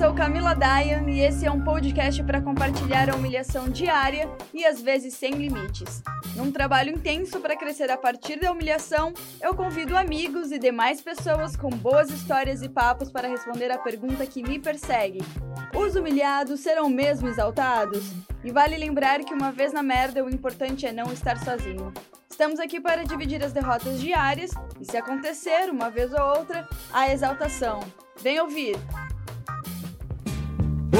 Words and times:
sou 0.00 0.14
Camila 0.14 0.54
Dayan 0.54 1.10
e 1.10 1.20
esse 1.20 1.44
é 1.44 1.50
um 1.50 1.60
podcast 1.60 2.22
para 2.22 2.40
compartilhar 2.40 3.10
a 3.10 3.14
humilhação 3.14 3.68
diária 3.68 4.30
e 4.54 4.64
às 4.64 4.80
vezes 4.80 5.12
sem 5.12 5.32
limites. 5.32 6.02
Num 6.34 6.50
trabalho 6.50 6.90
intenso 6.90 7.38
para 7.38 7.54
crescer 7.54 7.90
a 7.90 7.98
partir 7.98 8.40
da 8.40 8.50
humilhação, 8.50 9.12
eu 9.42 9.54
convido 9.54 9.94
amigos 9.94 10.52
e 10.52 10.58
demais 10.58 11.02
pessoas 11.02 11.54
com 11.54 11.68
boas 11.68 12.08
histórias 12.08 12.62
e 12.62 12.68
papos 12.70 13.10
para 13.10 13.28
responder 13.28 13.70
a 13.70 13.76
pergunta 13.76 14.24
que 14.24 14.42
me 14.42 14.58
persegue: 14.58 15.18
Os 15.76 15.94
humilhados 15.94 16.60
serão 16.60 16.88
mesmo 16.88 17.28
exaltados? 17.28 18.10
E 18.42 18.50
vale 18.50 18.78
lembrar 18.78 19.20
que 19.20 19.34
uma 19.34 19.52
vez 19.52 19.70
na 19.70 19.82
merda, 19.82 20.24
o 20.24 20.30
importante 20.30 20.86
é 20.86 20.92
não 20.92 21.12
estar 21.12 21.36
sozinho. 21.44 21.92
Estamos 22.30 22.58
aqui 22.58 22.80
para 22.80 23.04
dividir 23.04 23.44
as 23.44 23.52
derrotas 23.52 24.00
diárias 24.00 24.50
e, 24.80 24.90
se 24.90 24.96
acontecer 24.96 25.68
uma 25.68 25.90
vez 25.90 26.10
ou 26.14 26.38
outra, 26.38 26.66
a 26.90 27.12
exaltação. 27.12 27.80
Vem 28.22 28.40
ouvir! 28.40 28.78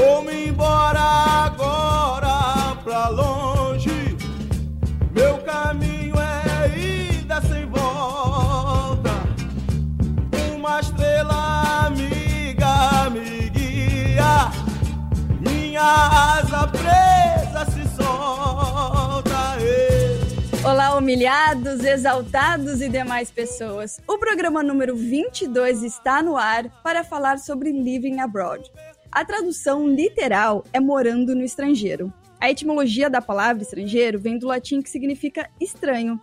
Vou-me 0.01 0.47
embora 0.47 0.99
agora 0.99 2.75
pra 2.83 3.09
longe. 3.09 4.17
Meu 5.15 5.37
caminho 5.43 6.15
é 6.19 6.79
ida 6.79 7.39
sem 7.43 7.67
volta. 7.67 9.11
Uma 10.55 10.81
estrela 10.81 11.85
amiga 11.85 13.11
me 13.11 13.51
guia. 13.51 14.51
Minha 15.39 15.83
asa 16.39 16.67
presa 16.69 17.71
se 17.71 17.87
solta. 17.95 19.21
Olá, 20.65 20.97
humilhados, 20.97 21.85
exaltados 21.85 22.81
e 22.81 22.89
demais 22.89 23.31
pessoas. 23.31 24.01
O 24.09 24.17
programa 24.17 24.63
número 24.63 24.97
22 24.97 25.83
está 25.83 26.23
no 26.23 26.39
ar 26.39 26.71
para 26.83 27.05
falar 27.05 27.39
sobre 27.39 27.71
Living 27.71 28.19
Abroad. 28.19 28.63
A 29.13 29.25
tradução 29.25 29.89
literal 29.89 30.65
é 30.73 30.79
morando 30.79 31.35
no 31.35 31.43
estrangeiro. 31.43 32.13
A 32.41 32.49
etimologia 32.49 33.11
da 33.11 33.21
palavra 33.21 33.61
estrangeiro 33.61 34.21
vem 34.21 34.39
do 34.39 34.47
latim 34.47 34.81
que 34.81 34.89
significa 34.89 35.51
estranho. 35.61 36.19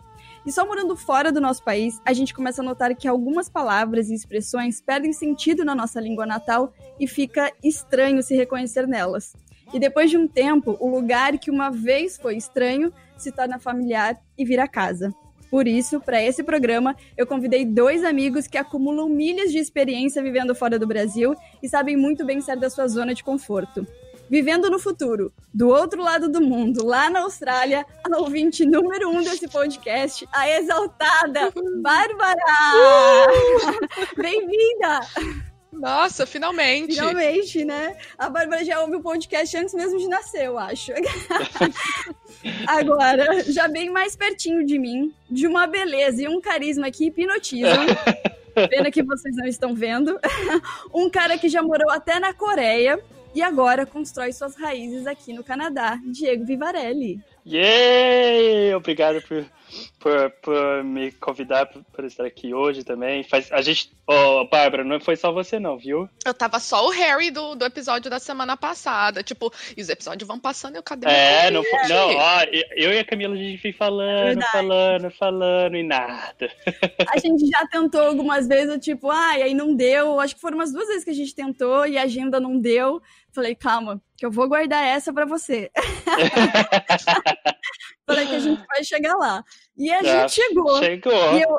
E 0.46 0.50
só 0.50 0.66
morando 0.66 0.96
fora 0.96 1.30
do 1.30 1.38
nosso 1.38 1.62
país, 1.62 2.00
a 2.02 2.14
gente 2.14 2.32
começa 2.32 2.62
a 2.62 2.64
notar 2.64 2.94
que 2.96 3.06
algumas 3.06 3.46
palavras 3.46 4.08
e 4.08 4.14
expressões 4.14 4.80
perdem 4.80 5.12
sentido 5.12 5.66
na 5.66 5.74
nossa 5.74 6.00
língua 6.00 6.24
natal 6.24 6.72
e 6.98 7.06
fica 7.06 7.52
estranho 7.62 8.22
se 8.22 8.34
reconhecer 8.34 8.88
nelas. 8.88 9.36
E 9.74 9.78
depois 9.78 10.10
de 10.10 10.16
um 10.16 10.26
tempo, 10.26 10.74
o 10.80 10.88
lugar 10.88 11.36
que 11.38 11.50
uma 11.50 11.70
vez 11.70 12.16
foi 12.16 12.38
estranho 12.38 12.90
se 13.18 13.30
torna 13.30 13.58
familiar 13.58 14.18
e 14.36 14.46
vira 14.46 14.66
casa. 14.66 15.14
Por 15.50 15.66
isso, 15.66 16.00
para 16.00 16.22
esse 16.22 16.42
programa, 16.42 16.94
eu 17.16 17.26
convidei 17.26 17.64
dois 17.64 18.04
amigos 18.04 18.46
que 18.46 18.58
acumulam 18.58 19.08
milhas 19.08 19.50
de 19.50 19.58
experiência 19.58 20.22
vivendo 20.22 20.54
fora 20.54 20.78
do 20.78 20.86
Brasil 20.86 21.34
e 21.62 21.68
sabem 21.68 21.96
muito 21.96 22.24
bem 22.24 22.40
sair 22.40 22.58
da 22.58 22.68
sua 22.68 22.86
zona 22.86 23.14
de 23.14 23.24
conforto. 23.24 23.86
Vivendo 24.30 24.68
no 24.68 24.78
futuro, 24.78 25.32
do 25.54 25.68
outro 25.68 26.02
lado 26.02 26.28
do 26.28 26.40
mundo, 26.40 26.84
lá 26.84 27.08
na 27.08 27.20
Austrália, 27.20 27.86
a 28.04 28.18
ouvinte 28.18 28.66
número 28.66 29.08
um 29.08 29.22
desse 29.22 29.48
podcast, 29.48 30.28
a 30.30 30.50
exaltada 30.50 31.50
Bárbara! 31.80 32.36
Bem-vinda! 34.16 35.47
Nossa, 35.78 36.26
finalmente! 36.26 36.94
Finalmente, 36.94 37.64
né? 37.64 37.96
A 38.16 38.28
Bárbara 38.28 38.64
já 38.64 38.80
ouve 38.80 38.96
o 38.96 39.02
podcast 39.02 39.56
antes 39.56 39.74
mesmo 39.74 39.98
de 39.98 40.08
nascer, 40.08 40.46
eu 40.46 40.58
acho. 40.58 40.92
Agora, 42.66 43.42
já 43.44 43.68
bem 43.68 43.90
mais 43.90 44.16
pertinho 44.16 44.64
de 44.64 44.78
mim, 44.78 45.12
de 45.30 45.46
uma 45.46 45.66
beleza 45.66 46.22
e 46.22 46.28
um 46.28 46.40
carisma 46.40 46.90
que 46.90 47.06
hipnotizam. 47.06 47.86
Pena 48.68 48.90
que 48.90 49.02
vocês 49.02 49.36
não 49.36 49.46
estão 49.46 49.74
vendo. 49.74 50.18
Um 50.92 51.08
cara 51.08 51.38
que 51.38 51.48
já 51.48 51.62
morou 51.62 51.90
até 51.90 52.18
na 52.18 52.32
Coreia 52.32 52.98
e 53.34 53.42
agora 53.42 53.86
constrói 53.86 54.32
suas 54.32 54.56
raízes 54.56 55.06
aqui 55.06 55.32
no 55.32 55.44
Canadá, 55.44 55.98
Diego 56.04 56.44
Vivarelli. 56.44 57.20
Yay! 57.46 58.74
Obrigado 58.74 59.22
por, 59.22 59.44
por, 59.98 60.30
por 60.42 60.84
me 60.84 61.12
convidar 61.12 61.66
para 61.66 62.06
estar 62.06 62.24
aqui 62.24 62.54
hoje 62.54 62.84
também. 62.84 63.22
Faz, 63.22 63.50
a 63.52 63.60
gente. 63.60 63.90
Ô, 64.06 64.40
oh, 64.40 64.48
Bárbara, 64.48 64.84
não 64.84 64.98
foi 65.00 65.16
só 65.16 65.30
você, 65.30 65.58
não, 65.58 65.76
viu? 65.76 66.08
Eu 66.24 66.32
tava 66.32 66.58
só 66.58 66.86
o 66.86 66.90
Harry 66.90 67.30
do, 67.30 67.54
do 67.54 67.64
episódio 67.64 68.10
da 68.10 68.18
semana 68.18 68.56
passada. 68.56 69.22
Tipo, 69.22 69.52
e 69.76 69.82
os 69.82 69.88
episódios 69.88 70.26
vão 70.26 70.38
passando 70.38 70.76
e 70.76 70.78
eu 70.78 70.82
cadê 70.82 71.06
É, 71.08 71.50
não, 71.50 71.62
foi, 71.62 71.88
não, 71.88 72.16
ó, 72.16 72.42
eu 72.76 72.92
e 72.92 72.98
a 72.98 73.04
Camila 73.04 73.34
a 73.34 73.38
gente 73.38 73.60
foi 73.60 73.72
falando, 73.72 74.26
Verdade. 74.26 74.52
falando, 74.52 75.10
falando 75.10 75.76
e 75.76 75.82
nada. 75.82 76.50
A 77.12 77.18
gente 77.18 77.46
já 77.46 77.66
tentou 77.66 78.00
algumas 78.00 78.46
vezes, 78.46 78.78
tipo, 78.82 79.10
ah, 79.10 79.38
e 79.38 79.42
aí 79.42 79.54
não 79.54 79.74
deu. 79.74 80.20
Acho 80.20 80.34
que 80.34 80.40
foram 80.40 80.56
umas 80.56 80.72
duas 80.72 80.86
vezes 80.88 81.04
que 81.04 81.10
a 81.10 81.14
gente 81.14 81.34
tentou 81.34 81.86
e 81.86 81.98
a 81.98 82.02
agenda 82.02 82.40
não 82.40 82.58
deu. 82.58 83.02
Falei, 83.30 83.54
calma, 83.54 84.00
que 84.16 84.24
eu 84.24 84.30
vou 84.30 84.48
guardar 84.48 84.84
essa 84.84 85.12
para 85.12 85.26
você. 85.26 85.70
Falei 88.06 88.26
que 88.26 88.34
a 88.34 88.38
gente 88.38 88.64
vai 88.66 88.84
chegar 88.84 89.14
lá. 89.16 89.44
E 89.76 89.90
a 89.90 90.02
gente 90.02 90.32
chegou. 90.32 90.78
Chegou. 90.78 91.34
E 91.34 91.42
eu, 91.42 91.58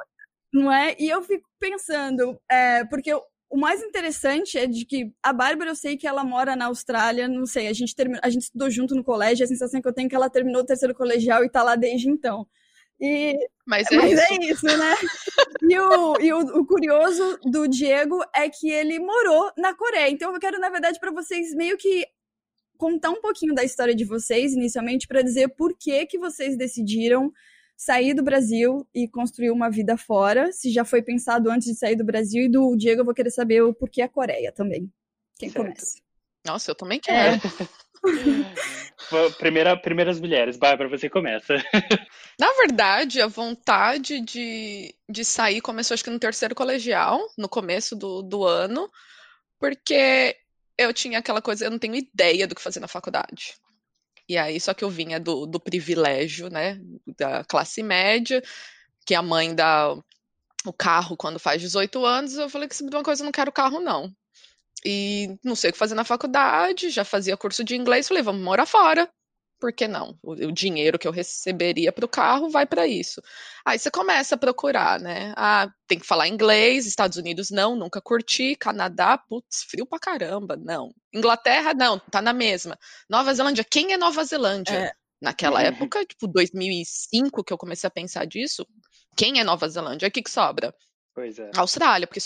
não 0.54 0.72
é? 0.72 0.96
E 1.00 1.10
eu 1.10 1.22
fico 1.22 1.48
pensando, 1.60 2.40
é, 2.50 2.86
porque 2.86 3.12
eu, 3.12 3.22
o 3.50 3.58
mais 3.58 3.82
interessante 3.82 4.58
é 4.58 4.68
de 4.68 4.86
que 4.86 5.12
a 5.24 5.34
Bárbara, 5.34 5.72
eu 5.72 5.76
sei 5.76 5.98
que 5.98 6.08
ela 6.08 6.24
mora 6.24 6.56
na 6.56 6.66
Austrália, 6.66 7.28
não 7.28 7.46
sei, 7.46 7.68
a 7.68 7.74
gente, 7.74 7.96
termi... 7.96 8.20
a 8.22 8.30
gente 8.30 8.44
estudou 8.44 8.70
junto 8.70 8.96
no 8.96 9.04
colégio, 9.04 9.44
a 9.44 9.48
sensação 9.48 9.82
que 9.82 9.88
eu 9.88 9.94
tenho 9.94 10.06
é 10.06 10.10
que 10.10 10.16
ela 10.16 10.30
terminou 10.30 10.62
o 10.62 10.66
terceiro 10.66 10.94
colegial 10.94 11.44
e 11.44 11.50
tá 11.50 11.64
lá 11.64 11.76
desde 11.76 12.10
então. 12.10 12.48
E, 13.02 13.34
mas 13.66 13.90
é, 13.92 13.96
mas 13.96 14.12
isso. 14.12 14.22
é 14.22 14.36
isso, 14.46 14.66
né? 14.66 14.96
e 15.62 15.80
o, 15.80 16.20
e 16.20 16.34
o, 16.34 16.40
o, 16.60 16.66
curioso 16.66 17.40
do 17.46 17.66
Diego 17.68 18.20
é 18.36 18.50
que 18.50 18.70
ele 18.70 19.00
morou 19.00 19.52
na 19.58 19.74
Coreia. 19.74 20.10
Então 20.10 20.34
eu 20.34 20.40
quero, 20.40 20.60
na 20.60 20.70
verdade, 20.70 21.00
para 21.00 21.12
vocês 21.12 21.54
meio 21.56 21.78
que 21.78 22.06
contar 22.80 23.10
um 23.10 23.20
pouquinho 23.22 23.54
da 23.54 23.62
história 23.62 23.94
de 23.94 24.06
vocês, 24.06 24.54
inicialmente, 24.54 25.06
para 25.06 25.22
dizer 25.22 25.50
por 25.50 25.78
que, 25.78 26.06
que 26.06 26.18
vocês 26.18 26.58
decidiram 26.58 27.30
sair 27.76 28.14
do 28.14 28.24
Brasil 28.24 28.88
e 28.96 29.06
construir 29.06 29.52
uma 29.52 29.70
vida 29.70 29.98
fora, 29.98 30.52
se 30.54 30.72
já 30.72 30.86
foi 30.86 31.02
pensado 31.02 31.52
antes 31.52 31.68
de 31.68 31.76
sair 31.76 31.98
do 31.98 32.06
Brasil, 32.06 32.46
e 32.46 32.50
do 32.50 32.76
Diego 32.78 33.02
eu 33.02 33.06
vou 33.06 33.14
querer 33.14 33.32
saber 33.32 33.62
o 33.62 33.74
porquê 33.74 34.02
a 34.02 34.08
Coreia 34.08 34.54
também. 34.54 34.90
Quem 35.38 35.50
certo. 35.50 35.66
começa? 35.66 35.98
Nossa, 36.48 36.72
eu 36.72 36.76
também 36.76 37.00
quero. 37.00 37.40
É. 38.02 39.30
Primeira, 39.38 39.76
primeiras 39.76 40.22
mulheres. 40.22 40.56
Bárbara, 40.56 40.90
você 40.90 41.10
começa. 41.10 41.56
Na 42.40 42.48
verdade, 42.54 43.22
a 43.22 43.28
vontade 43.28 44.22
de, 44.22 44.96
de 45.10 45.26
sair 45.26 45.60
começou 45.60 45.96
acho 45.96 46.04
que 46.06 46.10
no 46.10 46.18
terceiro 46.18 46.56
colegial, 46.56 47.20
no 47.38 47.50
começo 47.50 47.98
do, 47.98 48.22
do 48.22 48.46
ano, 48.46 48.90
porque 49.60 50.38
eu 50.80 50.94
tinha 50.94 51.20
aquela 51.20 51.42
coisa, 51.42 51.66
eu 51.66 51.72
não 51.72 51.78
tenho 51.78 51.96
ideia 51.96 52.48
do 52.48 52.56
que 52.56 52.62
fazer 52.62 52.80
na 52.80 52.88
faculdade. 52.88 53.56
E 54.28 54.38
aí, 54.38 54.60
só 54.62 54.74
que 54.74 54.84
eu 54.84 54.90
vinha 54.90 55.20
do, 55.20 55.46
do 55.46 55.60
privilégio, 55.60 56.50
né, 56.50 56.80
da 57.18 57.44
classe 57.44 57.84
média, 57.84 58.42
que 59.06 59.14
a 59.14 59.22
mãe 59.22 59.54
dá 59.54 59.94
o 60.66 60.72
carro 60.72 61.18
quando 61.18 61.38
faz 61.40 61.62
18 61.62 62.06
anos, 62.06 62.36
eu 62.36 62.50
falei 62.50 62.68
que 62.68 62.76
se 62.76 62.84
uma 62.84 63.04
coisa 63.04 63.24
eu 63.24 63.26
não 63.26 63.32
quero 63.32 63.52
carro, 63.52 63.82
não. 63.82 64.14
E 64.86 65.38
não 65.44 65.56
sei 65.56 65.70
o 65.70 65.74
que 65.74 65.80
fazer 65.80 65.96
na 65.96 66.06
faculdade, 66.06 66.90
já 66.90 67.04
fazia 67.04 67.36
curso 67.36 67.64
de 67.64 67.76
inglês, 67.76 68.08
falei, 68.08 68.24
vamos 68.24 68.42
morar 68.42 68.66
fora. 68.66 69.10
Por 69.60 69.74
que 69.74 69.88
não? 69.88 70.18
O, 70.24 70.32
o 70.32 70.52
dinheiro 70.52 70.98
que 70.98 71.08
eu 71.08 71.12
receberia 71.12 71.92
para 71.92 72.06
o 72.06 72.10
carro 72.10 72.50
vai 72.50 72.66
para 72.66 72.88
isso. 72.88 73.22
Aí 73.66 73.78
você 73.78 73.92
começa 73.92 74.36
a 74.36 74.38
procurar, 74.38 75.00
né? 75.00 75.34
Ah, 75.36 75.70
tem 75.88 76.00
que 76.00 76.08
falar 76.08 76.28
inglês, 76.28 76.86
Estados 76.86 77.18
Unidos 77.18 77.50
não, 77.50 77.76
nunca 77.76 78.02
curti, 78.02 78.56
Canadá, 78.56 79.18
putz, 79.18 79.64
frio 79.70 79.86
pra 79.86 80.00
caramba, 80.00 80.56
não. 80.56 80.94
Inglaterra, 81.14 81.74
não, 81.74 82.00
tá 82.00 82.22
na 82.22 82.32
mesma. 82.32 82.78
Nova 83.10 83.34
Zelândia, 83.34 83.66
quem 83.70 83.92
é 83.92 83.98
Nova 83.98 84.24
Zelândia? 84.24 84.78
É. 84.78 84.94
Naquela 85.22 85.62
época, 85.62 86.06
tipo, 86.06 86.28
2005 86.28 87.44
que 87.44 87.52
eu 87.52 87.58
comecei 87.58 87.88
a 87.88 87.92
pensar 87.92 88.26
disso, 88.26 88.66
quem 89.18 89.40
é 89.40 89.44
Nova 89.44 89.68
Zelândia? 89.68 90.08
O 90.08 90.12
que, 90.12 90.22
que 90.22 90.32
sobra? 90.32 90.74
Pois 91.14 91.38
é. 91.38 91.52
Austrália, 91.58 92.08
porque 92.08 92.22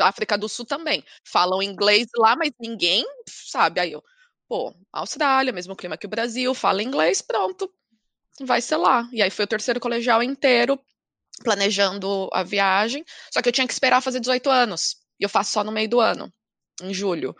África 0.00 0.38
do 0.38 0.48
Sul 0.48 0.64
também. 0.64 1.04
Falam 1.24 1.62
inglês 1.62 2.06
lá, 2.16 2.36
mas 2.36 2.50
ninguém 2.58 3.04
sabe. 3.28 3.80
Aí 3.80 3.92
eu, 3.92 4.02
pô, 4.48 4.74
Austrália, 4.92 5.52
mesmo 5.52 5.76
clima 5.76 5.96
que 5.96 6.06
o 6.06 6.08
Brasil, 6.08 6.54
fala 6.54 6.82
inglês, 6.82 7.20
pronto. 7.20 7.70
Vai 8.40 8.60
ser 8.60 8.76
lá. 8.76 9.08
E 9.12 9.22
aí 9.22 9.30
foi 9.30 9.44
o 9.44 9.48
terceiro 9.48 9.80
colegial 9.80 10.22
inteiro 10.22 10.80
planejando 11.42 12.28
a 12.32 12.42
viagem. 12.42 13.04
Só 13.32 13.42
que 13.42 13.48
eu 13.48 13.52
tinha 13.52 13.66
que 13.66 13.72
esperar 13.72 14.00
fazer 14.00 14.20
18 14.20 14.48
anos. 14.50 14.96
E 15.20 15.24
eu 15.24 15.28
faço 15.28 15.52
só 15.52 15.62
no 15.62 15.72
meio 15.72 15.88
do 15.88 16.00
ano, 16.00 16.32
em 16.82 16.94
julho. 16.94 17.36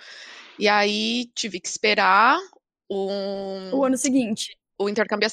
E 0.59 0.69
aí 0.69 1.31
tive 1.35 1.61
que 1.61 1.69
esperar 1.69 2.39
um... 2.91 3.71
o 3.73 3.85
ano 3.85 3.97
seguinte. 3.97 4.59
O 4.79 4.89
intercâmbio 4.89 5.29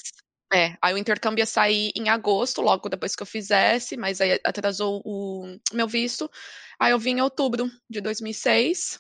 é, 0.53 0.77
aí 0.81 0.93
o 0.93 0.97
intercâmbio 0.97 1.41
ia 1.41 1.45
sair 1.45 1.91
em 1.95 2.07
agosto, 2.07 2.61
logo 2.61 2.87
depois 2.87 3.15
que 3.15 3.23
eu 3.23 3.27
fizesse, 3.27 3.97
mas 3.97 4.21
aí 4.21 4.39
atrasou 4.43 5.01
o 5.03 5.57
meu 5.73 5.87
visto. 5.87 6.29
Aí 6.79 6.91
eu 6.91 6.99
vim 6.99 7.17
em 7.17 7.21
outubro 7.21 7.69
de 7.89 7.99
2006. 7.99 8.99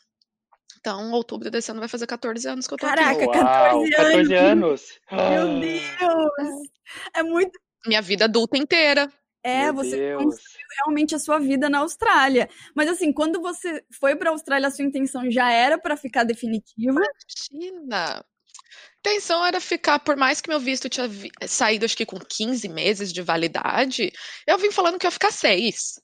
Então, 0.85 1.11
outubro 1.13 1.49
desse 1.49 1.71
ano 1.71 1.79
vai 1.79 1.89
fazer 1.89 2.05
14 2.05 2.47
anos 2.47 2.67
que 2.67 2.73
eu 2.75 2.77
tô 2.77 2.85
Caraca, 2.85 3.23
aqui. 3.23 3.31
Caraca, 3.31 3.75
14 3.95 3.95
anos! 3.95 4.01
14 4.29 4.33
anos! 4.35 4.99
Meu 5.11 5.59
Deus! 5.59 6.69
É 7.15 7.23
muito... 7.23 7.59
Minha 7.87 8.03
vida 8.03 8.25
adulta 8.25 8.55
inteira. 8.55 9.11
É, 9.43 9.63
Meu 9.63 9.73
você 9.73 9.95
Deus. 9.97 10.23
construiu 10.23 10.67
realmente 10.77 11.15
a 11.15 11.19
sua 11.19 11.39
vida 11.39 11.67
na 11.69 11.79
Austrália. 11.79 12.47
Mas 12.75 12.87
assim, 12.87 13.11
quando 13.11 13.41
você 13.41 13.83
foi 13.99 14.15
para 14.15 14.29
a 14.29 14.33
Austrália, 14.33 14.67
a 14.67 14.71
sua 14.71 14.85
intenção 14.85 15.29
já 15.31 15.51
era 15.51 15.75
para 15.79 15.97
ficar 15.97 16.23
definitiva? 16.23 17.01
Imagina! 17.01 18.17
A 18.19 19.09
intenção 19.09 19.43
era 19.43 19.59
ficar, 19.59 19.97
por 19.97 20.15
mais 20.15 20.39
que 20.39 20.49
meu 20.49 20.59
visto 20.59 20.87
tinha 20.87 21.07
vi- 21.07 21.31
saído 21.47 21.85
acho 21.85 21.97
que 21.97 22.05
com 22.05 22.19
15 22.19 22.69
meses 22.69 23.11
de 23.11 23.23
validade, 23.23 24.11
eu 24.45 24.57
vim 24.59 24.71
falando 24.71 24.99
que 24.99 25.07
ia 25.07 25.11
ficar 25.11 25.31
seis. 25.31 25.99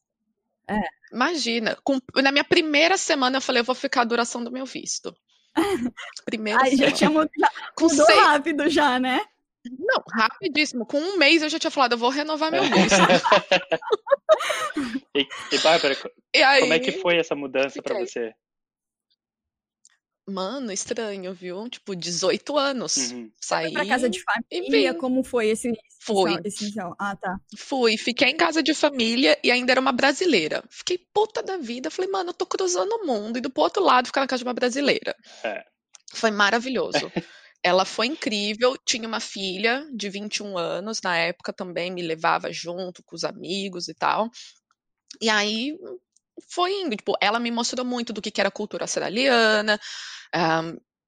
É. 0.72 0.82
Imagina, 1.14 1.78
com- 1.84 2.00
na 2.22 2.32
minha 2.32 2.44
primeira 2.44 2.98
semana 2.98 3.38
eu 3.38 3.42
falei, 3.42 3.62
eu 3.62 3.66
vou 3.66 3.76
ficar 3.76 4.02
a 4.02 4.06
duração 4.06 4.44
do 4.44 4.52
meu 4.52 4.66
visto. 4.66 5.14
Primeira 6.26 6.62
Aí 6.64 6.72
já 6.72 6.78
semana. 6.78 6.96
tinha 6.96 7.10
mudado, 7.10 7.32
já 7.38 7.50
Com 7.76 7.86
mudou 7.90 8.06
seis, 8.06 8.20
rápido 8.20 8.70
já, 8.70 9.00
né? 9.00 9.22
não, 9.80 10.02
rapidíssimo. 10.12 10.88
Com 10.88 10.98
um 11.00 11.18
mês 11.18 11.44
eu 11.44 11.50
já 11.50 11.60
tinha 11.60 11.70
falado, 11.70 11.92
eu 11.92 11.98
vou 11.98 12.10
renovar 12.10 12.50
meu 12.52 12.64
visto. 12.64 12.98
e, 15.16 15.28
e 15.52 15.58
Bárbara, 15.60 15.96
E 16.34 16.44
aí, 16.44 16.62
como 16.62 16.74
é 16.74 16.80
que 16.80 16.92
foi 16.94 17.18
essa 17.18 17.36
mudança 17.36 17.82
pra 17.82 17.96
fiquei. 17.96 18.08
você? 18.08 18.34
Mano, 20.28 20.72
estranho, 20.72 21.34
viu? 21.34 21.70
Tipo, 21.70 21.96
18 21.96 22.58
anos. 22.58 23.12
Uhum. 23.12 23.32
Saí 23.40 23.74
Para 23.74 23.86
casa 23.86 24.10
de 24.10 24.20
e 24.20 24.24
família, 24.24 24.94
como 24.94 25.24
foi 25.24 25.50
esse 25.50 25.72
Fui. 26.00 26.36
esse 26.44 26.64
inicial? 26.64 26.96
Ah, 27.00 27.16
tá. 27.16 27.38
Fui, 27.56 27.96
fiquei 27.96 28.30
em 28.30 28.36
casa 28.36 28.64
de 28.64 28.74
família 28.74 29.38
e 29.44 29.52
ainda 29.52 29.72
era 29.72 29.82
uma 29.82 29.92
brasileira. 29.92 30.64
Fiquei 30.70 30.98
puta 31.14 31.44
da 31.44 31.58
vida. 31.58 31.92
Falei, 31.92 32.10
mano, 32.10 32.32
eu 32.32 32.34
tô 32.34 32.46
cruzando 32.46 32.92
o 32.94 33.06
mundo, 33.06 33.38
indo 33.38 33.52
pro 33.52 33.64
outro 33.64 33.84
lado 33.84 34.08
ficar 34.08 34.22
na 34.22 34.28
casa 34.28 34.40
de 34.40 34.48
uma 34.48 34.54
brasileira. 34.54 35.16
É. 35.44 35.64
Foi 36.14 36.32
maravilhoso. 36.32 37.12
Ela 37.64 37.86
foi 37.86 38.08
incrível, 38.08 38.76
tinha 38.84 39.08
uma 39.08 39.20
filha 39.20 39.88
de 39.94 40.10
21 40.10 40.58
anos, 40.58 41.00
na 41.04 41.16
época 41.16 41.54
também 41.54 41.92
me 41.92 42.02
levava 42.02 42.52
junto 42.52 43.04
com 43.04 43.16
os 43.16 43.24
amigos 43.24 43.88
e 43.88 43.94
tal. 43.94 44.32
E 45.22 45.30
aí 45.30 45.78
foi 46.50 46.72
indo, 46.82 46.96
tipo, 46.96 47.14
ela 47.22 47.40
me 47.40 47.52
mostrou 47.52 47.86
muito 47.86 48.14
do 48.14 48.22
que 48.22 48.32
que 48.32 48.42
era 48.42 48.48
a 48.50 48.52
cultura 48.52 48.84
australiana, 48.84 49.80
ah, 50.34 50.62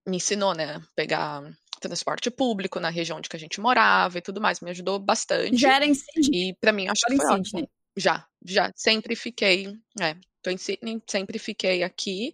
me 0.08 0.18
ensinou, 0.18 0.54
né, 0.54 0.82
pegar 0.96 1.42
transporte 1.82 2.32
público 2.32 2.80
na 2.80 2.90
região 2.90 3.18
onde 3.18 3.28
que 3.28 3.36
a 3.36 3.40
gente 3.40 3.60
morava 3.60 4.18
e 4.18 4.22
tudo 4.22 4.40
mais, 4.40 4.62
me 4.62 4.70
ajudou 4.72 5.00
bastante. 5.00 5.58
Já 5.58 5.76
era 5.76 5.86
em 5.86 5.94
Sydney, 5.94 6.50
E 6.52 6.56
pra 6.56 6.72
mim 6.72 6.88
acho 6.88 7.02
que 7.06 7.18
foi 7.18 7.26
ótimo. 7.26 7.46
Sydney. 7.46 7.70
Já, 7.98 8.26
já, 8.46 8.72
sempre 8.76 9.16
fiquei, 9.16 9.68
é, 10.02 10.16
tô 10.42 10.50
em 10.50 10.58
Sydney, 10.58 11.02
sempre 11.08 11.38
fiquei 11.38 11.84
aqui 11.84 12.34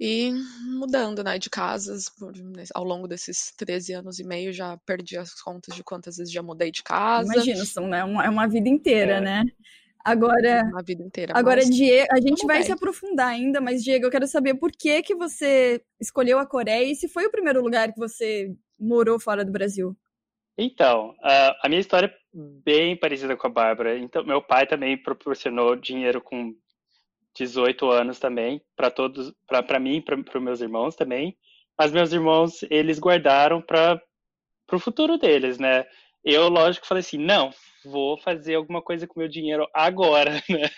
e 0.00 0.32
mudando, 0.78 1.22
né, 1.22 1.38
de 1.38 1.48
casas 1.50 2.08
por- 2.08 2.32
ao 2.74 2.82
longo 2.82 3.06
desses 3.06 3.52
13 3.56 3.92
anos 3.92 4.18
e 4.18 4.24
meio, 4.24 4.52
já 4.52 4.76
perdi 4.86 5.16
as 5.16 5.34
contas 5.40 5.76
de 5.76 5.84
quantas 5.84 6.16
vezes 6.16 6.32
já 6.32 6.42
mudei 6.42 6.70
de 6.72 6.82
casa, 6.82 7.32
Imagina, 7.34 7.64
são, 7.66 7.86
né, 7.86 8.00
é 8.00 8.04
uma 8.04 8.46
vida 8.48 8.68
inteira, 8.68 9.16
É. 9.18 9.20
né? 9.20 9.44
Agora, 10.04 10.62
uma 10.64 10.82
vida 10.82 11.02
inteira, 11.02 11.32
agora 11.36 11.60
mas 11.60 11.70
Diego, 11.70 12.08
a 12.10 12.20
gente 12.20 12.44
vai 12.46 12.58
bem. 12.58 12.66
se 12.66 12.72
aprofundar 12.72 13.28
ainda, 13.28 13.60
mas 13.60 13.84
Diego, 13.84 14.06
eu 14.06 14.10
quero 14.10 14.26
saber 14.26 14.54
por 14.54 14.72
que 14.72 15.02
que 15.02 15.14
você 15.14 15.80
escolheu 16.00 16.38
a 16.38 16.46
Coreia 16.46 16.90
e 16.90 16.96
se 16.96 17.08
foi 17.08 17.26
o 17.26 17.30
primeiro 17.30 17.62
lugar 17.62 17.92
que 17.92 17.98
você 17.98 18.52
morou 18.78 19.20
fora 19.20 19.44
do 19.44 19.52
Brasil. 19.52 19.96
Então, 20.58 21.14
a, 21.22 21.66
a 21.66 21.68
minha 21.68 21.80
história 21.80 22.06
é 22.06 22.14
bem 22.34 22.96
parecida 22.96 23.36
com 23.36 23.46
a 23.46 23.50
Bárbara. 23.50 23.98
Então, 23.98 24.24
meu 24.24 24.42
pai 24.42 24.66
também 24.66 24.96
proporcionou 24.96 25.76
dinheiro 25.76 26.20
com 26.20 26.54
18 27.34 27.90
anos 27.90 28.18
também 28.18 28.62
para 28.76 28.90
todos, 28.90 29.32
para 29.46 29.78
mim, 29.78 30.00
para 30.02 30.18
os 30.18 30.42
meus 30.42 30.60
irmãos 30.60 30.94
também. 30.94 31.36
Mas 31.78 31.92
meus 31.92 32.12
irmãos, 32.12 32.62
eles 32.70 32.98
guardaram 32.98 33.62
para 33.62 34.00
o 34.70 34.78
futuro 34.78 35.16
deles, 35.16 35.58
né? 35.58 35.86
Eu, 36.24 36.48
lógico, 36.48 36.86
falei 36.86 37.00
assim, 37.00 37.18
não, 37.18 37.50
vou 37.84 38.16
fazer 38.18 38.54
alguma 38.54 38.80
coisa 38.80 39.06
com 39.06 39.18
meu 39.18 39.28
dinheiro 39.28 39.66
agora, 39.74 40.32
né? 40.48 40.68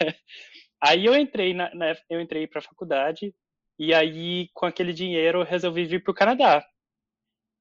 Aí 0.81 1.05
eu 1.07 1.15
entrei 1.15 1.55
na, 1.55 1.75
na 1.75 1.95
eu 2.11 2.21
entrei 2.21 2.47
para 2.47 2.59
a 2.59 2.63
faculdade 2.63 3.35
e 3.79 3.93
aí 3.95 4.49
com 4.53 4.67
aquele 4.67 4.93
dinheiro 4.93 5.41
eu 5.41 5.45
resolvi 5.45 5.85
vir 5.85 6.03
para 6.03 6.11
o 6.11 6.15
Canadá. 6.15 6.65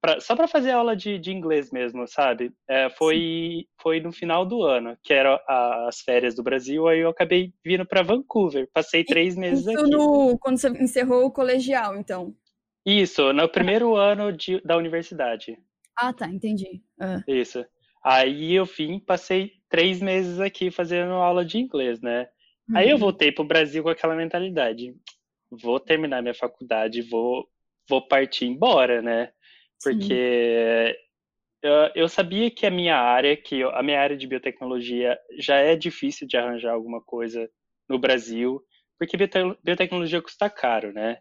Pra, 0.01 0.19
só 0.19 0.35
para 0.35 0.49
fazer 0.49 0.71
aula 0.71 0.97
de, 0.97 1.17
de 1.17 1.31
inglês 1.31 1.71
mesmo, 1.71 2.05
sabe? 2.05 2.51
É, 2.67 2.89
foi, 2.89 3.65
foi 3.81 4.01
no 4.01 4.11
final 4.11 4.45
do 4.45 4.61
ano, 4.61 4.97
que 5.01 5.13
eram 5.13 5.39
as 5.47 6.01
férias 6.01 6.35
do 6.35 6.43
Brasil, 6.43 6.89
aí 6.89 6.99
eu 6.99 7.09
acabei 7.09 7.53
vindo 7.63 7.85
para 7.85 8.03
Vancouver. 8.03 8.69
Passei 8.73 9.05
três 9.05 9.37
meses 9.37 9.65
Isso 9.65 9.79
aqui. 9.79 9.89
no, 9.89 10.37
quando 10.39 10.57
você 10.57 10.67
encerrou 10.69 11.25
o 11.25 11.31
colegial, 11.31 11.95
então. 11.95 12.35
Isso, 12.85 13.31
no 13.31 13.47
primeiro 13.47 13.95
ano 13.95 14.33
de, 14.33 14.59
da 14.61 14.75
universidade. 14.75 15.57
Ah, 15.97 16.11
tá, 16.11 16.27
entendi. 16.27 16.83
Ah. 16.99 17.23
Isso. 17.25 17.65
Aí 18.03 18.53
eu 18.53 18.65
vim, 18.65 18.99
passei 18.99 19.53
três 19.69 20.01
meses 20.01 20.39
aqui 20.39 20.69
fazendo 20.71 21.13
aula 21.13 21.45
de 21.45 21.57
inglês, 21.57 22.01
né? 22.01 22.27
Aí 22.73 22.89
eu 22.89 22.95
Uhum. 22.95 22.99
voltei 23.01 23.31
pro 23.31 23.43
Brasil 23.43 23.83
com 23.83 23.89
aquela 23.89 24.15
mentalidade. 24.15 24.93
Vou 25.51 25.79
terminar 25.79 26.21
minha 26.21 26.33
faculdade, 26.33 27.01
vou, 27.01 27.47
vou 27.87 28.05
partir 28.07 28.45
embora, 28.45 29.01
né? 29.01 29.31
Porque 29.81 30.97
eu, 31.61 31.71
eu 31.95 32.09
sabia 32.09 32.51
que 32.51 32.65
a 32.65 32.71
minha 32.71 32.97
área, 32.97 33.35
que 33.37 33.59
eu- 33.59 33.69
a 33.75 33.81
minha 33.83 33.99
área 34.01 34.17
de 34.17 34.27
biotecnologia 34.27 35.17
já 35.39 35.57
é 35.57 35.75
difícil 35.75 36.27
de 36.27 36.37
arranjar 36.37 36.73
alguma 36.73 37.01
coisa 37.01 37.49
no 37.87 37.97
Brasil, 37.99 38.61
porque 38.99 39.17
biote- 39.17 39.57
biotecnologia 39.63 40.21
custa 40.21 40.49
caro, 40.49 40.91
né? 40.93 41.19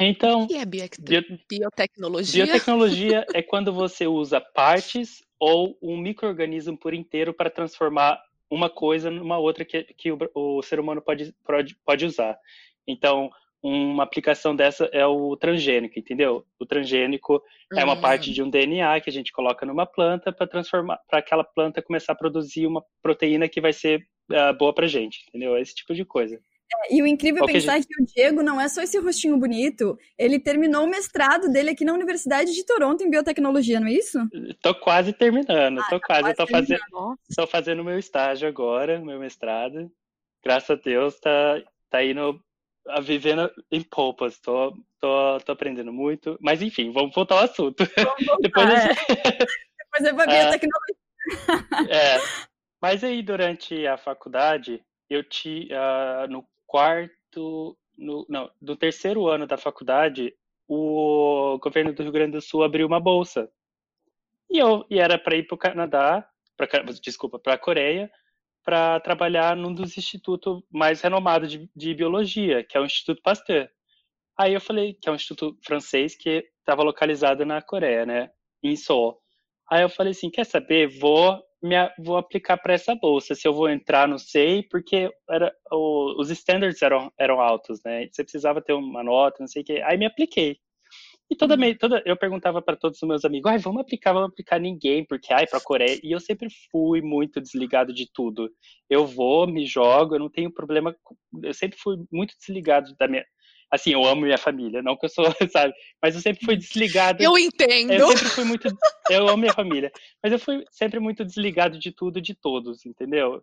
Então, 0.00 0.44
o 0.44 0.48
que 0.48 0.56
é 0.56 0.64
biotec- 0.64 1.00
bio- 1.02 1.38
biotecnologia? 1.48 2.44
biotecnologia 2.46 3.26
é 3.34 3.42
quando 3.42 3.72
você 3.72 4.06
usa 4.06 4.40
partes 4.40 5.22
ou 5.38 5.76
um 5.82 5.96
microorganismo 5.96 6.76
por 6.76 6.94
inteiro 6.94 7.34
para 7.34 7.50
transformar 7.50 8.20
uma 8.50 8.68
coisa 8.68 9.10
numa 9.10 9.38
outra 9.38 9.64
que, 9.64 9.84
que 9.84 10.10
o, 10.10 10.18
o 10.34 10.62
ser 10.62 10.80
humano 10.80 11.00
pode, 11.00 11.32
pode, 11.44 11.76
pode 11.84 12.04
usar. 12.06 12.36
Então, 12.86 13.30
uma 13.62 14.02
aplicação 14.02 14.56
dessa 14.56 14.86
é 14.86 15.06
o 15.06 15.36
transgênico, 15.36 15.98
entendeu? 15.98 16.46
O 16.58 16.64
transgênico 16.64 17.42
é 17.76 17.84
uma 17.84 17.94
Hum. 17.94 18.00
parte 18.00 18.32
de 18.32 18.42
um 18.42 18.48
DNA 18.48 19.00
que 19.00 19.10
a 19.10 19.12
gente 19.12 19.32
coloca 19.32 19.66
numa 19.66 19.84
planta 19.86 20.32
para 20.32 20.46
transformar, 20.46 20.98
para 21.08 21.18
aquela 21.18 21.44
planta 21.44 21.82
começar 21.82 22.12
a 22.12 22.16
produzir 22.16 22.66
uma 22.66 22.82
proteína 23.02 23.48
que 23.48 23.60
vai 23.60 23.72
ser 23.72 24.02
ah, 24.32 24.52
boa 24.54 24.74
pra 24.74 24.86
gente, 24.86 25.24
entendeu? 25.28 25.58
Esse 25.58 25.74
tipo 25.74 25.94
de 25.94 26.04
coisa. 26.04 26.40
E 26.90 27.02
o 27.02 27.06
incrível 27.06 27.44
é 27.44 27.52
pensar 27.52 27.80
que 27.80 28.02
o 28.02 28.06
Diego 28.06 28.42
não 28.42 28.60
é 28.60 28.68
só 28.68 28.80
esse 28.82 28.98
rostinho 28.98 29.36
bonito, 29.36 29.98
ele 30.18 30.38
terminou 30.38 30.84
o 30.84 30.88
mestrado 30.88 31.48
dele 31.50 31.70
aqui 31.70 31.84
na 31.84 31.92
Universidade 31.92 32.52
de 32.52 32.64
Toronto 32.64 33.02
em 33.02 33.10
biotecnologia, 33.10 33.80
não 33.80 33.88
é 33.88 33.92
isso? 33.92 34.18
Tô 34.62 34.74
quase 34.74 35.12
terminando, 35.12 35.80
tô 35.88 36.00
quase, 36.00 36.28
eu 36.30 36.34
tô 36.36 36.46
quase 36.46 36.52
fazendo, 36.76 37.18
Estou 37.28 37.46
fazendo 37.46 37.84
meu 37.84 37.98
estágio 37.98 38.48
agora, 38.48 39.00
meu 39.00 39.18
mestrado. 39.18 39.90
Graças 40.44 40.70
a 40.70 40.74
Deus, 40.82 41.18
tá, 41.20 41.62
tá 41.90 42.02
indo 42.04 42.40
a 42.88 43.00
vivendo 43.00 43.50
em 43.70 43.82
polpas. 43.82 44.38
Tô, 44.38 44.72
tô, 44.98 45.38
tô 45.44 45.52
aprendendo 45.52 45.92
muito. 45.92 46.38
Mas 46.40 46.62
enfim, 46.62 46.90
vamos 46.92 47.14
voltar 47.14 47.34
ao 47.36 47.44
assunto. 47.44 47.84
Depois 48.40 48.66
a 48.68 48.72
Ah, 48.72 48.80
gente- 48.80 49.06
Depois 49.78 50.04
é 50.04 50.12
pra 50.14 50.24
É. 50.32 50.42
biotecnologia. 50.42 50.96
é. 51.90 52.18
Mas 52.80 53.04
aí, 53.04 53.22
durante 53.22 53.86
a 53.86 53.98
faculdade, 53.98 54.82
eu 55.10 55.22
ti, 55.22 55.68
ah, 55.72 56.26
no 56.30 56.42
quarto, 56.70 57.76
no, 57.98 58.24
não, 58.28 58.48
do 58.62 58.76
terceiro 58.76 59.26
ano 59.26 59.44
da 59.44 59.56
faculdade, 59.56 60.32
o 60.68 61.58
governo 61.60 61.92
do 61.92 62.02
Rio 62.04 62.12
Grande 62.12 62.32
do 62.32 62.40
Sul 62.40 62.62
abriu 62.62 62.86
uma 62.86 63.00
bolsa. 63.00 63.50
E 64.48 64.58
eu 64.58 64.86
e 64.88 65.00
era 65.00 65.18
para 65.18 65.34
ir 65.36 65.46
para 65.46 65.54
o 65.56 65.58
Canadá, 65.58 66.26
pra, 66.56 66.66
desculpa, 67.02 67.40
para 67.40 67.54
a 67.54 67.58
Coreia, 67.58 68.08
para 68.64 69.00
trabalhar 69.00 69.56
num 69.56 69.74
dos 69.74 69.98
institutos 69.98 70.62
mais 70.70 71.00
renomados 71.00 71.50
de, 71.50 71.68
de 71.74 71.94
biologia, 71.94 72.62
que 72.62 72.76
é 72.76 72.80
o 72.80 72.84
Instituto 72.84 73.20
Pasteur. 73.20 73.68
Aí 74.38 74.54
eu 74.54 74.60
falei 74.60 74.94
que 74.94 75.08
é 75.08 75.12
um 75.12 75.16
instituto 75.16 75.58
francês 75.64 76.16
que 76.16 76.48
estava 76.60 76.82
localizado 76.82 77.44
na 77.44 77.60
Coreia, 77.60 78.06
né, 78.06 78.30
em 78.62 78.76
Seoul. 78.76 79.20
Aí 79.68 79.82
eu 79.82 79.88
falei 79.88 80.12
assim, 80.12 80.30
quer 80.30 80.44
saber? 80.46 80.86
Vou 80.98 81.42
vou 81.98 82.16
aplicar 82.16 82.56
para 82.58 82.74
essa 82.74 82.94
bolsa. 82.94 83.34
Se 83.34 83.46
eu 83.46 83.54
vou 83.54 83.68
entrar, 83.68 84.08
não 84.08 84.18
sei, 84.18 84.62
porque 84.62 85.10
era, 85.28 85.54
o- 85.70 86.20
os 86.20 86.30
standards 86.30 86.80
eram, 86.82 87.12
eram 87.18 87.40
altos, 87.40 87.80
né? 87.84 88.08
Você 88.10 88.22
precisava 88.24 88.60
ter 88.62 88.72
uma 88.72 89.02
nota, 89.02 89.38
não 89.40 89.46
sei 89.48 89.62
o 89.62 89.64
quê. 89.64 89.82
Aí 89.84 89.96
me 89.98 90.06
apliquei. 90.06 90.58
E 91.30 91.36
toda, 91.36 91.56
me- 91.56 91.74
toda 91.76 92.02
eu 92.06 92.16
perguntava 92.16 92.60
para 92.60 92.76
todos 92.76 93.00
os 93.02 93.08
meus 93.08 93.24
amigos, 93.24 93.50
ai, 93.50 93.58
vamos 93.58 93.80
aplicar, 93.82 94.12
vamos 94.12 94.30
aplicar 94.30 94.58
ninguém, 94.60 95.04
porque 95.06 95.32
ai, 95.32 95.46
para 95.46 95.60
Coreia. 95.60 96.00
E 96.02 96.12
eu 96.12 96.20
sempre 96.20 96.48
fui 96.70 97.00
muito 97.02 97.40
desligado 97.40 97.92
de 97.94 98.10
tudo. 98.12 98.50
Eu 98.88 99.06
vou, 99.06 99.46
me 99.46 99.64
jogo, 99.66 100.16
eu 100.16 100.18
não 100.20 100.28
tenho 100.30 100.52
problema. 100.52 100.94
Eu 101.42 101.54
sempre 101.54 101.78
fui 101.78 101.96
muito 102.12 102.34
desligado 102.38 102.94
da 102.98 103.06
minha. 103.08 103.24
Assim, 103.70 103.92
eu 103.92 104.04
amo 104.04 104.22
minha 104.22 104.36
família, 104.38 104.82
não 104.82 104.96
que 104.96 105.06
eu 105.06 105.08
sou, 105.10 105.24
sabe? 105.52 105.72
Mas 106.02 106.14
eu 106.14 106.20
sempre 106.20 106.44
fui 106.44 106.56
desligado. 106.56 107.22
eu 107.22 107.38
entendo. 107.38 107.92
Eu 107.92 108.08
sempre 108.08 108.28
fui 108.30 108.44
muito. 108.44 108.68
Eu 109.08 109.28
amo 109.28 109.36
minha 109.38 109.52
família. 109.52 109.92
Mas 110.22 110.32
eu 110.32 110.38
fui 110.38 110.64
sempre 110.70 110.98
muito 110.98 111.24
desligado 111.24 111.78
de 111.78 111.92
tudo 111.92 112.18
e 112.18 112.22
de 112.22 112.34
todos, 112.34 112.84
entendeu? 112.84 113.42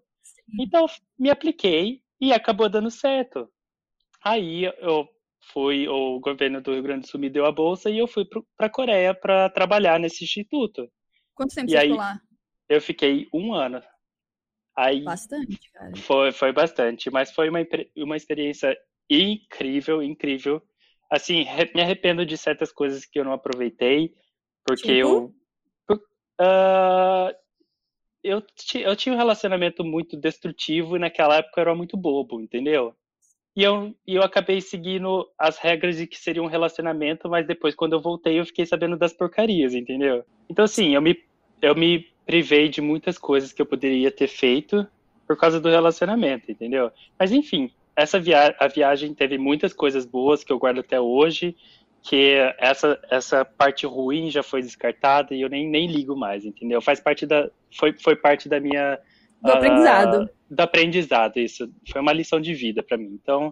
Então, 0.60 0.86
me 1.18 1.30
apliquei 1.30 2.02
e 2.20 2.34
acabou 2.34 2.68
dando 2.68 2.92
certo. 2.92 3.50
Aí 4.24 4.66
eu 4.80 5.08
fui, 5.54 5.88
o 5.88 6.20
governo 6.20 6.62
do 6.62 6.74
Rio 6.74 6.84
Grande 6.84 7.02
do 7.02 7.08
Sul 7.08 7.20
me 7.22 7.30
deu 7.30 7.46
a 7.46 7.52
bolsa 7.52 7.90
e 7.90 7.98
eu 7.98 8.08
fui 8.08 8.26
para 8.26 8.68
a 8.68 8.70
Coreia 8.70 9.14
para 9.14 9.50
trabalhar 9.50 9.98
nesse 10.00 10.26
instituto. 10.26 10.92
Quanto 11.34 11.56
tempo 11.56 11.68
E 11.68 11.72
você 11.72 11.78
aí- 11.78 11.88
ficou 11.88 11.98
lá? 12.00 12.20
Eu 12.68 12.82
fiquei 12.82 13.28
um 13.34 13.54
ano. 13.54 13.82
Aí 14.76 15.02
Bastante, 15.04 15.58
cara. 15.72 15.96
foi, 15.96 16.32
foi 16.34 16.52
bastante, 16.52 17.10
mas 17.10 17.32
foi 17.32 17.50
uma, 17.50 17.60
uma 17.98 18.18
experiência 18.18 18.78
incrível, 19.10 20.02
incrível. 20.02 20.62
Assim, 21.10 21.46
me 21.74 21.82
arrependo 21.82 22.26
de 22.26 22.38
certas 22.38 22.72
coisas 22.72 23.06
que 23.06 23.20
eu 23.20 23.24
não 23.24 23.34
aproveitei, 23.34 24.14
porque 24.66 24.88
Tipo? 24.88 25.34
eu. 25.90 26.00
ah, 26.40 27.34
eu, 28.24 28.44
eu 28.76 28.96
tinha 28.96 29.16
um 29.16 29.18
relacionamento 29.18 29.84
muito 29.84 30.18
destrutivo 30.18 30.96
e 30.98 31.00
naquela 31.00 31.38
época 31.38 31.60
eu 31.60 31.62
era 31.62 31.76
muito 31.76 31.96
bobo, 31.96 32.42
entendeu? 32.42 32.94
E 33.56 33.64
eu, 33.64 33.96
e 34.06 34.14
eu 34.14 34.22
acabei 34.22 34.62
seguindo 34.62 35.28
as 35.36 35.58
regras 35.58 35.98
de 35.98 36.06
que 36.06 36.18
seria 36.18 36.44
um 36.44 36.48
relacionamento, 36.48 37.28
mas 37.28 37.48
depois, 37.48 37.74
quando 37.74 37.94
eu 37.94 38.02
voltei, 38.02 38.40
eu 38.40 38.46
fiquei 38.46 38.68
sabendo 38.68 38.96
das 38.96 39.14
porcarias, 39.14 39.74
entendeu? 39.74 40.24
Então, 40.48 40.66
assim, 40.66 40.94
eu 40.94 41.02
me, 41.02 41.18
eu 41.60 41.74
me 41.74 42.06
privei 42.24 42.70
de 42.70 42.82
muitas 42.82 43.18
coisas 43.18 43.52
que 43.52 43.60
eu 43.60 43.66
poderia 43.66 44.12
ter 44.12 44.28
feito 44.28 44.86
por 45.28 45.36
causa 45.36 45.60
do 45.60 45.70
relacionamento, 45.70 46.52
entendeu? 46.52 46.92
Mas, 47.18 47.32
enfim, 47.32 47.72
essa 47.98 48.20
via 48.20 48.56
a 48.60 48.68
viagem 48.68 49.12
teve 49.16 49.40
muitas 49.40 49.74
coisas 49.74 50.06
boas 50.06 50.44
que 50.44 50.54
eu 50.54 50.60
guardo 50.60 50.80
até 50.80 51.02
hoje, 51.02 51.56
que 52.04 52.36
essa, 52.60 52.98
essa 53.10 53.44
parte 53.44 53.88
ruim 53.88 54.30
já 54.30 54.44
foi 54.44 54.62
descartada 54.62 55.34
e 55.34 55.42
eu 55.42 55.50
nem, 55.50 55.68
nem 55.68 55.88
ligo 55.88 56.16
mais, 56.16 56.46
entendeu? 56.46 56.80
Faz 56.80 57.00
parte 57.00 57.26
da, 57.26 57.50
foi, 57.76 57.94
foi 57.94 58.16
parte 58.16 58.48
da 58.48 58.60
minha 58.60 59.00
Do 59.42 59.52
aprendizado. 59.52 60.22
ah, 60.22 60.30
do 60.50 60.62
aprendizado, 60.62 61.38
isso. 61.38 61.70
Foi 61.92 62.00
uma 62.00 62.14
lição 62.14 62.40
de 62.40 62.54
vida 62.54 62.84
para 62.84 62.98
mim. 62.98 63.20
Então, 63.20 63.52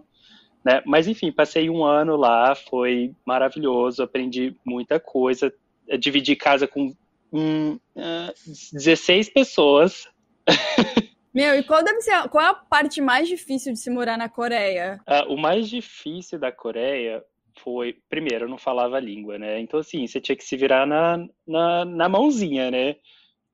né? 0.64 0.80
Mas 0.86 1.08
enfim, 1.08 1.32
passei 1.32 1.68
um 1.68 1.84
ano 1.84 2.16
lá, 2.16 2.54
foi 2.54 3.12
maravilhoso, 3.26 4.02
aprendi 4.02 4.54
muita 4.64 5.00
coisa. 5.00 5.52
Eu 5.88 5.98
dividi 5.98 6.36
casa 6.36 6.68
com 6.68 6.94
hum, 7.32 7.80
ah, 7.96 8.32
16 8.72 9.28
pessoas. 9.30 10.08
Meu, 11.36 11.54
e 11.54 11.62
qual 11.62 11.84
deve 11.84 12.00
ser, 12.00 12.26
qual 12.30 12.42
é 12.42 12.48
a 12.48 12.54
parte 12.54 12.98
mais 12.98 13.28
difícil 13.28 13.70
de 13.74 13.78
se 13.78 13.90
morar 13.90 14.16
na 14.16 14.26
Coreia? 14.26 14.98
Ah, 15.06 15.26
o 15.28 15.36
mais 15.36 15.68
difícil 15.68 16.38
da 16.38 16.50
Coreia 16.50 17.22
foi, 17.58 17.98
primeiro, 18.08 18.46
eu 18.46 18.48
não 18.48 18.56
falava 18.56 18.96
a 18.96 19.00
língua, 19.00 19.38
né? 19.38 19.60
Então, 19.60 19.78
assim, 19.78 20.06
você 20.06 20.18
tinha 20.18 20.34
que 20.34 20.42
se 20.42 20.56
virar 20.56 20.86
na, 20.86 21.18
na, 21.46 21.84
na 21.84 22.08
mãozinha, 22.08 22.70
né? 22.70 22.96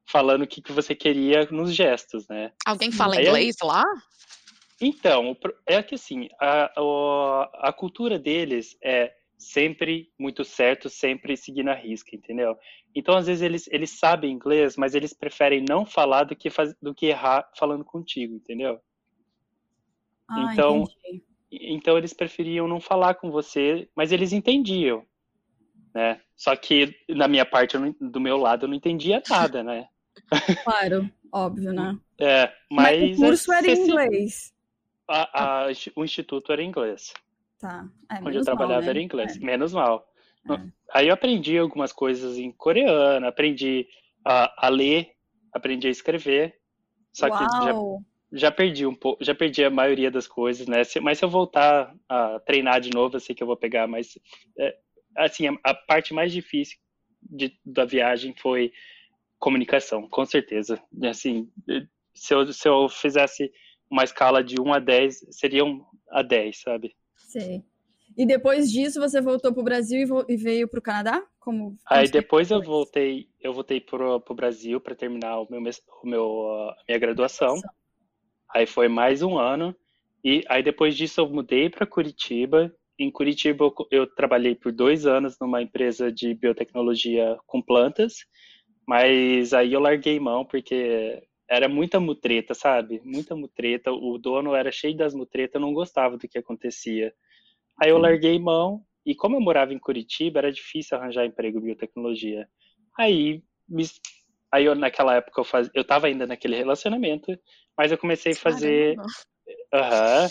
Falando 0.07 0.43
o 0.43 0.47
que, 0.47 0.63
que 0.63 0.71
você 0.71 0.95
queria 0.95 1.45
nos 1.51 1.75
gestos, 1.75 2.29
né? 2.29 2.53
Alguém 2.65 2.93
fala 2.93 3.17
Aí 3.17 3.27
inglês 3.27 3.57
lá? 3.61 3.83
Então, 4.81 5.37
é 5.67 5.83
que 5.83 5.97
assim, 5.97 6.29
a, 6.41 6.73
o- 6.81 7.49
a 7.55 7.73
cultura 7.73 8.17
deles 8.17 8.77
é 8.81 9.13
sempre 9.43 10.11
muito 10.19 10.45
certo, 10.45 10.89
sempre 10.89 11.37
seguindo 11.37 11.69
a 11.71 11.75
risca, 11.75 12.15
entendeu? 12.15 12.57
Então, 12.95 13.17
às 13.17 13.27
vezes, 13.27 13.43
eles, 13.43 13.69
eles 13.71 13.91
sabem 13.99 14.31
inglês, 14.33 14.77
mas 14.77 14.95
eles 14.95 15.13
preferem 15.13 15.65
não 15.69 15.85
falar 15.87 16.25
do 16.25 16.37
que, 16.37 16.51
faz, 16.51 16.75
do 16.81 16.95
que 16.95 17.07
errar 17.07 17.51
falando 17.57 17.85
contigo, 17.85 18.35
entendeu? 18.35 18.81
Ah, 20.29 20.53
Então- 20.53 20.85
entendi. 21.05 21.23
Então, 21.55 21.99
eles 21.99 22.15
preferiam 22.15 22.67
não 22.67 22.81
falar 22.81 23.15
com 23.17 23.31
você, 23.31 23.87
mas 23.95 24.11
eles 24.11 24.33
entendiam, 24.33 25.05
né? 25.95 26.19
Só 26.35 26.57
que, 26.57 26.97
na 27.11 27.29
minha 27.29 27.45
parte, 27.45 27.77
não- 27.77 27.95
do 28.01 28.19
meu 28.21 28.39
lado, 28.39 28.65
eu 28.65 28.69
não 28.69 28.75
entendia 28.77 29.23
nada, 29.29 29.63
né? 29.63 29.87
Claro, 30.65 31.11
óbvio, 31.31 31.73
né? 31.73 31.99
É, 32.19 32.51
Mas, 32.71 33.01
mas... 33.01 33.19
o 33.19 33.23
curso 33.23 33.53
era 33.53 33.63
você 33.67 33.73
em 33.75 33.85
inglês. 33.87 34.55
a- 35.09 35.65
a- 35.67 35.73
o 35.97 36.05
instituto 36.05 36.53
era 36.53 36.63
em 36.63 36.69
inglês. 36.69 37.13
Tá. 37.63 37.89
É, 38.11 38.15
onde 38.17 38.25
eu 38.25 38.31
menos 38.33 38.47
mal, 38.49 38.57
trabalhava 38.57 38.81
né? 38.83 38.91
era 38.91 39.01
inglês, 39.01 39.39
menos 39.39 39.73
mal. 39.73 40.05
É. 40.51 40.61
Aí 40.93 41.07
eu 41.07 41.15
aprendi 41.15 41.57
algumas 41.57 41.93
coisas 41.93 42.37
em 42.37 42.51
coreano, 42.51 43.25
aprendi 43.25 43.87
a, 44.25 44.67
a 44.67 44.69
ler, 44.69 45.13
aprendi 45.53 45.87
a 45.87 45.91
escrever, 45.91 46.59
só 47.13 47.31
que 47.31 47.39
já, 47.63 47.73
Uau! 47.73 48.03
já 48.33 48.51
perdi 48.51 48.85
um 48.85 48.95
pouco, 48.97 49.25
já 49.25 49.33
perdi 49.33 49.65
a 49.65 49.71
maioria 49.71 50.11
das 50.11 50.27
coisas, 50.27 50.67
né? 50.67 50.83
Se- 50.83 50.99
mas 50.99 51.19
se 51.19 51.25
eu 51.25 51.31
voltar 51.31 51.95
a 52.09 52.41
treinar 52.41 52.81
de 52.81 52.91
novo, 52.91 53.15
eu 53.15 53.21
sei 53.21 53.33
que 53.33 53.45
eu 53.45 53.47
vou 53.47 53.57
pegar, 53.57 53.87
mas 53.87 54.19
é, 54.59 54.77
assim, 55.17 55.47
a, 55.47 55.57
a 55.63 55.73
parte 55.73 56.13
mais 56.13 56.33
difícil 56.33 56.77
de- 57.23 57.57
da 57.65 57.85
viagem 57.85 58.35
foi 58.37 58.73
comunicação, 59.39 60.09
com 60.09 60.25
certeza. 60.25 60.83
Assim, 61.05 61.49
se 62.13 62.35
eu, 62.35 62.53
se 62.53 62.69
eu 62.69 62.89
fizesse 62.89 63.53
uma 63.89 64.03
escala 64.03 64.43
de 64.43 64.61
1 64.61 64.73
a 64.73 64.81
10, 64.81 65.25
seria 65.31 65.65
um 65.65 65.85
a 66.11 66.23
10, 66.23 66.61
sabe? 66.61 66.93
Sei. 67.33 67.65
E 68.15 68.27
depois 68.27 68.71
disso 68.71 69.01
você 69.01 69.23
voltou 69.23 69.55
pro 69.55 69.63
Brasil 69.63 69.99
e, 70.29 70.35
e 70.35 70.37
veio 70.37 70.69
pro 70.69 70.83
Canadá? 70.83 71.23
Como 71.41 71.77
Aí 71.87 72.09
depois 72.09 72.51
eu 72.51 72.63
voltei, 72.63 73.27
eu 73.41 73.55
voltei 73.55 73.81
pro, 73.81 74.21
pro 74.21 74.35
Brasil 74.35 74.79
para 74.79 74.95
terminar 74.95 75.41
o 75.41 75.49
meu, 75.51 75.61
o 75.61 76.07
meu 76.07 76.47
a 76.51 76.77
minha 76.87 76.99
graduação. 76.99 77.55
Aí 78.55 78.67
foi 78.67 78.87
mais 78.87 79.23
um 79.23 79.39
ano 79.39 79.75
e 80.23 80.45
aí 80.47 80.63
depois 80.63 80.95
disso 80.95 81.23
eu 81.23 81.29
mudei 81.29 81.71
para 81.71 81.87
Curitiba. 81.87 82.71
Em 82.99 83.11
Curitiba 83.11 83.65
eu, 83.65 83.75
eu 83.91 84.07
trabalhei 84.07 84.55
por 84.55 84.71
dois 84.71 85.07
anos 85.07 85.39
numa 85.41 85.63
empresa 85.63 86.13
de 86.13 86.35
biotecnologia 86.35 87.39
com 87.47 87.63
plantas, 87.63 88.27
mas 88.87 89.55
aí 89.55 89.73
eu 89.73 89.81
larguei 89.81 90.21
mão 90.21 90.45
porque 90.45 91.23
era 91.53 91.69
muita 91.69 92.01
mutreta, 92.01 92.55
sabe? 92.55 93.01
Muita 93.05 93.37
mutreta. 93.37 93.93
O 93.93 94.17
dono 94.19 94.55
era 94.55 94.73
cheio 94.73 94.97
das 94.97 95.13
mutretas, 95.15 95.61
não 95.61 95.75
gostava 95.75 96.17
do 96.17 96.27
que 96.27 96.39
acontecia. 96.39 97.13
Aí 97.81 97.91
eu 97.91 97.99
larguei 97.99 98.39
mão 98.39 98.85
e 99.05 99.15
como 99.15 99.37
eu 99.37 99.41
morava 99.41 99.75
em 99.75 99.79
Curitiba, 99.79 100.39
era 100.41 100.53
difícil 100.53 100.97
arranjar 100.97 101.27
emprego 101.27 101.59
em 101.59 101.63
biotecnologia. 101.63 102.49
Aí, 102.99 103.43
me- 103.69 103.85
aí 104.51 104.65
eu, 104.65 104.75
naquela 104.75 105.17
época 105.17 105.41
eu 105.41 105.45
faz, 105.45 105.69
eu 105.75 105.85
tava 105.85 106.07
ainda 106.07 106.27
naquele 106.27 106.57
relacionamento, 106.57 107.39
mas 107.77 107.93
eu 107.93 107.99
comecei 107.99 108.33
a 108.33 108.37
fazer, 108.37 108.97
aham, 109.75 110.27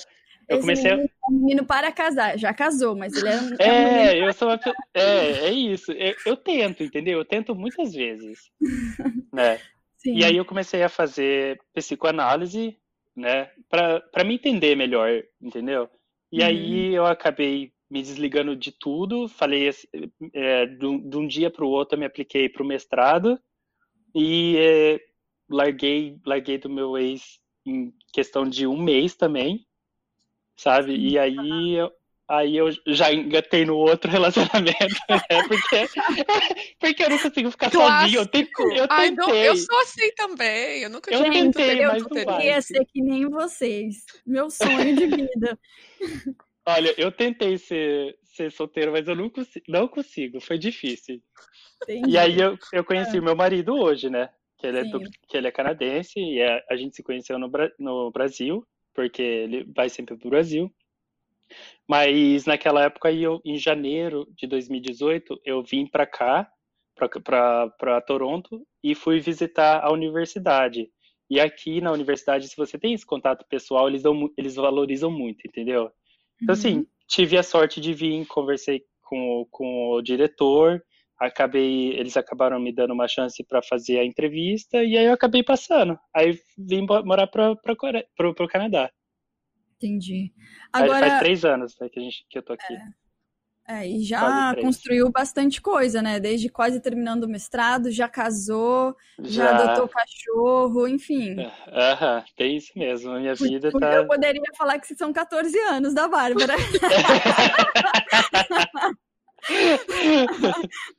eu 0.49 0.57
Esse 0.57 0.61
comecei 0.61 0.91
a, 0.91 0.95
menino 0.95 1.11
é 1.23 1.29
um 1.29 1.33
menino 1.33 1.65
para 1.65 1.91
casar. 1.91 2.37
Já 2.39 2.53
casou, 2.53 2.95
mas 2.95 3.15
ele 3.15 3.27
é 3.29 3.39
um, 3.39 3.47
é 3.59 3.73
um 3.73 3.77
menino 3.77 4.11
é, 4.11 4.27
eu 4.27 4.33
sou 4.33 4.47
uma, 4.47 4.59
é, 4.93 5.49
é 5.49 5.51
isso. 5.51 5.91
Eu, 5.91 6.15
eu 6.25 6.37
tento, 6.37 6.83
entendeu? 6.83 7.19
Eu 7.19 7.25
tento 7.25 7.53
muitas 7.53 7.93
vezes, 7.93 8.49
né? 9.33 9.59
Sim. 10.01 10.17
E 10.17 10.25
aí 10.25 10.35
eu 10.35 10.45
comecei 10.45 10.81
a 10.81 10.89
fazer 10.89 11.61
psicoanálise, 11.75 12.75
né, 13.15 13.51
para 13.69 14.23
me 14.25 14.33
entender 14.35 14.75
melhor, 14.75 15.23
entendeu? 15.39 15.87
E 16.31 16.39
Uhum. 16.39 16.45
aí 16.47 16.93
eu 16.95 17.05
acabei 17.05 17.71
me 17.87 18.01
desligando 18.01 18.55
de 18.55 18.71
tudo, 18.71 19.27
falei 19.27 19.67
assim, 19.67 19.87
é, 20.33 20.65
de, 20.65 20.85
um, 20.85 21.09
de 21.09 21.17
um 21.17 21.27
dia 21.27 21.51
para 21.51 21.63
o 21.65 21.69
outro 21.69 21.95
eu 21.95 21.99
me 21.99 22.05
apliquei 22.05 22.49
para 22.49 22.63
o 22.63 22.65
mestrado 22.65 23.39
e 24.15 24.57
é, 24.57 24.99
larguei 25.49 26.17
larguei 26.25 26.57
do 26.57 26.69
meu 26.69 26.97
ex 26.97 27.39
em 27.65 27.93
questão 28.11 28.49
de 28.49 28.65
um 28.65 28.81
mês 28.81 29.15
também, 29.15 29.67
sabe? 30.55 30.95
E 30.97 31.19
aí 31.19 31.73
eu, 31.73 31.91
aí 32.31 32.55
eu 32.57 32.69
já 32.87 33.11
engatei 33.13 33.65
no 33.65 33.75
outro 33.75 34.09
relacionamento, 34.11 34.95
né? 35.09 35.21
Porque 35.47 35.87
porque 36.79 37.03
eu 37.03 37.09
não 37.09 37.19
consigo 37.19 37.51
ficar 37.51 37.71
sozinho. 37.71 38.21
Eu 38.21 38.25
tentei, 38.27 38.79
eu 38.79 38.87
Ai, 38.89 39.11
não, 39.11 39.25
tentei. 39.25 39.47
eu 39.49 39.55
sou 39.57 39.79
assim 39.81 40.11
também. 40.15 40.81
Eu 40.83 40.89
nunca 40.89 41.13
Eu 41.13 41.23
tentei, 41.23 41.83
eu 41.83 41.87
mas 41.91 42.03
não 42.03 42.25
vai. 42.25 42.37
queria 42.37 42.61
ser 42.61 42.85
que 42.85 43.01
nem 43.01 43.29
vocês. 43.29 44.05
Meu 44.25 44.49
sonho 44.49 44.95
de 44.95 45.07
vida. 45.07 45.59
Olha, 46.65 46.93
eu 46.95 47.11
tentei 47.11 47.57
ser, 47.57 48.15
ser 48.23 48.51
solteiro, 48.51 48.91
mas 48.91 49.07
eu 49.07 49.15
não 49.15 49.29
consigo, 49.29 49.65
não 49.67 49.87
consigo, 49.87 50.39
foi 50.39 50.59
difícil. 50.59 51.19
Entendi. 51.83 52.11
E 52.11 52.17
aí 52.19 52.39
eu, 52.39 52.57
eu 52.71 52.83
conheci 52.83 53.17
o 53.17 53.23
meu 53.23 53.35
marido 53.35 53.73
hoje, 53.73 54.09
né? 54.11 54.29
Que 54.59 54.67
ele 54.67 54.77
é, 54.77 54.83
do- 54.83 55.01
que 55.27 55.35
ele 55.35 55.47
é 55.47 55.51
canadense 55.51 56.19
e 56.19 56.39
é- 56.39 56.63
a 56.69 56.75
gente 56.75 56.95
se 56.95 57.01
conheceu 57.01 57.39
no, 57.39 57.51
no 57.79 58.11
Brasil, 58.11 58.63
porque 58.93 59.21
ele 59.23 59.63
vai 59.75 59.89
sempre 59.89 60.15
pro 60.15 60.29
Brasil. 60.29 60.71
Mas 61.91 62.45
naquela 62.45 62.83
época, 62.85 63.11
eu, 63.11 63.41
em 63.43 63.57
janeiro 63.57 64.25
de 64.37 64.47
2018, 64.47 65.37
eu 65.43 65.61
vim 65.61 65.85
para 65.85 66.07
cá, 66.07 66.49
para 66.95 67.99
Toronto, 68.07 68.65
e 68.81 68.95
fui 68.95 69.19
visitar 69.19 69.83
a 69.83 69.91
universidade. 69.91 70.89
E 71.29 71.37
aqui 71.37 71.81
na 71.81 71.91
universidade, 71.91 72.47
se 72.47 72.55
você 72.55 72.79
tem 72.79 72.93
esse 72.93 73.05
contato 73.05 73.45
pessoal, 73.49 73.89
eles, 73.89 74.03
dão, 74.03 74.31
eles 74.37 74.55
valorizam 74.55 75.11
muito, 75.11 75.45
entendeu? 75.45 75.91
Então, 76.43 76.53
assim, 76.53 76.85
tive 77.09 77.37
a 77.37 77.43
sorte 77.43 77.81
de 77.81 77.93
vir, 77.93 78.25
conversei 78.27 78.83
com, 79.03 79.41
o- 79.41 79.45
com 79.47 79.89
o 79.91 80.01
diretor, 80.01 80.81
acabei, 81.19 81.91
eles 81.99 82.15
acabaram 82.15 82.57
me 82.59 82.71
dando 82.73 82.93
uma 82.93 83.07
chance 83.09 83.43
para 83.43 83.61
fazer 83.61 83.99
a 83.99 84.05
entrevista, 84.05 84.81
e 84.83 84.97
aí 84.97 85.05
eu 85.07 85.13
acabei 85.13 85.43
passando. 85.43 85.99
Aí 86.15 86.39
vim 86.57 86.85
morar 87.05 87.27
para 87.27 87.53
pro 87.57 88.47
Canadá. 88.47 88.89
Entendi. 89.81 90.31
Aí 90.71 90.83
Agora, 90.83 91.07
faz 91.07 91.19
três 91.19 91.43
anos 91.43 91.75
né, 91.79 91.89
que, 91.89 91.99
a 91.99 92.03
gente, 92.03 92.23
que 92.29 92.37
eu 92.37 92.43
tô 92.43 92.53
aqui. 92.53 92.77
é, 93.67 93.87
e 93.87 94.03
já 94.03 94.53
construiu 94.61 95.09
bastante 95.09 95.59
coisa, 95.59 96.03
né? 96.03 96.19
Desde 96.19 96.49
quase 96.49 96.79
terminando 96.79 97.23
o 97.23 97.27
mestrado, 97.27 97.89
já 97.89 98.07
casou, 98.07 98.95
já, 99.19 99.57
adotou 99.57 99.87
cachorro, 99.87 100.87
enfim. 100.87 101.35
Aham, 101.67 102.23
tem 102.37 102.57
isso 102.57 102.71
mesmo. 102.77 103.11
A 103.11 103.19
minha 103.19 103.33
vida 103.33 103.71
tá. 103.71 103.95
Eu 103.95 104.05
poderia 104.05 104.43
falar 104.55 104.77
que 104.79 104.95
são 104.95 105.11
14 105.11 105.57
anos 105.57 105.95
da 105.95 106.07
Bárbara. 106.07 106.53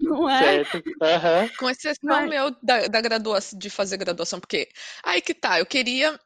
Não 0.01 0.29
é? 0.29 0.65
Certo. 0.65 0.83
Aham. 1.01 1.49
Com 1.57 1.71
exceção 1.71 1.99
Mas- 2.03 2.29
meu 2.29 2.51
da, 2.63 2.89
da 2.89 3.01
graduação, 3.01 3.57
de 3.57 3.71
fazer 3.71 3.97
graduação, 3.97 4.41
porque 4.41 4.69
aí 5.05 5.21
que 5.21 5.35
tá, 5.35 5.61
eu 5.61 5.67
queria. 5.67 6.19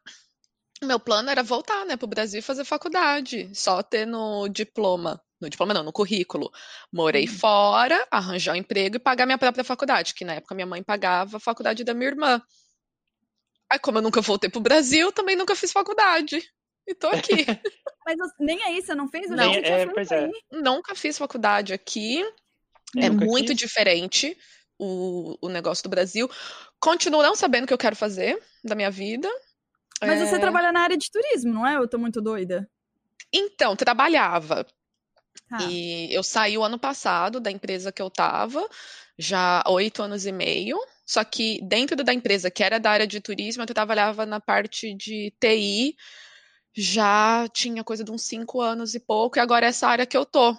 Meu 0.82 1.00
plano 1.00 1.30
era 1.30 1.42
voltar, 1.42 1.84
né, 1.86 1.96
pro 1.96 2.06
Brasil 2.06 2.40
e 2.40 2.42
fazer 2.42 2.64
faculdade, 2.64 3.50
só 3.54 3.82
ter 3.82 4.06
no 4.06 4.48
diploma. 4.48 5.20
No 5.40 5.48
diploma 5.50 5.74
não, 5.74 5.82
no 5.82 5.92
currículo. 5.92 6.50
Morei 6.92 7.24
Hum. 7.24 7.28
fora, 7.28 8.06
arranjar 8.10 8.52
um 8.52 8.56
emprego 8.56 8.96
e 8.96 8.98
pagar 9.00 9.26
minha 9.26 9.38
própria 9.38 9.64
faculdade, 9.64 10.14
que 10.14 10.24
na 10.24 10.34
época 10.34 10.54
minha 10.54 10.66
mãe 10.66 10.82
pagava 10.82 11.36
a 11.36 11.40
faculdade 11.40 11.84
da 11.84 11.94
minha 11.94 12.10
irmã. 12.10 12.42
Aí, 13.70 13.78
como 13.78 13.98
eu 13.98 14.02
nunca 14.02 14.20
voltei 14.20 14.48
pro 14.48 14.60
Brasil, 14.60 15.10
também 15.12 15.36
nunca 15.36 15.56
fiz 15.56 15.72
faculdade. 15.72 16.42
E 16.86 16.94
tô 16.94 17.08
aqui. 17.08 17.44
Mas 18.06 18.16
nem 18.38 18.62
aí 18.62 18.80
você 18.80 18.94
não 18.94 19.08
fez? 19.08 19.28
Não, 19.28 19.52
é, 19.52 19.86
pois 19.86 20.10
é. 20.12 20.30
nunca 20.52 20.94
fiz 20.94 21.18
faculdade 21.18 21.72
aqui. 21.72 22.20
Eu 22.94 23.02
É 23.02 23.10
muito 23.10 23.48
quis. 23.48 23.56
diferente 23.56 24.38
o, 24.78 25.36
o 25.40 25.48
negócio 25.48 25.82
do 25.82 25.90
Brasil. 25.90 26.30
Continuo 26.78 27.22
não 27.22 27.34
sabendo 27.34 27.64
o 27.64 27.66
que 27.66 27.74
eu 27.74 27.78
quero 27.78 27.96
fazer 27.96 28.40
da 28.62 28.76
minha 28.76 28.90
vida. 28.90 29.28
Mas 30.00 30.20
É, 30.20 30.26
você 30.26 30.38
trabalha 30.38 30.72
na 30.72 30.80
área 30.80 30.96
de 30.96 31.10
turismo, 31.10 31.52
não 31.52 31.66
é? 31.66 31.76
Eu 31.76 31.88
tô 31.88 31.98
muito 31.98 32.20
doida. 32.20 32.68
Então, 33.32 33.74
trabalhava. 33.74 34.66
Tá. 35.48 35.58
E 35.62 36.12
eu 36.14 36.22
saí 36.22 36.58
o 36.58 36.64
ano 36.64 36.78
passado 36.78 37.40
da 37.40 37.50
empresa 37.50 37.92
que 37.92 38.02
eu 38.02 38.10
tava, 38.10 38.68
já 39.18 39.62
há 39.64 39.70
oito 39.70 40.02
anos 40.02 40.26
e 40.26 40.32
meio. 40.32 40.78
Só 41.04 41.22
que 41.22 41.60
dentro 41.62 42.02
da 42.02 42.12
empresa, 42.12 42.50
que 42.50 42.64
era 42.64 42.80
da 42.80 42.90
área 42.90 43.06
de 43.06 43.20
turismo, 43.20 43.62
eu 43.62 43.66
trabalhava 43.66 44.26
na 44.26 44.40
parte 44.40 44.92
de 44.92 45.32
TI, 45.38 45.96
já 46.74 47.48
tinha 47.52 47.84
coisa 47.84 48.02
de 48.02 48.10
uns 48.10 48.22
cinco 48.22 48.60
anos 48.60 48.94
e 48.94 49.00
pouco, 49.00 49.38
e 49.38 49.40
agora 49.40 49.66
é 49.66 49.68
essa 49.68 49.86
área 49.86 50.04
que 50.04 50.16
eu 50.16 50.26
tô, 50.26 50.56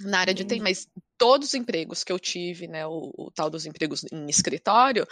na 0.00 0.20
área 0.20 0.32
de 0.32 0.44
TI. 0.44 0.60
Mas 0.60 0.86
todos 1.18 1.48
os 1.48 1.54
empregos 1.54 2.04
que 2.04 2.12
eu 2.12 2.18
tive, 2.18 2.68
né, 2.68 2.86
o, 2.86 3.12
o 3.16 3.30
tal 3.32 3.50
dos 3.50 3.66
empregos 3.66 4.04
em 4.12 4.28
escritório, 4.28 5.06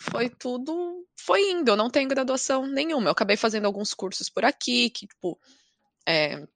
foi 0.00 0.30
tudo, 0.30 1.06
foi 1.20 1.50
indo. 1.50 1.70
Eu 1.70 1.76
não 1.76 1.90
tenho 1.90 2.08
graduação 2.08 2.66
nenhuma. 2.66 3.08
Eu 3.08 3.12
acabei 3.12 3.36
fazendo 3.36 3.66
alguns 3.66 3.92
cursos 3.94 4.28
por 4.30 4.44
aqui, 4.44 4.88
que, 4.90 5.06
tipo, 5.06 5.38
é, 6.08 6.46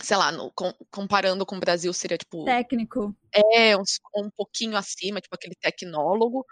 sei 0.00 0.16
lá, 0.16 0.32
no- 0.32 0.50
com- 0.52 0.72
comparando 0.90 1.44
com 1.44 1.56
o 1.56 1.60
Brasil, 1.60 1.92
seria, 1.92 2.16
tipo, 2.16 2.44
Técnico. 2.44 3.14
é, 3.54 3.76
uns- 3.76 4.00
um 4.16 4.30
pouquinho 4.30 4.76
acima, 4.76 5.20
tipo 5.20 5.34
aquele 5.34 5.54
tecnólogo, 5.54 6.46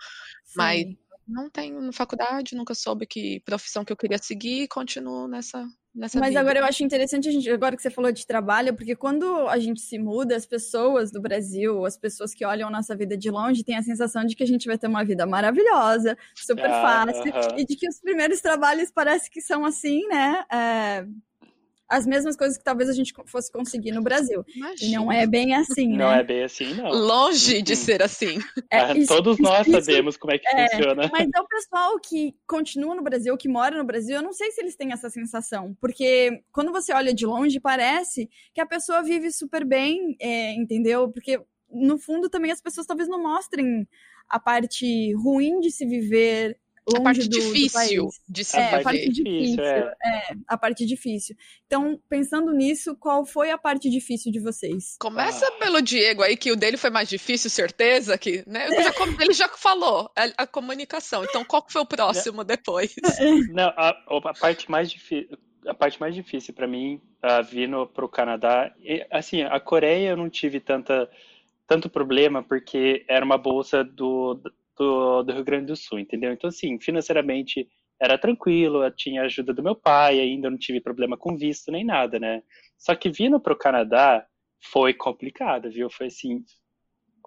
mas 0.55 0.83
Sim. 0.83 0.99
não 1.27 1.49
tenho 1.51 1.93
faculdade, 1.93 2.55
nunca 2.55 2.75
soube 2.75 3.07
que 3.07 3.41
profissão 3.41 3.85
que 3.85 3.93
eu 3.93 3.97
queria 3.97 4.19
seguir 4.19 4.63
e 4.65 4.69
continuo 4.69 5.27
nessa 5.29 5.67
Mas 5.97 6.13
vida. 6.29 6.41
agora 6.41 6.59
eu 6.59 6.65
acho 6.65 6.85
interessante 6.85 7.29
a 7.29 7.33
gente, 7.33 7.51
agora 7.51 7.75
que 7.77 7.83
você 7.83 7.91
falou 7.91 8.13
de 8.13 8.27
trabalho, 8.27 8.75
porque 8.75 8.95
quando 8.95 9.49
a 9.49 9.59
gente 9.59 9.81
se 9.81 9.99
muda, 9.99 10.37
as 10.37 10.45
pessoas 10.47 11.11
do 11.11 11.21
Brasil, 11.21 11.85
as 11.87 11.97
pessoas 11.97 12.35
que 12.35 12.45
olham 12.45 12.71
nossa 12.71 12.95
vida 12.95 13.17
de 13.17 13.31
longe, 13.31 13.65
têm 13.65 13.77
a 13.77 13.83
sensação 13.83 14.25
de 14.25 14.35
que 14.37 14.43
a 14.43 14.47
gente 14.47 14.67
vai 14.67 14.77
ter 14.79 14.87
uma 14.89 15.05
vida 15.05 15.27
maravilhosa, 15.27 16.17
super 16.35 16.71
Ah, 16.71 16.81
fácil, 17.07 17.33
aham. 17.35 17.49
e 17.57 17.65
de 17.65 17.77
que 17.77 17.89
os 17.89 18.01
primeiros 18.01 18.41
trabalhos 18.41 18.91
parece 18.91 19.31
que 19.31 19.41
são 19.41 19.65
assim, 19.65 20.07
né? 20.09 20.45
é, 20.53 21.07
as 21.89 22.05
mesmas 22.07 22.37
coisas 22.37 22.59
que 22.59 22.65
talvez 22.65 22.89
a 22.89 22.93
gente 22.93 23.13
fosse 23.27 23.51
conseguir 23.53 23.93
no 23.93 24.03
Brasil. 24.03 24.45
E 24.49 24.59
Imagina. 24.59 24.99
não 24.99 25.13
é 25.13 25.27
bem 25.27 25.55
assim, 25.55 25.89
Não 25.89 26.11
né? 26.11 26.21
é 26.21 26.23
bem 26.25 26.43
assim, 26.43 26.75
não. 26.75 26.89
Longe 26.91 27.63
de 27.63 27.73
Uhum. 27.73 27.79
ser 27.79 28.03
assim. 28.03 28.39
É, 28.71 28.81
Ah, 28.81 28.97
isso- 28.97 29.07
Todos 29.15 29.39
nós 29.39 29.67
isso- 29.67 29.81
sabemos 29.85 30.17
como 30.17 30.33
é 30.33 30.39
que 30.39 30.47
é, 30.49 30.69
funciona. 30.71 31.09
Mas 31.13 31.29
é 31.35 31.41
o 31.41 31.47
pessoal 31.47 31.99
que 32.01 32.35
continua 32.47 32.95
no 32.95 33.03
Brasil, 33.03 33.37
que 33.37 33.49
mora 33.49 33.79
no 33.79 33.85
Brasil, 33.85 34.17
eu 34.17 34.23
não 34.23 34.33
sei 34.33 34.51
se 34.51 34.61
eles 34.61 34.75
têm 34.77 34.93
essa 34.93 35.09
sensação. 35.11 35.77
Porque 35.81 36.43
quando 36.53 36.73
você 36.73 36.93
olha 36.93 37.15
de 37.15 37.25
longe, 37.25 37.61
parece 37.61 38.29
que 38.53 38.61
a 38.61 38.67
pessoa 38.67 39.03
vive 39.03 39.31
super 39.31 39.65
bem, 39.65 40.17
é, 40.21 40.53
entendeu? 40.55 41.09
Porque, 41.11 41.41
no 41.71 41.99
fundo, 41.99 42.29
também 42.29 42.51
as 42.51 42.61
pessoas 42.61 42.87
talvez 42.87 43.09
não 43.09 43.23
mostrem 43.23 43.87
a 44.29 44.41
parte 44.41 45.13
ruim 45.15 45.61
de 45.61 45.71
se 45.71 45.87
viver 45.87 46.59
A 46.95 47.01
parte 47.01 47.21
do, 47.21 47.29
do 47.29 47.41
difícil 47.41 48.05
país. 48.05 48.21
de 48.29 48.45
se 48.45 48.57
É, 48.57 48.77
a 48.77 48.83
parte 48.83 49.09
difícil, 49.09 49.65
é. 49.65 49.95
é, 50.05 50.35
a 50.47 50.57
parte 50.57 50.87
difícil. 50.87 51.37
Então, 51.67 52.01
pensando 52.09 52.53
nisso, 52.53 52.97
qual 52.97 53.27
foi 53.27 53.51
a 53.51 53.59
parte 53.59 53.91
difícil 53.91 54.31
de 54.31 54.39
vocês? 54.39 54.97
Começa 55.01 55.47
Ah. 55.47 55.53
pelo 55.59 55.83
Diego 55.83 56.23
aí, 56.23 56.37
que 56.37 56.53
o 56.53 56.57
dele 56.57 56.77
foi 56.77 56.91
mais 56.91 57.09
difícil, 57.09 57.51
certeza, 57.51 58.17
que, 58.17 58.45
né? 58.47 58.69
Já 58.71 58.93
ele 59.21 59.33
já 59.33 59.49
falou, 59.49 60.09
a, 60.17 60.45
a 60.45 60.47
comunicação. 60.47 61.25
Então, 61.25 61.45
qual 61.45 61.67
foi 61.69 61.83
o 61.83 61.87
próximo 61.87 62.45
depois? 62.45 62.95
Não, 63.53 63.69
a, 63.77 63.89
a 63.89 64.35
parte 64.35 64.71
mais 64.71 64.89
difícil, 64.91 65.37
a 65.67 65.75
parte 65.75 65.99
mais 65.99 66.15
difícil 66.15 66.55
para 66.55 66.69
mim, 66.69 67.01
uh, 67.25 67.43
vindo 67.45 67.87
pro 67.89 68.09
Canadá, 68.09 68.73
e, 68.79 69.05
assim, 69.11 69.43
a 69.43 69.59
Coreia 69.59 70.11
eu 70.11 70.17
não 70.17 70.31
tive 70.31 70.61
tanta 70.61 71.11
tanto 71.67 71.91
problema 71.91 72.45
porque 72.45 73.05
era 73.09 73.25
uma 73.25 73.37
bolsa 73.37 73.83
do, 73.83 74.41
do, 74.77 75.23
do 75.23 75.33
Rio 75.33 75.45
Grande 75.45 75.67
do 75.67 75.77
Sul, 75.77 75.99
entendeu? 75.99 76.33
Então, 76.33 76.49
assim, 76.49 76.79
financeiramente 76.79 77.69
era 78.01 78.19
tranquilo, 78.19 78.85
eu 78.85 78.91
tinha 78.91 79.23
ajuda 79.23 79.55
do 79.55 79.63
meu 79.63 79.75
pai, 79.75 80.21
ainda 80.21 80.51
não 80.51 80.59
tive 80.59 80.81
problema 80.81 81.17
com 81.17 81.37
visto 81.37 81.73
nem 81.73 81.85
nada, 81.85 82.19
né? 82.19 82.43
Só 82.77 82.95
que 82.95 83.09
vindo 83.11 83.41
pro 83.41 83.57
Canadá 83.57 84.27
foi 84.71 84.93
complicado, 84.93 85.71
viu? 85.71 85.89
Foi 85.89 86.09
assim, 86.09 86.45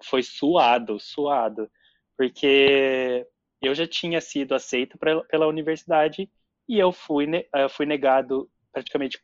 foi 0.04 0.22
suado, 0.22 1.00
suado, 1.00 1.70
porque 2.18 3.26
eu 3.62 3.74
já 3.74 3.88
tinha 3.88 4.22
sido 4.22 4.54
aceito 4.54 4.98
pra, 4.98 5.22
pela 5.24 5.48
universidade 5.48 6.30
e 6.68 6.78
eu 6.78 6.92
fui, 6.92 7.26
eh, 7.54 7.70
fui 7.70 7.86
negado 7.86 8.50
praticamente 8.72 9.20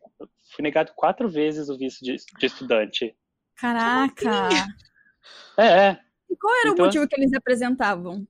fui 0.53 0.63
negado 0.63 0.91
quatro 0.95 1.29
vezes 1.29 1.69
o 1.69 1.77
visto 1.77 2.03
de, 2.03 2.15
de 2.15 2.45
estudante. 2.45 3.15
Caraca! 3.55 4.49
É, 5.57 5.65
é. 5.65 6.04
E 6.29 6.35
qual 6.35 6.53
era 6.55 6.69
o 6.69 6.73
Então, 6.73 6.85
motivo 6.85 7.07
que 7.07 7.15
eles 7.15 7.33
apresentavam? 7.33 8.27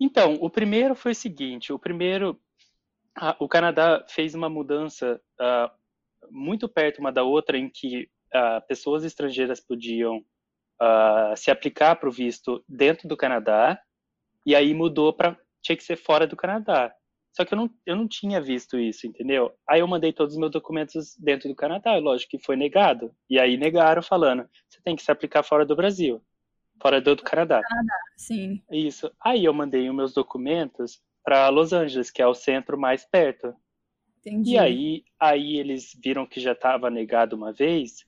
Então, 0.00 0.34
o 0.40 0.50
primeiro 0.50 0.94
foi 0.94 1.12
o 1.12 1.14
seguinte: 1.14 1.72
o 1.72 1.78
primeiro, 1.78 2.40
a- 3.16 3.36
o 3.38 3.48
Canadá 3.48 4.04
fez 4.08 4.34
uma 4.34 4.48
mudança 4.48 5.20
ah, 5.40 5.72
muito 6.30 6.68
perto 6.68 6.98
uma 6.98 7.12
da 7.12 7.22
outra, 7.22 7.56
em 7.56 7.68
que 7.68 8.08
ah, 8.32 8.60
pessoas 8.62 9.04
estrangeiras 9.04 9.60
podiam 9.60 10.24
ah, 10.80 11.34
se 11.36 11.50
aplicar 11.50 11.96
para 11.96 12.08
o 12.08 12.12
visto 12.12 12.64
dentro 12.68 13.08
do 13.08 13.16
Canadá, 13.16 13.80
e 14.44 14.54
aí 14.54 14.74
mudou 14.74 15.12
para 15.12 15.38
tinha 15.62 15.76
que 15.76 15.84
ser 15.84 15.96
fora 15.96 16.26
do 16.26 16.36
Canadá. 16.36 16.94
Só 17.32 17.44
que 17.44 17.52
eu 17.52 17.56
não, 17.58 17.70
eu 17.84 17.96
não 17.96 18.06
tinha 18.06 18.40
visto 18.40 18.78
isso, 18.78 19.06
entendeu? 19.06 19.52
Aí 19.68 19.80
eu 19.80 19.88
mandei 19.88 20.12
todos 20.12 20.34
os 20.34 20.38
meus 20.38 20.52
documentos 20.52 21.16
dentro 21.18 21.48
do 21.48 21.54
Canadá, 21.54 21.96
lógico 21.96 22.30
que 22.32 22.44
foi 22.44 22.54
negado. 22.54 23.12
E 23.28 23.40
aí 23.40 23.56
negaram 23.56 24.02
falando, 24.02 24.48
você 24.68 24.80
tem 24.84 24.94
que 24.94 25.02
se 25.02 25.10
aplicar 25.10 25.42
fora 25.42 25.64
do 25.66 25.74
Brasil, 25.74 26.22
fora 26.80 27.00
do, 27.00 27.16
do 27.16 27.22
Canadá. 27.22 27.60
Sim. 28.16 28.62
Isso. 28.70 29.10
Aí 29.20 29.44
eu 29.44 29.52
mandei 29.52 29.88
os 29.88 29.94
meus 29.94 30.14
documentos 30.14 31.00
para 31.24 31.48
Los 31.48 31.72
Angeles, 31.72 32.10
que 32.10 32.20
é 32.20 32.26
o 32.26 32.34
centro 32.34 32.78
mais 32.78 33.04
perto. 33.04 33.54
Entendi. 34.20 34.52
E 34.52 34.58
aí, 34.58 35.04
aí 35.18 35.56
eles 35.56 35.92
viram 36.02 36.26
que 36.26 36.40
já 36.40 36.52
estava 36.52 36.90
negado 36.90 37.36
uma 37.36 37.52
vez. 37.52 38.04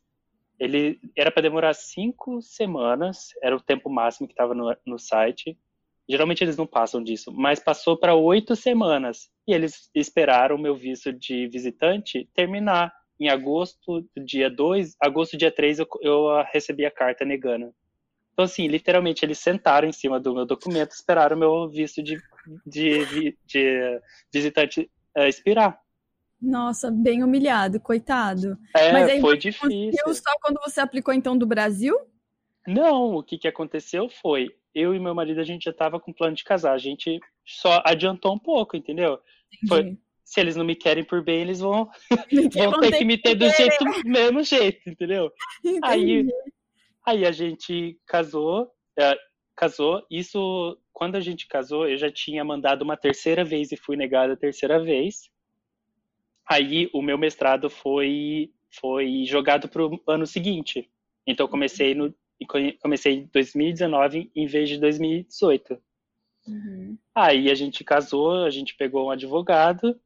Ele 0.58 0.98
era 1.16 1.30
para 1.30 1.42
demorar 1.42 1.74
cinco 1.74 2.40
semanas, 2.40 3.28
era 3.42 3.54
o 3.54 3.60
tempo 3.60 3.90
máximo 3.90 4.26
que 4.26 4.32
estava 4.32 4.54
no, 4.54 4.74
no 4.86 4.98
site. 4.98 5.58
Geralmente 6.08 6.42
eles 6.42 6.56
não 6.56 6.66
passam 6.66 7.02
disso, 7.02 7.32
mas 7.32 7.58
passou 7.58 7.96
para 7.96 8.14
oito 8.14 8.54
semanas. 8.54 9.28
E 9.46 9.52
eles 9.52 9.90
esperaram 9.94 10.56
o 10.56 10.58
meu 10.58 10.74
visto 10.74 11.12
de 11.12 11.48
visitante 11.48 12.28
terminar. 12.34 12.92
Em 13.18 13.30
agosto, 13.30 14.06
dia 14.26 14.50
2, 14.50 14.94
agosto, 15.00 15.38
dia 15.38 15.50
3, 15.50 15.78
eu, 15.78 15.88
eu 16.02 16.44
recebi 16.52 16.84
a 16.84 16.90
carta 16.90 17.24
negando. 17.24 17.74
Então, 18.36 18.44
assim, 18.44 18.68
literalmente, 18.68 19.24
eles 19.24 19.38
sentaram 19.38 19.88
em 19.88 19.92
cima 19.92 20.20
do 20.20 20.34
meu 20.34 20.44
documento, 20.44 20.90
esperaram 20.90 21.34
o 21.34 21.40
meu 21.40 21.70
visto 21.70 22.02
de, 22.02 22.20
de, 22.66 23.34
de 23.46 24.00
visitante 24.30 24.90
eh, 25.16 25.26
expirar. 25.26 25.80
Nossa, 26.38 26.90
bem 26.90 27.24
humilhado, 27.24 27.80
coitado. 27.80 28.58
É, 28.76 28.92
Mas 28.92 29.08
aí 29.08 29.20
foi 29.22 29.38
difícil. 29.38 30.14
Só 30.14 30.30
quando 30.42 30.60
você 30.62 30.82
aplicou 30.82 31.14
então 31.14 31.36
do 31.38 31.46
Brasil? 31.46 31.98
Não, 32.66 33.14
o 33.14 33.22
que, 33.22 33.38
que 33.38 33.48
aconteceu 33.48 34.06
foi, 34.06 34.54
eu 34.74 34.94
e 34.94 35.00
meu 35.00 35.14
marido, 35.14 35.40
a 35.40 35.44
gente 35.44 35.64
já 35.64 35.70
estava 35.70 35.98
com 35.98 36.12
plano 36.12 36.36
de 36.36 36.44
casar, 36.44 36.74
a 36.74 36.78
gente 36.78 37.18
só 37.42 37.82
adiantou 37.86 38.34
um 38.34 38.38
pouco, 38.38 38.76
entendeu? 38.76 39.18
Foi-. 39.66 39.96
Se 40.22 40.40
eles 40.40 40.56
não 40.56 40.64
me 40.64 40.74
querem 40.74 41.04
por 41.04 41.24
bem, 41.24 41.40
eles 41.40 41.60
vão, 41.60 41.88
vão 42.52 42.80
ter 42.80 42.98
que 42.98 43.04
me 43.04 43.16
ter 43.16 43.34
do 43.34 43.50
querer, 43.50 43.56
jeito, 43.56 43.84
mesmo 44.04 44.42
jeito, 44.42 44.90
entendeu? 44.90 45.32
Entendi. 45.64 45.80
aí 45.82 46.26
a 47.06 47.32
gente 47.32 47.98
casou, 48.06 48.70
é, 48.98 49.16
casou, 49.54 50.04
isso, 50.10 50.76
quando 50.92 51.16
a 51.16 51.20
gente 51.20 51.46
casou, 51.46 51.88
eu 51.88 51.96
já 51.96 52.10
tinha 52.10 52.44
mandado 52.44 52.82
uma 52.82 52.96
terceira 52.96 53.44
vez 53.44 53.70
e 53.70 53.76
fui 53.76 53.96
negado 53.96 54.32
a 54.32 54.36
terceira 54.36 54.82
vez. 54.82 55.30
Aí 56.48 56.90
o 56.92 57.00
meu 57.00 57.16
mestrado 57.16 57.70
foi, 57.70 58.50
foi 58.80 59.24
jogado 59.24 59.68
para 59.68 59.86
o 59.86 60.00
ano 60.06 60.26
seguinte. 60.26 60.90
Então 61.26 61.48
comecei 61.48 61.94
no 61.94 62.14
comecei 62.82 63.14
em 63.14 63.30
2019 63.32 64.30
em 64.34 64.46
vez 64.46 64.68
de 64.68 64.78
2018. 64.78 65.78
Uhum. 66.46 66.98
Aí 67.14 67.50
a 67.50 67.54
gente 67.54 67.82
casou, 67.82 68.44
a 68.44 68.50
gente 68.50 68.76
pegou 68.76 69.06
um 69.06 69.10
advogado 69.10 69.98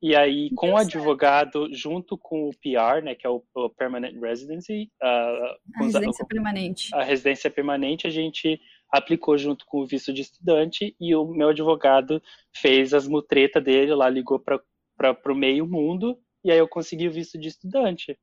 E 0.00 0.14
aí, 0.14 0.50
com 0.54 0.72
o 0.72 0.76
advogado, 0.76 1.68
junto 1.72 2.16
com 2.16 2.48
o 2.48 2.52
PR, 2.52 3.02
né, 3.02 3.14
que 3.14 3.26
é 3.26 3.30
o, 3.30 3.42
o 3.54 3.70
Permanent 3.70 4.14
Residency, 4.20 4.90
uh, 5.02 5.56
a 5.74 5.82
residência 5.84 6.24
a, 6.24 6.26
permanente. 6.26 6.94
A 6.94 7.02
residência 7.02 7.50
permanente, 7.50 8.06
a 8.06 8.10
gente 8.10 8.60
aplicou 8.90 9.36
junto 9.36 9.66
com 9.66 9.80
o 9.80 9.86
visto 9.86 10.12
de 10.12 10.22
estudante 10.22 10.94
e 11.00 11.14
o 11.14 11.26
meu 11.26 11.48
advogado 11.48 12.22
fez 12.54 12.94
as 12.94 13.06
mutretas 13.06 13.62
dele 13.62 13.94
lá, 13.94 14.08
ligou 14.08 14.38
para 14.40 15.16
o 15.26 15.34
meio 15.34 15.66
mundo 15.66 16.18
e 16.44 16.50
aí 16.50 16.58
eu 16.58 16.68
consegui 16.68 17.08
o 17.08 17.12
visto 17.12 17.38
de 17.38 17.48
estudante. 17.48 18.16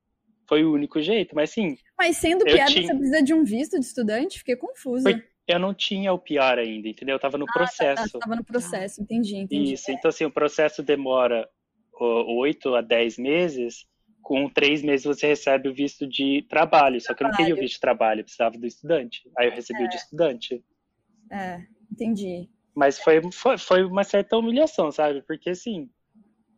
Foi 0.48 0.64
o 0.64 0.74
único 0.74 1.02
jeito, 1.02 1.36
mas 1.36 1.50
sim. 1.50 1.76
Mas 1.98 2.18
sendo 2.18 2.46
PR, 2.46 2.66
tinha... 2.68 2.88
você 2.88 2.96
precisa 2.96 3.24
de 3.24 3.34
um 3.34 3.44
visto 3.44 3.80
de 3.80 3.86
estudante? 3.86 4.40
Fiquei 4.40 4.56
confusa. 4.56 5.10
Foi 5.10 5.22
eu 5.48 5.60
não 5.60 5.74
tinha 5.74 6.12
o 6.12 6.18
PR 6.18 6.58
ainda, 6.60 6.88
entendeu? 6.88 7.16
Eu 7.16 7.20
tava 7.20 7.38
no 7.38 7.46
ah, 7.48 7.54
processo. 7.54 8.14
Tá, 8.14 8.20
tava 8.20 8.36
no 8.36 8.44
processo, 8.44 9.02
entendi, 9.02 9.36
entendi. 9.36 9.74
Isso, 9.74 9.92
então 9.92 10.10
assim, 10.10 10.26
o 10.26 10.32
processo 10.32 10.82
demora 10.82 11.48
oito 12.04 12.76
a 12.76 12.82
dez 12.82 13.18
meses, 13.18 13.86
com 14.22 14.50
três 14.50 14.82
meses 14.82 15.06
você 15.06 15.28
recebe 15.28 15.70
o 15.70 15.74
visto 15.74 16.08
de 16.08 16.46
trabalho, 16.50 17.00
só 17.00 17.14
que 17.14 17.24
eu 17.24 17.28
não 17.28 17.36
queria 17.36 17.54
o 17.54 17.58
visto 17.58 17.76
de 17.76 17.80
trabalho, 17.80 18.22
eu 18.22 18.24
precisava 18.24 18.58
do 18.58 18.66
estudante. 18.66 19.22
Aí 19.38 19.48
eu 19.48 19.54
recebi 19.54 19.84
é. 19.84 19.86
o 19.86 19.90
de 19.90 19.96
estudante. 19.96 20.64
É, 21.32 21.62
entendi. 21.92 22.50
Mas 22.76 23.00
foi, 23.00 23.22
foi, 23.32 23.58
foi 23.58 23.84
uma 23.84 24.04
certa 24.04 24.38
humilhação, 24.38 24.92
sabe? 24.92 25.22
Porque 25.22 25.52
assim, 25.52 25.90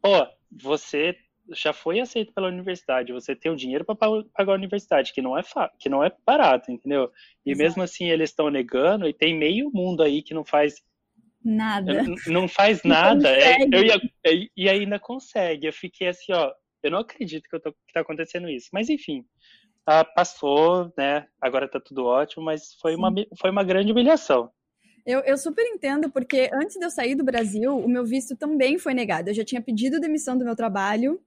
pô, 0.02 0.28
você 0.52 1.16
já 1.54 1.72
foi 1.72 2.00
aceito 2.00 2.34
pela 2.34 2.48
universidade, 2.48 3.14
você 3.14 3.36
tem 3.36 3.52
o 3.52 3.56
dinheiro 3.56 3.86
para 3.86 3.96
pagar 3.96 4.52
a 4.52 4.56
universidade, 4.56 5.14
que 5.14 5.22
não 5.22 5.38
é 5.38 5.42
que 5.80 5.90
não 5.90 6.04
é 6.04 6.12
barato, 6.26 6.72
entendeu? 6.72 7.12
E 7.46 7.52
Exato. 7.52 7.64
mesmo 7.64 7.84
assim 7.84 8.10
eles 8.10 8.30
estão 8.30 8.50
negando 8.50 9.08
e 9.08 9.14
tem 9.14 9.38
meio 9.38 9.70
mundo 9.72 10.04
aí 10.04 10.22
que 10.22 10.34
não 10.34 10.44
faz 10.44 10.82
nada. 11.44 12.04
Não 12.28 12.48
faz 12.48 12.84
nada. 12.84 13.30
É, 13.30 13.58
eu 13.64 13.84
ia, 13.84 13.96
é, 14.26 14.48
e 14.56 14.70
ainda 14.70 15.00
consegue. 15.00 15.68
Eu 15.68 15.74
fiquei 15.74 16.08
assim, 16.08 16.34
ó, 16.34 16.52
eu 16.84 16.92
não 16.92 17.00
acredito 17.00 17.48
que, 17.50 17.56
eu 17.56 17.60
tô, 17.60 17.72
que 17.72 17.94
tá 17.94 18.02
acontecendo 18.02 18.50
isso. 18.50 18.70
Mas 18.72 18.90
enfim, 18.90 19.26
ah, 19.86 20.04
passou, 20.04 20.92
né? 20.98 21.26
Agora 21.42 21.68
tá 21.68 21.80
tudo 21.80 22.06
ótimo, 22.06 22.44
mas 22.44 22.76
foi 22.82 22.96
uma, 22.96 23.14
foi 23.40 23.50
uma 23.50 23.64
grande 23.64 23.92
humilhação. 23.92 24.52
Eu, 25.06 25.22
eu, 25.22 25.38
super 25.38 25.66
entendo, 25.66 26.12
porque 26.12 26.50
antes 26.54 26.78
de 26.78 26.84
eu 26.84 26.90
sair 26.90 27.16
do 27.16 27.24
Brasil, 27.24 27.78
o 27.78 27.88
meu 27.88 28.06
visto 28.06 28.36
também 28.36 28.78
foi 28.78 28.94
negado. 28.94 29.30
Eu 29.30 29.34
já 29.34 29.46
tinha 29.46 29.62
pedido 29.62 30.02
demissão 30.02 30.38
do 30.38 30.44
meu 30.44 30.54
trabalho, 30.54 31.22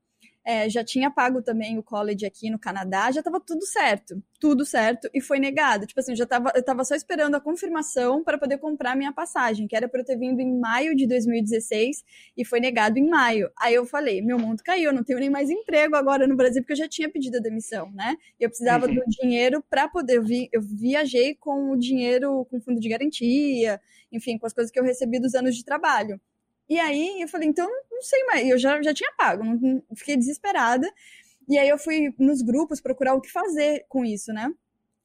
é, 0.44 0.68
já 0.68 0.83
tinha 0.83 1.11
pago 1.11 1.42
também 1.42 1.79
o 1.79 1.83
college 1.83 2.24
aqui 2.24 2.50
no 2.50 2.59
Canadá, 2.59 3.11
já 3.11 3.20
estava 3.20 3.40
tudo 3.40 3.64
certo, 3.66 4.22
tudo 4.38 4.64
certo, 4.64 5.09
e 5.12 5.20
foi 5.20 5.38
negado. 5.38 5.87
Tipo 5.87 6.00
assim, 6.00 6.12
eu 6.12 6.16
já 6.16 6.26
tava, 6.26 6.50
eu 6.55 6.62
tava 6.62 6.85
só 6.85 6.94
esperando 6.94 7.35
a 7.35 7.40
confirmação 7.40 8.24
para 8.24 8.38
poder 8.38 8.59
comprar 8.59 8.96
minha 8.96 9.12
passagem, 9.12 9.66
que 9.66 9.76
era 9.76 9.88
para 9.88 10.00
eu 10.00 10.05
ter 10.05 10.16
vindo 10.16 10.40
em 10.40 10.59
maio 10.59 10.96
de 10.96 11.07
2016, 11.07 12.03
e 12.37 12.44
foi 12.44 12.61
negado 12.61 12.98
em 12.98 13.09
maio. 13.09 13.50
Aí 13.59 13.74
eu 13.74 13.85
falei, 13.85 14.22
meu 14.22 14.38
mundo 14.38 14.62
caiu, 14.64 14.90
eu 14.90 14.94
não 14.94 15.05
tenho 15.05 15.18
nem 15.18 15.31
mais 15.31 15.50
emprego 15.50 15.94
agora 15.94 16.26
no 16.26 16.37
Brasil, 16.37 16.62
porque 16.62 16.72
eu 16.72 16.79
já 16.79 16.88
tinha 16.88 17.11
pedido 17.11 17.37
a 17.37 17.40
demissão, 17.40 17.90
né? 17.92 18.16
Eu 18.38 18.48
precisava 18.48 18.87
uhum. 18.87 18.94
do 18.94 19.03
dinheiro 19.07 19.62
para 19.68 19.88
poder, 19.88 20.16
eu, 20.16 20.22
vi, 20.22 20.48
eu 20.53 20.62
viajei 20.62 21.35
com 21.35 21.70
o 21.72 21.76
dinheiro, 21.76 22.46
com 22.50 22.61
fundo 22.61 22.81
de 22.81 22.88
garantia, 22.88 23.81
enfim, 24.11 24.38
com 24.38 24.46
as 24.46 24.53
coisas 24.53 24.70
que 24.70 24.79
eu 24.81 24.85
recebi 24.85 25.20
dos 25.20 25.35
anos 25.35 25.55
de 25.55 25.64
trabalho. 25.64 26.20
E 26.70 26.78
aí 26.78 27.20
eu 27.20 27.26
falei, 27.26 27.48
então 27.48 27.68
não 27.90 28.00
sei 28.00 28.24
mais. 28.26 28.48
Eu 28.48 28.56
já, 28.56 28.80
já 28.80 28.94
tinha 28.94 29.12
pago, 29.18 29.42
não, 29.44 29.83
fiquei 29.96 30.16
desesperada. 30.16 30.88
E 31.48 31.59
aí 31.59 31.68
eu 31.68 31.76
fui 31.76 32.14
nos 32.16 32.42
grupos 32.42 32.80
procurar 32.80 33.14
o 33.14 33.20
que 33.20 33.30
fazer 33.30 33.85
com 33.88 34.04
isso, 34.04 34.33
né? 34.33 34.48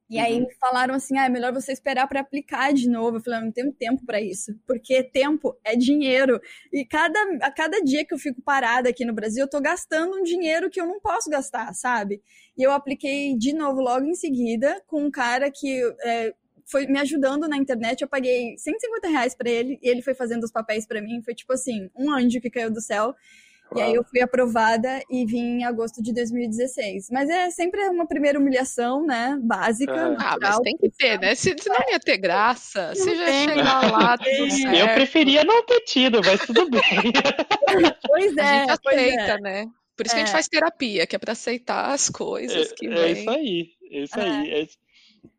E 0.07 0.19
aí 0.19 0.39
uhum. 0.39 0.47
falaram 0.61 0.93
assim: 0.93 1.17
ah, 1.17 1.25
é 1.25 1.29
melhor 1.29 1.51
você 1.51 1.71
esperar 1.71 2.07
para 2.07 2.19
aplicar 2.19 2.71
de 2.71 2.87
novo. 2.87 3.17
Eu 3.17 3.21
falei: 3.21 3.39
não 3.39 3.51
tenho 3.51 3.73
tempo 3.73 4.05
para 4.05 4.21
isso, 4.21 4.55
porque 4.67 5.03
tempo 5.03 5.57
é 5.63 5.75
dinheiro. 5.75 6.39
E 6.71 6.85
cada, 6.85 7.19
a 7.41 7.51
cada 7.51 7.81
dia 7.81 8.05
que 8.05 8.13
eu 8.13 8.19
fico 8.19 8.39
parada 8.43 8.89
aqui 8.89 9.03
no 9.03 9.13
Brasil, 9.13 9.43
eu 9.43 9.49
tô 9.49 9.59
gastando 9.59 10.15
um 10.15 10.23
dinheiro 10.23 10.69
que 10.69 10.79
eu 10.79 10.85
não 10.85 10.99
posso 10.99 11.29
gastar, 11.31 11.73
sabe? 11.73 12.21
E 12.55 12.61
eu 12.61 12.71
apliquei 12.71 13.35
de 13.35 13.53
novo 13.53 13.81
logo 13.81 14.05
em 14.05 14.13
seguida 14.13 14.79
com 14.85 15.03
um 15.03 15.09
cara 15.09 15.49
que 15.49 15.81
é, 16.03 16.31
foi 16.65 16.87
me 16.87 16.99
ajudando 16.99 17.47
na 17.47 17.57
internet. 17.57 18.01
Eu 18.01 18.07
paguei 18.07 18.57
150 18.57 19.07
reais 19.07 19.35
pra 19.35 19.49
ele 19.49 19.79
e 19.81 19.87
ele 19.87 20.01
foi 20.01 20.13
fazendo 20.13 20.43
os 20.43 20.51
papéis 20.51 20.85
para 20.85 21.01
mim. 21.01 21.21
Foi 21.23 21.35
tipo 21.35 21.53
assim, 21.53 21.89
um 21.95 22.11
anjo 22.11 22.41
que 22.41 22.49
caiu 22.49 22.71
do 22.71 22.81
céu. 22.81 23.15
Uau. 23.71 23.77
E 23.77 23.81
aí 23.81 23.95
eu 23.95 24.03
fui 24.03 24.21
aprovada 24.21 25.01
e 25.09 25.25
vim 25.25 25.59
em 25.59 25.63
agosto 25.63 26.01
de 26.01 26.13
2016. 26.13 27.09
Mas 27.11 27.29
é 27.29 27.49
sempre 27.49 27.81
uma 27.89 28.07
primeira 28.07 28.39
humilhação, 28.39 29.05
né? 29.05 29.37
Básica. 29.41 29.93
É. 29.93 30.15
ah, 30.19 30.37
mas 30.39 30.59
tem 30.59 30.77
que 30.77 30.89
ter, 30.89 31.19
né? 31.19 31.33
Se, 31.35 31.55
não 31.67 31.91
ia 31.91 31.99
ter 31.99 32.17
graça, 32.17 32.89
não 32.89 32.95
se 32.95 33.15
já 33.15 33.25
chegar 33.25 33.91
lá, 33.91 34.17
tudo 34.17 34.51
certo. 34.51 34.75
Eu 34.75 34.87
preferia 34.93 35.43
não 35.43 35.65
ter 35.65 35.81
tido, 35.81 36.21
mas 36.23 36.45
tudo 36.45 36.69
bem. 36.69 36.81
pois 38.07 38.37
é. 38.37 38.41
A 38.41 38.59
gente 38.59 38.71
aceita, 38.71 39.21
é. 39.21 39.41
né? 39.41 39.65
Por 39.95 40.05
isso 40.05 40.15
é. 40.15 40.17
que 40.17 40.23
a 40.23 40.25
gente 40.25 40.29
é. 40.29 40.33
faz 40.33 40.47
terapia, 40.47 41.07
que 41.07 41.15
é 41.15 41.19
para 41.19 41.31
aceitar 41.31 41.91
as 41.91 42.09
coisas 42.09 42.71
é, 42.71 42.75
que 42.75 42.87
é, 42.87 43.11
isso 43.11 43.29
aí, 43.29 43.69
é 43.91 44.03
isso 44.03 44.19
aí. 44.19 44.51
É. 44.51 44.84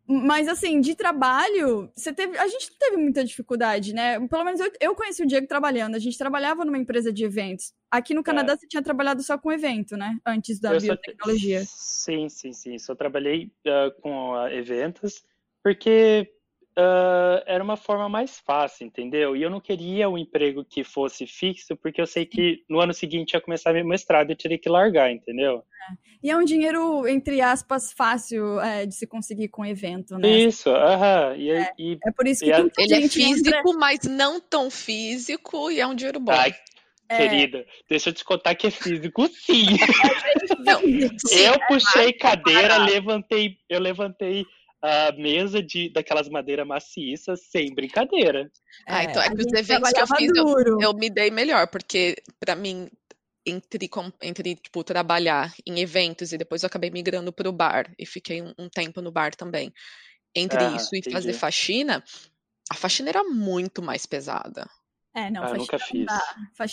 Mas, 0.08 0.46
assim, 0.46 0.80
de 0.80 0.94
trabalho, 0.94 1.90
você 1.94 2.12
teve. 2.12 2.38
A 2.38 2.46
gente 2.46 2.70
teve 2.78 2.96
muita 2.96 3.24
dificuldade, 3.24 3.92
né? 3.92 4.20
Pelo 4.28 4.44
menos 4.44 4.60
eu, 4.60 4.70
eu 4.80 4.94
conheci 4.94 5.22
o 5.22 5.26
Diego 5.26 5.48
trabalhando. 5.48 5.96
A 5.96 5.98
gente 5.98 6.16
trabalhava 6.16 6.64
numa 6.64 6.78
empresa 6.78 7.12
de 7.12 7.24
eventos. 7.24 7.74
Aqui 7.90 8.14
no 8.14 8.22
Canadá, 8.22 8.52
é. 8.52 8.56
você 8.56 8.68
tinha 8.68 8.82
trabalhado 8.82 9.22
só 9.22 9.36
com 9.36 9.50
evento, 9.50 9.96
né? 9.96 10.16
Antes 10.24 10.60
da 10.60 10.74
eu 10.74 10.80
biotecnologia. 10.80 11.64
Só... 11.64 11.72
Sim, 11.76 12.28
sim, 12.28 12.52
sim. 12.52 12.78
Só 12.78 12.94
trabalhei 12.94 13.50
uh, 13.66 14.00
com 14.00 14.34
uh, 14.34 14.46
eventos, 14.48 15.24
porque 15.60 16.35
uh, 16.78 17.42
era 17.46 17.62
uma 17.62 17.76
forma 17.76 18.08
mais 18.08 18.38
fácil, 18.38 18.86
entendeu? 18.86 19.34
E 19.34 19.42
eu 19.42 19.50
não 19.50 19.60
queria 19.60 20.08
um 20.08 20.18
emprego 20.18 20.64
que 20.64 20.84
fosse 20.84 21.26
fixo, 21.26 21.76
porque 21.76 22.00
eu 22.00 22.06
sei 22.06 22.26
que 22.26 22.62
no 22.68 22.80
ano 22.80 22.92
seguinte 22.92 23.32
ia 23.32 23.40
começar 23.40 23.72
meu 23.72 23.86
mestrado 23.86 24.30
e 24.30 24.32
eu 24.32 24.36
teria 24.36 24.58
que 24.58 24.68
largar, 24.68 25.10
entendeu? 25.10 25.62
É. 25.90 26.06
E 26.22 26.30
é 26.30 26.36
um 26.36 26.44
dinheiro, 26.44 27.06
entre 27.06 27.40
aspas, 27.40 27.92
fácil 27.92 28.60
é, 28.60 28.86
de 28.86 28.94
se 28.94 29.06
conseguir 29.06 29.48
com 29.48 29.64
evento, 29.64 30.18
né? 30.18 30.28
Isso, 30.28 30.70
aham. 30.70 31.32
Uh 31.32 31.36
-huh. 31.36 31.50
é, 31.50 31.72
e, 31.78 31.98
é, 32.04 32.12
por 32.12 32.26
isso 32.26 32.44
que 32.44 32.52
a... 32.52 32.58
Ele 32.78 32.94
é 32.94 33.08
físico, 33.08 33.48
entra... 33.48 33.78
mas 33.78 34.00
não 34.04 34.40
tão 34.40 34.70
físico, 34.70 35.70
e 35.70 35.80
é 35.80 35.86
um 35.86 35.94
dinheiro 35.94 36.18
bom. 36.18 36.32
Ai, 36.32 36.54
é. 37.08 37.16
Querida, 37.18 37.64
deixa 37.88 38.10
eu 38.10 38.12
te 38.12 38.24
contar 38.24 38.54
que 38.56 38.66
é 38.66 38.70
físico, 38.70 39.28
sim. 39.28 39.66
Não, 40.58 40.80
sim 40.80 41.38
eu 41.38 41.58
puxei 41.68 42.12
cadeira, 42.12 42.78
levantei, 42.78 43.58
eu 43.68 43.78
levantei 43.78 44.44
a 44.82 45.12
mesa 45.12 45.62
de 45.62 45.90
daquelas 45.90 46.28
madeiras 46.28 46.66
maciças 46.66 47.40
sem 47.50 47.74
brincadeira. 47.74 48.50
Ah, 48.86 49.04
então 49.04 49.22
é 49.22 49.28
que 49.28 49.42
os 49.42 49.52
eventos 49.52 49.92
que 49.92 50.00
eu 50.00 50.06
fiz 50.06 50.36
eu, 50.36 50.80
eu, 50.80 50.94
me 50.94 51.10
dei 51.10 51.30
melhor, 51.30 51.66
porque 51.68 52.16
para 52.38 52.54
mim 52.54 52.88
entre, 53.44 53.88
entre 54.22 54.56
tipo, 54.56 54.84
trabalhar 54.84 55.54
em 55.64 55.80
eventos 55.80 56.32
e 56.32 56.38
depois 56.38 56.62
eu 56.62 56.66
acabei 56.66 56.90
migrando 56.90 57.32
para 57.32 57.48
o 57.48 57.52
bar 57.52 57.92
e 57.98 58.04
fiquei 58.04 58.42
um, 58.42 58.52
um, 58.58 58.68
tempo 58.68 59.00
no 59.00 59.12
bar 59.12 59.34
também. 59.34 59.72
Entre 60.34 60.58
ah, 60.58 60.76
isso 60.76 60.94
e 60.94 60.98
entendi. 60.98 61.14
fazer 61.14 61.32
faxina, 61.32 62.02
a 62.70 62.74
faxina 62.74 63.08
era 63.08 63.24
muito 63.24 63.80
mais 63.80 64.04
pesada. 64.04 64.68
É, 65.14 65.30
não, 65.30 65.44
ah, 65.44 65.54
nunca 65.54 65.78
fiz. 65.78 66.04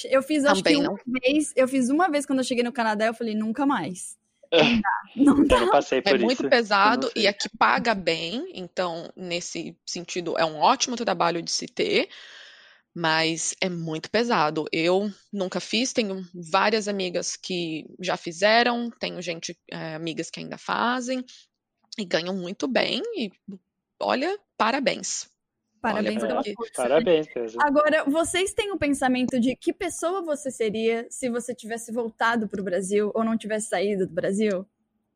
Eu 0.09 0.21
fiz, 0.21 0.43
acho 0.43 0.61
Também 0.61 0.81
que 0.81 0.87
uma 0.87 0.97
não. 1.05 1.21
vez, 1.21 1.53
eu 1.55 1.65
fiz 1.65 1.89
uma 1.89 2.09
vez 2.09 2.25
quando 2.25 2.39
eu 2.39 2.43
cheguei 2.43 2.63
no 2.63 2.73
Canadá, 2.73 3.05
eu 3.05 3.13
falei, 3.13 3.33
nunca 3.33 3.65
mais. 3.65 4.17
Não 5.15 5.45
dá. 5.45 5.59
Não 5.59 5.71
passei 5.71 6.01
por 6.01 6.13
é 6.13 6.15
isso. 6.15 6.25
muito 6.25 6.49
pesado 6.49 7.11
e 7.15 7.27
aqui 7.27 7.49
paga 7.57 7.93
bem, 7.93 8.51
então, 8.53 9.11
nesse 9.15 9.77
sentido, 9.85 10.37
é 10.37 10.45
um 10.45 10.57
ótimo 10.57 10.95
trabalho 10.95 11.41
de 11.41 11.51
se 11.51 11.67
ter, 11.67 12.09
mas 12.95 13.55
é 13.61 13.69
muito 13.69 14.09
pesado. 14.09 14.65
Eu 14.71 15.11
nunca 15.31 15.59
fiz, 15.59 15.93
tenho 15.93 16.23
várias 16.51 16.87
amigas 16.87 17.35
que 17.35 17.85
já 17.99 18.17
fizeram, 18.17 18.89
tenho 18.91 19.21
gente, 19.21 19.57
é, 19.71 19.95
amigas 19.95 20.29
que 20.29 20.39
ainda 20.39 20.57
fazem, 20.57 21.23
e 21.97 22.05
ganham 22.05 22.35
muito 22.35 22.67
bem, 22.67 23.01
e 23.15 23.31
olha, 23.99 24.37
parabéns. 24.57 25.27
Parabéns 25.83 26.21
pela 26.21 26.41
força. 26.41 26.71
Parabéns, 26.77 27.27
Pedro. 27.27 27.57
Agora, 27.59 28.05
vocês 28.05 28.53
têm 28.53 28.71
o 28.71 28.75
um 28.75 28.77
pensamento 28.77 29.37
de 29.37 29.53
que 29.53 29.73
pessoa 29.73 30.21
você 30.21 30.49
seria 30.49 31.05
se 31.09 31.29
você 31.29 31.53
tivesse 31.53 31.91
voltado 31.91 32.47
para 32.47 32.61
o 32.61 32.63
Brasil 32.63 33.11
ou 33.13 33.21
não 33.21 33.37
tivesse 33.37 33.67
saído 33.67 34.07
do 34.07 34.13
Brasil? 34.13 34.65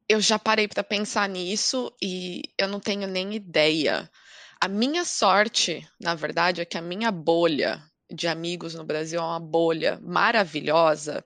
Eu 0.09 0.19
já 0.19 0.37
parei 0.37 0.67
para 0.67 0.83
pensar 0.83 1.29
nisso 1.29 1.89
e 2.03 2.41
eu 2.57 2.67
não 2.67 2.81
tenho 2.81 3.07
nem 3.07 3.33
ideia. 3.33 4.11
A 4.59 4.67
minha 4.67 5.05
sorte, 5.05 5.87
na 5.97 6.15
verdade, 6.15 6.59
é 6.59 6.65
que 6.65 6.77
a 6.77 6.81
minha 6.81 7.11
bolha 7.11 7.81
de 8.11 8.27
amigos 8.27 8.75
no 8.75 8.83
Brasil 8.83 9.21
é 9.21 9.23
uma 9.23 9.39
bolha 9.39 9.97
maravilhosa. 10.03 11.23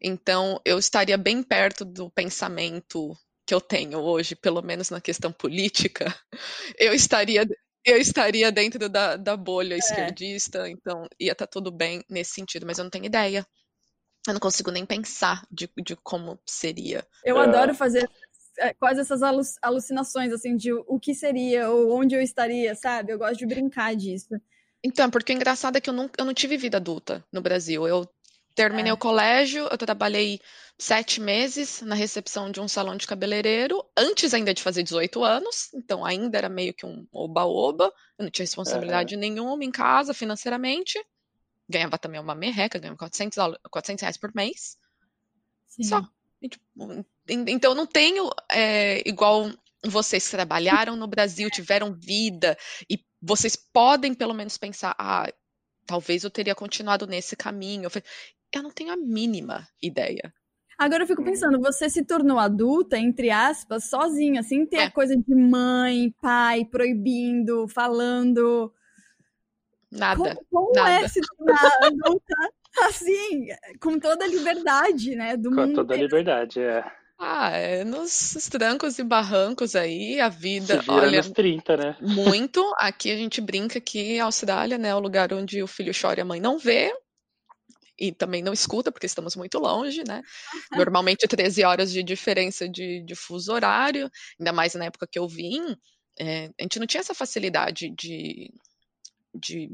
Então, 0.00 0.60
eu 0.64 0.78
estaria 0.78 1.18
bem 1.18 1.42
perto 1.42 1.84
do 1.84 2.08
pensamento 2.10 3.16
que 3.44 3.52
eu 3.52 3.60
tenho 3.60 3.98
hoje, 3.98 4.36
pelo 4.36 4.62
menos 4.62 4.88
na 4.90 5.00
questão 5.00 5.32
política, 5.32 6.14
eu 6.78 6.94
estaria 6.94 7.44
eu 7.84 7.96
estaria 7.96 8.50
dentro 8.52 8.88
da, 8.88 9.16
da 9.16 9.36
bolha 9.36 9.74
é. 9.74 9.78
esquerdista, 9.78 10.68
então 10.68 11.06
ia 11.18 11.32
estar 11.32 11.46
tá 11.46 11.50
tudo 11.50 11.70
bem 11.70 12.02
nesse 12.08 12.32
sentido, 12.32 12.66
mas 12.66 12.78
eu 12.78 12.84
não 12.84 12.90
tenho 12.90 13.06
ideia. 13.06 13.46
Eu 14.26 14.34
não 14.34 14.40
consigo 14.40 14.70
nem 14.70 14.84
pensar 14.84 15.42
de, 15.50 15.70
de 15.82 15.96
como 15.96 16.38
seria. 16.44 17.06
Eu 17.24 17.38
adoro 17.38 17.74
fazer 17.74 18.08
é, 18.58 18.74
quase 18.74 19.00
essas 19.00 19.22
alucinações, 19.62 20.32
assim, 20.32 20.56
de 20.56 20.72
o 20.72 20.98
que 21.00 21.14
seria, 21.14 21.70
ou 21.70 21.96
onde 21.96 22.14
eu 22.14 22.20
estaria, 22.20 22.74
sabe? 22.74 23.12
Eu 23.12 23.18
gosto 23.18 23.38
de 23.38 23.46
brincar 23.46 23.94
disso. 23.94 24.34
Então, 24.82 25.10
porque 25.10 25.32
o 25.32 25.36
engraçado 25.36 25.76
é 25.76 25.80
que 25.80 25.90
eu 25.90 25.94
não, 25.94 26.10
eu 26.16 26.24
não 26.24 26.34
tive 26.34 26.56
vida 26.56 26.76
adulta 26.76 27.24
no 27.32 27.40
Brasil. 27.40 27.86
Eu 27.86 28.08
terminei 28.58 28.90
É. 28.90 28.92
o 28.92 28.96
colégio, 28.98 29.68
eu 29.70 29.78
trabalhei 29.78 30.40
sete 30.76 31.20
meses 31.20 31.80
na 31.80 31.94
recepção 31.94 32.50
de 32.50 32.60
um 32.60 32.66
salão 32.66 32.96
de 32.96 33.06
cabeleireiro, 33.06 33.84
antes 33.96 34.34
ainda 34.34 34.52
de 34.52 34.62
fazer 34.62 34.82
18 34.82 35.22
anos, 35.22 35.72
então 35.74 36.04
ainda 36.04 36.36
era 36.36 36.48
meio 36.48 36.74
que 36.74 36.84
um 36.84 37.06
oba-oba, 37.12 37.92
eu 38.18 38.24
não 38.24 38.30
tinha 38.30 38.44
responsabilidade 38.44 39.16
nenhuma 39.16 39.64
em 39.64 39.70
casa 39.70 40.12
financeiramente, 40.12 40.98
ganhava 41.68 41.96
também 41.98 42.20
uma 42.20 42.34
merreca, 42.34 42.78
ganhava 42.80 42.98
400, 42.98 43.36
dólares- 43.36 43.60
400 43.70 44.02
reais 44.02 44.16
por 44.16 44.34
mês, 44.34 44.76
Sim. 45.68 45.84
só. 45.84 46.02
Tipo, 46.42 46.64
en- 47.28 47.44
então 47.48 47.72
eu 47.72 47.76
não 47.76 47.86
tenho 47.86 48.28
é, 48.50 49.02
igual 49.08 49.50
vocês 49.84 50.28
trabalharam 50.30 50.96
no 50.96 51.06
Brasil, 51.06 51.48
tiveram 51.50 51.94
vida, 51.94 52.58
e 52.90 52.98
vocês 53.22 53.54
podem 53.56 54.14
pelo 54.14 54.34
menos 54.34 54.56
pensar, 54.58 54.94
ah, 54.98 55.32
talvez 55.86 56.22
eu 56.22 56.30
teria 56.30 56.54
continuado 56.54 57.06
nesse 57.06 57.34
caminho. 57.34 57.88
Eu 58.54 58.62
não 58.62 58.70
tenho 58.70 58.92
a 58.92 58.96
mínima 58.96 59.66
ideia. 59.82 60.32
Agora 60.78 61.02
eu 61.02 61.06
fico 61.08 61.22
Hum. 61.22 61.24
pensando, 61.24 61.60
você 61.60 61.90
se 61.90 62.04
tornou 62.04 62.38
adulta, 62.38 62.96
entre 62.96 63.30
aspas, 63.30 63.90
sozinha, 63.90 64.42
sem 64.42 64.64
ter 64.64 64.76
É. 64.78 64.84
a 64.84 64.90
coisa 64.90 65.16
de 65.16 65.34
mãe, 65.34 66.14
pai, 66.22 66.64
proibindo, 66.64 67.66
falando. 67.68 68.72
Nada. 69.90 70.16
Como, 70.16 70.46
como 70.50 70.72
nada. 70.74 71.04
é 71.04 71.08
se 71.08 71.20
tornar 71.20 71.70
adulta 71.82 72.34
assim, 72.80 73.48
com 73.80 73.98
toda 73.98 74.24
a 74.24 74.28
liberdade, 74.28 75.16
né, 75.16 75.36
do 75.36 75.50
Com 75.50 75.62
mundo? 75.62 75.74
toda 75.76 75.94
a 75.94 75.96
liberdade, 75.96 76.60
é. 76.60 76.84
Ah, 77.20 77.50
é 77.50 77.82
nos 77.84 78.48
trancos 78.48 78.98
e 79.00 79.02
barrancos 79.02 79.74
aí, 79.74 80.20
a 80.20 80.30
Se 80.30 80.38
vida, 80.38 80.78
vira 80.80 80.92
olha, 80.92 81.16
nos 81.16 81.30
30, 81.30 81.76
né? 81.76 81.96
muito. 82.00 82.62
Aqui 82.78 83.10
a 83.10 83.16
gente 83.16 83.40
brinca 83.40 83.80
que 83.80 84.20
a 84.20 84.26
Austrália, 84.26 84.78
né, 84.78 84.90
é 84.90 84.94
o 84.94 85.00
lugar 85.00 85.32
onde 85.32 85.60
o 85.60 85.66
filho 85.66 85.92
chora 86.00 86.20
e 86.20 86.22
a 86.22 86.24
mãe 86.24 86.38
não 86.40 86.58
vê. 86.58 86.92
E 87.98 88.12
também 88.12 88.42
não 88.42 88.52
escuta, 88.52 88.92
porque 88.92 89.06
estamos 89.06 89.34
muito 89.34 89.58
longe, 89.58 90.04
né? 90.06 90.22
Normalmente 90.72 91.26
13 91.26 91.64
horas 91.64 91.92
de 91.92 92.02
diferença 92.02 92.68
de, 92.68 93.02
de 93.04 93.14
fuso 93.14 93.52
horário, 93.52 94.10
ainda 94.38 94.52
mais 94.52 94.74
na 94.74 94.84
época 94.84 95.08
que 95.10 95.18
eu 95.18 95.26
vim, 95.26 95.76
é, 96.18 96.50
a 96.58 96.62
gente 96.62 96.78
não 96.78 96.86
tinha 96.86 97.00
essa 97.00 97.14
facilidade 97.14 97.90
de, 97.90 98.52
de, 99.34 99.70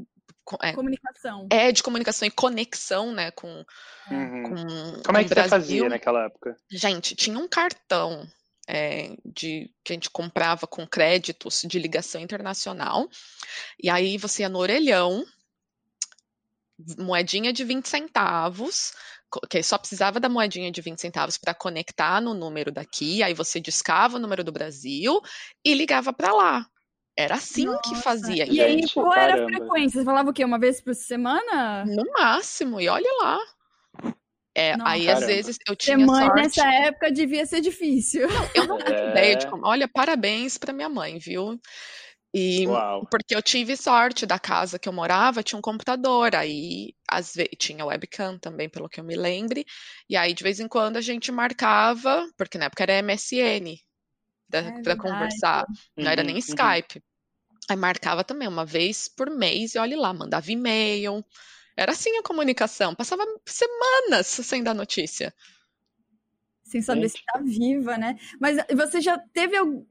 é, 0.61 0.73
Comunicação. 0.73 1.47
é, 1.51 1.71
de 1.71 1.83
comunicação 1.83 2.27
e 2.27 2.31
conexão, 2.31 3.11
né, 3.11 3.31
com, 3.31 3.65
Uhum. 4.09 4.43
com 4.43 5.03
Como 5.03 5.17
é 5.17 5.23
que 5.23 5.29
você 5.29 5.47
fazia 5.47 5.89
naquela 5.89 6.25
época? 6.25 6.55
Gente, 6.69 7.15
tinha 7.15 7.37
um 7.39 7.47
cartão 7.47 8.27
é, 8.67 9.15
de 9.25 9.71
que 9.83 9.93
a 9.93 9.95
gente 9.95 10.09
comprava 10.09 10.67
com 10.67 10.85
créditos 10.87 11.61
de 11.65 11.79
ligação 11.79 12.21
internacional. 12.21 13.09
E 13.81 13.89
aí 13.89 14.17
você 14.17 14.43
ia 14.43 14.49
no 14.49 14.59
orelhão, 14.59 15.25
moedinha 16.97 17.53
de 17.53 17.63
20 17.63 17.87
centavos, 17.87 18.93
que 19.49 19.61
só 19.63 19.77
precisava 19.77 20.19
da 20.19 20.29
moedinha 20.29 20.71
de 20.71 20.81
20 20.81 20.99
centavos 20.99 21.37
para 21.37 21.53
conectar 21.53 22.21
no 22.21 22.33
número 22.33 22.71
daqui, 22.71 23.23
aí 23.23 23.33
você 23.33 23.59
discava 23.59 24.17
o 24.17 24.19
número 24.19 24.43
do 24.43 24.51
Brasil 24.51 25.19
e 25.63 25.73
ligava 25.73 26.13
para 26.13 26.33
lá. 26.33 26.65
Era 27.17 27.35
assim 27.35 27.65
que 27.83 27.91
Nossa, 27.91 28.01
fazia. 28.01 28.45
E 28.45 28.61
aí, 28.61 28.79
Gente, 28.81 28.93
qual 28.93 29.13
era 29.13 29.41
a 29.41 29.47
frequência? 29.47 29.99
Você 30.01 30.05
falava 30.05 30.29
o 30.29 30.33
quê? 30.33 30.43
Uma 30.43 30.59
vez 30.59 30.81
por 30.81 30.93
semana? 30.93 31.85
No 31.85 32.03
máximo, 32.11 32.79
e 32.81 32.89
olha 32.89 33.09
lá. 33.21 33.39
É, 34.53 34.75
Nossa. 34.77 34.91
aí 34.91 35.01
às 35.09 35.19
Caramba. 35.19 35.27
vezes 35.27 35.57
eu 35.67 35.73
Ser 35.73 35.77
tinha 35.77 35.97
mãe 35.97 36.25
sorte. 36.25 36.41
nessa 36.41 36.73
época 36.73 37.11
devia 37.11 37.45
ser 37.45 37.61
difícil. 37.61 38.27
Eu 38.53 38.67
não 38.67 38.77
tenho 38.77 38.97
É. 38.97 39.09
ideia 39.11 39.35
de 39.37 39.47
como. 39.47 39.65
Olha, 39.65 39.87
parabéns 39.87 40.57
para 40.57 40.71
minha 40.73 40.89
mãe, 40.89 41.17
viu? 41.19 41.59
E 42.35 42.67
Uau. 42.67 43.07
porque 43.09 43.35
eu 43.35 43.41
tive 43.43 43.77
sorte 43.77 44.25
da 44.27 44.39
casa 44.39 44.79
que 44.79 44.89
eu 44.89 44.93
morava, 44.93 45.43
tinha 45.43 45.59
um 45.59 45.63
computador, 45.63 46.35
aí 46.35 46.95
às 47.09 47.35
vezes 47.35 47.51
tinha 47.59 47.85
webcam 47.85 48.39
também, 48.39 48.69
pelo 48.69 48.89
que 48.89 48.99
eu 49.01 49.05
me 49.05 49.15
lembre. 49.17 49.65
E 50.09 50.17
aí 50.17 50.33
de 50.35 50.43
vez 50.43 50.59
em 50.59 50.67
quando 50.69 50.97
a 50.97 51.01
gente 51.01 51.31
marcava, 51.31 52.27
porque 52.37 52.57
na 52.59 52.65
época 52.67 52.83
era 52.83 52.93
MSN 52.99 53.79
É 54.61 54.81
para 54.83 54.95
verdade. 54.95 54.95
conversar, 54.97 55.67
não 55.99 56.11
era 56.11 56.23
Uhum, 56.23 56.25
nem 56.25 56.37
uhum. 56.49 56.77
Skype. 56.77 57.03
Aí 57.69 57.75
marcava 57.77 58.23
também 58.23 58.47
uma 58.47 58.65
vez 58.65 59.07
por 59.09 59.29
mês 59.31 59.75
e 59.75 59.79
olhe 59.79 59.95
lá, 59.95 60.13
mandava 60.13 60.51
e-mail. 60.51 61.25
Era 61.77 61.93
assim 61.93 62.17
a 62.17 62.23
comunicação, 62.23 62.95
passava 62.95 63.25
semanas 63.47 64.27
sem 64.27 64.63
dar 64.63 64.73
notícia. 64.75 65.33
Sem 66.63 66.81
saber 66.81 67.09
se 67.09 67.17
Gente. 67.17 67.25
tá 67.25 67.39
viva, 67.39 67.97
né? 67.97 68.17
Mas 68.39 68.57
você 68.75 68.99
já 68.99 69.17
teve 69.19 69.55
algum- 69.55 69.85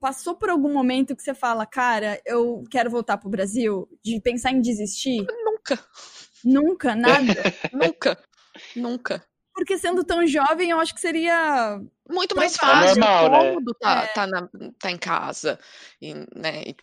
passou 0.00 0.34
por 0.34 0.48
algum 0.50 0.72
momento 0.72 1.14
que 1.14 1.22
você 1.22 1.34
fala, 1.34 1.66
cara, 1.66 2.20
eu 2.24 2.64
quero 2.70 2.90
voltar 2.90 3.18
pro 3.18 3.28
Brasil? 3.30 3.88
De 4.02 4.20
pensar 4.20 4.50
em 4.52 4.60
desistir? 4.60 5.26
Nunca, 5.44 5.78
Nunca, 6.44 6.94
nada. 6.96 7.42
nunca, 7.72 8.18
nunca. 8.74 9.24
Porque 9.54 9.76
sendo 9.76 10.02
tão 10.02 10.26
jovem, 10.26 10.70
eu 10.70 10.80
acho 10.80 10.94
que 10.94 11.00
seria. 11.00 11.78
muito 12.08 12.34
mais 12.34 12.56
Provável. 12.56 12.88
fácil, 12.88 13.00
Normal, 13.00 13.30
né? 13.30 13.38
cômodo 13.50 13.74
tá, 13.74 14.02
É. 14.02 14.06
tá, 14.06 14.26
na- 14.26 14.48
tá 14.78 14.90
em 14.90 14.96
casa. 14.96 15.58
E, 16.00 16.14
né, 16.34 16.62
e, 16.66 16.76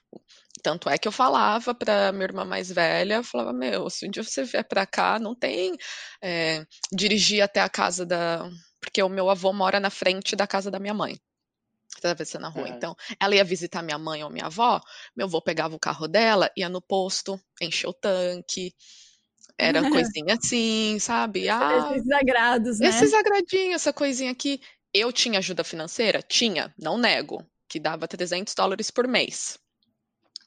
tanto 0.62 0.88
é 0.89 0.97
que 0.97 1.08
eu 1.08 1.12
falava 1.12 1.73
pra 1.73 2.12
minha 2.12 2.25
irmã 2.25 2.45
mais 2.45 2.71
velha, 2.71 3.15
eu 3.15 3.23
falava, 3.23 3.51
meu, 3.51 3.89
se 3.89 4.08
um 4.08 4.12
dia 4.12 4.23
você 4.23 4.43
vier 4.43 4.63
pra 4.67 4.86
cá, 4.86 5.17
não 5.17 5.34
tem 5.34 5.75
é, 6.21 6.65
dirigir 6.91 7.41
até 7.41 7.62
a 7.62 7.69
casa 7.69 8.06
da... 8.06 8.47
Porque 8.80 9.01
o 9.01 9.10
meu 9.10 9.30
avô 9.30 9.51
mora 9.53 9.80
na 9.80 9.89
frente 9.89 10.36
da 10.36 10.45
casa 10.45 10.69
da 10.69 10.80
minha 10.80 10.93
mãe. 10.93 11.17
Atravessando 11.97 12.45
a 12.45 12.49
rua. 12.49 12.67
Aham. 12.67 12.77
Então, 12.77 12.95
ela 13.19 13.36
ia 13.36 13.43
visitar 13.43 13.81
minha 13.81 13.97
mãe 13.97 14.23
ou 14.23 14.29
minha 14.29 14.45
avó, 14.45 14.79
meu 15.15 15.25
avô 15.27 15.41
pegava 15.41 15.75
o 15.75 15.79
carro 15.79 16.07
dela, 16.07 16.51
ia 16.55 16.69
no 16.69 16.81
posto, 16.81 17.39
enchia 17.62 17.89
o 17.89 17.93
tanque. 17.93 18.73
Era 19.57 19.81
coisinha 19.89 20.36
assim, 20.36 20.97
sabe? 20.99 21.49
Ah, 21.49 21.89
Esses 21.95 22.12
agrados, 22.12 22.79
né? 22.79 22.88
esses 22.89 23.13
agradinhos, 23.13 23.81
essa 23.81 23.93
coisinha 23.93 24.31
aqui. 24.31 24.62
Eu 24.93 25.12
tinha 25.12 25.39
ajuda 25.39 25.63
financeira? 25.63 26.21
Tinha, 26.21 26.73
não 26.77 26.97
nego, 26.97 27.43
que 27.67 27.79
dava 27.79 28.07
300 28.07 28.53
dólares 28.53 28.89
por 28.89 29.07
mês. 29.07 29.60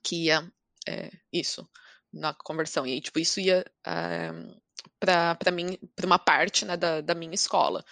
Que 0.02 0.26
ia, 0.26 0.50
é, 0.88 1.10
isso, 1.32 1.68
na 2.12 2.32
conversão. 2.34 2.86
E, 2.86 3.00
tipo, 3.00 3.18
isso 3.18 3.40
ia 3.40 3.64
é, 3.86 4.30
pra, 4.98 5.34
pra, 5.34 5.50
mim, 5.50 5.78
pra 5.94 6.06
uma 6.06 6.18
parte 6.18 6.64
né, 6.64 6.76
da, 6.76 7.00
da 7.00 7.14
minha 7.14 7.34
escola. 7.34 7.84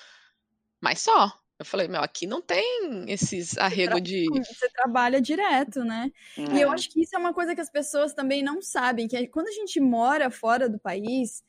Mas 0.81 1.01
só. 1.01 1.33
Eu 1.59 1.65
falei, 1.65 1.89
meu, 1.89 2.01
aqui 2.01 2.25
não 2.27 2.41
tem 2.41 3.05
esses 3.09 3.59
arrego 3.59 4.01
de. 4.01 4.27
Você 4.47 4.69
trabalha 4.71 5.21
direto, 5.21 5.83
né? 5.85 6.13
E 6.37 6.61
eu 6.61 6.69
Uhum. 6.69 6.75
acho 6.75 6.89
que 6.89 7.03
isso 7.03 7.17
é 7.17 7.19
uma 7.19 7.35
coisa 7.35 7.55
que 7.55 7.61
as 7.61 7.71
pessoas 7.71 8.15
também 8.15 8.43
não 8.43 8.63
sabem, 8.63 9.09
que 9.09 9.17
é 9.17 9.27
quando 9.27 9.49
a 9.49 9.53
gente 9.53 9.81
mora 9.81 10.31
fora 10.31 10.69
do 10.69 10.79
país, 10.79 11.43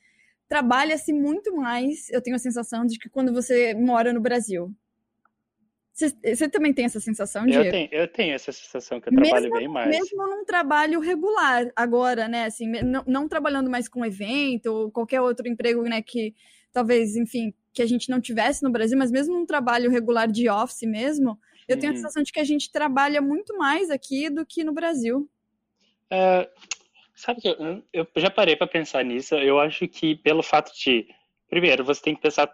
trabalha-se 0.47 1.13
muito 1.13 1.55
mais, 1.55 2.09
eu 2.09 2.21
tenho 2.21 2.35
a 2.35 2.39
sensação 2.39 2.85
de 2.87 2.97
que 2.97 3.07
quando 3.07 3.31
você 3.31 3.75
mora 3.75 4.11
no 4.11 4.19
Brasil. 4.19 4.73
Você, 5.93 6.15
você 6.23 6.49
também 6.49 6.73
tem 6.73 6.85
essa 6.85 6.99
sensação, 6.99 7.43
Eu 7.45 7.51
Diego? 7.51 7.71
tenho, 7.71 7.89
eu 7.91 8.07
tenho 8.07 8.33
essa 8.33 8.51
sensação 8.51 9.01
que 9.01 9.09
eu 9.09 9.13
Mesmo- 9.13 9.27
trabalho 9.27 9.51
bem 9.51 9.67
mais. 9.67 9.89
Mesmo 9.89 10.27
num 10.27 10.45
trabalho 10.45 10.99
regular, 11.01 11.69
agora, 11.75 12.27
né? 12.27 12.45
Assim, 12.45 12.67
não, 12.81 13.03
não 13.05 13.27
trabalhando 13.27 13.69
mais 13.69 13.87
com 13.89 14.05
evento 14.05 14.67
ou 14.67 14.91
qualquer 14.91 15.19
outro 15.21 15.47
emprego, 15.47 15.83
né? 15.83 16.01
Que 16.01 16.33
talvez, 16.71 17.15
enfim, 17.17 17.53
que 17.73 17.81
a 17.81 17.85
gente 17.85 18.09
não 18.09 18.19
tivesse 18.19 18.63
no 18.63 18.71
Brasil, 18.71 18.97
mas 18.97 19.11
mesmo 19.11 19.35
num 19.35 19.45
trabalho 19.45 19.91
regular 19.91 20.27
de 20.27 20.49
office 20.49 20.83
mesmo, 20.83 21.39
eu 21.67 21.79
tenho 21.79 21.93
a 21.93 21.95
sensação 21.95 22.23
de 22.23 22.31
que 22.31 22.39
a 22.39 22.43
gente 22.43 22.71
trabalha 22.71 23.21
muito 23.21 23.55
mais 23.57 23.91
aqui 23.91 24.29
do 24.29 24.45
que 24.45 24.63
no 24.63 24.73
Brasil. 24.73 25.29
É, 26.09 26.49
sabe 27.15 27.41
que 27.41 27.47
eu, 27.47 27.83
eu 27.93 28.07
já 28.17 28.31
parei 28.31 28.55
para 28.55 28.65
pensar 28.65 29.05
nisso. 29.05 29.35
Eu 29.35 29.59
acho 29.59 29.87
que 29.87 30.15
pelo 30.15 30.41
fato 30.41 30.71
de, 30.75 31.07
primeiro, 31.47 31.83
você 31.83 32.01
tem 32.01 32.15
que 32.15 32.21
pensar 32.21 32.51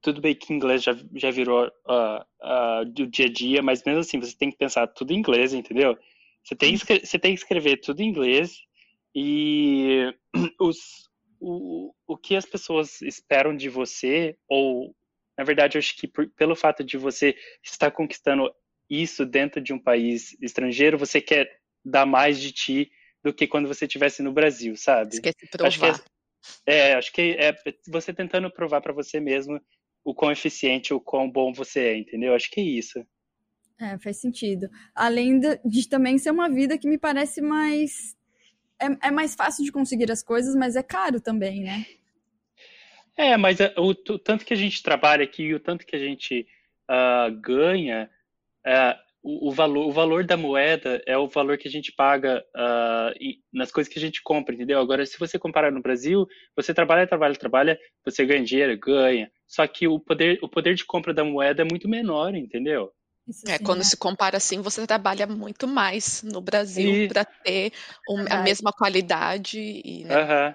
tudo 0.00 0.20
bem 0.20 0.34
que 0.34 0.52
inglês 0.52 0.82
já, 0.82 0.96
já 1.14 1.30
virou 1.30 1.70
ah, 1.86 2.26
ah, 2.42 2.82
do 2.84 3.06
dia 3.06 3.26
a 3.26 3.32
dia, 3.32 3.62
mas 3.62 3.82
mesmo 3.84 4.00
assim 4.00 4.18
você 4.18 4.36
tem 4.36 4.50
que 4.50 4.58
pensar 4.58 4.86
tudo 4.88 5.12
em 5.12 5.18
inglês, 5.18 5.54
entendeu? 5.54 5.96
Você 6.42 6.56
tem, 6.56 6.76
que 6.76 7.06
você 7.06 7.18
tem 7.18 7.34
que 7.34 7.40
escrever 7.40 7.76
tudo 7.80 8.00
em 8.00 8.08
inglês 8.08 8.60
e 9.14 10.12
os, 10.60 11.08
o, 11.42 11.92
o 12.06 12.16
que 12.16 12.36
as 12.36 12.46
pessoas 12.46 13.02
esperam 13.02 13.56
de 13.56 13.68
você, 13.68 14.36
ou 14.48 14.94
na 15.36 15.42
verdade 15.44 15.76
eu 15.76 15.80
acho 15.80 15.96
que 15.96 16.06
por- 16.06 16.30
pelo 16.30 16.54
fato 16.54 16.84
de 16.84 16.96
você 16.96 17.34
estar 17.64 17.90
conquistando 17.90 18.48
isso 18.88 19.26
dentro 19.26 19.60
de 19.60 19.72
um 19.72 19.78
país 19.78 20.36
estrangeiro, 20.40 20.96
você 20.98 21.20
quer 21.20 21.50
dar 21.84 22.06
mais 22.06 22.40
de 22.40 22.52
ti 22.52 22.90
do 23.24 23.32
que 23.34 23.46
quando 23.46 23.66
você 23.66 23.86
estivesse 23.86 24.22
no 24.22 24.32
Brasil, 24.32 24.76
sabe? 24.76 25.14
Esquece 25.14 25.46
de 25.46 25.50
Acho 25.62 25.80
que 25.80 25.86
provar. 25.86 26.04
é, 26.66 26.90
é, 26.90 26.94
acho 26.94 27.12
que 27.12 27.36
é 27.38 27.54
você 27.88 28.12
tentando 28.12 28.50
provar 28.52 28.80
para 28.80 28.92
você 28.92 29.18
mesmo 29.18 29.60
o 30.04 30.14
quão 30.14 30.30
eficiente, 30.30 30.94
o 30.94 31.00
quão 31.00 31.30
bom 31.30 31.52
você 31.52 31.80
é, 31.80 31.98
entendeu? 31.98 32.34
Acho 32.34 32.50
que 32.50 32.60
é 32.60 32.64
isso. 32.64 33.04
É, 33.80 33.98
faz 33.98 34.20
sentido. 34.20 34.68
Além 34.94 35.40
de, 35.40 35.58
de 35.64 35.88
também 35.88 36.18
ser 36.18 36.30
uma 36.30 36.48
vida 36.48 36.78
que 36.78 36.88
me 36.88 36.98
parece 36.98 37.40
mais. 37.40 38.16
É, 38.82 39.08
é 39.08 39.10
mais 39.10 39.34
fácil 39.34 39.64
de 39.64 39.70
conseguir 39.70 40.10
as 40.10 40.22
coisas, 40.22 40.56
mas 40.56 40.74
é 40.74 40.82
caro 40.82 41.20
também, 41.20 41.62
né? 41.62 41.86
É, 43.16 43.36
mas 43.36 43.60
é, 43.60 43.72
o, 43.76 43.90
o 43.90 44.18
tanto 44.18 44.44
que 44.44 44.54
a 44.54 44.56
gente 44.56 44.82
trabalha 44.82 45.22
aqui 45.22 45.44
e 45.44 45.54
o 45.54 45.60
tanto 45.60 45.86
que 45.86 45.94
a 45.94 45.98
gente 45.98 46.46
ah, 46.88 47.28
ganha, 47.30 48.10
ah, 48.66 48.98
o, 49.22 49.48
o, 49.48 49.52
valor, 49.52 49.86
o 49.86 49.92
valor 49.92 50.24
da 50.24 50.36
moeda 50.36 51.00
é 51.06 51.16
o 51.16 51.28
valor 51.28 51.56
que 51.56 51.68
a 51.68 51.70
gente 51.70 51.92
paga 51.92 52.44
uh, 52.56 53.18
nas 53.52 53.70
coisas 53.70 53.92
que 53.92 53.98
a 53.98 54.02
gente 54.02 54.20
compra, 54.22 54.54
entendeu? 54.54 54.80
Agora, 54.80 55.06
se 55.06 55.18
você 55.18 55.38
comparar 55.38 55.70
no 55.70 55.80
Brasil, 55.80 56.26
você 56.56 56.74
trabalha, 56.74 57.06
trabalha, 57.06 57.34
trabalha, 57.36 57.78
você 58.04 58.26
ganha 58.26 58.42
dinheiro, 58.42 58.76
ganha. 58.78 59.30
Só 59.46 59.64
que 59.66 59.86
o 59.86 60.00
poder, 60.00 60.38
o 60.42 60.48
poder 60.48 60.74
de 60.74 60.84
compra 60.84 61.14
da 61.14 61.22
moeda 61.22 61.62
é 61.62 61.64
muito 61.64 61.88
menor, 61.88 62.34
entendeu? 62.34 62.92
Isso 63.28 63.48
é, 63.48 63.58
sim, 63.58 63.64
quando 63.64 63.80
é. 63.80 63.84
se 63.84 63.96
compara 63.96 64.36
assim, 64.36 64.60
você 64.60 64.86
trabalha 64.86 65.26
muito 65.26 65.68
mais 65.68 66.22
no 66.22 66.40
Brasil 66.40 67.04
e... 67.04 67.08
para 67.08 67.24
ter 67.24 67.72
a 68.28 68.38
mesma 68.38 68.72
qualidade. 68.72 69.58
E, 69.60 70.04
né? 70.04 70.16
uhum. 70.16 70.54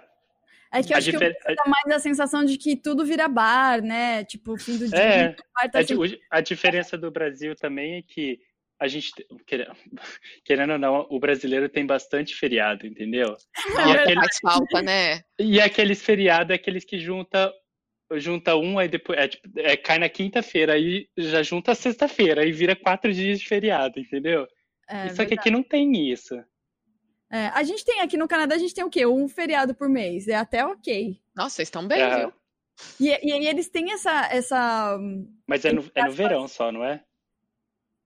É 0.73 0.83
que 0.83 0.91
eu 0.91 0.95
a 0.95 0.99
acho 0.99 1.11
difer... 1.11 1.37
que 1.45 1.55
dá 1.55 1.63
mais 1.65 1.95
a 1.95 1.99
sensação 1.99 2.43
de 2.43 2.57
que 2.57 2.75
tudo 2.75 3.05
vira 3.05 3.27
bar, 3.27 3.81
né? 3.81 4.25
Tipo, 4.25 4.57
fim 4.57 4.77
do 4.77 4.87
dia. 4.87 4.99
É, 4.99 5.35
tá 5.69 5.79
a, 5.79 5.83
sempre... 5.83 6.21
a 6.29 6.41
diferença 6.41 6.97
do 6.97 7.09
Brasil 7.09 7.55
também 7.55 7.97
é 7.97 8.01
que 8.01 8.39
a 8.79 8.87
gente, 8.87 9.11
querendo 10.43 10.73
ou 10.73 10.79
não, 10.79 11.07
o 11.09 11.19
brasileiro 11.19 11.69
tem 11.69 11.85
bastante 11.85 12.35
feriado, 12.35 12.85
entendeu? 12.85 13.35
E 13.67 13.91
aqueles, 13.91 14.39
falta, 14.39 14.81
né? 14.81 15.21
E 15.39 15.59
aqueles 15.61 16.01
feriados 16.03 16.51
é 16.51 16.55
aqueles 16.55 16.83
que 16.83 16.99
junta 16.99 17.51
junta 18.13 18.55
um, 18.55 18.79
aí 18.79 18.87
depois 18.87 19.19
é, 19.19 19.27
tipo, 19.27 19.59
é, 19.59 19.75
cai 19.75 19.99
na 19.99 20.09
quinta-feira, 20.09 20.73
aí 20.73 21.07
já 21.17 21.43
junta 21.43 21.75
sexta-feira, 21.75 22.41
aí 22.41 22.51
vira 22.51 22.75
quatro 22.75 23.11
dias 23.13 23.39
de 23.39 23.47
feriado, 23.47 23.99
entendeu? 23.99 24.47
É, 24.87 25.09
Só 25.09 25.25
que 25.25 25.33
aqui 25.33 25.51
não 25.51 25.61
tem 25.61 26.09
isso. 26.09 26.35
É, 27.29 27.47
a 27.47 27.61
gente 27.63 27.83
tem 27.83 27.99
aqui 27.99 28.15
no 28.15 28.27
Canadá, 28.27 28.55
a 28.55 28.57
gente 28.57 28.73
tem 28.73 28.85
o 28.85 28.89
quê? 28.89 29.05
Um 29.05 29.27
feriado 29.27 29.75
por 29.75 29.89
mês. 29.89 30.27
É 30.27 30.35
até 30.35 30.65
ok. 30.65 31.19
Nossa, 31.35 31.57
vocês 31.57 31.67
estão 31.67 31.85
bem, 31.85 32.01
é. 32.01 32.19
viu? 32.19 32.33
E, 32.99 33.07
e 33.07 33.33
aí 33.33 33.47
eles 33.47 33.69
têm 33.69 33.91
essa. 33.91 34.27
essa 34.31 34.97
Mas 35.45 35.65
é 35.65 35.73
no, 35.73 35.83
é 35.93 36.05
no 36.05 36.11
verão 36.11 36.47
só, 36.47 36.71
não 36.71 36.83
é? 36.83 37.03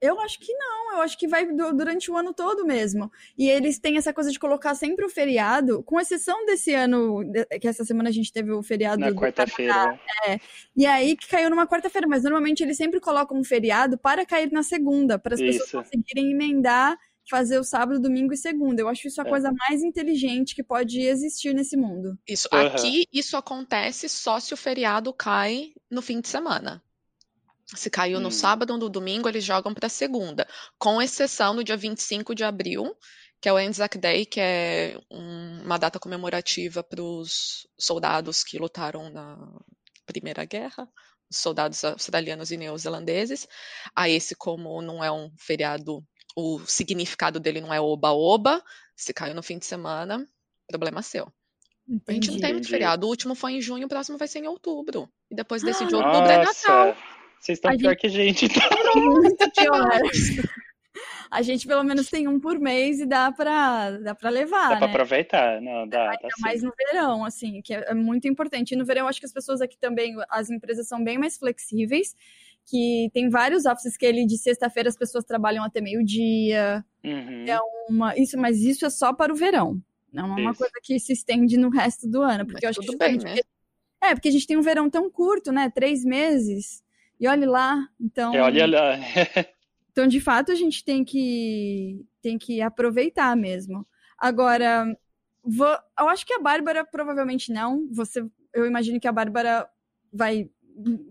Eu 0.01 0.19
acho 0.19 0.39
que 0.39 0.51
não, 0.51 0.95
eu 0.95 1.01
acho 1.03 1.15
que 1.15 1.27
vai 1.27 1.45
durante 1.45 2.09
o 2.09 2.17
ano 2.17 2.33
todo 2.33 2.65
mesmo. 2.65 3.11
E 3.37 3.47
eles 3.47 3.77
têm 3.77 3.97
essa 3.97 4.11
coisa 4.11 4.31
de 4.31 4.39
colocar 4.39 4.73
sempre 4.73 5.05
o 5.05 5.09
feriado, 5.09 5.83
com 5.83 5.99
exceção 5.99 6.43
desse 6.45 6.73
ano, 6.73 7.19
que 7.59 7.67
essa 7.67 7.85
semana 7.85 8.09
a 8.09 8.11
gente 8.11 8.33
teve 8.33 8.51
o 8.51 8.63
feriado. 8.63 8.99
Na 8.99 9.13
quarta-feira. 9.13 9.99
É, 10.27 10.39
e 10.75 10.87
aí 10.87 11.15
que 11.15 11.27
caiu 11.27 11.51
numa 11.51 11.67
quarta-feira, 11.67 12.07
mas 12.07 12.23
normalmente 12.23 12.63
eles 12.63 12.77
sempre 12.77 12.99
colocam 12.99 13.37
um 13.37 13.43
feriado 13.43 13.95
para 13.95 14.25
cair 14.25 14.51
na 14.51 14.63
segunda, 14.63 15.19
para 15.19 15.35
as 15.35 15.39
pessoas 15.39 15.71
conseguirem 15.71 16.31
emendar, 16.31 16.97
fazer 17.29 17.59
o 17.59 17.63
sábado, 17.63 17.99
domingo 17.99 18.33
e 18.33 18.37
segunda. 18.37 18.81
Eu 18.81 18.89
acho 18.89 19.07
isso 19.07 19.21
a 19.21 19.25
é. 19.25 19.29
coisa 19.29 19.51
mais 19.51 19.83
inteligente 19.83 20.55
que 20.55 20.63
pode 20.63 20.99
existir 20.99 21.53
nesse 21.53 21.77
mundo. 21.77 22.17
Isso. 22.27 22.49
Uhum. 22.51 22.59
Aqui, 22.59 23.05
isso 23.13 23.37
acontece 23.37 24.09
só 24.09 24.39
se 24.39 24.53
o 24.53 24.57
feriado 24.57 25.13
cai 25.13 25.73
no 25.89 26.01
fim 26.01 26.19
de 26.19 26.27
semana. 26.27 26.83
Se 27.75 27.89
caiu 27.89 28.17
hum. 28.17 28.21
no 28.21 28.31
sábado 28.31 28.71
ou 28.73 28.79
no 28.79 28.89
domingo, 28.89 29.29
eles 29.29 29.43
jogam 29.43 29.73
para 29.73 29.89
segunda, 29.89 30.47
com 30.77 31.01
exceção 31.01 31.53
no 31.53 31.63
dia 31.63 31.77
25 31.77 32.35
de 32.35 32.43
abril, 32.43 32.95
que 33.41 33.49
é 33.49 33.53
o 33.53 33.57
Anzac 33.57 33.97
Day, 33.97 34.25
que 34.25 34.39
é 34.39 34.99
um, 35.09 35.61
uma 35.63 35.77
data 35.77 35.99
comemorativa 35.99 36.83
para 36.83 37.01
os 37.01 37.67
soldados 37.79 38.43
que 38.43 38.59
lutaram 38.59 39.09
na 39.09 39.37
Primeira 40.05 40.45
Guerra, 40.45 40.87
os 41.29 41.37
soldados 41.37 41.83
australianos 41.83 42.51
e 42.51 42.57
neozelandeses. 42.57 43.47
A 43.95 44.09
esse, 44.09 44.35
como 44.35 44.81
não 44.81 45.03
é 45.03 45.11
um 45.11 45.31
feriado, 45.37 46.05
o 46.35 46.59
significado 46.67 47.39
dele 47.39 47.61
não 47.61 47.73
é 47.73 47.79
oba-oba, 47.79 48.61
se 48.95 49.13
caiu 49.13 49.33
no 49.33 49.41
fim 49.41 49.57
de 49.57 49.65
semana, 49.65 50.23
problema 50.67 51.01
seu. 51.01 51.31
Entendi, 51.87 52.03
a 52.07 52.13
gente 52.13 52.31
não 52.31 52.39
tem 52.39 52.53
muito 52.53 52.69
feriado. 52.69 53.07
O 53.07 53.09
último 53.09 53.33
foi 53.33 53.53
em 53.53 53.61
junho, 53.61 53.85
o 53.85 53.89
próximo 53.89 54.17
vai 54.17 54.27
ser 54.27 54.39
em 54.39 54.47
outubro. 54.47 55.11
E 55.29 55.35
depois 55.35 55.63
desse 55.63 55.85
de 55.85 55.95
outubro 55.95 56.19
Nossa. 56.19 56.31
é 56.31 56.37
Natal. 56.45 57.20
Vocês 57.41 57.57
estão 57.57 57.75
pior 57.75 57.89
gente... 57.89 57.99
que 57.99 58.07
a 58.07 58.09
gente. 58.09 58.45
Então. 58.91 59.03
Muito 59.03 59.51
pior. 59.51 60.01
A 61.31 61.41
gente 61.41 61.65
pelo 61.65 61.83
menos 61.83 62.09
tem 62.09 62.27
um 62.27 62.39
por 62.39 62.59
mês 62.59 62.99
e 62.99 63.05
dá 63.05 63.31
pra, 63.31 63.91
dá 63.91 64.13
pra 64.13 64.29
levar. 64.29 64.67
Dá 64.67 64.69
né? 64.71 64.77
pra 64.79 64.87
aproveitar, 64.87 65.61
não, 65.61 65.87
dá. 65.87 66.11
Ainda 66.11 66.27
mais 66.39 66.61
no 66.61 66.73
verão, 66.77 67.23
assim, 67.23 67.61
que 67.61 67.73
é, 67.73 67.85
é 67.87 67.93
muito 67.93 68.27
importante. 68.27 68.73
E 68.73 68.75
no 68.75 68.85
verão, 68.85 69.07
acho 69.07 69.19
que 69.19 69.25
as 69.25 69.31
pessoas 69.31 69.61
aqui 69.61 69.77
também, 69.77 70.13
as 70.29 70.49
empresas 70.49 70.89
são 70.89 71.01
bem 71.01 71.17
mais 71.17 71.37
flexíveis, 71.37 72.13
que 72.65 73.09
tem 73.13 73.29
vários 73.29 73.65
offices 73.65 73.95
que 73.95 74.05
ele 74.05 74.25
de 74.25 74.37
sexta-feira 74.37 74.89
as 74.89 74.97
pessoas 74.97 75.23
trabalham 75.23 75.63
até 75.63 75.79
meio-dia. 75.79 76.85
Uhum. 77.03 77.45
É 77.47 77.57
uma. 77.89 78.15
Isso, 78.17 78.37
mas 78.37 78.59
isso 78.59 78.85
é 78.85 78.89
só 78.89 79.13
para 79.13 79.31
o 79.31 79.35
verão. 79.35 79.81
Não 80.11 80.37
é 80.37 80.41
uma 80.41 80.51
isso. 80.51 80.59
coisa 80.59 80.73
que 80.83 80.99
se 80.99 81.13
estende 81.13 81.57
no 81.57 81.69
resto 81.69 82.09
do 82.09 82.21
ano. 82.21 82.45
Porque 82.45 82.67
mas 82.67 82.77
eu 82.77 82.81
acho 82.81 82.91
que 82.91 82.97
bem, 82.97 83.17
né? 83.17 83.37
É, 84.03 84.13
porque 84.13 84.27
a 84.27 84.31
gente 84.31 84.47
tem 84.47 84.57
um 84.57 84.61
verão 84.61 84.89
tão 84.89 85.09
curto, 85.09 85.51
né? 85.51 85.71
Três 85.73 86.03
meses. 86.03 86.80
E 87.21 87.27
olhe 87.27 87.45
lá, 87.45 87.87
então. 87.99 88.33
É, 88.33 88.41
olha 88.41 88.65
lá. 88.65 88.97
então, 89.91 90.07
de 90.07 90.19
fato, 90.19 90.51
a 90.51 90.55
gente 90.55 90.83
tem 90.83 91.05
que, 91.05 92.03
tem 92.19 92.35
que 92.35 92.63
aproveitar 92.63 93.37
mesmo. 93.37 93.87
Agora, 94.17 94.87
vou, 95.43 95.67
eu 95.99 96.09
acho 96.09 96.25
que 96.25 96.33
a 96.33 96.39
Bárbara 96.39 96.83
provavelmente 96.83 97.53
não. 97.53 97.87
Você, 97.91 98.25
eu 98.51 98.65
imagino 98.65 98.99
que 98.99 99.07
a 99.07 99.11
Bárbara 99.11 99.69
vai 100.11 100.49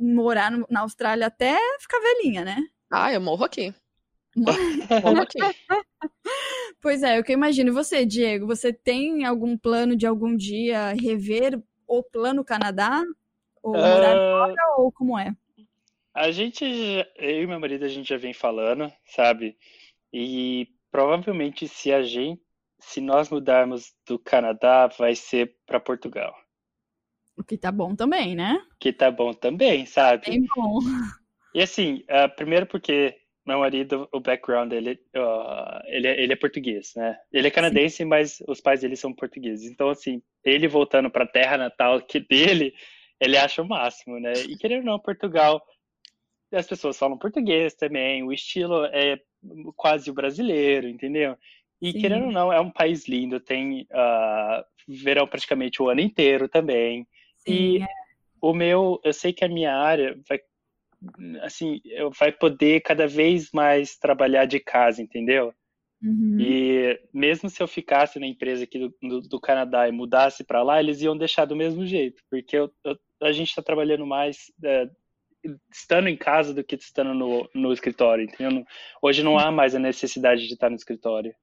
morar 0.01 0.51
no, 0.51 0.67
na 0.69 0.81
Austrália 0.81 1.29
até 1.29 1.57
ficar 1.79 2.01
velhinha, 2.01 2.45
né? 2.45 2.59
Ah, 2.91 3.13
eu 3.13 3.21
morro 3.21 3.45
aqui. 3.45 3.73
morro 4.35 5.21
aqui. 5.21 5.39
Pois 6.83 7.05
é, 7.05 7.21
o 7.21 7.23
que 7.23 7.31
eu 7.31 7.37
imagino. 7.37 7.73
Você, 7.73 8.05
Diego, 8.05 8.49
você 8.49 8.73
tem 8.73 9.25
algum 9.25 9.57
plano 9.57 9.95
de 9.95 10.09
algum 10.09 10.37
dia 10.37 10.93
rever 11.01 11.63
o 11.87 12.03
plano 12.03 12.45
Canadá? 12.45 13.01
Ou 13.63 13.75
morar 13.75 14.17
uh... 14.17 14.49
fora, 14.49 14.75
ou 14.79 14.91
como 14.91 15.17
é? 15.17 15.37
A 16.21 16.31
gente, 16.31 16.63
eu 17.17 17.43
e 17.45 17.47
meu 17.47 17.59
marido, 17.59 17.83
a 17.83 17.89
gente 17.89 18.11
já 18.11 18.19
vem 18.19 18.35
falando, 18.35 18.93
sabe? 19.07 19.57
E 20.13 20.69
provavelmente 20.91 21.67
se 21.67 21.91
a 21.91 22.03
gente, 22.03 22.43
se 22.79 23.01
nós 23.01 23.31
mudarmos 23.31 23.95
do 24.07 24.19
Canadá, 24.19 24.87
vai 24.87 25.15
ser 25.15 25.57
para 25.65 25.81
Portugal. 25.81 26.35
O 27.39 27.43
que 27.43 27.57
tá 27.57 27.73
bom 27.73 27.97
também, 27.97 28.35
né? 28.35 28.63
Que 28.79 28.93
tá 28.93 29.11
bom 29.11 29.33
também, 29.33 29.87
sabe? 29.87 30.29
Bem 30.29 30.47
bom. 30.55 30.81
E 31.55 31.63
assim, 31.63 32.05
uh, 32.11 32.29
primeiro 32.37 32.67
porque 32.67 33.17
meu 33.47 33.61
marido, 33.61 34.07
o 34.13 34.21
background 34.21 34.69
dele, 34.69 35.01
uh, 35.17 35.81
ele, 35.87 36.07
é, 36.07 36.23
ele 36.23 36.35
é 36.35 36.37
português, 36.37 36.93
né? 36.97 37.19
Ele 37.33 37.49
é 37.49 37.51
canadense, 37.51 37.97
Sim. 37.97 38.05
mas 38.05 38.43
os 38.47 38.61
pais 38.61 38.83
dele 38.83 38.95
são 38.95 39.15
portugueses. 39.15 39.71
Então, 39.71 39.89
assim, 39.89 40.23
ele 40.45 40.69
voltando 40.69 41.11
para 41.11 41.25
a 41.25 41.29
terra 41.29 41.57
natal 41.57 41.99
que 42.03 42.21
dele, 42.21 42.75
ele 43.19 43.39
acha 43.39 43.63
o 43.63 43.67
máximo, 43.67 44.21
né? 44.21 44.35
E 44.35 44.59
querendo 44.59 44.81
ou 44.81 44.93
não, 44.93 44.99
Portugal 44.99 45.65
as 46.53 46.67
pessoas 46.67 46.99
falam 46.99 47.19
português 47.19 47.75
também, 47.75 48.23
o 48.23 48.33
estilo 48.33 48.85
é 48.87 49.21
quase 49.77 50.11
o 50.11 50.15
brasileiro, 50.15 50.89
entendeu? 50.89 51.37
E 51.81 51.93
Sim. 51.93 52.01
querendo 52.01 52.27
ou 52.27 52.33
não, 52.33 52.53
é 52.53 52.61
um 52.61 52.71
país 52.71 53.09
lindo, 53.09 53.41
tem 53.41 53.83
uh, 53.91 54.65
verão 54.87 55.27
praticamente 55.27 55.83
o 55.83 55.89
ano 55.89 56.01
inteiro 56.01 56.49
também. 56.49 57.07
Sim, 57.39 57.53
e 57.53 57.83
é. 57.83 57.87
o 58.41 58.53
meu, 58.53 59.01
eu 59.03 59.13
sei 59.13 59.33
que 59.33 59.45
a 59.45 59.49
minha 59.49 59.75
área 59.75 60.19
vai, 60.29 60.41
assim, 61.43 61.81
vai 62.19 62.33
poder 62.33 62.83
cada 62.83 63.07
vez 63.07 63.51
mais 63.53 63.97
trabalhar 63.97 64.45
de 64.45 64.61
casa, 64.61 65.01
entendeu? 65.01 65.55
Uhum. 66.03 66.39
E 66.41 67.01
mesmo 67.13 67.49
se 67.49 67.63
eu 67.63 67.69
ficasse 67.69 68.19
na 68.19 68.27
empresa 68.27 68.65
aqui 68.65 68.79
do, 68.79 68.95
do, 69.03 69.21
do 69.21 69.41
Canadá 69.41 69.87
e 69.89 69.93
mudasse 69.93 70.43
para 70.43 70.63
lá, 70.63 70.81
eles 70.81 71.01
iam 71.03 71.17
deixar 71.17 71.45
do 71.45 71.57
mesmo 71.57 71.87
jeito, 71.87 72.23
porque 72.31 72.57
eu, 72.57 72.71
eu, 72.85 72.99
a 73.23 73.33
gente 73.33 73.49
está 73.49 73.63
trabalhando 73.63 74.07
mais 74.07 74.51
uh, 74.61 74.91
estando 75.71 76.09
em 76.09 76.17
casa 76.17 76.53
do 76.53 76.63
que 76.63 76.77
estando 76.77 77.15
no, 77.15 77.49
no 77.55 77.73
escritório, 77.73 78.25
entendeu? 78.25 78.65
Hoje 79.01 79.23
não 79.23 79.39
há 79.39 79.51
mais 79.51 79.75
a 79.75 79.79
necessidade 79.79 80.47
de 80.47 80.55
estar 80.55 80.71
no 80.71 80.77
escritório. 80.77 81.35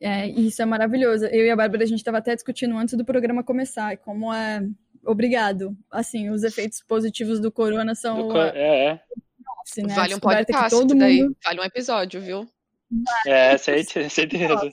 É, 0.00 0.26
isso 0.28 0.62
é 0.62 0.64
maravilhoso. 0.64 1.26
Eu 1.26 1.44
e 1.44 1.50
a 1.50 1.56
Bárbara, 1.56 1.84
a 1.84 1.86
gente 1.86 1.98
estava 1.98 2.18
até 2.18 2.34
discutindo 2.34 2.76
antes 2.76 2.96
do 2.96 3.04
programa 3.04 3.44
começar, 3.44 3.96
como 3.98 4.32
é. 4.32 4.66
Obrigado. 5.04 5.76
Assim, 5.90 6.30
os 6.30 6.42
efeitos 6.42 6.82
positivos 6.82 7.40
do 7.40 7.52
corona 7.52 7.94
são. 7.94 8.28
Do, 8.28 8.40
é, 8.40 8.86
é. 8.86 9.00
Nossa, 9.44 9.82
né? 9.86 9.94
Vale 9.94 10.14
um 10.14 10.20
podcast 10.20 10.70
todo 10.70 10.94
daí. 10.94 11.22
Mundo... 11.22 11.36
Vale 11.44 11.60
um 11.60 11.64
episódio, 11.64 12.20
viu? 12.20 12.48
É, 13.26 13.56
certeza. 13.58 14.72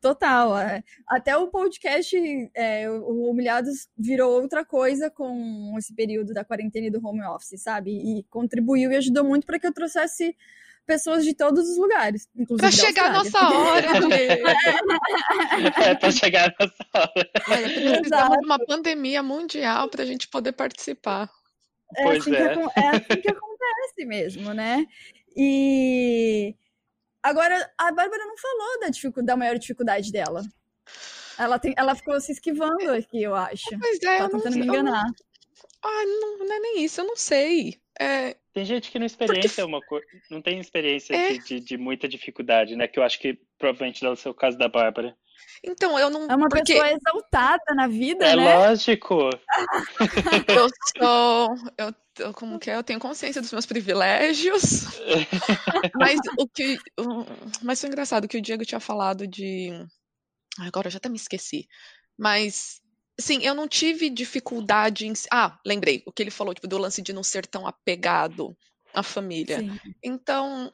Total. 0.00 0.58
É. 0.58 0.84
Até 1.08 1.36
o 1.36 1.48
podcast, 1.48 2.16
é, 2.54 2.90
o 2.90 3.30
Humilhados 3.30 3.88
virou 3.96 4.40
outra 4.40 4.64
coisa 4.64 5.10
com 5.10 5.74
esse 5.78 5.94
período 5.94 6.32
da 6.34 6.44
quarentena 6.44 6.86
e 6.86 6.90
do 6.90 7.04
home 7.04 7.24
office, 7.24 7.60
sabe? 7.62 7.90
E 7.90 8.22
contribuiu 8.24 8.92
e 8.92 8.96
ajudou 8.96 9.24
muito 9.24 9.46
para 9.46 9.58
que 9.58 9.66
eu 9.66 9.72
trouxesse 9.72 10.36
pessoas 10.86 11.24
de 11.24 11.34
todos 11.34 11.68
os 11.68 11.76
lugares, 11.76 12.28
inclusive. 12.36 12.60
Para 12.60 12.70
chegar 12.70 13.06
a 13.06 13.12
nossa 13.12 13.48
hora, 13.48 13.86
É, 15.84 15.94
para 15.94 16.12
chegar 16.12 16.48
a 16.48 16.54
nossa 16.64 16.86
hora. 16.94 17.30
É, 17.50 17.92
precisamos 17.92 18.38
de 18.38 18.44
uma 18.44 18.58
pandemia 18.64 19.22
mundial 19.22 19.88
para 19.88 20.02
a 20.02 20.06
gente 20.06 20.28
poder 20.28 20.52
participar. 20.52 21.28
É 21.96 22.02
pois 22.04 22.20
assim, 22.20 22.34
é. 22.34 22.54
Que, 22.54 22.80
é 22.80 22.88
assim 22.88 23.20
que 23.20 23.30
acontece 23.30 24.04
mesmo, 24.04 24.54
né? 24.54 24.86
E 25.36 26.54
Agora, 27.28 27.70
a 27.76 27.90
Bárbara 27.92 28.24
não 28.24 28.36
falou 28.38 28.80
da, 28.80 28.88
dificuldade, 28.88 29.26
da 29.26 29.36
maior 29.36 29.58
dificuldade 29.58 30.12
dela. 30.12 30.42
Ela, 31.38 31.58
tem, 31.58 31.74
ela 31.76 31.94
ficou 31.94 32.18
se 32.20 32.32
esquivando 32.32 32.90
aqui, 32.92 33.22
eu 33.22 33.34
acho. 33.34 33.64
Pois 33.80 34.00
é, 34.02 34.18
tá 34.18 34.28
tentando 34.28 34.56
me 34.58 34.64
enganar. 34.66 35.04
Ah, 35.82 36.04
não, 36.20 36.38
não 36.38 36.54
é 36.54 36.58
nem 36.60 36.84
isso, 36.84 37.00
eu 37.00 37.04
não 37.06 37.16
sei. 37.16 37.80
É, 37.98 38.36
Tem 38.52 38.64
gente 38.64 38.90
que 38.90 38.98
não 38.98 39.06
experiencia 39.06 39.64
uma 39.66 39.80
coisa, 39.80 40.06
não 40.30 40.40
tem 40.42 40.58
experiência 40.60 41.14
É. 41.14 41.32
de, 41.32 41.38
de- 41.40 41.60
de 41.60 41.76
muita 41.78 42.06
dificuldade, 42.08 42.76
né? 42.76 42.86
Que 42.86 42.98
eu 42.98 43.02
acho 43.02 43.18
que 43.18 43.38
provavelmente 43.58 44.02
dá 44.02 44.10
o 44.10 44.16
seu 44.16 44.32
caso 44.34 44.56
da 44.58 44.68
Bárbara. 44.68 45.16
então, 45.64 45.98
eu 45.98 46.08
não. 46.10 46.26
É 46.30 46.36
uma 46.36 46.48
porque 46.48 46.74
pessoa 46.74 46.90
exaltada 46.92 47.74
na 47.74 47.86
vida, 47.88 48.24
É 48.26 48.36
né? 48.36 48.56
lógico. 48.56 49.30
eu 50.48 50.68
sou. 50.96 51.54
Eu- 51.78 51.94
como 52.34 52.58
que 52.58 52.70
é? 52.70 52.76
Eu 52.76 52.82
tenho 52.84 53.00
consciência 53.00 53.40
dos 53.42 53.52
meus 53.52 53.66
privilégios. 53.66 54.62
Mas 55.94 56.20
o 56.38 56.48
que. 56.48 56.78
o- 56.98 57.24
Mas 57.62 57.80
foi 57.80 57.88
engraçado 57.88 58.28
que 58.28 58.38
o 58.38 58.42
Diego 58.42 58.64
tinha 58.64 58.80
falado 58.80 59.26
de. 59.26 59.70
Agora 60.58 60.86
eu 60.88 60.90
já 60.90 60.98
até 60.98 61.08
me 61.08 61.16
esqueci. 61.16 61.66
Mas. 62.18 62.80
Sim, 63.18 63.42
eu 63.42 63.54
não 63.54 63.66
tive 63.66 64.10
dificuldade 64.10 65.06
em. 65.06 65.12
Ah, 65.32 65.58
lembrei. 65.64 66.02
O 66.06 66.12
que 66.12 66.22
ele 66.22 66.30
falou, 66.30 66.52
tipo, 66.52 66.68
do 66.68 66.76
lance 66.78 67.00
de 67.00 67.12
não 67.12 67.22
ser 67.22 67.46
tão 67.46 67.66
apegado 67.66 68.56
à 68.94 69.02
família. 69.02 69.60
Sim. 69.60 69.78
Então, 70.02 70.72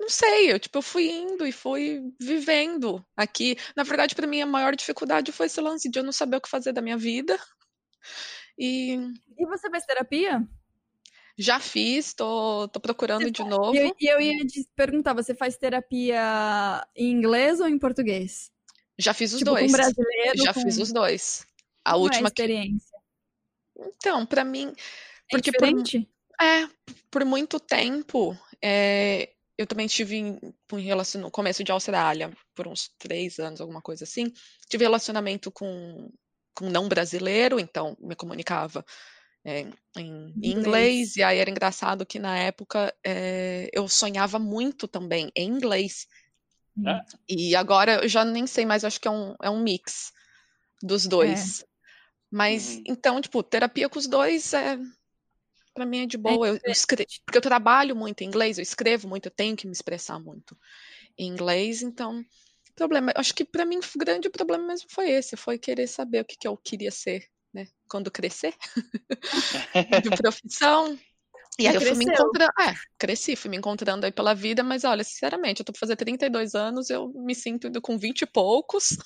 não 0.00 0.08
sei, 0.08 0.52
eu 0.52 0.58
tipo, 0.58 0.78
eu 0.78 0.82
fui 0.82 1.08
indo 1.10 1.46
e 1.46 1.52
fui 1.52 2.00
vivendo 2.20 3.04
aqui. 3.16 3.56
Na 3.76 3.82
verdade, 3.82 4.14
para 4.14 4.26
mim, 4.26 4.40
a 4.40 4.46
maior 4.46 4.74
dificuldade 4.76 5.32
foi 5.32 5.46
esse 5.46 5.60
lance 5.60 5.88
de 5.90 5.98
eu 5.98 6.04
não 6.04 6.12
saber 6.12 6.36
o 6.36 6.40
que 6.40 6.48
fazer 6.48 6.72
da 6.72 6.82
minha 6.82 6.96
vida. 6.96 7.38
E 8.58 8.98
E 9.38 9.46
você 9.46 9.70
fez 9.70 9.84
terapia? 9.86 10.46
já 11.40 11.60
fiz, 11.60 12.12
tô, 12.14 12.66
tô 12.68 12.80
procurando 12.80 13.22
Você 13.24 13.30
de 13.30 13.38
fa- 13.38 13.48
novo. 13.48 13.76
E 14.00 14.06
eu, 14.10 14.16
eu 14.16 14.20
ia 14.20 14.44
te 14.46 14.68
perguntar, 14.74 15.14
você 15.14 15.34
faz 15.34 15.56
terapia 15.56 16.84
em 16.96 17.12
inglês 17.12 17.60
ou 17.60 17.68
em 17.68 17.78
português? 17.78 18.50
Já 18.98 19.14
fiz 19.14 19.32
os 19.32 19.38
tipo, 19.38 19.52
dois. 19.52 19.66
com 19.70 19.72
brasileiro, 19.72 20.38
Já 20.42 20.52
com... 20.52 20.60
fiz 20.62 20.78
os 20.78 20.92
dois. 20.92 21.46
A 21.84 21.92
Como 21.92 22.02
é 22.06 22.08
última 22.08 22.30
que. 22.30 22.42
experiência? 22.42 22.98
Então, 23.78 24.26
para 24.26 24.44
mim, 24.44 24.72
É 25.30 25.36
porque 25.36 25.52
por, 25.52 25.60
diferente? 25.60 26.10
é, 26.40 26.68
por 27.10 27.24
muito 27.24 27.60
tempo, 27.60 28.36
é, 28.60 29.32
eu 29.56 29.66
também 29.66 29.86
tive 29.86 30.16
em- 30.16 30.40
relacion- 30.72 31.20
no 31.20 31.30
começo 31.30 31.62
de 31.62 31.70
Austrália, 31.70 32.36
por 32.54 32.66
uns 32.66 32.88
três 32.98 33.38
anos, 33.38 33.60
alguma 33.60 33.80
coisa 33.80 34.02
assim. 34.04 34.32
Tive 34.68 34.84
relacionamento 34.84 35.52
com, 35.52 36.10
com 36.58 36.68
não 36.68 36.88
brasileiro, 36.88 37.60
então 37.60 37.96
me 38.00 38.16
comunicava 38.16 38.84
é, 39.44 39.60
em 39.96 40.34
Inglês. 40.42 40.56
inglês, 40.58 41.16
e 41.16 41.22
aí 41.22 41.38
era 41.38 41.48
engraçado 41.50 42.04
que 42.04 42.18
na 42.18 42.36
época 42.36 42.92
é, 43.04 43.70
eu 43.72 43.86
sonhava 43.88 44.38
muito 44.38 44.88
também 44.88 45.30
em 45.36 45.48
inglês. 45.48 46.08
Ah. 46.84 47.04
E 47.28 47.54
agora 47.54 48.02
eu 48.02 48.08
já 48.08 48.24
nem 48.24 48.46
sei 48.46 48.66
mais, 48.66 48.84
acho 48.84 49.00
que 49.00 49.06
é 49.06 49.10
um, 49.10 49.34
é 49.40 49.48
um 49.48 49.62
mix 49.62 50.12
dos 50.82 51.06
dois. 51.06 51.64
Mas, 52.30 52.76
Uhum. 52.76 52.82
então, 52.86 53.20
tipo, 53.20 53.42
terapia 53.42 53.88
com 53.88 53.98
os 53.98 54.06
dois 54.06 54.52
é. 54.52 54.78
Pra 55.72 55.86
mim 55.86 56.02
é 56.02 56.06
de 56.06 56.18
boa. 56.18 56.48
Eu, 56.48 56.60
eu 56.62 56.72
escre- 56.72 57.06
Porque 57.24 57.38
eu 57.38 57.42
trabalho 57.42 57.94
muito 57.94 58.22
em 58.22 58.26
inglês, 58.26 58.58
eu 58.58 58.62
escrevo 58.62 59.08
muito, 59.08 59.26
eu 59.26 59.30
tenho 59.30 59.56
que 59.56 59.66
me 59.66 59.72
expressar 59.72 60.18
muito 60.18 60.58
em 61.16 61.28
inglês, 61.28 61.82
então. 61.82 62.24
Problema, 62.78 63.12
acho 63.16 63.34
que 63.34 63.44
pra 63.44 63.64
mim 63.64 63.78
o 63.78 63.98
grande 63.98 64.30
problema 64.30 64.64
mesmo 64.64 64.88
foi 64.88 65.10
esse, 65.10 65.36
foi 65.36 65.58
querer 65.58 65.88
saber 65.88 66.20
o 66.20 66.24
que, 66.24 66.36
que 66.36 66.46
eu 66.46 66.56
queria 66.56 66.92
ser, 66.92 67.26
né? 67.52 67.66
Quando 67.90 68.08
crescer, 68.08 68.54
de 70.04 70.10
profissão. 70.16 70.96
E 71.58 71.66
aí 71.66 71.74
eu 71.74 71.80
fui 71.80 71.94
me 71.94 72.04
encontrando, 72.04 72.52
é, 72.60 72.74
cresci, 72.96 73.34
fui 73.34 73.50
me 73.50 73.56
encontrando 73.56 74.06
aí 74.06 74.12
pela 74.12 74.32
vida, 74.32 74.62
mas 74.62 74.84
olha, 74.84 75.02
sinceramente, 75.02 75.60
eu 75.60 75.64
tô 75.64 75.72
pra 75.72 75.80
fazer 75.80 75.96
32 75.96 76.54
anos, 76.54 76.88
eu 76.88 77.08
me 77.16 77.34
sinto 77.34 77.66
indo 77.66 77.82
com 77.82 77.98
20 77.98 78.22
e 78.22 78.26
poucos. 78.26 78.96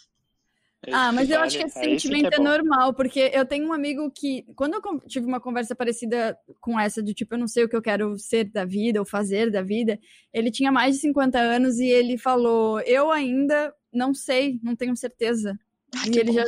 Ah, 0.91 1.13
mas 1.13 1.31
eu 1.31 1.37
Vale. 1.37 1.47
acho 1.47 1.59
que 1.59 1.65
esse 1.65 1.79
sim 1.79 1.91
sentimento 1.91 2.29
que 2.29 2.35
é, 2.35 2.39
bom. 2.39 2.45
normal, 2.45 2.93
porque 2.95 3.31
eu 3.33 3.47
tenho 3.47 3.69
um 3.69 3.73
amigo 3.73 4.11
que, 4.11 4.43
quando 4.57 4.75
eu 4.75 5.01
tive 5.07 5.27
uma 5.27 5.41
conversa 5.41 5.77
parecida 5.77 6.37
com 6.61 6.79
essa, 6.79 7.01
do 7.03 7.15
tipo, 7.15 7.35
eu 7.35 7.39
não 7.39 7.47
sei 7.47 7.65
o 7.65 7.69
que 7.69 7.77
eu 7.77 7.83
quero 7.83 8.19
ser 8.19 8.45
da 8.51 8.65
vida 8.65 8.99
ou 8.99 9.07
fazer 9.07 9.51
da 9.51 9.63
vida, 9.63 9.99
ele 10.33 10.51
tinha 10.51 10.73
mais 10.73 10.97
de 10.97 11.01
50 11.03 11.39
anos 11.39 11.79
e 11.79 11.87
ele 11.87 12.19
falou: 12.19 12.81
Eu 12.81 13.13
ainda 13.13 13.73
não 13.93 14.13
sei, 14.13 14.59
não 14.63 14.75
tenho 14.75 14.97
certeza. 14.97 15.57
Ai, 15.95 16.09
E 16.11 16.19
ele 16.19 16.33
bom. 16.33 16.33
já, 16.33 16.45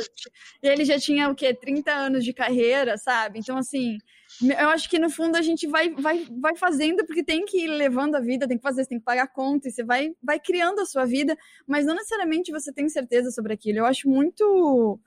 e 0.63 0.67
ele 0.67 0.83
já 0.85 0.99
tinha 0.99 1.29
o 1.29 1.35
quê? 1.35 1.53
30 1.53 1.91
anos 1.93 2.25
de 2.25 2.33
carreira, 2.33 2.97
sabe? 2.97 3.39
Então, 3.39 3.57
assim, 3.57 3.97
eu 4.41 4.69
acho 4.69 4.89
que 4.89 4.99
no 4.99 5.09
fundo 5.09 5.35
a 5.37 5.41
gente 5.41 5.65
vai, 5.67 5.89
vai, 5.95 6.25
vai 6.39 6.55
fazendo 6.55 7.05
porque 7.05 7.23
tem 7.23 7.45
que 7.45 7.63
ir 7.65 7.67
levando 7.67 8.15
a 8.15 8.19
vida, 8.19 8.47
tem 8.47 8.57
que 8.57 8.63
fazer, 8.63 8.83
você 8.83 8.89
tem 8.89 8.99
que 8.99 9.05
pagar 9.05 9.27
conta, 9.27 9.67
e 9.67 9.71
você 9.71 9.83
vai, 9.83 10.13
vai 10.21 10.39
criando 10.39 10.79
a 10.81 10.85
sua 10.85 11.05
vida, 11.05 11.37
mas 11.67 11.85
não 11.85 11.95
necessariamente 11.95 12.51
você 12.51 12.71
tem 12.73 12.89
certeza 12.89 13.31
sobre 13.31 13.53
aquilo. 13.53 13.79
Eu 13.79 13.85
acho 13.85 14.09
muito. 14.09 14.99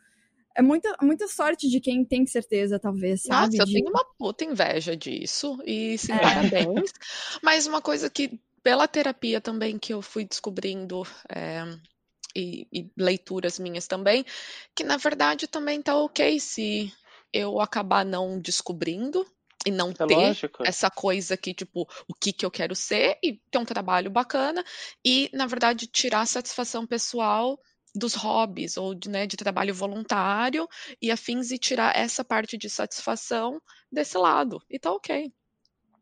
É 0.57 0.63
muita, 0.63 0.95
muita 1.03 1.29
sorte 1.29 1.69
de 1.69 1.81
quem 1.81 2.05
tem 2.05 2.27
certeza, 2.27 2.79
talvez, 2.81 3.23
sabe? 3.25 3.51
Nossa, 3.51 3.63
eu 3.63 3.67
De- 3.67 3.73
tenho 3.73 3.89
uma 3.91 4.05
puta 4.19 4.45
inveja 4.45 4.97
disso. 4.97 5.59
E 5.65 5.99
sim, 5.99 6.19
É. 6.19 6.19
parabéns. 6.19 6.93
Mas 7.43 7.67
uma 7.67 7.83
coisa 7.83 8.09
que, 8.09 8.41
pela 8.63 8.89
terapia 8.89 9.41
também, 9.41 9.79
que 9.79 9.93
eu 9.93 10.01
fui 10.03 10.25
descobrindo, 10.25 11.03
é, 11.29 11.63
e, 12.37 12.67
e 12.73 12.91
leituras 12.97 13.59
minhas 13.59 13.87
também, 13.87 14.25
que 14.75 14.85
na 14.85 14.97
verdade 14.97 15.49
também 15.49 15.83
tá 15.83 15.97
ok 15.97 16.41
se 16.41 16.93
eu 17.33 17.61
acabar 17.61 18.05
não 18.05 18.41
descobrindo 18.41 19.27
e 19.67 19.71
não 19.71 19.93
É 19.99 20.07
ter 20.07 20.15
lógico. 20.15 20.65
essa 20.65 20.91
coisa 20.91 21.37
que, 21.37 21.53
tipo, 21.55 21.89
o 22.09 22.15
que 22.15 22.33
que 22.33 22.47
eu 22.47 22.51
quero 22.51 22.75
ser 22.75 23.19
e 23.23 23.41
ter 23.51 23.59
um 23.59 23.65
trabalho 23.65 24.11
bacana 24.11 24.65
e, 25.05 25.31
na 25.33 25.47
verdade, 25.47 25.87
tirar 25.87 26.21
a 26.21 26.27
satisfação 26.27 26.87
pessoal 26.87 27.59
dos 27.95 28.15
hobbies 28.15 28.77
ou 28.77 28.95
de, 28.95 29.09
né, 29.09 29.27
de 29.27 29.37
trabalho 29.37 29.75
voluntário 29.75 30.69
e 31.03 31.11
afins 31.11 31.51
e 31.51 31.59
tirar 31.59 31.97
essa 31.97 32.25
parte 32.25 32.57
de 32.57 32.69
satisfação 32.71 33.61
desse 33.91 34.17
lado. 34.17 34.63
E 34.71 34.79
tá 34.79 34.93
ok. 34.93 35.33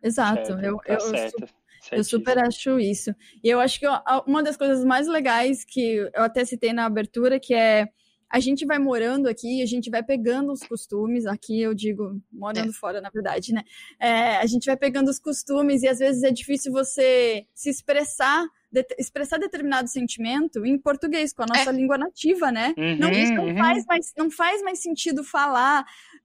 Exato. 0.03 0.53
Certo, 0.53 0.65
eu, 0.65 0.77
tá 0.87 1.01
eu, 1.01 1.01
certo. 1.01 1.49
Eu 1.93 2.05
super 2.05 2.39
acho 2.39 2.79
isso. 2.79 3.15
E 3.43 3.49
eu 3.49 3.61
acho 3.61 3.81
que 3.81 3.87
uma 4.27 4.43
das 4.43 4.57
coisas 4.57 4.85
mais 4.85 5.07
legais 5.07 5.65
que 5.65 5.81
eu 5.97 6.23
até 6.23 6.45
citei 6.45 6.73
na 6.73 6.85
abertura, 6.87 7.41
que 7.41 7.55
é 7.55 7.89
a 8.29 8.41
gente 8.41 8.67
vai 8.67 8.79
morando 8.79 9.29
aqui, 9.29 9.63
a 9.63 9.67
gente 9.67 9.89
vai 9.91 10.03
pegando 10.03 10.53
os 10.53 10.61
costumes, 10.61 11.27
aqui 11.27 11.61
eu 11.61 11.73
digo 11.73 12.21
morando 12.33 12.73
fora, 12.73 13.01
na 13.01 13.09
verdade, 13.11 13.53
né? 13.53 13.63
É, 14.01 14.37
a 14.39 14.47
gente 14.47 14.67
vai 14.67 14.77
pegando 14.77 15.09
os 15.09 15.19
costumes 15.19 15.83
e 15.83 15.89
às 15.89 15.99
vezes 15.99 16.23
é 16.23 16.31
difícil 16.31 16.73
você 16.73 17.47
se 17.55 17.71
expressar, 17.71 18.45
de- 18.71 18.87
expressar 18.99 19.39
determinado 19.39 19.89
sentimento 19.89 20.67
em 20.67 20.77
português, 20.77 21.33
com 21.33 21.45
a 21.45 21.47
nossa 21.47 21.71
língua 21.71 21.97
nativa, 21.97 22.51
né? 22.51 22.75
Não, 22.99 23.09
Uhum, 23.11 23.35
não, 23.35 23.45
uhum. 23.47 23.57
faz 23.59 23.87
mais, 23.87 24.13
não 24.17 24.31
faz 24.31 24.63
mais 24.63 24.81
sentido 24.83 25.23
falar, 25.23 25.85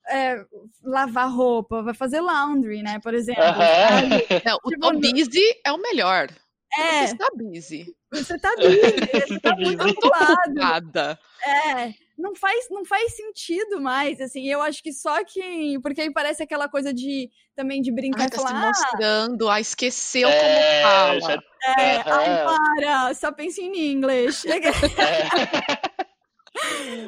é, 0.10 0.44
lavar 0.84 1.32
roupa, 1.32 1.84
vai 1.84 1.94
fazer 1.94 2.20
laundry, 2.20 2.82
né? 2.82 3.00
Por 3.00 3.14
exemplo. 3.14 3.44
Sabe? 3.44 4.28
Não, 4.46 4.58
o 4.64 4.70
Tipo, 4.70 4.92
busy 5.00 5.44
é 5.64 5.72
o 5.72 5.78
melhor. 5.78 6.30
É, 6.78 7.08
Você 7.08 7.14
está 7.14 7.28
busy. 7.36 7.96
Você 8.12 8.40
tá 8.40 8.56
busy, 8.56 8.70
você 9.28 9.40
tá 9.40 9.56
muito 9.56 9.88
ocupado. 9.88 10.54
Nada. 10.54 11.20
É, 11.46 11.94
não 12.18 12.36
faz, 12.36 12.68
não 12.70 12.86
faz 12.86 13.16
sentido 13.16 13.82
mais, 13.82 14.22
assim, 14.22 14.48
eu 14.48 14.62
acho 14.62 14.82
que 14.84 14.94
só 14.94 15.24
que, 15.26 15.80
porque 15.82 16.02
aí 16.02 16.12
parece 16.14 16.44
aquela 16.44 16.70
coisa 16.70 16.94
de, 16.94 17.30
também 17.56 17.82
de 17.82 17.92
brincar 17.92 18.22
Ai, 18.24 18.30
tá 18.30 18.38
se 18.38 18.44
falar, 18.44 18.68
mostrando. 18.68 19.50
Ah, 19.50 19.60
esqueceu 19.60 20.30
É, 20.30 20.40
como 20.40 21.20
fala. 21.20 21.20
já- 21.20 21.44
ah, 21.66 21.82
é, 21.82 21.96
ai, 22.06 22.46
para, 22.46 23.14
só 23.16 23.32
pensa 23.32 23.62
em 23.62 23.92
inglês. 23.92 24.44
É. 24.46 24.60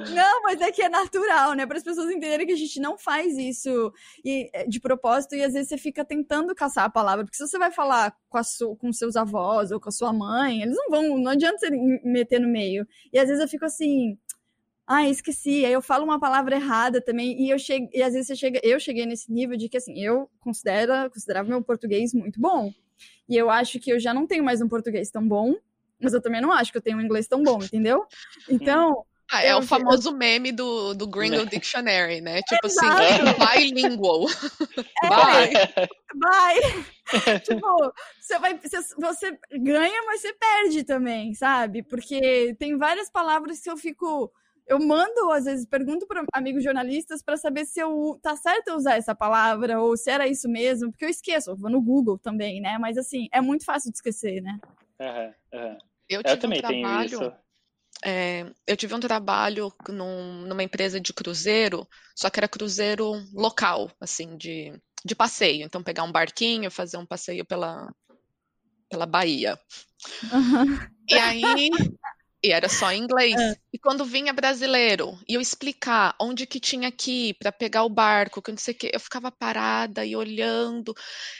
Não, 0.10 0.42
mas 0.44 0.60
é 0.62 0.72
que 0.72 0.82
é 0.82 0.90
natural, 0.90 1.54
né? 1.54 1.66
Para 1.66 1.78
as 1.78 1.84
pessoas 1.84 2.10
entenderem 2.10 2.46
que 2.46 2.52
a 2.54 2.58
gente 2.58 2.80
não 2.80 2.98
faz 2.98 3.38
isso 3.38 3.94
e- 4.24 4.50
é, 4.54 4.66
de 4.68 4.80
propósito 4.80 5.36
e 5.36 5.44
às 5.44 5.54
vezes 5.54 5.70
você 5.70 5.78
fica 5.78 6.04
tentando 6.04 6.54
caçar 6.54 6.86
a 6.86 6.90
palavra, 6.90 7.24
porque 7.24 7.38
se 7.38 7.48
você 7.48 7.58
vai 7.58 7.72
falar 7.72 8.16
com, 8.30 8.38
a 8.38 8.44
su- 8.44 8.76
com 8.76 8.92
seus 8.92 9.16
avós 9.16 9.72
ou 9.72 9.80
com 9.80 9.90
a 9.90 9.92
sua 9.92 10.12
mãe, 10.12 10.62
eles 10.62 10.76
não 10.76 10.90
vão, 10.90 11.18
não 11.18 11.32
adianta 11.32 11.58
você 11.60 11.70
me- 11.70 12.02
meter 12.04 12.40
no 12.40 12.48
meio. 12.50 12.86
E 13.14 13.20
às 13.20 13.28
vezes 13.28 13.42
eu 13.42 13.48
fico 13.48 13.66
assim, 13.66 14.18
ah, 14.86 15.08
esqueci, 15.08 15.66
aí 15.66 15.72
eu 15.74 15.82
falo 15.82 16.04
uma 16.04 16.20
palavra 16.20 16.56
errada 16.56 17.02
também 17.02 17.42
e 17.42 17.50
eu 17.50 17.58
chego, 17.58 17.88
e 17.94 18.04
às 18.04 18.14
vezes 18.14 18.28
você 18.28 18.36
chega, 18.36 18.60
eu 18.64 18.80
cheguei 18.80 19.06
nesse 19.06 19.32
nível 19.32 19.56
de 19.58 19.70
que 19.70 19.78
assim, 19.78 19.98
eu 20.00 20.30
considero, 20.42 21.10
considerava 21.12 21.48
meu 21.48 21.64
português 21.64 22.14
muito 22.14 22.40
bom. 22.42 22.74
E 23.30 23.38
eu 23.38 23.50
acho 23.50 23.80
que 23.80 23.92
eu 23.92 24.00
já 24.00 24.14
não 24.14 24.28
tenho 24.28 24.44
mais 24.44 24.62
um 24.62 24.68
português 24.68 25.10
tão 25.10 25.26
bom, 25.26 25.56
mas 26.00 26.14
eu 26.14 26.22
também 26.22 26.42
não 26.42 26.52
acho 26.52 26.72
que 26.72 26.78
eu 26.78 26.82
tenho 26.82 26.98
um 26.98 27.02
inglês 27.02 27.26
tão 27.28 27.42
bom, 27.42 27.64
entendeu? 27.64 28.06
Então, 28.50 29.06
Ah, 29.32 29.42
é 29.44 29.52
Eu 29.54 29.58
o 29.58 29.62
vi- 29.62 29.68
famoso 29.68 30.12
meme 30.16 30.52
do, 30.52 30.94
do 30.94 31.08
Gringo 31.08 31.46
Dictionary, 31.46 32.22
né? 32.22 32.42
Tipo 32.44 32.68
assim, 32.68 32.78
Exato. 32.78 33.56
bilingual. 33.56 34.26
É, 35.04 35.08
Vai. 35.08 35.50
vai. 36.16 36.56
tipo, 37.44 37.94
você 38.20 38.40
vai, 38.40 38.58
você, 38.60 38.78
você 39.00 39.38
ganha, 39.60 40.04
mas 40.06 40.22
você 40.22 40.34
perde 40.34 40.84
também, 40.84 41.34
sabe? 41.34 41.84
Porque 41.84 42.56
tem 42.60 42.78
várias 42.78 43.10
palavras 43.10 43.60
que 43.60 43.70
eu 43.70 43.78
fico, 43.78 44.32
eu 44.68 44.80
mando 44.80 45.32
às 45.32 45.46
vezes 45.46 45.66
pergunto 45.66 46.06
para 46.08 46.24
amigos 46.34 46.64
jornalistas 46.64 47.24
para 47.24 47.38
saber 47.38 47.66
se 47.66 47.80
eu 47.80 48.20
tá 48.22 48.36
certo 48.36 48.68
eu 48.70 48.76
usar 48.76 48.96
essa 48.98 49.16
palavra 49.16 49.80
ou 49.80 49.98
se 49.98 50.10
era 50.12 50.28
isso 50.28 50.48
mesmo, 50.50 50.92
porque 50.92 51.06
eu 51.06 51.10
esqueço, 51.10 51.52
eu 51.52 51.56
vou 51.56 51.70
no 51.70 51.82
Google 51.82 52.18
também, 52.18 52.62
né? 52.62 52.78
Mas 52.78 52.98
assim, 52.98 53.28
é 53.32 53.42
muito 53.42 53.66
fácil 53.66 53.92
de 53.92 53.98
esquecer, 53.98 54.42
né? 54.42 54.60
Aham, 55.00 55.34
aham. 55.54 55.78
Eu 56.10 56.22
Eu 56.24 56.38
também 56.38 56.60
um 56.60 56.62
tenho 56.62 56.82
trabalho. 56.88 57.06
isso. 57.08 57.34
É, 58.04 58.46
eu 58.68 58.76
tive 58.76 58.94
um 58.94 59.00
trabalho 59.00 59.74
num- 59.90 60.42
numa 60.42 60.64
empresa 60.64 61.00
de 61.00 61.14
cruzeiro, 61.14 61.88
só 62.16 62.30
que 62.30 62.40
era 62.40 62.48
cruzeiro 62.48 63.14
local, 63.34 63.92
assim, 64.00 64.38
de 64.38 64.74
de 65.06 65.16
passeio. 65.16 65.66
Então, 65.66 65.84
pegar 65.84 66.04
um 66.04 66.12
barquinho, 66.12 66.72
fazer 66.72 66.98
um 66.98 67.06
passeio 67.06 67.44
pela, 67.44 67.94
pela 68.90 69.06
Bahia. 69.06 69.60
Uhum. 70.32 70.80
E 71.10 71.16
aí, 71.16 71.70
e 72.42 72.52
era 72.52 72.70
só 72.70 72.92
em 72.92 73.04
inglês. 73.04 73.36
É. 73.40 73.56
E 73.74 73.78
quando 73.78 74.06
vinha 74.06 74.32
brasileiro, 74.32 75.18
e 75.28 75.34
eu 75.34 75.42
explicar 75.42 76.16
onde 76.20 76.48
que 76.48 76.60
tinha 76.60 76.92
que 76.92 77.30
ir 77.30 77.34
para 77.34 77.52
pegar 77.52 77.84
o 77.84 77.90
barco, 77.90 78.42
que 78.42 78.52
não 78.52 78.58
sei 78.58 78.74
o 78.74 78.78
que, 78.78 78.92
eu 78.94 79.00
ficava 79.00 79.32
parada 79.32 80.06
e 80.06 80.16
olhando. 80.16 80.96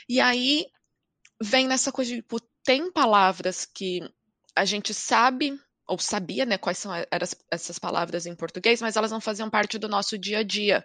E 0.08 0.20
aí 0.20 0.66
vem 1.40 1.66
nessa 1.66 1.90
coisa 1.90 2.10
de, 2.10 2.16
tipo, 2.16 2.38
tem 2.62 2.92
palavras 2.92 3.64
que 3.64 4.00
a 4.54 4.64
gente 4.64 4.92
sabe 4.92 5.58
ou 5.86 5.98
sabia, 5.98 6.44
né, 6.46 6.56
quais 6.58 6.78
são 6.78 6.92
essas 7.50 7.78
palavras 7.78 8.26
em 8.26 8.34
português, 8.34 8.80
mas 8.80 8.96
elas 8.96 9.10
não 9.10 9.20
faziam 9.20 9.50
parte 9.50 9.78
do 9.78 9.88
nosso 9.88 10.18
dia 10.18 10.38
a 10.38 10.42
dia. 10.42 10.84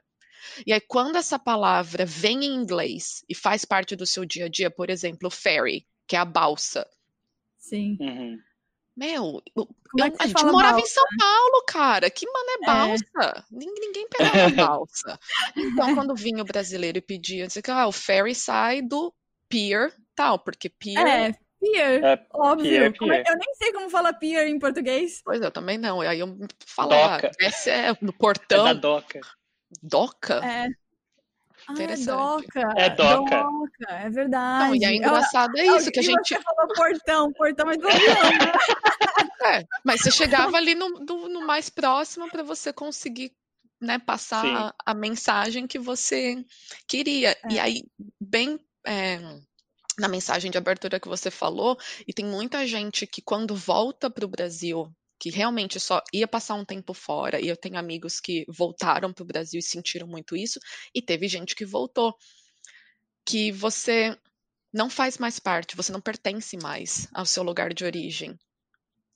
E 0.65 0.73
aí, 0.73 0.79
quando 0.81 1.17
essa 1.17 1.37
palavra 1.37 2.05
vem 2.05 2.45
em 2.45 2.55
inglês 2.55 3.23
e 3.29 3.35
faz 3.35 3.65
parte 3.65 3.95
do 3.95 4.05
seu 4.05 4.25
dia 4.25 4.45
a 4.45 4.49
dia, 4.49 4.71
por 4.71 4.89
exemplo, 4.89 5.29
ferry, 5.29 5.85
que 6.07 6.15
é 6.15 6.19
a 6.19 6.25
balsa. 6.25 6.87
Sim. 7.57 7.97
Uhum. 7.99 8.37
Meu, 8.95 9.41
Como 9.53 9.69
eu, 9.97 10.05
é 10.05 10.11
a 10.19 10.27
gente 10.27 10.45
morava 10.45 10.77
em 10.79 10.81
balsa? 10.81 10.93
São 10.93 11.05
Paulo, 11.17 11.63
cara. 11.67 12.09
Que 12.09 12.25
mano 12.25 12.49
é 12.49 12.53
É. 12.53 12.65
balsa? 12.65 13.45
Ninguém, 13.51 13.73
ninguém 13.79 14.07
pegava 14.09 14.49
balsa. 14.77 15.19
Então, 15.55 15.95
quando 15.95 16.15
vinha 16.15 16.41
o 16.41 16.45
brasileiro 16.45 16.97
e 16.97 17.01
pedia, 17.01 17.47
dizia 17.47 17.61
que 17.61 17.71
ah, 17.71 17.87
o 17.87 17.91
ferry 17.91 18.35
sai 18.35 18.81
do 18.81 19.13
pier, 19.47 19.93
tal, 20.15 20.39
porque 20.39 20.69
pier. 20.69 21.31
É, 21.31 21.35
pier, 21.59 22.03
É, 22.03 22.25
óbvio. 22.33 22.69
pier, 22.69 22.83
é- 22.83 22.91
pier. 22.91 23.23
Eu 23.27 23.37
nem 23.37 23.53
sei 23.55 23.73
como 23.73 23.89
fala 23.89 24.13
pier 24.13 24.47
em 24.47 24.59
português. 24.59 25.21
Pois 25.23 25.41
eu 25.41 25.51
também 25.51 25.77
não. 25.77 26.03
E 26.03 26.07
aí 26.07 26.19
eu 26.19 26.37
falava, 26.65 27.15
Doca. 27.21 27.31
essa 27.41 27.69
é 27.71 27.91
no 28.01 28.09
É 28.09 28.17
portão, 28.17 28.63
da 28.65 28.73
doca. 28.73 29.19
doca. 29.81 30.35
É. 30.45 30.67
Ah, 31.67 31.71
é 31.71 31.73
Interessante. 31.73 32.07
doca. 32.47 32.73
É 32.77 32.89
doca. 32.89 33.43
Doca, 33.43 33.93
é 33.93 34.09
verdade. 34.09 34.65
Não, 34.69 34.75
e 34.75 34.83
é 34.85 34.89
Eu- 34.89 34.93
engraçado 34.95 35.57
é 35.57 35.67
eu- 35.67 35.77
isso, 35.77 35.91
que 35.91 35.99
a 35.99 36.03
gente. 36.03 36.27
Você 36.35 36.41
falou 36.41 36.73
portão, 36.73 37.33
portão 37.33 37.69
é 37.69 37.77
do 37.77 37.87
avião. 37.87 37.99
É, 39.41 39.63
mas 39.85 40.01
você 40.01 40.11
chegava 40.11 40.57
ali 40.57 40.75
no, 40.75 40.89
no- 40.89 41.29
no 41.29 41.41
mais 41.47 41.69
próximo 41.69 42.29
para 42.29 42.43
você 42.43 42.73
conseguir 42.73 43.31
né, 43.79 43.97
passar 43.97 44.45
a, 44.45 44.73
a 44.87 44.93
mensagem 44.93 45.65
que 45.65 45.79
você 45.79 46.43
queria. 46.85 47.37
E 47.49 47.57
aí, 47.57 47.83
bem 48.19 48.59
é, 48.85 49.17
na 49.99 50.07
mensagem 50.07 50.49
de 50.49 50.57
abertura 50.57 50.99
que 50.99 51.07
você 51.07 51.29
falou, 51.29 51.77
e 52.07 52.13
tem 52.13 52.25
muita 52.25 52.65
gente 52.65 53.05
que 53.05 53.21
quando 53.21 53.55
volta 53.55 54.09
para 54.09 54.25
o 54.25 54.29
Brasil, 54.29 54.91
que 55.19 55.29
realmente 55.29 55.79
só 55.79 56.01
ia 56.13 56.27
passar 56.27 56.55
um 56.55 56.63
tempo 56.65 56.93
fora, 56.93 57.39
e 57.41 57.47
eu 57.47 57.57
tenho 57.57 57.77
amigos 57.77 58.19
que 58.19 58.45
voltaram 58.47 59.11
para 59.11 59.23
o 59.23 59.27
Brasil 59.27 59.59
e 59.59 59.63
sentiram 59.63 60.07
muito 60.07 60.35
isso, 60.35 60.59
e 60.95 61.01
teve 61.01 61.27
gente 61.27 61.55
que 61.55 61.65
voltou, 61.65 62.15
que 63.25 63.51
você 63.51 64.17
não 64.73 64.89
faz 64.89 65.17
mais 65.17 65.39
parte, 65.39 65.75
você 65.75 65.91
não 65.91 66.01
pertence 66.01 66.57
mais 66.57 67.07
ao 67.13 67.25
seu 67.25 67.43
lugar 67.43 67.73
de 67.73 67.83
origem. 67.83 68.37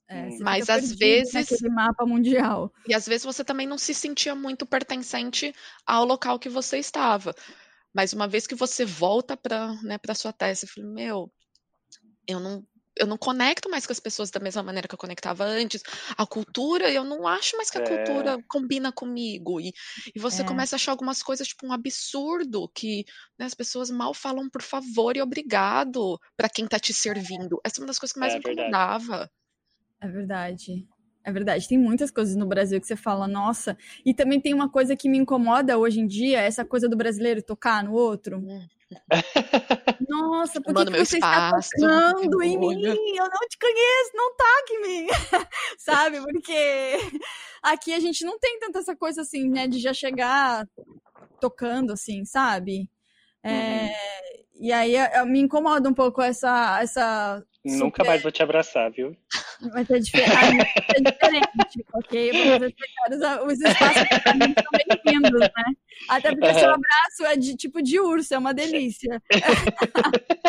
É, 0.09 0.27
Mas 0.41 0.69
às 0.69 0.91
vezes- 0.91 1.61
mapa 1.71 2.05
mundial. 2.05 2.71
E 2.87 2.93
às 2.93 3.07
vezes 3.07 3.23
você 3.23 3.43
também 3.43 3.65
não 3.65 3.77
se 3.77 3.93
sentia 3.93 4.35
muito 4.35 4.65
pertencente 4.65 5.53
ao 5.85 6.05
local 6.05 6.37
que 6.37 6.49
você 6.49 6.77
estava. 6.77 7.33
Mas 7.93 8.13
uma 8.13 8.27
vez 8.27 8.47
que 8.47 8.55
você 8.55 8.85
volta 8.85 9.37
para 9.37 9.73
né, 9.83 9.97
para 9.97 10.15
sua 10.15 10.33
terra, 10.33 10.55
você 10.55 10.67
fala, 10.67 10.87
meu, 10.87 11.31
eu 12.27 12.39
não, 12.39 12.65
eu 12.97 13.07
não 13.07 13.17
conecto 13.17 13.69
mais 13.69 13.85
com 13.85 13.91
as 13.93 13.99
pessoas 13.99 14.31
da 14.31 14.39
mesma 14.39 14.63
maneira 14.63 14.87
que 14.87 14.93
eu 14.95 14.99
conectava 14.99 15.43
antes. 15.45 15.81
A 16.17 16.25
cultura, 16.25 16.91
eu 16.91 17.03
não 17.03 17.27
acho 17.27 17.57
mais 17.57 17.69
que 17.69 17.77
a 17.77 17.81
É. 17.81 17.83
cultura 17.83 18.37
combina 18.49 18.91
comigo. 18.91 19.59
E, 19.61 19.73
e 20.15 20.19
você 20.19 20.43
É. 20.43 20.43
começa 20.43 20.75
a 20.75 20.77
achar 20.77 20.91
algumas 20.91 21.23
coisas, 21.23 21.47
tipo, 21.47 21.67
um 21.67 21.73
absurdo, 21.73 22.69
que 22.75 23.05
né, 23.39 23.45
as 23.45 23.53
pessoas 23.53 23.89
mal 23.89 24.13
falam 24.13 24.49
por 24.49 24.61
favor 24.61 25.17
e 25.17 25.21
obrigado 25.21 26.19
para 26.37 26.49
quem 26.49 26.67
tá 26.67 26.79
te 26.79 26.93
servindo. 26.93 27.59
Essa 27.65 27.79
é 27.79 27.81
uma 27.81 27.87
das 27.87 27.99
coisas 27.99 28.13
que 28.13 28.19
mais 28.19 28.33
É 28.33 28.35
me 28.35 28.39
verdade. 28.39 28.77
incomodava. 28.79 29.29
É 29.99 30.07
verdade. 30.07 30.87
É 31.23 31.31
verdade. 31.31 31.67
Tem 31.67 31.77
muitas 31.77 32.11
coisas 32.11 32.35
no 32.35 32.45
Brasil 32.45 32.79
que 32.81 32.87
você 32.87 32.95
fala, 32.95 33.27
nossa. 33.27 33.77
E 34.05 34.13
também 34.13 34.41
tem 34.41 34.53
uma 34.53 34.69
coisa 34.69 34.95
que 34.95 35.07
me 35.09 35.17
incomoda 35.17 35.77
hoje 35.77 35.99
em 35.99 36.07
dia, 36.07 36.41
essa 36.41 36.65
coisa 36.65 36.89
do 36.89 36.97
brasileiro 36.97 37.41
tocar 37.41 37.83
no 37.83 37.93
outro. 37.93 38.37
Hum. 38.39 38.67
Nossa, 40.07 40.61
por 40.61 40.73
que, 40.75 40.85
que 40.85 40.91
você 41.05 41.17
está 41.17 41.57
espaço, 41.59 41.69
tocando 41.79 42.37
que 42.39 42.47
em 42.47 42.57
mim? 42.57 43.15
Eu 43.17 43.25
não 43.25 43.47
te 43.49 43.57
conheço, 43.59 44.11
não 44.13 44.35
toque 44.35 44.73
em 44.73 44.81
mim. 44.81 45.07
Sabe? 45.77 46.21
Porque 46.21 46.97
aqui 47.61 47.93
a 47.93 47.99
gente 47.99 48.25
não 48.25 48.37
tem 48.37 48.59
tanta 48.59 48.79
essa 48.79 48.95
coisa 48.95 49.21
assim, 49.21 49.49
né? 49.49 49.67
De 49.67 49.79
já 49.79 49.93
chegar 49.93 50.67
tocando, 51.39 51.93
assim, 51.93 52.25
sabe? 52.25 52.89
É, 53.43 53.89
E 54.55 54.71
aí 54.71 54.95
eu- 54.95 55.05
eu- 55.19 55.25
me 55.25 55.39
incomoda 55.39 55.89
um 55.89 55.93
pouco 55.93 56.21
essa, 56.21 56.79
essa 56.81 57.43
Nunca 57.65 57.97
super- 58.03 58.05
mais 58.07 58.21
vou 58.21 58.31
te 58.31 58.43
abraçar, 58.43 58.91
viu? 58.91 59.15
Vai 59.71 59.85
ser 59.85 59.99
difer- 59.99 60.29
ah, 60.29 60.51
vai 60.51 60.95
ser 60.95 61.01
diferente, 61.01 61.85
ok? 61.93 62.31
Vamos 62.33 62.59
respeitar 62.59 63.41
os, 63.45 63.53
os 63.53 63.61
espaços 63.61 64.01
mim 64.35 64.53
são 64.53 64.71
bem-vindos, 65.03 65.39
né? 65.39 65.63
Até 66.09 66.31
porque 66.31 66.53
seu 66.55 66.69
Aham. 66.69 66.73
abraço 66.75 67.25
é 67.25 67.35
de 67.37 67.55
tipo 67.55 67.81
de 67.81 67.99
urso, 68.01 68.33
é 68.33 68.37
uma 68.37 68.53
delícia. 68.53 69.21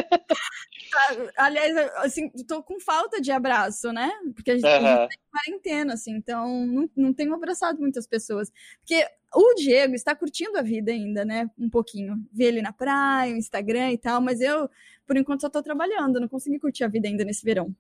Aliás, 1.37 1.77
assim, 1.99 2.31
tô 2.47 2.63
com 2.63 2.79
falta 2.79 3.21
de 3.21 3.33
abraço, 3.33 3.93
né? 3.93 4.11
Porque 4.35 4.51
a 4.53 4.55
gente, 4.55 4.67
a 4.67 4.79
gente 4.79 5.09
tá 5.09 5.09
em 5.15 5.31
quarentena, 5.31 5.95
assim, 5.95 6.13
então 6.15 6.67
não, 6.67 6.91
não 6.97 7.13
tenho 7.13 7.35
abraçado 7.35 7.81
muitas 7.81 8.07
pessoas. 8.07 8.53
Porque 8.81 9.05
o 9.35 9.55
Diego 9.55 9.95
está 9.95 10.15
curtindo 10.15 10.57
a 10.57 10.63
vida 10.63 10.93
ainda, 10.93 11.25
né? 11.25 11.51
Um 11.59 11.69
pouquinho. 11.69 12.17
Vê 12.33 12.45
ele 12.45 12.63
na 12.63 12.73
praia, 12.73 13.35
o 13.35 13.37
Instagram 13.37 13.91
e 13.93 13.99
tal, 13.99 14.21
mas 14.21 14.41
eu, 14.41 14.71
por 15.07 15.17
enquanto, 15.17 15.43
só 15.43 15.51
tô 15.51 15.63
trabalhando, 15.63 16.21
não 16.21 16.29
consegui 16.29 16.59
curtir 16.59 16.85
a 16.85 16.89
vida 16.89 17.09
ainda 17.09 17.25
nesse 17.25 17.45
verão. 17.45 17.75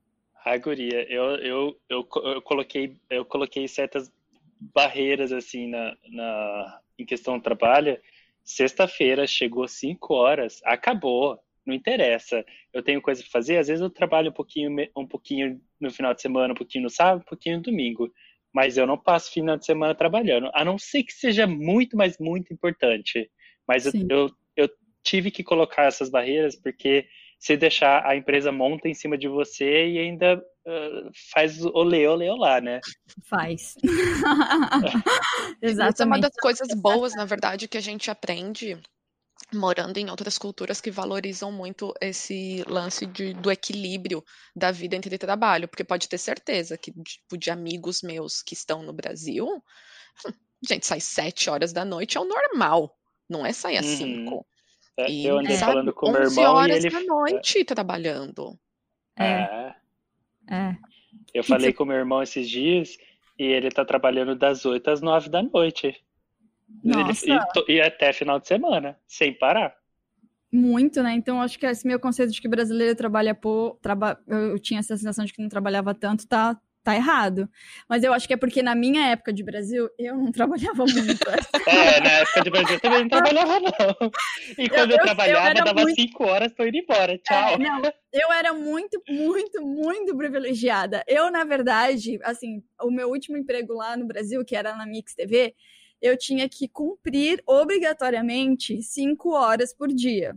Ai, 0.44 0.58
guria, 0.58 1.10
eu, 1.10 1.36
eu, 1.36 1.80
eu, 1.88 2.08
eu 2.24 2.42
coloquei, 2.42 2.96
eu 3.08 3.24
coloquei 3.24 3.66
certas 3.66 4.12
barreiras, 4.60 5.32
assim, 5.32 5.68
na, 5.68 5.96
na, 6.10 6.80
em 6.98 7.04
questão 7.04 7.38
do 7.38 7.42
trabalho. 7.42 7.98
Sexta-feira, 8.44 9.26
chegou 9.26 9.66
5 9.66 10.12
horas, 10.12 10.60
acabou, 10.64 11.38
não 11.64 11.74
interessa. 11.74 12.44
Eu 12.72 12.82
tenho 12.82 13.00
coisa 13.00 13.22
para 13.22 13.30
fazer, 13.30 13.56
às 13.56 13.68
vezes 13.68 13.80
eu 13.80 13.88
trabalho 13.88 14.30
um 14.30 14.34
pouquinho, 14.34 14.70
um 14.94 15.06
pouquinho 15.06 15.60
no 15.80 15.90
final 15.90 16.12
de 16.12 16.20
semana, 16.20 16.52
um 16.52 16.56
pouquinho 16.56 16.84
no 16.84 16.90
sábado, 16.90 17.22
um 17.22 17.28
pouquinho 17.28 17.56
no 17.56 17.62
domingo. 17.62 18.12
Mas 18.52 18.76
eu 18.76 18.86
não 18.86 18.98
passo 18.98 19.32
final 19.32 19.56
de 19.56 19.64
semana 19.64 19.94
trabalhando, 19.94 20.50
a 20.54 20.64
não 20.64 20.78
ser 20.78 21.02
que 21.02 21.12
seja 21.12 21.46
muito, 21.46 21.96
mas 21.96 22.18
muito 22.18 22.52
importante. 22.52 23.30
Mas 23.66 23.86
eu, 23.86 23.92
eu 24.10 24.30
tive 25.04 25.30
que 25.30 25.44
colocar 25.44 25.84
essas 25.84 26.10
barreiras 26.10 26.56
porque 26.56 27.06
se 27.38 27.56
deixar 27.56 28.04
a 28.06 28.16
empresa 28.16 28.50
monta 28.50 28.88
em 28.88 28.94
cima 28.94 29.18
de 29.18 29.28
você 29.28 29.86
e 29.86 29.98
ainda 29.98 30.42
ah, 30.66 31.10
faz 31.32 31.62
olê, 31.64 32.06
olê, 32.06 32.28
olá, 32.28 32.60
né? 32.60 32.80
Faz. 33.28 33.74
Isso 35.62 35.80
é 35.80 35.84
uma 35.84 35.92
Exatamente. 36.16 36.22
das 36.22 36.34
coisas 36.40 36.68
boas, 36.80 37.14
na 37.14 37.24
verdade, 37.24 37.68
que 37.68 37.76
a 37.76 37.82
gente 37.82 38.10
aprende 38.10 38.80
morando 39.52 39.98
em 39.98 40.08
outras 40.08 40.38
culturas 40.38 40.80
que 40.80 40.90
valorizam 40.90 41.52
muito 41.52 41.92
esse 42.00 42.64
lance 42.66 43.04
de, 43.06 43.34
do 43.34 43.50
equilíbrio 43.50 44.24
da 44.56 44.70
vida 44.70 44.96
entre 44.96 45.18
trabalho, 45.18 45.68
porque 45.68 45.84
pode 45.84 46.08
ter 46.08 46.18
certeza 46.18 46.78
que, 46.78 46.92
tipo, 47.02 47.36
de 47.36 47.50
amigos 47.50 48.02
meus 48.02 48.42
que 48.42 48.54
estão 48.54 48.82
no 48.82 48.92
Brasil, 48.92 49.62
gente, 50.66 50.86
sai 50.86 51.00
sete 51.00 51.50
horas 51.50 51.72
da 51.72 51.84
noite 51.84 52.16
é 52.16 52.20
o 52.20 52.24
normal, 52.24 52.96
não 53.28 53.44
é 53.44 53.52
sair 53.52 53.76
às 53.76 53.86
Uhum. 53.86 53.96
cinco. 53.96 54.46
É, 54.96 55.10
E, 55.10 55.26
eu 55.26 55.38
andei 55.38 55.56
falando 55.56 55.92
com 55.92 56.10
meu 56.10 56.22
11 56.22 56.38
irmão 56.40 56.44
e 56.44 56.56
horas 56.56 56.84
ele. 56.84 56.90
da 56.94 57.00
noite 57.00 57.64
trabalhando. 57.64 58.58
É, 59.16 59.24
É, 59.24 59.74
é. 60.50 60.76
eu 61.32 61.42
que 61.42 61.48
falei 61.48 61.70
você- 61.70 61.72
com 61.72 61.84
meu 61.84 61.96
irmão 61.96 62.22
esses 62.22 62.48
dias 62.48 62.96
e 63.38 63.44
ele 63.44 63.70
tá 63.70 63.84
trabalhando 63.84 64.34
das 64.36 64.64
8 64.64 64.88
às 64.90 65.00
9 65.00 65.28
da 65.28 65.42
noite. 65.42 65.86
Ele- 66.84 66.94
Nossa. 66.94 67.26
e, 67.28 67.38
to- 67.52 67.64
e 67.68 67.80
até 67.80 68.12
final 68.12 68.38
de 68.38 68.46
semana, 68.46 68.98
sem 69.06 69.32
parar. 69.32 69.74
Muito, 70.52 71.02
né? 71.02 71.12
Então, 71.14 71.42
acho 71.42 71.58
que 71.58 71.66
esse 71.66 71.84
meu 71.86 71.98
conceito 71.98 72.32
de 72.32 72.40
que 72.40 72.46
brasileiro 72.48 72.94
trabalha 72.94 73.34
pouco, 73.34 73.76
traba... 73.82 74.20
eu 74.28 74.56
tinha 74.60 74.78
essa 74.78 74.96
sensação 74.96 75.24
de 75.24 75.32
que 75.32 75.42
não 75.42 75.48
trabalhava 75.48 75.92
tanto, 75.94 76.26
tá, 76.28 76.56
tá 76.84 76.94
errado. 76.94 77.48
Mas 77.88 78.04
eu 78.04 78.12
acho 78.12 78.28
que 78.28 78.34
é 78.34 78.36
porque 78.36 78.62
na 78.62 78.74
minha 78.74 79.08
época 79.08 79.32
de 79.32 79.42
Brasil, 79.42 79.88
eu 79.98 80.16
não 80.16 80.30
trabalhava 80.30 80.84
muito. 80.84 81.24
É, 81.66 82.00
na 82.00 82.10
época 82.10 82.42
de 82.42 82.50
Brasil 82.50 82.74
eu 82.74 82.80
também 82.80 83.00
não 83.00 83.08
trabalhava, 83.08 83.58
não. 83.58 84.10
E 84.58 84.68
quando 84.68 84.90
eu, 84.90 84.96
eu- 84.96 84.98
eu 84.98 85.02
trabalhava, 85.04 85.48
era 85.48 85.64
dava 85.64 85.80
muito- 85.82 86.00
5 86.00 86.24
horas, 86.24 86.52
tô 86.52 86.64
indo 86.64 86.76
embora. 86.76 87.16
Tchau. 87.18 87.54
É, 87.54 87.58
não, 87.58 87.82
eu 88.12 88.32
era 88.32 88.52
muito, 88.52 89.02
muito, 89.08 89.62
muito 89.66 90.16
privilegiada. 90.16 91.02
Eu, 91.08 91.30
na 91.30 91.42
verdade, 91.42 92.20
assim, 92.22 92.62
o 92.82 92.90
meu 92.90 93.08
último 93.08 93.36
emprego 93.38 93.72
lá 93.72 93.96
no 93.96 94.06
Brasil, 94.06 94.44
que 94.44 94.54
era 94.54 94.76
na 94.76 94.84
Mix 94.86 95.14
TV, 95.14 95.54
eu 96.02 96.18
tinha 96.18 96.46
que 96.48 96.68
cumprir 96.68 97.42
obrigatoriamente 97.46 98.82
cinco 98.82 99.30
horas 99.34 99.72
por 99.74 99.88
dia. 99.88 100.36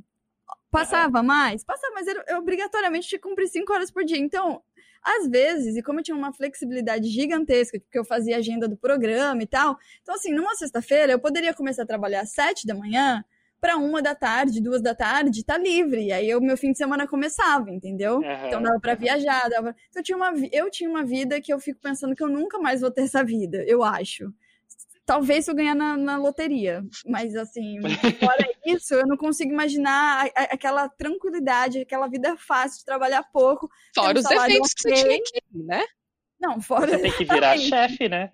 Passava 0.72 1.22
mais? 1.24 1.64
Passava, 1.64 1.94
mas 1.94 2.08
eu, 2.08 2.22
eu 2.28 2.38
obrigatoriamente 2.40 3.08
tinha 3.08 3.20
que 3.20 3.28
cumprir 3.28 3.48
cinco 3.48 3.74
horas 3.74 3.90
por 3.92 4.04
dia. 4.06 4.18
Então, 4.18 4.62
às 5.08 5.30
vezes, 5.30 5.78
e 5.78 5.82
como 5.82 6.00
eu 6.00 6.04
tinha 6.04 6.18
uma 6.18 6.34
flexibilidade 6.34 7.08
gigantesca, 7.08 7.80
porque 7.80 7.98
eu 7.98 8.04
fazia 8.04 8.38
agenda 8.38 8.68
do 8.68 8.76
programa 8.76 9.42
e 9.42 9.48
tal, 9.48 9.78
então, 10.02 10.16
assim, 10.16 10.34
numa 10.34 10.54
sexta-feira, 10.56 11.14
eu 11.14 11.20
poderia 11.20 11.54
começar 11.54 11.84
a 11.84 11.86
trabalhar 11.86 12.22
às 12.22 12.32
sete 12.32 12.68
da 12.68 12.76
manhã, 12.76 13.24
para 13.60 13.76
uma 13.78 14.02
da 14.02 14.14
tarde, 14.14 14.62
duas 14.62 14.82
da 14.82 14.94
tarde, 14.94 15.44
tá 15.44 15.58
livre. 15.58 16.06
E 16.06 16.12
aí 16.12 16.36
o 16.36 16.42
meu 16.42 16.56
fim 16.56 16.72
de 16.72 16.78
semana 16.78 17.08
começava, 17.08 17.72
entendeu? 17.72 18.18
Uhum. 18.18 18.48
Então 18.48 18.62
dava 18.62 18.80
para 18.80 18.96
viajar, 18.96 19.50
dava. 19.50 19.76
Então, 19.90 20.00
eu 20.00 20.04
tinha, 20.04 20.18
uma, 20.18 20.34
eu 20.52 20.70
tinha 20.70 20.90
uma 20.90 21.04
vida 21.04 21.42
que 21.42 21.52
eu 21.52 21.60
fico 21.60 21.80
pensando 21.82 22.16
que 22.16 22.24
eu 22.24 22.30
nunca 22.30 22.60
mais 22.60 22.82
vou 22.82 22.92
ter 22.92 23.02
essa 23.02 23.24
vida, 23.24 23.64
eu 23.68 23.84
acho. 23.84 24.32
Talvez 25.08 25.46
se 25.46 25.52
eu 25.52 25.56
ganhar 25.56 25.74
na, 25.74 25.96
na 25.96 26.18
loteria. 26.18 26.84
Mas 27.06 27.34
assim, 27.34 27.80
fora 28.20 28.46
isso, 28.66 28.94
eu 28.94 29.08
não 29.08 29.16
consigo 29.16 29.54
imaginar 29.54 30.26
a, 30.26 30.42
a, 30.42 30.44
aquela 30.54 30.90
tranquilidade, 30.90 31.80
aquela 31.80 32.08
vida 32.08 32.36
fácil 32.36 32.80
de 32.80 32.86
trabalhar 32.86 33.24
pouco. 33.32 33.70
Fora 33.96 34.20
um 34.20 34.22
os 34.22 34.30
eventos 34.30 34.74
okay. 34.74 34.92
que 34.92 35.00
você 35.00 35.04
tinha 35.04 35.16
ir, 35.16 35.64
né? 35.66 35.86
Não, 36.38 36.62
fora. 36.62 36.88
Você 36.88 37.00
tem 37.00 37.12
que 37.14 37.24
virar 37.24 37.56
chefe, 37.58 38.10
né? 38.10 38.34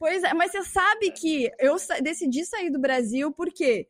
Pois 0.00 0.24
é, 0.24 0.34
mas 0.34 0.50
você 0.50 0.64
sabe 0.64 1.12
que 1.12 1.48
eu 1.60 1.76
decidi 2.02 2.44
sair 2.44 2.70
do 2.70 2.80
Brasil 2.80 3.32
porque 3.32 3.86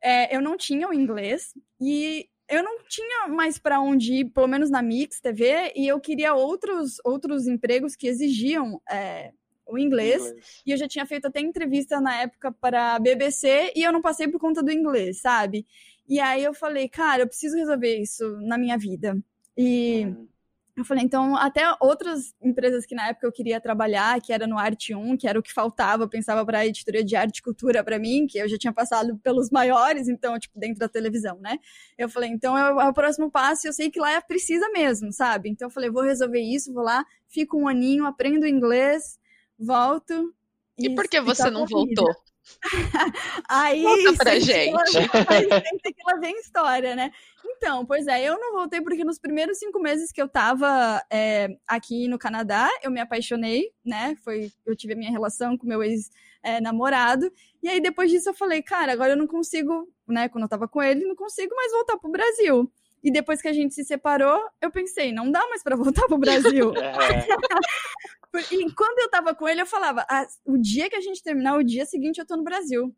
é, 0.00 0.34
eu 0.34 0.40
não 0.40 0.56
tinha 0.56 0.88
o 0.88 0.94
inglês 0.94 1.54
e 1.80 2.28
eu 2.48 2.62
não 2.62 2.84
tinha 2.88 3.26
mais 3.26 3.58
para 3.58 3.80
onde 3.80 4.12
ir, 4.12 4.24
pelo 4.26 4.46
menos 4.46 4.70
na 4.70 4.80
Mix 4.80 5.20
TV, 5.20 5.72
e 5.74 5.88
eu 5.88 5.98
queria 5.98 6.34
outros, 6.34 6.98
outros 7.04 7.48
empregos 7.48 7.96
que 7.96 8.06
exigiam 8.06 8.80
é, 8.88 9.32
o 9.66 9.78
inglês, 9.78 10.26
inglês, 10.26 10.62
E 10.66 10.70
eu 10.70 10.76
já 10.76 10.86
tinha 10.88 11.06
feito 11.06 11.26
até 11.26 11.40
entrevista 11.40 12.00
na 12.00 12.22
época 12.22 12.52
para 12.52 12.94
a 12.94 12.98
BBC 12.98 13.72
e 13.74 13.82
eu 13.82 13.92
não 13.92 14.02
passei 14.02 14.28
por 14.28 14.40
conta 14.40 14.62
do 14.62 14.70
inglês, 14.70 15.20
sabe? 15.20 15.66
E 16.08 16.20
aí 16.20 16.44
eu 16.44 16.52
falei, 16.52 16.88
cara, 16.88 17.22
eu 17.22 17.26
preciso 17.26 17.56
resolver 17.56 17.96
isso 17.96 18.38
na 18.40 18.58
minha 18.58 18.76
vida. 18.76 19.16
E. 19.56 20.06
Hum 20.06 20.28
eu 20.76 20.84
falei, 20.84 21.04
então, 21.04 21.36
até 21.36 21.62
outras 21.80 22.34
empresas 22.42 22.84
que 22.84 22.96
na 22.96 23.08
época 23.08 23.26
eu 23.28 23.32
queria 23.32 23.60
trabalhar, 23.60 24.20
que 24.20 24.32
era 24.32 24.44
no 24.44 24.58
Arte 24.58 24.92
1, 24.92 25.16
que 25.16 25.28
era 25.28 25.38
o 25.38 25.42
que 25.42 25.52
faltava, 25.52 26.02
eu 26.02 26.08
pensava 26.08 26.44
para 26.44 26.58
a 26.58 26.66
editoria 26.66 27.04
de 27.04 27.14
arte 27.14 27.38
e 27.38 27.42
cultura 27.42 27.84
para 27.84 27.96
mim, 27.96 28.26
que 28.26 28.38
eu 28.38 28.48
já 28.48 28.58
tinha 28.58 28.72
passado 28.72 29.16
pelos 29.18 29.50
maiores, 29.50 30.08
então, 30.08 30.36
tipo, 30.36 30.58
dentro 30.58 30.80
da 30.80 30.88
televisão, 30.88 31.38
né? 31.38 31.60
Eu 31.96 32.08
falei, 32.08 32.30
então 32.30 32.58
é 32.58 32.88
o, 32.88 32.92
próximo 32.92 33.30
passo, 33.30 33.66
e 33.66 33.68
eu 33.68 33.72
sei 33.72 33.88
que 33.88 34.00
lá 34.00 34.14
é 34.14 34.20
precisa 34.20 34.68
mesmo, 34.70 35.12
sabe? 35.12 35.48
Então 35.48 35.68
eu 35.68 35.70
falei, 35.70 35.90
vou 35.90 36.02
resolver 36.02 36.40
isso, 36.40 36.72
vou 36.72 36.82
lá, 36.82 37.06
fico 37.28 37.56
um 37.56 37.68
aninho, 37.68 38.04
aprendo 38.04 38.44
inglês, 38.44 39.16
volto. 39.64 40.34
E, 40.78 40.86
e 40.86 40.94
por 40.94 41.08
que 41.08 41.20
você 41.20 41.50
não 41.50 41.66
voltou? 41.66 42.12
Aí, 43.48 43.82
Conta 43.82 44.24
pra 44.24 44.38
gente. 44.38 44.98
Aí, 45.28 45.48
que 45.82 46.02
lá 46.06 46.18
vem 46.18 46.38
história, 46.38 46.94
né? 46.94 47.10
Então, 47.44 47.86
pois 47.86 48.06
é, 48.06 48.22
eu 48.22 48.38
não 48.38 48.52
voltei 48.52 48.80
porque 48.80 49.04
nos 49.04 49.18
primeiros 49.18 49.58
cinco 49.58 49.80
meses 49.80 50.12
que 50.12 50.20
eu 50.20 50.28
tava 50.28 51.02
é, 51.10 51.56
aqui 51.66 52.08
no 52.08 52.18
Canadá, 52.18 52.68
eu 52.82 52.90
me 52.90 53.00
apaixonei, 53.00 53.70
né? 53.84 54.16
Foi, 54.22 54.50
eu 54.66 54.76
tive 54.76 54.92
a 54.94 54.96
minha 54.96 55.10
relação 55.10 55.56
com 55.56 55.66
meu 55.66 55.82
ex-namorado. 55.82 57.26
É, 57.26 57.30
e 57.62 57.68
aí, 57.68 57.80
depois 57.80 58.10
disso, 58.10 58.28
eu 58.28 58.34
falei, 58.34 58.62
cara, 58.62 58.92
agora 58.92 59.12
eu 59.12 59.16
não 59.16 59.26
consigo, 59.26 59.88
né? 60.06 60.28
Quando 60.28 60.44
eu 60.44 60.48
tava 60.48 60.68
com 60.68 60.82
ele, 60.82 61.04
não 61.04 61.16
consigo 61.16 61.54
mais 61.54 61.72
voltar 61.72 61.96
pro 61.98 62.10
Brasil. 62.10 62.70
E 63.02 63.10
depois 63.10 63.42
que 63.42 63.48
a 63.48 63.52
gente 63.52 63.74
se 63.74 63.84
separou, 63.84 64.40
eu 64.62 64.70
pensei, 64.70 65.12
não 65.12 65.30
dá 65.30 65.46
mais 65.48 65.62
para 65.62 65.76
voltar 65.76 66.06
pro 66.06 66.18
Brasil. 66.18 66.72
É. 66.84 67.26
e 68.38 68.72
quando 68.74 68.98
eu 68.98 69.10
tava 69.10 69.34
com 69.34 69.48
ele, 69.48 69.62
eu 69.62 69.66
falava, 69.66 70.04
ah, 70.08 70.26
o 70.44 70.56
dia 70.56 70.88
que 70.88 70.96
a 70.96 71.00
gente 71.00 71.22
terminar, 71.22 71.56
o 71.56 71.64
dia 71.64 71.86
seguinte 71.86 72.18
eu 72.18 72.26
tô 72.26 72.36
no 72.36 72.44
Brasil. 72.44 72.94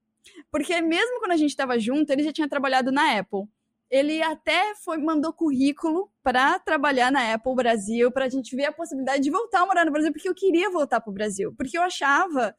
Porque 0.51 0.80
mesmo 0.80 1.18
quando 1.20 1.32
a 1.32 1.37
gente 1.37 1.55
tava 1.55 1.78
junto, 1.78 2.11
ele 2.11 2.22
já 2.22 2.32
tinha 2.32 2.49
trabalhado 2.49 2.91
na 2.91 3.18
Apple 3.18 3.47
ele 3.91 4.22
até 4.22 4.74
foi 4.74 4.99
mandou 4.99 5.32
currículo 5.32 6.11
para 6.22 6.59
trabalhar 6.59 7.12
na 7.12 7.34
Apple 7.34 7.55
Brasil, 7.55 8.11
para 8.11 8.24
a 8.24 8.28
gente 8.28 8.55
ver 8.57 8.66
a 8.66 8.72
possibilidade 8.72 9.22
de 9.22 9.30
voltar 9.30 9.62
a 9.62 9.66
morar 9.66 9.84
no 9.84 9.93
Brasil, 9.93 10.12
porque 10.12 10.28
eu 10.28 10.34
queria 10.34 10.70
voltar 10.70 11.01
para 11.01 11.11
o 11.11 11.14
Brasil, 11.14 11.55
porque 11.57 11.78
eu 11.78 11.82
achava 11.82 12.55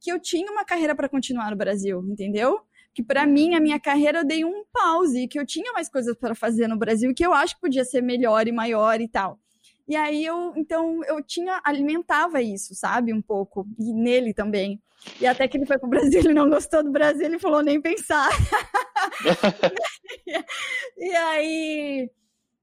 que 0.00 0.10
eu 0.10 0.20
tinha 0.20 0.50
uma 0.50 0.64
carreira 0.64 0.94
para 0.94 1.08
continuar 1.08 1.50
no 1.50 1.56
Brasil, 1.56 2.04
entendeu? 2.08 2.60
Que 2.94 3.02
para 3.02 3.26
mim 3.26 3.54
a 3.54 3.60
minha 3.60 3.80
carreira 3.80 4.20
eu 4.20 4.24
dei 4.24 4.44
um 4.44 4.64
pause, 4.72 5.26
que 5.26 5.38
eu 5.38 5.44
tinha 5.44 5.72
mais 5.72 5.88
coisas 5.88 6.16
para 6.16 6.34
fazer 6.34 6.68
no 6.68 6.78
Brasil, 6.78 7.12
que 7.14 7.26
eu 7.26 7.32
acho 7.32 7.56
que 7.56 7.60
podia 7.60 7.84
ser 7.84 8.00
melhor 8.00 8.46
e 8.46 8.52
maior 8.52 9.00
e 9.00 9.08
tal. 9.08 9.40
E 9.88 9.96
aí 9.96 10.24
eu, 10.24 10.52
então, 10.54 11.02
eu 11.04 11.22
tinha, 11.22 11.60
alimentava 11.64 12.42
isso, 12.42 12.74
sabe, 12.74 13.14
um 13.14 13.22
pouco, 13.22 13.66
e 13.78 13.94
nele 13.94 14.34
também. 14.34 14.82
E 15.18 15.26
até 15.26 15.48
que 15.48 15.56
ele 15.56 15.64
foi 15.64 15.78
pro 15.78 15.88
Brasil, 15.88 16.20
ele 16.20 16.34
não 16.34 16.50
gostou 16.50 16.84
do 16.84 16.92
Brasil, 16.92 17.24
ele 17.24 17.38
falou 17.38 17.62
nem 17.62 17.80
pensar. 17.80 18.28
e 20.98 21.16
aí, 21.16 22.10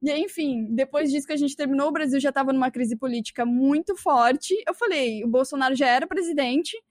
e 0.03 0.11
enfim, 0.11 0.67
depois 0.69 1.11
disso 1.11 1.25
que 1.25 1.33
a 1.33 1.37
gente 1.37 1.55
terminou, 1.55 1.87
o 1.87 1.91
Brasil 1.91 2.19
já 2.19 2.29
estava 2.29 2.53
numa 2.53 2.69
crise 2.69 2.95
política 2.95 3.43
muito 3.43 3.95
forte. 3.95 4.53
Eu 4.67 4.75
falei, 4.75 5.23
o 5.23 5.27
Bolsonaro 5.27 5.73
já 5.73 5.87
era 5.87 6.05
presidente. 6.05 6.75
Eu 6.75 6.83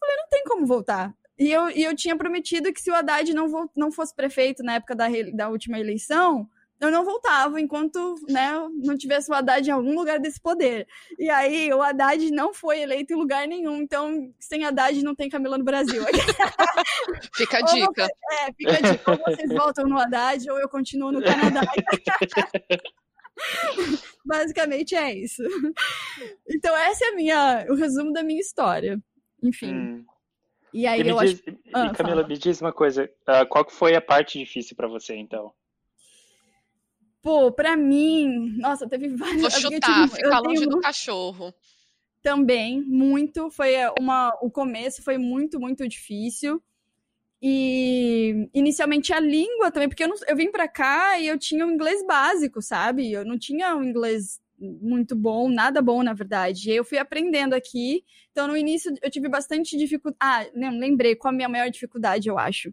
falei, 0.00 0.16
não 0.16 0.28
tem 0.30 0.42
como 0.44 0.66
voltar. 0.66 1.14
E 1.38 1.50
eu, 1.50 1.70
e 1.70 1.82
eu 1.82 1.94
tinha 1.94 2.16
prometido 2.16 2.72
que 2.72 2.80
se 2.80 2.90
o 2.90 2.94
Haddad 2.94 3.34
não, 3.34 3.68
não 3.76 3.92
fosse 3.92 4.14
prefeito 4.14 4.62
na 4.62 4.76
época 4.76 4.94
da, 4.94 5.06
da 5.34 5.50
última 5.50 5.78
eleição, 5.78 6.48
eu 6.82 6.90
não 6.90 7.02
voltava 7.04 7.60
enquanto 7.60 8.16
né, 8.28 8.50
não 8.82 8.98
tivesse 8.98 9.30
o 9.30 9.34
Haddad 9.34 9.68
em 9.68 9.72
algum 9.72 9.94
lugar 9.94 10.18
desse 10.18 10.40
poder. 10.40 10.88
E 11.16 11.30
aí 11.30 11.72
o 11.72 11.80
Haddad 11.80 12.28
não 12.32 12.52
foi 12.52 12.80
eleito 12.80 13.12
em 13.12 13.16
lugar 13.16 13.46
nenhum, 13.46 13.76
então 13.76 14.34
sem 14.40 14.64
Haddad 14.64 15.00
não 15.04 15.14
tem 15.14 15.30
Camila 15.30 15.56
no 15.56 15.62
Brasil. 15.62 16.02
Fica 17.36 17.58
a 17.58 17.60
dica. 17.60 18.04
Você, 18.04 18.12
é, 18.32 18.52
fica 18.52 18.72
a 18.72 18.80
dica. 18.90 19.12
Ou 19.12 19.18
vocês 19.18 19.48
voltam 19.50 19.86
no 19.86 19.96
Haddad 19.96 20.50
ou 20.50 20.58
eu 20.58 20.68
continuo 20.68 21.12
no 21.12 21.22
Canadá. 21.22 21.60
Basicamente 24.26 24.96
é 24.96 25.14
isso. 25.14 25.44
Então 26.48 26.76
essa 26.76 27.04
é 27.04 27.08
a 27.10 27.14
minha, 27.14 27.64
o 27.68 27.76
resumo 27.76 28.12
da 28.12 28.24
minha 28.24 28.40
história. 28.40 29.00
Enfim. 29.40 29.72
Hum. 29.72 30.04
E 30.74 30.84
aí 30.84 31.00
e 31.00 31.08
eu 31.08 31.16
diz, 31.20 31.32
acho. 31.32 31.44
Ah, 31.72 31.94
Camila, 31.94 32.22
fala. 32.22 32.28
me 32.28 32.36
diz 32.36 32.60
uma 32.60 32.72
coisa. 32.72 33.08
Uh, 33.28 33.46
qual 33.48 33.64
que 33.64 33.72
foi 33.72 33.94
a 33.94 34.00
parte 34.00 34.36
difícil 34.36 34.74
para 34.74 34.88
você, 34.88 35.14
então? 35.14 35.54
Pô, 37.22 37.52
pra 37.52 37.76
mim, 37.76 38.56
nossa, 38.58 38.88
teve 38.88 39.08
vários. 39.08 39.40
Vou 39.40 39.50
chutar, 39.50 40.08
tive, 40.08 40.16
ficar 40.16 40.40
longe 40.40 40.66
do 40.66 40.80
cachorro. 40.80 41.54
Também, 42.20 42.82
muito. 42.82 43.48
Foi 43.50 43.74
uma. 43.98 44.36
O 44.42 44.50
começo 44.50 45.02
foi 45.02 45.16
muito, 45.18 45.60
muito 45.60 45.86
difícil. 45.88 46.60
E 47.40 48.48
inicialmente 48.52 49.12
a 49.12 49.20
língua 49.20 49.70
também, 49.70 49.88
porque 49.88 50.04
eu, 50.04 50.08
não, 50.08 50.16
eu 50.28 50.36
vim 50.36 50.50
para 50.50 50.68
cá 50.68 51.18
e 51.18 51.26
eu 51.26 51.38
tinha 51.38 51.64
o 51.64 51.68
um 51.68 51.72
inglês 51.72 52.04
básico, 52.06 52.60
sabe? 52.60 53.10
Eu 53.10 53.24
não 53.24 53.38
tinha 53.38 53.74
um 53.74 53.82
inglês 53.82 54.40
muito 54.58 55.16
bom, 55.16 55.48
nada 55.48 55.80
bom, 55.82 56.02
na 56.02 56.12
verdade. 56.12 56.70
Eu 56.70 56.84
fui 56.84 56.98
aprendendo 56.98 57.54
aqui. 57.54 58.04
Então, 58.30 58.46
no 58.46 58.56
início, 58.56 58.92
eu 59.02 59.10
tive 59.10 59.28
bastante 59.28 59.76
dificuldade. 59.76 60.20
Ah, 60.20 60.46
não, 60.54 60.78
lembrei 60.78 61.16
qual 61.16 61.32
a 61.32 61.36
minha 61.36 61.48
maior 61.48 61.68
dificuldade, 61.68 62.28
eu 62.28 62.38
acho. 62.38 62.72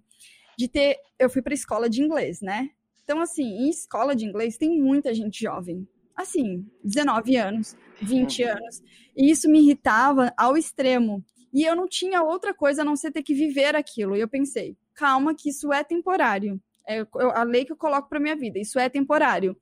De 0.57 0.67
ter. 0.67 0.97
Eu 1.17 1.29
fui 1.29 1.41
para 1.41 1.53
escola 1.53 1.89
de 1.89 2.01
inglês, 2.01 2.41
né? 2.41 2.69
Então, 3.09 3.21
assim, 3.21 3.41
em 3.41 3.69
escola 3.71 4.15
de 4.15 4.23
inglês 4.23 4.55
tem 4.55 4.79
muita 4.79 5.15
gente 5.15 5.41
jovem. 5.41 5.87
Assim, 6.15 6.63
19 6.83 7.37
anos, 7.37 7.75
20 7.99 8.43
uhum. 8.43 8.51
anos. 8.51 8.83
E 9.17 9.31
isso 9.31 9.49
me 9.49 9.61
irritava 9.61 10.31
ao 10.37 10.55
extremo. 10.55 11.25
E 11.51 11.63
eu 11.63 11.75
não 11.75 11.87
tinha 11.87 12.21
outra 12.21 12.53
coisa 12.53 12.83
a 12.83 12.85
não 12.85 12.95
ser 12.95 13.11
ter 13.11 13.23
que 13.23 13.33
viver 13.33 13.75
aquilo. 13.75 14.15
E 14.15 14.19
eu 14.19 14.27
pensei, 14.27 14.77
calma, 14.93 15.33
que 15.33 15.49
isso 15.49 15.73
é 15.73 15.83
temporário. 15.83 16.61
É 16.87 17.03
a 17.33 17.41
lei 17.41 17.65
que 17.65 17.71
eu 17.71 17.77
coloco 17.77 18.07
para 18.07 18.19
minha 18.19 18.35
vida, 18.35 18.59
isso 18.59 18.77
é 18.77 18.87
temporário. 18.87 19.57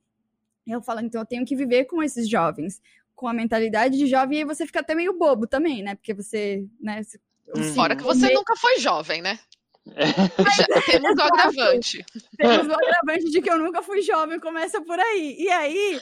Eu 0.66 0.82
falo, 0.82 1.00
então 1.00 1.22
eu 1.22 1.26
tenho 1.26 1.46
que 1.46 1.56
viver 1.56 1.86
com 1.86 2.02
esses 2.02 2.28
jovens, 2.28 2.82
com 3.14 3.26
a 3.26 3.32
mentalidade 3.32 3.96
de 3.96 4.06
jovem, 4.06 4.36
e 4.36 4.40
aí 4.42 4.46
você 4.46 4.66
fica 4.66 4.80
até 4.80 4.94
meio 4.94 5.16
bobo 5.16 5.46
também, 5.46 5.82
né? 5.82 5.94
Porque 5.94 6.12
você, 6.12 6.66
né? 6.78 7.00
Hum. 7.56 7.62
Fora 7.74 7.96
que 7.96 8.02
você 8.02 8.30
nunca 8.30 8.54
foi 8.56 8.78
jovem, 8.78 9.22
né? 9.22 9.38
Já 9.96 10.82
temos 10.82 11.16
o 11.16 11.22
agravante. 11.22 12.04
Temos 12.36 12.66
o 12.66 12.72
agravante 12.72 13.30
de 13.30 13.40
que 13.40 13.50
eu 13.50 13.58
nunca 13.58 13.82
fui 13.82 14.02
jovem, 14.02 14.38
começa 14.40 14.80
por 14.80 14.98
aí. 14.98 15.36
E 15.38 15.48
aí, 15.48 16.00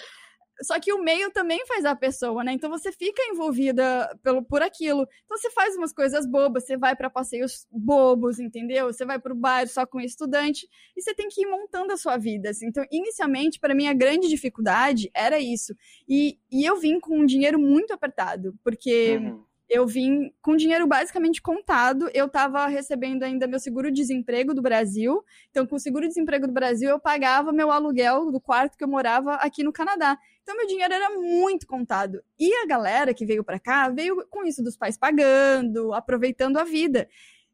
só 0.62 0.80
que 0.80 0.92
o 0.92 1.02
meio 1.02 1.30
também 1.30 1.64
faz 1.66 1.84
a 1.84 1.94
pessoa, 1.94 2.42
né? 2.42 2.52
Então 2.52 2.70
você 2.70 2.90
fica 2.90 3.22
envolvida 3.30 4.08
pelo, 4.22 4.42
por 4.42 4.62
aquilo. 4.62 5.06
Então 5.24 5.36
você 5.36 5.50
faz 5.50 5.76
umas 5.76 5.92
coisas 5.92 6.26
bobas, 6.26 6.64
você 6.64 6.76
vai 6.76 6.96
para 6.96 7.10
passeios 7.10 7.66
bobos, 7.70 8.38
entendeu? 8.38 8.86
Você 8.86 9.04
vai 9.04 9.18
para 9.18 9.32
o 9.32 9.36
bairro 9.36 9.68
só 9.68 9.86
com 9.86 10.00
estudante 10.00 10.66
e 10.96 11.02
você 11.02 11.14
tem 11.14 11.28
que 11.28 11.42
ir 11.42 11.46
montando 11.46 11.92
a 11.92 11.96
sua 11.96 12.16
vida. 12.16 12.50
Assim. 12.50 12.66
Então, 12.66 12.84
inicialmente, 12.90 13.60
para 13.60 13.74
mim, 13.74 13.86
a 13.86 13.92
grande 13.92 14.28
dificuldade 14.28 15.10
era 15.14 15.38
isso. 15.38 15.74
E, 16.08 16.38
e 16.50 16.64
eu 16.64 16.76
vim 16.76 16.98
com 17.00 17.18
um 17.18 17.26
dinheiro 17.26 17.58
muito 17.58 17.92
apertado, 17.92 18.54
porque. 18.62 19.18
Uhum 19.18 19.45
eu 19.68 19.86
vim 19.86 20.32
com 20.40 20.56
dinheiro 20.56 20.86
basicamente 20.86 21.42
contado. 21.42 22.08
Eu 22.14 22.26
estava 22.26 22.66
recebendo 22.66 23.24
ainda 23.24 23.46
meu 23.46 23.58
seguro-desemprego 23.58 24.54
do 24.54 24.62
Brasil. 24.62 25.24
Então, 25.50 25.66
com 25.66 25.76
o 25.76 25.80
seguro-desemprego 25.80 26.46
do 26.46 26.52
Brasil, 26.52 26.88
eu 26.88 27.00
pagava 27.00 27.52
meu 27.52 27.70
aluguel 27.70 28.30
do 28.30 28.40
quarto 28.40 28.76
que 28.76 28.84
eu 28.84 28.88
morava 28.88 29.34
aqui 29.34 29.64
no 29.64 29.72
Canadá. 29.72 30.18
Então, 30.42 30.56
meu 30.56 30.66
dinheiro 30.66 30.94
era 30.94 31.10
muito 31.10 31.66
contado. 31.66 32.22
E 32.38 32.52
a 32.54 32.66
galera 32.66 33.12
que 33.12 33.26
veio 33.26 33.42
para 33.42 33.58
cá 33.58 33.88
veio 33.88 34.24
com 34.30 34.44
isso 34.44 34.62
dos 34.62 34.76
pais 34.76 34.96
pagando, 34.96 35.92
aproveitando 35.92 36.58
a 36.58 36.64
vida. 36.64 37.08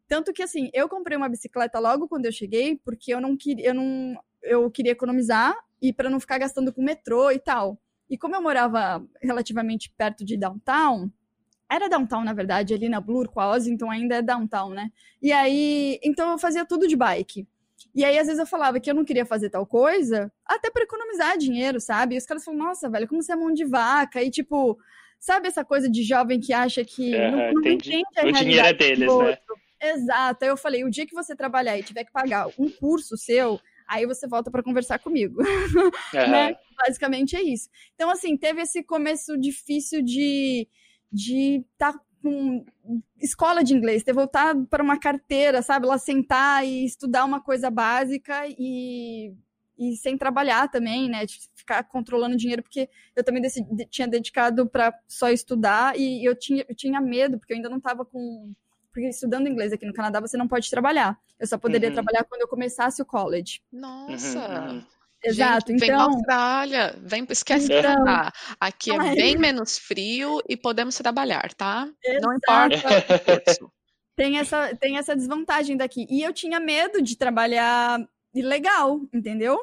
Tanto 0.06 0.32
que, 0.32 0.42
assim, 0.42 0.68
eu 0.74 0.88
comprei 0.90 1.16
uma 1.16 1.28
bicicleta 1.28 1.78
logo 1.78 2.06
quando 2.06 2.26
eu 2.26 2.32
cheguei, 2.32 2.76
porque 2.84 3.14
eu 3.14 3.20
não 3.20 3.34
queria, 3.34 3.68
eu 3.68 3.74
não, 3.74 4.14
eu 4.42 4.70
queria 4.70 4.92
economizar 4.92 5.56
e 5.80 5.92
para 5.92 6.10
não 6.10 6.20
ficar 6.20 6.36
gastando 6.36 6.72
com 6.72 6.82
metrô 6.82 7.30
e 7.30 7.38
tal. 7.38 7.80
E 8.10 8.18
como 8.18 8.36
eu 8.36 8.42
morava 8.42 9.02
relativamente 9.22 9.90
perto 9.96 10.22
de 10.22 10.36
downtown, 10.36 11.10
era 11.74 11.88
downtown, 11.88 12.24
na 12.24 12.32
verdade, 12.32 12.74
ali 12.74 12.88
na 12.88 13.00
Blur 13.00 13.28
com 13.28 13.40
a 13.40 13.50
Ozzy, 13.50 13.70
então 13.72 13.90
ainda 13.90 14.16
é 14.16 14.22
downtown, 14.22 14.70
né? 14.70 14.90
E 15.20 15.32
aí, 15.32 15.98
então 16.02 16.30
eu 16.32 16.38
fazia 16.38 16.64
tudo 16.66 16.86
de 16.86 16.96
bike. 16.96 17.46
E 17.94 18.04
aí, 18.04 18.18
às 18.18 18.26
vezes, 18.26 18.38
eu 18.38 18.46
falava 18.46 18.78
que 18.78 18.90
eu 18.90 18.94
não 18.94 19.04
queria 19.04 19.26
fazer 19.26 19.50
tal 19.50 19.66
coisa, 19.66 20.32
até 20.46 20.70
para 20.70 20.84
economizar 20.84 21.36
dinheiro, 21.36 21.80
sabe? 21.80 22.14
E 22.14 22.18
os 22.18 22.24
caras 22.26 22.44
falam, 22.44 22.60
nossa, 22.60 22.88
velho, 22.88 23.08
como 23.08 23.22
você 23.22 23.32
é 23.32 23.36
mão 23.36 23.52
de 23.52 23.64
vaca? 23.64 24.22
E, 24.22 24.30
tipo, 24.30 24.78
sabe 25.18 25.48
essa 25.48 25.64
coisa 25.64 25.90
de 25.90 26.02
jovem 26.02 26.40
que 26.40 26.52
acha 26.52 26.84
que 26.84 27.18
Aham, 27.18 27.30
não, 27.30 27.52
não 27.52 27.60
entendi. 27.60 27.96
entende 27.96 28.18
a 28.18 28.26
O 28.26 28.32
dinheiro 28.32 28.66
é 28.66 28.72
deles, 28.72 29.16
né? 29.16 29.38
Exato. 29.82 30.44
Aí 30.44 30.50
eu 30.50 30.56
falei, 30.56 30.84
o 30.84 30.90
dia 30.90 31.06
que 31.06 31.14
você 31.14 31.34
trabalhar 31.34 31.76
e 31.78 31.82
tiver 31.82 32.04
que 32.04 32.12
pagar 32.12 32.48
um 32.58 32.70
curso 32.70 33.16
seu, 33.16 33.60
aí 33.88 34.06
você 34.06 34.28
volta 34.28 34.50
para 34.50 34.62
conversar 34.62 34.98
comigo, 34.98 35.42
Aham. 36.14 36.30
né? 36.30 36.54
Basicamente 36.86 37.36
é 37.36 37.42
isso. 37.42 37.68
Então, 37.94 38.08
assim, 38.10 38.36
teve 38.36 38.62
esse 38.62 38.82
começo 38.82 39.36
difícil 39.36 40.02
de 40.02 40.68
de 41.12 41.64
estar 41.72 41.94
com 42.22 42.64
escola 43.20 43.64
de 43.64 43.74
inglês, 43.74 44.02
ter 44.04 44.12
voltado 44.12 44.64
para 44.66 44.82
uma 44.82 44.98
carteira, 44.98 45.60
sabe? 45.62 45.86
Lá 45.86 45.98
sentar 45.98 46.64
e 46.64 46.84
estudar 46.84 47.24
uma 47.24 47.40
coisa 47.42 47.68
básica 47.70 48.44
e, 48.46 49.34
e 49.78 49.96
sem 49.96 50.16
trabalhar 50.16 50.68
também, 50.70 51.08
né? 51.08 51.26
De 51.26 51.38
ficar 51.54 51.82
controlando 51.84 52.36
dinheiro, 52.36 52.62
porque 52.62 52.88
eu 53.16 53.24
também 53.24 53.42
decidi- 53.42 53.86
tinha 53.86 54.06
dedicado 54.08 54.68
para 54.68 54.92
só 55.08 55.28
estudar 55.30 55.98
e 55.98 56.24
eu 56.24 56.34
tinha, 56.36 56.64
eu 56.68 56.74
tinha 56.74 57.00
medo, 57.00 57.38
porque 57.38 57.52
eu 57.52 57.56
ainda 57.56 57.68
não 57.68 57.78
estava 57.78 58.04
com. 58.04 58.52
Porque 58.92 59.08
estudando 59.08 59.48
inglês 59.48 59.72
aqui 59.72 59.86
no 59.86 59.92
Canadá 59.94 60.20
você 60.20 60.36
não 60.36 60.46
pode 60.46 60.68
trabalhar. 60.70 61.18
Eu 61.40 61.46
só 61.46 61.56
poderia 61.58 61.88
Uhum. 61.88 61.94
trabalhar 61.94 62.24
quando 62.24 62.42
eu 62.42 62.48
começasse 62.48 63.00
o 63.00 63.06
college. 63.06 63.60
Nossa. 63.72 64.38
Uhum, 64.38 64.74
uhum. 64.76 64.84
Exato. 65.24 65.70
Gente, 65.70 65.80
vem 65.80 65.88
pra 65.88 65.96
então, 65.96 66.14
Austrália, 66.14 66.96
vem, 67.02 67.26
esquece 67.30 67.66
Então- 67.66 67.82
Canadá. 67.82 68.32
Aqui 68.60 68.90
é 68.90 68.98
Ai. 68.98 69.14
bem 69.14 69.36
menos 69.38 69.78
frio 69.78 70.40
e 70.48 70.56
podemos 70.56 70.96
trabalhar, 70.96 71.52
tá? 71.54 71.86
Não 72.20 72.32
Exato. 72.32 72.74
importa 72.74 72.88
o 73.14 73.20
curso. 73.46 73.72
tem 74.16 74.38
essa, 74.38 74.74
tem 74.76 74.98
essa 74.98 75.14
desvantagem 75.16 75.76
daqui. 75.76 76.06
E 76.10 76.22
eu 76.22 76.32
tinha 76.32 76.58
medo 76.60 77.00
de 77.00 77.16
trabalhar 77.16 77.98
ilegal, 78.34 79.00
entendeu? 79.12 79.58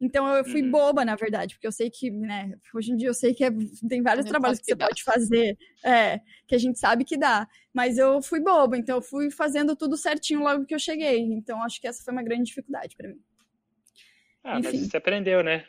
Então 0.00 0.26
eu 0.34 0.44
fui 0.44 0.62
Uhum. 0.62 0.70
boba, 0.70 1.04
na 1.04 1.14
verdade, 1.14 1.54
porque 1.54 1.66
eu 1.66 1.72
sei 1.72 1.90
que, 1.90 2.10
né, 2.10 2.54
hoje 2.74 2.90
em 2.92 2.96
dia 2.96 3.08
eu 3.08 3.12
sei 3.14 3.34
que 3.34 3.44
é- 3.44 3.50
tem 3.88 4.00
vários 4.02 4.24
Não 4.24 4.30
trabalhos 4.30 4.56
sabe 4.58 4.64
que 4.64 4.70
você 4.70 4.72
que 4.72 4.78
dá. 4.78 4.86
pode 4.86 5.02
fazer, 5.02 5.58
é, 5.84 6.20
que 6.48 6.54
a 6.54 6.58
gente 6.58 6.78
sabe 6.78 7.04
que 7.04 7.18
dá. 7.18 7.46
Mas 7.74 7.98
eu 7.98 8.22
fui 8.22 8.40
boba, 8.40 8.78
então 8.78 8.96
eu 8.96 9.02
fui 9.02 9.30
fazendo 9.30 9.76
tudo 9.76 9.96
certinho 9.98 10.40
logo 10.40 10.64
que 10.64 10.74
eu 10.74 10.78
cheguei. 10.78 11.20
Então 11.20 11.62
acho 11.62 11.78
que 11.80 11.86
essa 11.86 12.02
foi 12.02 12.12
uma 12.14 12.22
grande 12.22 12.44
dificuldade 12.44 12.96
para 12.96 13.08
mim. 13.08 13.20
Ah, 14.44 14.54
mas 14.62 14.66
Enfim. 14.74 14.88
você 14.88 14.96
aprendeu, 14.96 15.42
né? 15.42 15.64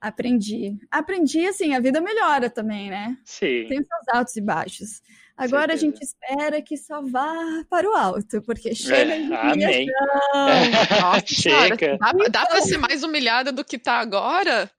Aprendi. 0.00 0.76
Aprendi, 0.90 1.46
assim, 1.46 1.74
a 1.74 1.80
vida 1.80 2.00
melhora 2.00 2.48
também, 2.50 2.90
né? 2.90 3.16
Sim. 3.24 3.66
Tem 3.68 3.80
os 3.80 3.86
seus 3.86 4.08
altos 4.14 4.36
e 4.36 4.40
baixos. 4.40 5.02
Agora 5.36 5.72
a 5.74 5.76
gente 5.76 6.00
espera 6.02 6.62
que 6.62 6.76
só 6.76 7.02
vá 7.02 7.34
para 7.68 7.88
o 7.88 7.94
alto, 7.94 8.40
porque 8.42 8.74
chega 8.74 9.14
É, 9.14 9.18
de 9.18 9.34
amém. 9.34 9.86
humilhação. 9.90 9.90
Nossa, 11.00 11.26
Chega. 11.26 11.98
dá, 11.98 12.12
dá 12.30 12.46
pra 12.46 12.60
ser 12.62 12.78
mais 12.78 13.02
humilhada 13.02 13.52
do 13.52 13.64
que 13.64 13.78
tá 13.78 13.94
agora? 13.98 14.70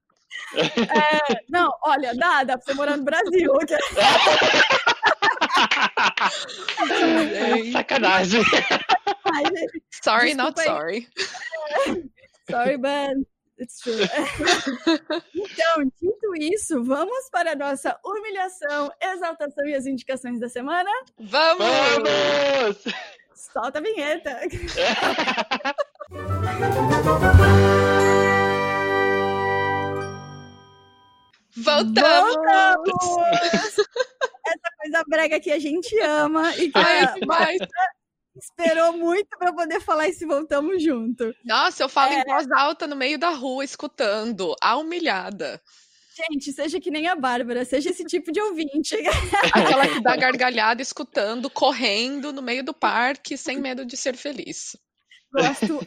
Não, 1.50 1.70
olha, 1.84 2.16
dá, 2.16 2.44
dá 2.44 2.58
pra 2.58 2.66
você 2.66 2.74
morar 2.74 2.98
no 2.98 3.04
Brasil. 3.04 3.52
Gente, 6.88 7.72
Sacanagem. 7.72 8.42
Ai, 9.34 9.44
gente, 9.46 9.82
Sorry, 10.04 10.34
not 10.34 10.54
Desculpa 10.56 10.80
sorry. 10.80 11.08
Sorry, 12.50 12.78
but 12.78 13.16
it's 13.58 13.80
true. 13.80 13.94
Então, 15.36 15.84
dito 16.02 16.36
isso, 16.40 16.84
vamos 16.84 17.30
para 17.32 17.52
a 17.54 17.56
nossa 17.56 17.98
humilhação, 18.04 18.92
exaltação 19.02 19.66
e 19.66 19.74
as 19.74 19.86
indicações 19.86 20.40
da 20.40 20.50
semana. 20.50 20.90
Vamos! 21.20 21.66
Vamos! 21.66 22.84
Solta 23.34 23.80
a 23.80 23.82
vinheta. 23.82 24.40
Voltamos! 31.58 32.36
Voltamos! 32.36 33.78
Essa 34.46 34.70
coisa 34.80 35.04
brega 35.08 35.40
que 35.40 35.52
a 35.52 35.60
gente 35.60 36.00
ama 36.00 36.56
e 36.56 36.72
que 36.72 36.78
Ai, 36.78 37.20
demais. 37.20 37.60
Esperou 38.40 38.94
muito 38.94 39.30
para 39.38 39.54
poder 39.54 39.82
falar 39.82 40.08
esse 40.08 40.26
voltamos 40.26 40.82
junto. 40.84 41.34
Nossa, 41.46 41.84
eu 41.84 41.90
falo 41.90 42.14
É. 42.14 42.22
em 42.22 42.24
voz 42.24 42.50
alta 42.52 42.88
no 42.88 42.96
meio 42.96 43.18
da 43.18 43.30
rua, 43.30 43.64
escutando. 43.64 44.56
A 44.62 44.78
humilhada. 44.78 45.62
Gente, 46.16 46.52
seja 46.52 46.80
que 46.80 46.90
nem 46.90 47.08
a 47.08 47.16
Bárbara, 47.16 47.64
seja 47.64 47.92
esse 47.92 48.04
tipo 48.04 48.32
de 48.32 48.42
ouvinte. 48.42 48.96
Aquela 49.54 49.88
que 49.88 50.02
dá 50.02 50.16
gargalhada 50.16 50.82
escutando, 50.82 51.50
correndo 51.50 52.34
no 52.34 52.42
meio 52.42 52.64
do 52.64 52.74
parque, 52.74 53.38
sem 53.38 53.60
medo 53.60 53.86
de 53.86 53.96
ser 53.96 54.16
feliz. 54.16 54.76
Gosto 55.32 55.80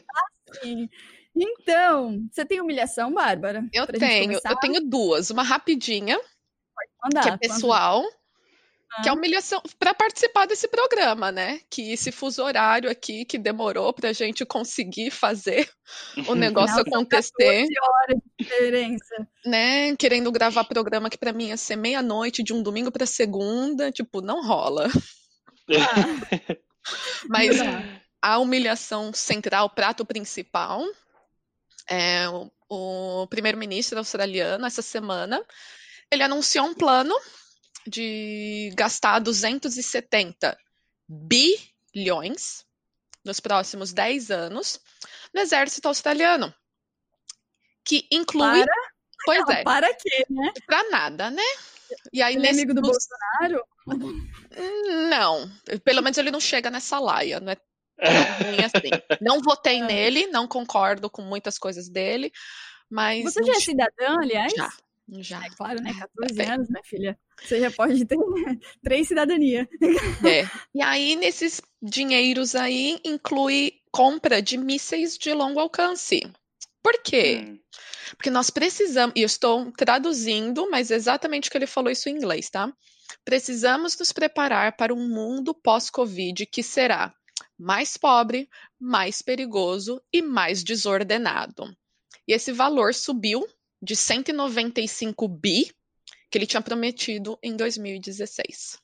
assim. 0.49 0.89
Então, 1.35 2.27
você 2.31 2.45
tem 2.45 2.61
humilhação, 2.61 3.13
Bárbara? 3.13 3.65
Eu 3.73 3.87
tenho, 3.87 4.35
eu 4.45 4.57
tenho 4.61 4.81
duas. 4.89 5.31
Uma 5.31 5.43
rapidinha, 5.43 6.19
que 7.23 7.29
é 7.29 7.37
pessoal, 7.37 8.05
que 9.03 9.09
é 9.09 9.13
humilhação 9.13 9.63
para 9.79 9.95
participar 9.95 10.47
desse 10.47 10.69
programa, 10.69 11.31
né? 11.31 11.61
Que 11.71 11.93
esse 11.93 12.11
fuso 12.11 12.43
horário 12.43 12.91
aqui 12.91 13.25
que 13.25 13.39
demorou 13.39 13.93
pra 13.93 14.13
gente 14.13 14.45
conseguir 14.45 15.11
fazer 15.11 15.71
o 16.29 16.35
negócio 16.35 16.81
acontecer, 16.81 17.67
14 17.67 17.75
horas 17.81 18.17
de 18.17 18.45
diferença. 18.45 19.29
né? 19.47 19.97
Querendo 19.97 20.33
gravar 20.33 20.65
programa 20.65 21.09
que 21.09 21.19
pra 21.19 21.33
mim 21.33 21.49
ia 21.49 21.57
ser 21.57 21.77
meia-noite 21.77 22.43
de 22.43 22.53
um 22.53 22.63
domingo 22.63 22.91
pra 22.91 23.07
segunda, 23.07 23.93
tipo, 23.93 24.21
não 24.21 24.45
rola. 24.47 24.89
Ah, 25.71 26.49
Mas 27.29 27.59
não 27.59 28.01
a 28.23 28.39
humilhação 28.39 29.13
central, 29.13 29.67
o 29.67 29.71
prato 29.71 30.05
principal, 30.05 30.85
é 31.89 32.29
o, 32.29 32.51
o 32.69 33.27
primeiro-ministro 33.29 33.99
australiano, 33.99 34.67
essa 34.67 34.83
semana, 34.83 35.43
ele 36.11 36.23
anunciou 36.23 36.67
um 36.67 36.75
plano 36.75 37.15
de 37.87 38.73
gastar 38.77 39.19
270 39.21 40.57
bilhões 41.09 42.65
nos 43.25 43.41
próximos 43.41 43.93
10 43.93 44.31
anos 44.31 44.81
no 45.35 45.41
exército 45.41 45.89
australiano, 45.89 46.53
que 47.85 48.07
inclui, 48.11 48.65
Para, 48.65 48.75
pois 49.25 49.49
é, 49.49 49.63
para 49.63 49.95
quê, 49.95 50.25
né? 50.31 50.53
pra 50.67 50.89
nada, 50.91 51.31
né? 51.31 51.43
E 52.13 52.23
aí 52.23 52.35
Ele 52.37 52.47
é 52.47 52.51
nesse 52.53 52.63
amigo 52.63 52.75
do 52.75 52.83
Bolsonaro? 52.83 53.65
Não, 55.09 55.51
pelo 55.85 56.03
menos 56.03 56.17
ele 56.19 56.31
não 56.31 56.41
chega 56.41 56.71
nessa 56.71 56.99
laia, 56.99 57.41
não 57.41 57.53
é 57.53 57.57
ruim 58.45 58.65
assim. 58.65 59.19
Não 59.21 59.41
votei 59.41 59.81
Ah. 59.83 59.87
nele, 59.87 60.27
não 60.29 60.47
concordo 60.47 61.11
com 61.11 61.23
muitas 61.23 61.59
coisas 61.59 61.89
dele, 61.89 62.33
mas 62.89 63.25
Você 63.25 63.41
não 63.41 63.47
já 63.49 63.53
é 63.55 63.61
cidadã, 63.61 64.19
aliás? 64.21 64.53
já, 64.57 64.73
já. 65.19 65.45
É 65.45 65.51
claro, 65.51 65.83
né? 65.83 65.93
14 66.15 66.35
Bem. 66.35 66.51
anos, 66.51 66.69
minha 66.69 66.85
filha. 66.85 67.19
Você 67.43 67.61
já 67.61 67.71
pode 67.71 68.05
ter 68.05 68.17
três 68.83 69.09
cidadanias. 69.09 69.67
É. 70.25 70.49
E 70.75 70.83
aí 70.83 71.17
nesses 71.17 71.61
dinheiros 71.83 72.55
aí 72.55 73.01
inclui 73.05 73.73
compra 73.91 74.41
de 74.41 74.57
mísseis 74.57 75.19
de 75.19 75.33
longo 75.33 75.59
alcance. 75.59 76.21
Por 76.83 77.03
quê? 77.03 77.45
Hum, 77.45 77.59
Porque 78.17 78.31
nós 78.31 78.51
precisamos, 78.51 79.15
e 79.17 79.21
eu 79.23 79.27
estou 79.27 79.71
traduzindo, 79.73 80.71
mas 80.71 80.91
exatamente 80.91 81.49
o 81.49 81.51
que 81.53 81.59
ele 81.59 81.67
falou 81.67 81.91
isso 81.91 82.09
em 82.09 82.17
inglês, 82.17 82.49
tá? 82.49 82.73
Precisamos 83.25 83.99
nos 83.99 84.13
preparar 84.13 84.77
para 84.77 84.95
um 84.95 85.09
mundo 85.09 85.53
pós-Covid 85.55 86.47
que 86.47 86.63
será 86.63 87.13
mais 87.59 87.97
pobre, 87.97 88.49
mais 88.79 89.21
perigoso 89.21 90.01
e 90.13 90.23
mais 90.23 90.65
desordenado. 90.65 91.65
E 92.27 92.33
esse 92.33 92.53
valor 92.53 92.95
subiu 92.95 93.47
de 93.83 93.97
195 93.97 95.29
bi 95.29 95.71
que 96.31 96.39
ele 96.39 96.47
tinha 96.47 96.63
prometido 96.63 97.39
em 97.43 97.57
2016. 97.57 98.79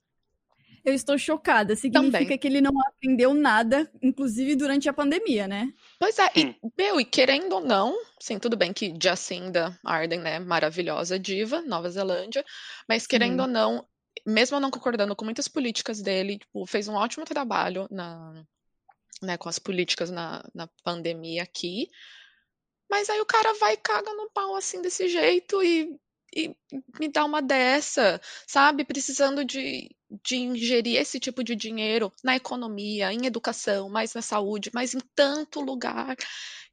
Eu 0.86 0.94
estou 0.94 1.18
chocada. 1.18 1.74
Significa 1.74 2.18
Também. 2.18 2.38
que 2.38 2.46
ele 2.46 2.60
não 2.60 2.72
aprendeu 2.86 3.34
nada, 3.34 3.90
inclusive 4.00 4.54
durante 4.54 4.88
a 4.88 4.92
pandemia, 4.92 5.48
né? 5.48 5.72
Pois 5.98 6.16
é, 6.20 6.30
e, 6.36 6.56
meu, 6.78 7.00
e 7.00 7.04
querendo 7.04 7.54
ou 7.54 7.60
não, 7.60 7.96
sim, 8.20 8.38
tudo 8.38 8.56
bem 8.56 8.72
que 8.72 8.94
Jacinda 9.02 9.76
Ardern, 9.84 10.22
né, 10.22 10.38
maravilhosa 10.38 11.18
diva, 11.18 11.60
Nova 11.62 11.90
Zelândia, 11.90 12.44
mas 12.88 13.04
querendo 13.04 13.34
Sim. 13.34 13.40
ou 13.40 13.48
não, 13.48 13.86
mesmo 14.24 14.60
não 14.60 14.70
concordando 14.70 15.16
com 15.16 15.24
muitas 15.24 15.48
políticas 15.48 16.00
dele, 16.00 16.38
tipo, 16.38 16.64
fez 16.66 16.86
um 16.86 16.94
ótimo 16.94 17.24
trabalho 17.24 17.88
na, 17.90 18.44
né, 19.20 19.36
com 19.36 19.48
as 19.48 19.58
políticas 19.58 20.08
na, 20.08 20.44
na 20.54 20.68
pandemia 20.84 21.42
aqui, 21.42 21.88
mas 22.90 23.10
aí 23.10 23.20
o 23.20 23.26
cara 23.26 23.52
vai 23.54 23.74
e 23.74 23.78
caga 23.78 24.12
no 24.14 24.30
pau 24.30 24.54
assim 24.56 24.80
desse 24.80 25.08
jeito 25.08 25.62
e, 25.62 25.98
e 26.34 26.54
me 26.98 27.08
dá 27.08 27.24
uma 27.24 27.42
dessa, 27.42 28.20
sabe? 28.46 28.84
Precisando 28.84 29.44
de, 29.44 29.90
de 30.24 30.36
ingerir 30.36 31.00
esse 31.00 31.18
tipo 31.18 31.42
de 31.42 31.56
dinheiro 31.56 32.12
na 32.22 32.36
economia, 32.36 33.12
em 33.12 33.26
educação, 33.26 33.88
mais 33.88 34.14
na 34.14 34.22
saúde, 34.22 34.70
mais 34.72 34.94
em 34.94 35.00
tanto 35.14 35.60
lugar. 35.60 36.16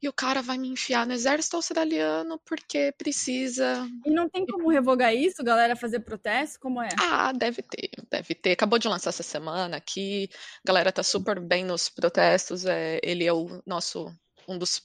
E 0.02 0.08
o 0.08 0.12
cara 0.12 0.42
vai 0.42 0.58
me 0.58 0.68
enfiar 0.68 1.06
no 1.06 1.14
exército 1.14 1.56
australiano 1.56 2.38
porque 2.44 2.92
precisa. 2.92 3.88
E 4.04 4.10
não 4.10 4.28
tem 4.28 4.44
como 4.44 4.68
revogar 4.68 5.14
isso, 5.14 5.42
galera, 5.42 5.74
fazer 5.74 6.00
protesto? 6.00 6.60
Como 6.60 6.82
é? 6.82 6.88
Ah, 7.00 7.32
deve 7.32 7.62
ter, 7.62 7.90
deve 8.10 8.34
ter. 8.34 8.52
Acabou 8.52 8.78
de 8.78 8.86
lançar 8.86 9.10
essa 9.10 9.22
semana 9.22 9.78
aqui. 9.78 10.28
A 10.62 10.68
galera 10.68 10.92
tá 10.92 11.02
super 11.02 11.40
bem 11.40 11.64
nos 11.64 11.88
protestos. 11.88 12.66
É, 12.66 13.00
ele 13.02 13.24
é 13.24 13.32
o 13.32 13.62
nosso 13.66 14.14
um 14.46 14.58
dos 14.58 14.82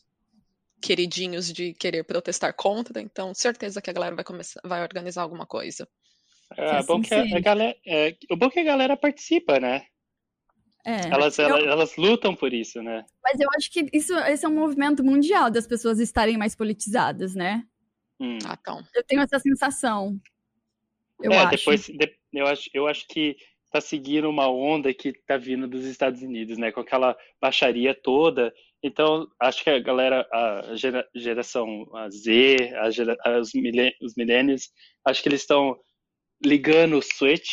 queridinhos 0.82 1.52
de 1.52 1.74
querer 1.74 2.04
protestar 2.04 2.54
contra, 2.54 3.02
então 3.02 3.34
certeza 3.34 3.82
que 3.82 3.90
a 3.90 3.94
galera 3.94 4.16
vai 4.16 4.24
começar, 4.24 4.62
vai 4.64 4.82
organizar 4.82 5.22
alguma 5.24 5.46
coisa. 5.46 5.88
É, 6.58 6.78
assim 6.78 6.88
bom 6.88 7.02
que 7.02 7.14
a, 7.14 7.40
galera, 7.40 7.78
é, 7.86 8.16
o 8.32 8.36
bom 8.36 8.48
é 8.48 8.50
que 8.50 8.60
a 8.60 8.64
galera 8.64 8.98
participa, 8.98 9.60
né? 9.60 9.86
É. 10.86 11.10
Elas, 11.10 11.38
Eu- 11.38 11.46
elas, 11.50 11.64
elas 11.66 11.96
lutam 11.98 12.36
por 12.36 12.54
isso, 12.54 12.82
né? 12.82 13.06
Mas 13.24 13.40
eu 13.40 13.48
acho 13.56 13.72
que 13.72 13.86
isso, 13.94 14.18
esse 14.20 14.46
é 14.46 14.50
um 14.50 14.56
movimento 14.56 15.04
mundial 15.04 15.52
das 15.52 15.68
pessoas 15.68 16.00
estarem 16.00 16.38
mais 16.38 16.56
politizadas, 16.56 17.36
né? 17.36 17.64
Hum. 18.20 18.40
Ah, 18.46 18.58
então. 18.60 18.82
Eu 18.96 19.04
tenho 19.04 19.22
essa 19.22 19.40
sensação. 19.40 20.20
Eu 21.22 21.32
é, 21.34 21.38
acho. 21.38 21.50
depois 21.52 21.86
de- 21.86 22.18
eu 22.34 22.48
acho, 22.48 22.70
eu 22.74 22.88
acho 22.88 23.08
que 23.08 23.38
tá 23.72 23.80
seguindo 23.80 24.30
uma 24.30 24.50
onda 24.50 24.94
que 24.94 25.14
tá 25.14 25.38
vindo 25.38 25.68
dos 25.68 25.86
Estados 25.86 26.22
Unidos, 26.22 26.58
né? 26.58 26.72
Com 26.72 26.80
aquela 26.80 27.16
baixaria 27.40 27.94
toda. 27.94 28.54
Então, 28.82 29.28
acho 29.40 29.64
que 29.64 29.70
a 29.70 29.80
galera, 29.80 30.28
a 30.32 30.76
gera- 30.76 31.08
geração 31.14 31.86
Z, 32.10 32.74
a 32.78 32.90
gera, 32.90 33.18
os, 33.40 33.54
millen- 33.54 33.94
os 34.02 34.16
millennials, 34.16 34.70
acho 35.06 35.22
que 35.22 35.30
eles 35.30 35.42
estão 35.42 35.78
ligando 36.44 36.98
o 36.98 37.02
switch 37.02 37.50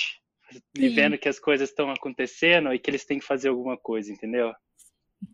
e 0.76 0.88
Sim. 0.88 0.94
vendo 0.94 1.18
que 1.18 1.28
as 1.28 1.40
coisas 1.40 1.68
estão 1.68 1.90
acontecendo 1.90 2.72
e 2.72 2.78
que 2.78 2.88
eles 2.88 3.04
têm 3.04 3.18
que 3.18 3.24
fazer 3.24 3.48
alguma 3.48 3.76
coisa, 3.76 4.12
entendeu? 4.12 4.52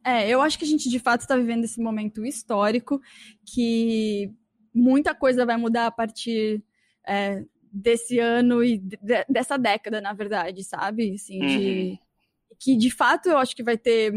É, 0.05 0.29
eu 0.29 0.41
acho 0.41 0.59
que 0.59 0.65
a 0.65 0.69
gente 0.69 0.89
de 0.89 0.99
fato 0.99 1.21
está 1.23 1.37
vivendo 1.37 1.65
esse 1.65 1.81
momento 1.81 2.25
histórico 2.25 3.01
que 3.53 4.33
muita 4.75 5.15
coisa 5.15 5.45
vai 5.45 5.57
mudar 5.59 5.87
a 5.87 5.91
partir 5.91 6.63
é, 7.07 7.45
desse 7.71 8.19
ano 8.19 8.65
e 8.65 8.79
de- 8.79 8.99
dessa 9.29 9.59
década, 9.59 10.01
na 10.01 10.13
verdade, 10.15 10.65
sabe? 10.65 11.13
Assim, 11.15 11.39
de, 11.41 11.99
que 12.59 12.77
de 12.77 12.91
fato 12.91 13.29
eu 13.29 13.37
acho 13.39 13.55
que 13.55 13.63
vai 13.63 13.77
ter. 13.77 14.13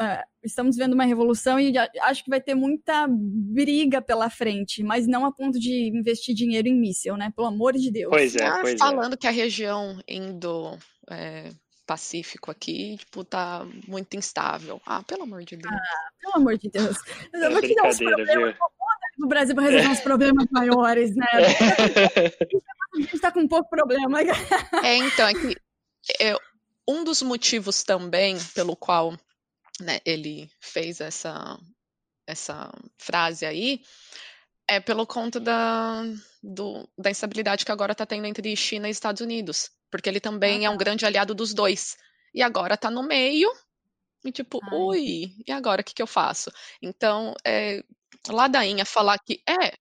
É, 0.00 0.24
estamos 0.42 0.76
vendo 0.76 0.92
uma 0.94 1.04
revolução 1.04 1.58
e 1.58 1.72
acho 2.02 2.24
que 2.24 2.30
vai 2.30 2.40
ter 2.40 2.54
muita 2.54 3.06
briga 3.08 4.00
pela 4.00 4.30
frente, 4.30 4.82
mas 4.82 5.06
não 5.06 5.24
a 5.24 5.32
ponto 5.32 5.58
de 5.58 5.88
investir 5.88 6.34
dinheiro 6.34 6.68
em 6.68 6.78
míssil, 6.78 7.16
né? 7.16 7.32
Pelo 7.34 7.48
amor 7.48 7.72
de 7.74 7.90
Deus. 7.90 8.10
Pois 8.10 8.36
é, 8.36 8.46
Ah, 8.46 8.58
pois 8.60 8.74
é. 8.74 8.78
falando 8.78 9.16
que 9.16 9.26
a 9.26 9.30
região 9.30 10.00
indo 10.08 10.78
é, 11.10 11.50
Pacífico 11.86 12.50
aqui, 12.50 12.98
tipo, 12.98 13.24
tá 13.24 13.66
muito 13.86 14.14
instável. 14.16 14.80
Ah, 14.84 15.02
pelo 15.02 15.22
amor 15.22 15.42
de 15.44 15.56
Deus. 15.56 15.74
Pelo 16.20 16.34
amor 16.36 16.58
de 16.58 16.68
Deus. 16.68 16.96
Eu 17.32 17.44
É 17.44 17.50
vou 17.50 17.62
te 17.62 17.74
dar 17.74 17.88
uns 17.88 17.98
problemas 17.98 18.34
viu? 18.34 18.54
no 19.18 19.26
Brasil 19.26 19.54
para 19.54 19.64
resolver 19.64 19.88
uns 19.88 20.00
problemas 20.00 20.46
maiores, 20.50 21.16
né? 21.16 21.26
A 21.34 23.00
gente 23.00 23.18
tá 23.18 23.32
com 23.32 23.46
pouco 23.48 23.68
problema. 23.70 24.20
É, 24.84 24.96
então, 24.96 25.26
é 25.28 25.32
que 25.34 25.56
é, 26.20 26.36
um 26.88 27.04
dos 27.04 27.22
motivos 27.22 27.82
também 27.82 28.36
pelo 28.54 28.76
qual 28.76 29.18
né, 29.80 30.00
ele 30.04 30.50
fez 30.60 31.00
essa, 31.00 31.58
essa 32.26 32.72
frase 32.98 33.46
aí 33.46 33.82
é 34.68 34.80
pelo 34.80 35.06
conta 35.06 35.40
da, 35.40 36.02
do- 36.42 36.88
da 36.98 37.10
instabilidade 37.10 37.64
que 37.64 37.72
agora 37.72 37.92
está 37.92 38.06
tendo 38.06 38.26
entre 38.26 38.54
China 38.56 38.88
e 38.88 38.90
Estados 38.90 39.20
Unidos. 39.22 39.70
Porque 39.90 40.08
ele 40.08 40.20
também 40.20 40.64
é 40.66 40.70
um 40.70 40.76
grande 40.76 41.06
aliado 41.06 41.34
dos 41.34 41.54
dois. 41.54 41.96
E 42.34 42.42
agora 42.42 42.76
tá 42.76 42.90
no 42.90 43.02
meio. 43.02 43.50
E 44.24 44.32
tipo, 44.32 44.60
Ai. 44.62 44.70
ui, 44.78 45.34
e 45.46 45.52
agora 45.52 45.80
o 45.80 45.84
que, 45.84 45.94
que 45.94 46.02
eu 46.02 46.06
faço? 46.06 46.50
Então, 46.82 47.34
é, 47.46 47.82
ladainha 48.28 48.84
falar 48.84 49.18
que 49.18 49.42
é. 49.48 49.72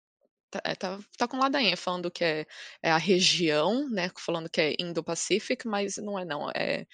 Tá, 0.52 0.62
é, 0.66 0.76
tá, 0.76 1.00
tá 1.18 1.28
com 1.28 1.38
ladainha 1.40 1.78
falando 1.78 2.12
que 2.12 2.24
é, 2.24 2.46
é 2.84 2.92
a 2.92 2.98
região, 2.98 3.90
né? 3.90 4.12
Falando 4.20 4.50
que 4.50 4.62
é 4.62 4.76
Indo-Pacific, 4.80 5.68
mas 5.68 5.98
não 5.98 6.20
é 6.20 6.26
não. 6.26 6.50
É, 6.52 6.86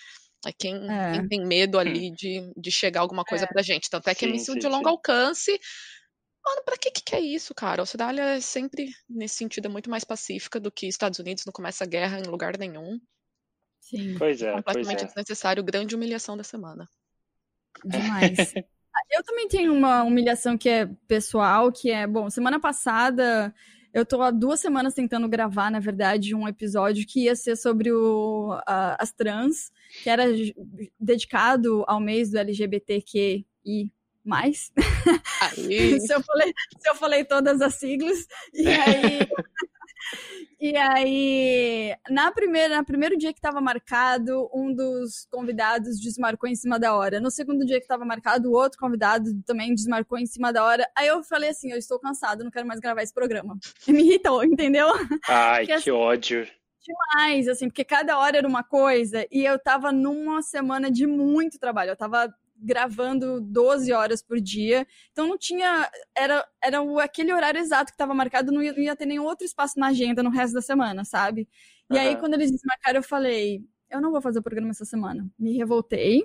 é 0.46 0.52
quem, 0.52 0.76
É. 0.90 1.12
quem 1.14 1.28
tem 1.28 1.46
medo 1.46 1.80
ali 1.80 2.12
de, 2.12 2.52
de 2.56 2.72
chegar 2.72 3.02
alguma 3.02 3.24
coisa 3.24 3.48
pra 3.48 3.62
gente. 3.62 3.90
Tanto 3.90 4.08
é 4.10 4.16
que 4.16 4.26
é 4.26 4.28
Sim, 4.28 4.34
míssil 4.34 4.54
sim, 4.54 4.60
de 4.60 4.68
longo 4.68 4.86
sim. 4.86 4.92
alcance. 4.92 5.60
Mano, 6.46 6.62
pra 6.66 6.78
que, 6.78 6.92
que 6.92 7.16
é 7.16 7.20
isso, 7.22 7.54
cara? 7.56 7.82
A 7.82 7.84
Austrália 7.84 8.22
é 8.36 8.42
sempre, 8.42 8.90
nesse 9.10 9.36
sentido, 9.36 9.68
é 9.68 9.70
muito 9.70 9.90
mais 9.90 10.04
pacífica 10.04 10.60
do 10.60 10.72
que 10.72 10.88
Estados 10.88 11.20
Unidos, 11.20 11.46
não 11.46 11.54
começa 11.54 11.86
guerra 11.86 12.20
em 12.20 12.24
lugar 12.24 12.58
nenhum. 12.58 13.00
Sim, 13.80 14.18
Pois 14.18 14.42
é, 14.42 14.52
pois 14.52 14.66
Completamente 14.66 15.04
é. 15.04 15.08
desnecessário, 15.08 15.64
grande 15.64 15.96
humilhação 15.96 16.36
da 16.36 16.44
semana. 16.44 16.88
demais. 17.86 18.54
Eu 19.12 19.24
também 19.24 19.48
tenho 19.48 19.74
uma 19.74 20.04
humilhação 20.04 20.58
que 20.58 20.70
é 20.70 20.86
pessoal, 21.08 21.72
que 21.72 21.90
é, 21.92 22.06
bom, 22.06 22.30
semana 22.30 22.60
passada 22.60 23.54
eu 23.94 24.06
tô 24.06 24.22
há 24.22 24.32
duas 24.32 24.60
semanas 24.60 24.94
tentando 24.94 25.28
gravar, 25.30 25.70
na 25.70 25.80
verdade, 25.80 26.34
um 26.34 26.48
episódio 26.48 27.06
que 27.06 27.26
ia 27.26 27.36
ser 27.36 27.56
sobre 27.56 27.92
o, 27.92 28.52
a- 28.66 28.98
as 29.00 29.12
trans, 29.12 29.72
que 30.04 30.10
era 30.10 30.24
dedicado 31.00 31.84
ao 31.88 32.00
mês 32.00 32.32
do 32.32 32.38
LGBTQI+. 32.40 33.46
Aí, 35.42 36.00
se, 36.00 36.14
eu 36.14 36.22
falei, 36.24 36.54
se 36.80 36.90
eu 36.90 36.96
falei 36.96 37.26
todas 37.26 37.62
as 37.62 37.76
siglas. 37.76 38.26
E 38.54 38.68
aí. 38.68 39.20
E 40.60 40.78
aí, 40.78 41.96
na 42.10 42.32
primeira, 42.32 42.78
no 42.78 42.86
primeiro 42.86 43.18
dia 43.18 43.34
que 43.34 43.40
estava 43.40 43.60
marcado, 43.60 44.50
um 44.54 44.74
dos 44.74 45.28
convidados 45.32 46.00
desmarcou 46.00 46.50
em 46.50 46.56
cima 46.56 46.80
da 46.80 46.96
hora. 46.96 47.20
No 47.20 47.30
segundo 47.30 47.66
dia 47.66 47.78
que 47.78 47.84
estava 47.84 48.06
marcado, 48.06 48.50
o 48.50 48.54
outro 48.54 48.80
convidado 48.80 49.30
também 49.46 49.74
desmarcou 49.74 50.18
em 50.18 50.26
cima 50.26 50.54
da 50.54 50.64
hora. 50.64 50.88
Aí 50.96 51.08
eu 51.08 51.24
falei 51.24 51.50
assim: 51.50 51.72
eu 51.72 51.78
estou 51.78 52.00
cansado, 52.00 52.44
não 52.44 52.52
quero 52.52 52.68
mais 52.68 52.80
gravar 52.80 53.02
esse 53.02 53.14
programa. 53.14 53.58
E 53.88 53.92
me 53.92 54.04
irritou, 54.04 54.44
entendeu? 54.44 54.88
Ai, 55.28 55.66
Que 55.66 55.82
que 55.82 55.92
ódio. 55.92 56.48
Mas, 57.14 57.48
assim, 57.48 57.68
porque 57.68 57.84
cada 57.84 58.18
hora 58.18 58.38
era 58.38 58.48
uma 58.48 58.64
coisa 58.64 59.26
e 59.32 59.46
eu 59.46 59.58
tava 59.58 59.92
numa 59.92 60.42
semana 60.42 60.92
de 60.92 61.08
muito 61.08 61.60
trabalho. 61.60 61.92
Eu 61.92 61.96
tava 61.96 62.34
gravando 62.64 63.42
12 63.42 63.92
horas 63.92 64.22
por 64.22 64.40
dia, 64.40 64.88
então 65.12 65.28
não 65.28 65.38
tinha. 65.38 65.90
Era, 66.16 66.48
era 66.64 66.82
o- 66.82 67.00
aquele 67.00 67.34
horário 67.34 67.60
exato 67.60 67.88
que 67.92 67.96
estava 67.96 68.14
marcado, 68.14 68.52
não 68.52 68.62
ia, 68.64 68.72
não 68.74 68.80
ia 68.80 68.96
ter 68.96 69.06
nenhum 69.06 69.26
outro 69.26 69.46
espaço 69.46 69.80
na 69.80 69.88
agenda 69.88 70.24
no 70.24 70.30
resto 70.30 70.54
da 70.54 70.62
semana, 70.62 71.04
sabe? 71.06 71.48
E 71.92 71.98
aí, 71.98 72.12
Aham. 72.14 72.20
quando 72.20 72.34
eles 72.36 72.50
desmarcaram, 72.52 73.00
eu 73.00 73.04
falei: 73.04 73.62
eu 73.90 74.02
não 74.02 74.12
vou 74.12 74.22
fazer 74.22 74.40
o 74.40 74.44
programa 74.44 74.72
essa 74.72 74.86
semana. 74.86 75.28
Me 75.38 75.56
revoltei, 75.58 76.24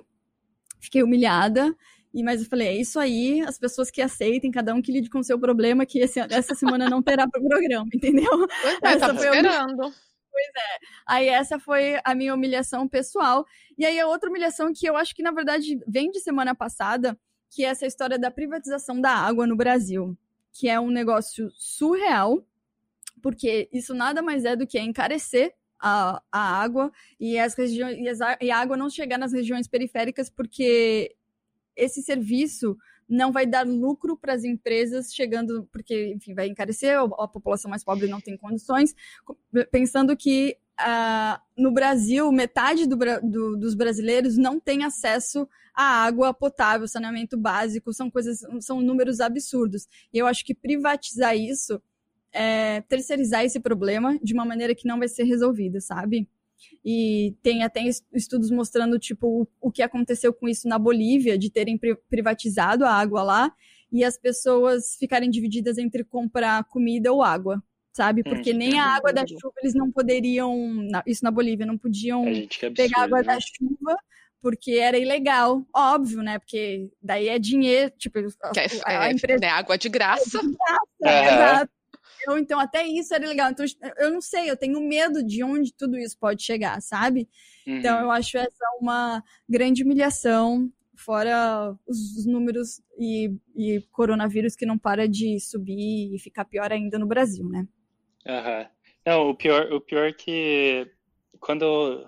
fiquei 0.79 1.03
humilhada. 1.03 1.75
E, 2.11 2.23
mas 2.23 2.41
eu 2.41 2.47
falei, 2.49 2.69
é 2.69 2.75
isso 2.75 2.99
aí, 2.99 3.39
as 3.41 3.59
pessoas 3.59 3.91
que 3.91 4.01
aceitem, 4.01 4.49
cada 4.49 4.73
um 4.73 4.81
que 4.81 4.91
lide 4.91 5.11
com 5.11 5.19
o 5.19 5.23
seu 5.23 5.37
problema, 5.37 5.85
que 5.85 5.99
esse- 5.99 6.19
essa 6.19 6.55
semana 6.55 6.89
não 6.89 7.03
terá 7.03 7.27
pro 7.27 7.39
programa, 7.47 7.85
entendeu? 7.93 8.47
pois 8.61 8.79
é, 8.81 8.87
Essa 8.87 8.99
tava 8.99 9.19
foi 9.19 9.29
a 10.39 10.47
esperando. 10.47 10.79
Aí 11.07 11.27
essa 11.27 11.59
foi 11.59 11.99
a 12.03 12.15
minha 12.15 12.33
humilhação 12.33 12.87
pessoal. 12.87 13.45
E 13.77 13.85
aí 13.85 13.99
a 13.99 14.07
outra 14.07 14.29
humilhação 14.29 14.71
que 14.73 14.87
eu 14.87 14.95
acho 14.95 15.15
que 15.15 15.23
na 15.23 15.31
verdade 15.31 15.79
vem 15.87 16.11
de 16.11 16.19
semana 16.19 16.55
passada, 16.55 17.17
que 17.49 17.63
é 17.65 17.69
essa 17.69 17.85
história 17.85 18.17
da 18.17 18.31
privatização 18.31 18.99
da 18.99 19.11
água 19.11 19.47
no 19.47 19.55
Brasil, 19.55 20.17
que 20.51 20.69
é 20.69 20.79
um 20.79 20.89
negócio 20.89 21.51
surreal, 21.55 22.45
porque 23.21 23.69
isso 23.71 23.93
nada 23.93 24.21
mais 24.21 24.45
é 24.45 24.55
do 24.55 24.67
que 24.67 24.79
encarecer 24.79 25.53
a, 25.79 26.21
a 26.31 26.39
água 26.39 26.91
e 27.19 27.39
as 27.39 27.55
regiões 27.55 27.97
e, 27.97 28.07
as 28.07 28.19
e 28.41 28.51
a 28.51 28.57
água 28.57 28.75
não 28.75 28.89
chegar 28.89 29.17
nas 29.17 29.31
regiões 29.31 29.67
periféricas 29.67 30.29
porque 30.29 31.15
esse 31.75 32.01
serviço 32.03 32.77
não 33.09 33.31
vai 33.31 33.45
dar 33.45 33.65
lucro 33.65 34.15
para 34.15 34.33
as 34.33 34.43
empresas 34.43 35.13
chegando, 35.13 35.67
porque, 35.71 36.13
enfim, 36.13 36.33
vai 36.33 36.47
encarecer, 36.47 36.97
a 36.97 37.27
população 37.27 37.69
mais 37.69 37.83
pobre 37.83 38.07
não 38.07 38.21
tem 38.21 38.37
condições, 38.37 38.93
pensando 39.71 40.15
que 40.15 40.57
ah, 40.77 41.41
no 41.57 41.71
Brasil, 41.71 42.31
metade 42.31 42.85
do 42.87 42.95
do- 43.21 43.57
dos 43.57 43.75
brasileiros 43.75 44.37
não 44.37 44.59
tem 44.59 44.83
acesso 44.85 45.47
à 45.73 46.03
água 46.05 46.33
potável, 46.33 46.87
saneamento 46.87 47.37
básico, 47.37 47.91
são 47.93 48.09
coisas, 48.09 48.39
são 48.61 48.79
números 48.81 49.19
absurdos. 49.19 49.87
E 50.13 50.17
eu 50.17 50.25
acho 50.27 50.45
que 50.45 50.53
privatizar 50.55 51.35
isso 51.35 51.81
é 52.31 52.81
terceirizar 52.81 53.43
esse 53.43 53.59
problema 53.59 54.17
de 54.21 54.33
uma 54.33 54.45
maneira 54.45 54.73
que 54.75 54.87
não 54.87 54.99
vai 54.99 55.07
ser 55.09 55.23
resolvida, 55.23 55.81
sabe? 55.81 56.27
E 56.83 57.35
tem 57.41 57.63
até 57.63 57.83
es- 57.83 58.03
estudos 58.13 58.49
mostrando, 58.51 58.97
tipo, 58.99 59.47
o, 59.61 59.71
que 59.71 59.81
aconteceu 59.81 60.33
com 60.33 60.47
isso 60.47 60.67
na 60.67 60.77
Bolívia, 60.79 61.37
de 61.37 61.49
terem 61.49 61.77
pri- 61.77 61.97
privatizado 62.09 62.85
a 62.85 62.91
água 62.91 63.23
lá 63.23 63.51
e 63.91 64.03
as 64.03 64.17
pessoas 64.17 64.95
ficarem 64.99 65.29
divididas 65.29 65.77
entre 65.77 66.03
comprar 66.03 66.63
comida 66.65 67.11
ou 67.11 67.23
água, 67.23 67.61
sabe? 67.91 68.23
Porque 68.23 68.53
nem 68.53 68.79
a 68.79 68.85
água 68.95 69.11
da 69.11 69.25
chuva 69.25 69.53
eles 69.61 69.73
não 69.73 69.91
poderiam, 69.91 70.53
isso 71.07 71.23
na 71.23 71.31
Bolívia, 71.31 71.65
não 71.65 71.77
podiam 71.77 72.23
que 72.23 72.65
absurdo. 72.65 72.75
pegar 72.75 73.01
água 73.03 73.17
né? 73.19 73.23
da 73.23 73.39
chuva 73.39 73.97
porque 74.41 74.71
era 74.73 74.97
ilegal, 74.97 75.65
óbvio, 75.75 76.21
né? 76.21 76.39
Porque 76.39 76.89
daí 77.01 77.27
é 77.27 77.37
dinheiro, 77.37 77.91
tipo, 77.97 78.19
a, 78.41 78.51
Que 78.51 78.59
é, 78.61 78.67
a- 78.85 78.99
a 79.01 79.09
é, 79.09 79.11
empresa 79.11 79.39
né, 79.41 79.49
água 79.49 79.77
de 79.77 79.89
graça. 79.89 80.39
Aham. 80.39 80.77
Exato. 81.03 81.71
Eu, 82.27 82.37
então, 82.37 82.59
até 82.59 82.85
isso 82.85 83.13
era 83.13 83.27
legal. 83.27 83.49
Então, 83.51 83.65
eu 83.97 84.11
não 84.11 84.21
sei, 84.21 84.49
eu 84.49 84.57
tenho 84.57 84.79
medo 84.81 85.23
de 85.23 85.43
onde 85.43 85.73
tudo 85.73 85.97
isso 85.97 86.17
pode 86.17 86.43
chegar, 86.43 86.81
sabe? 86.81 87.27
Então, 87.79 87.97
Uhum. 87.97 88.03
eu 88.03 88.11
acho 88.11 88.37
essa 88.37 88.65
uma 88.81 89.23
grande 89.47 89.83
humilhação, 89.83 90.71
fora 90.97 91.75
os, 91.87 92.17
os 92.17 92.25
números 92.25 92.81
e, 92.97 93.31
e 93.55 93.81
coronavírus 93.91 94.55
que 94.55 94.65
não 94.65 94.77
para 94.77 95.07
de 95.07 95.39
subir 95.39 96.13
e 96.13 96.19
ficar 96.19 96.45
pior 96.45 96.71
ainda 96.71 96.99
no 96.99 97.07
Brasil, 97.07 97.47
né? 97.47 97.67
Aham. 98.27 98.67
Não, 99.05 99.29
o 99.29 99.35
pior, 99.35 99.71
o 99.71 99.81
pior 99.81 100.13
que 100.13 100.89
quando 101.39 102.05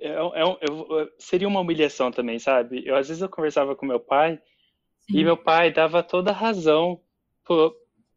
é, 0.00 0.08
é 0.10 0.42
eu- 0.68 1.10
seria 1.18 1.48
uma 1.48 1.60
humilhação 1.60 2.10
também, 2.10 2.38
sabe? 2.38 2.82
Eu 2.86 2.96
às 2.96 3.08
vezes 3.08 3.22
eu 3.22 3.28
conversava 3.28 3.76
com 3.76 3.86
meu 3.86 4.00
pai 4.00 4.40
e 5.12 5.24
Sim. 5.24 5.24
meu 5.24 5.36
pai 5.36 5.72
dava 5.72 6.02
toda 6.02 6.30
a 6.32 6.34
razão 6.34 7.00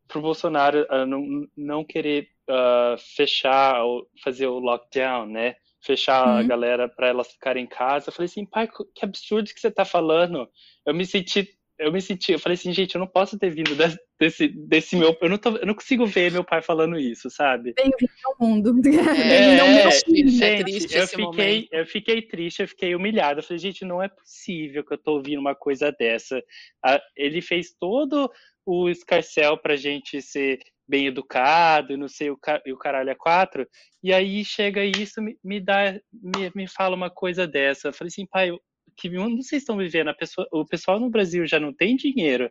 pro, 0.08 0.22
pro 0.22 0.22
Bolsonaro 0.22 0.86
uh, 0.90 1.06
não, 1.06 1.48
não 1.56 1.84
querer 1.84 2.30
uh, 2.50 2.98
fechar, 3.16 3.84
ou 3.84 4.08
fazer 4.24 4.48
o 4.48 4.60
lockdown, 4.60 5.26
né? 5.26 5.56
Fechar 5.82 6.28
uhum. 6.28 6.38
a 6.38 6.44
galera 6.44 6.90
para 6.90 7.08
elas 7.08 7.32
ficarem 7.32 7.64
em 7.64 7.68
casa. 7.68 8.10
Eu 8.10 8.14
falei 8.14 8.26
assim, 8.26 8.46
pai, 8.46 8.68
que 8.68 9.06
absurdo 9.06 9.54
que 9.54 9.60
você 9.60 9.72
tá 9.72 9.86
falando. 9.86 10.50
Eu 10.86 10.94
me 10.94 11.06
senti 11.06 11.58
eu 11.80 11.92
me 11.92 12.02
senti, 12.02 12.32
eu 12.32 12.40
falei 12.40 12.56
assim, 12.56 12.74
gente, 12.74 12.96
eu 12.96 13.00
não 13.00 13.08
posso 13.08 13.38
ter 13.38 13.52
vindo 13.52 13.76
desse, 14.20 14.48
desse 14.48 14.96
meu, 14.96 15.16
eu 15.22 15.30
não, 15.30 15.38
tô, 15.38 15.58
eu 15.58 15.66
não 15.66 15.76
consigo 15.76 16.08
ver 16.08 16.32
meu 16.32 16.44
pai 16.44 16.62
falando 16.62 16.98
isso, 16.98 17.30
sabe? 17.30 17.74
Bem-vindo 17.74 18.12
ao 18.26 18.48
mundo. 18.48 18.74
É, 18.88 19.58
é, 19.86 19.92
gente, 19.92 20.44
é 20.44 20.64
triste 20.64 20.98
eu 20.98 21.08
fiquei, 21.08 21.68
eu 21.72 21.86
fiquei 21.86 22.22
triste, 22.24 22.62
eu 22.64 22.68
fiquei 22.68 22.96
humilhado, 22.96 23.40
eu 23.40 23.44
falei, 23.44 23.60
gente, 23.60 23.86
não 23.86 24.02
é 24.02 24.08
possível 24.08 24.84
que 24.84 24.94
eu 24.94 24.98
tô 24.98 25.14
ouvindo 25.14 25.40
uma 25.40 25.54
coisa 25.54 25.92
dessa. 25.92 26.42
Ele 27.16 27.42
fez 27.42 27.76
todo 27.80 28.32
o 28.68 28.90
escarcel 28.90 29.58
pra 29.58 29.78
gente 29.78 30.22
ser 30.22 30.60
bem 30.86 31.08
educado 31.08 31.94
e 31.94 31.98
não 31.98 32.08
sei 32.08 32.30
o, 32.30 32.38
e 32.66 32.74
o 32.74 32.78
caralho 32.78 33.10
é 33.10 33.16
quatro, 33.16 33.68
e 34.04 34.14
aí 34.14 34.44
chega 34.44 34.84
isso, 34.84 35.22
me, 35.22 35.38
me 35.44 35.60
dá, 35.60 36.00
me, 36.14 36.52
me 36.54 36.68
fala 36.68 36.96
uma 36.96 37.10
coisa 37.10 37.48
dessa. 37.48 37.88
Eu 37.88 37.94
falei 37.94 38.10
assim, 38.10 38.26
pai, 38.26 38.52
que 38.96 39.10
mundo 39.10 39.42
vocês 39.42 39.62
estão 39.62 39.78
vivendo? 39.78 40.14
Pessoa, 40.16 40.48
o 40.52 40.66
pessoal 40.66 41.00
no 41.00 41.10
Brasil 41.10 41.46
já 41.46 41.60
não 41.60 41.74
tem 41.74 41.96
dinheiro. 41.96 42.50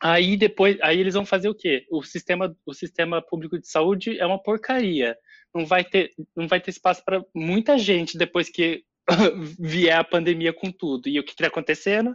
Aí 0.00 0.36
depois, 0.36 0.78
aí 0.82 0.98
eles 0.98 1.14
vão 1.14 1.24
fazer 1.24 1.48
o 1.48 1.54
quê? 1.54 1.86
O 1.90 2.02
sistema, 2.02 2.54
o 2.66 2.74
sistema 2.74 3.22
público 3.22 3.58
de 3.58 3.68
saúde 3.68 4.18
é 4.18 4.26
uma 4.26 4.42
porcaria. 4.42 5.16
Não 5.54 5.64
vai 5.64 5.84
ter, 5.84 6.12
não 6.36 6.48
vai 6.48 6.60
ter 6.60 6.70
espaço 6.70 7.02
para 7.04 7.24
muita 7.34 7.78
gente 7.78 8.18
depois 8.18 8.50
que 8.50 8.84
vier 9.58 9.96
a 9.96 10.04
pandemia 10.04 10.52
com 10.52 10.70
tudo. 10.70 11.08
E 11.08 11.18
o 11.18 11.24
que 11.24 11.30
está 11.30 11.46
acontecendo? 11.46 12.14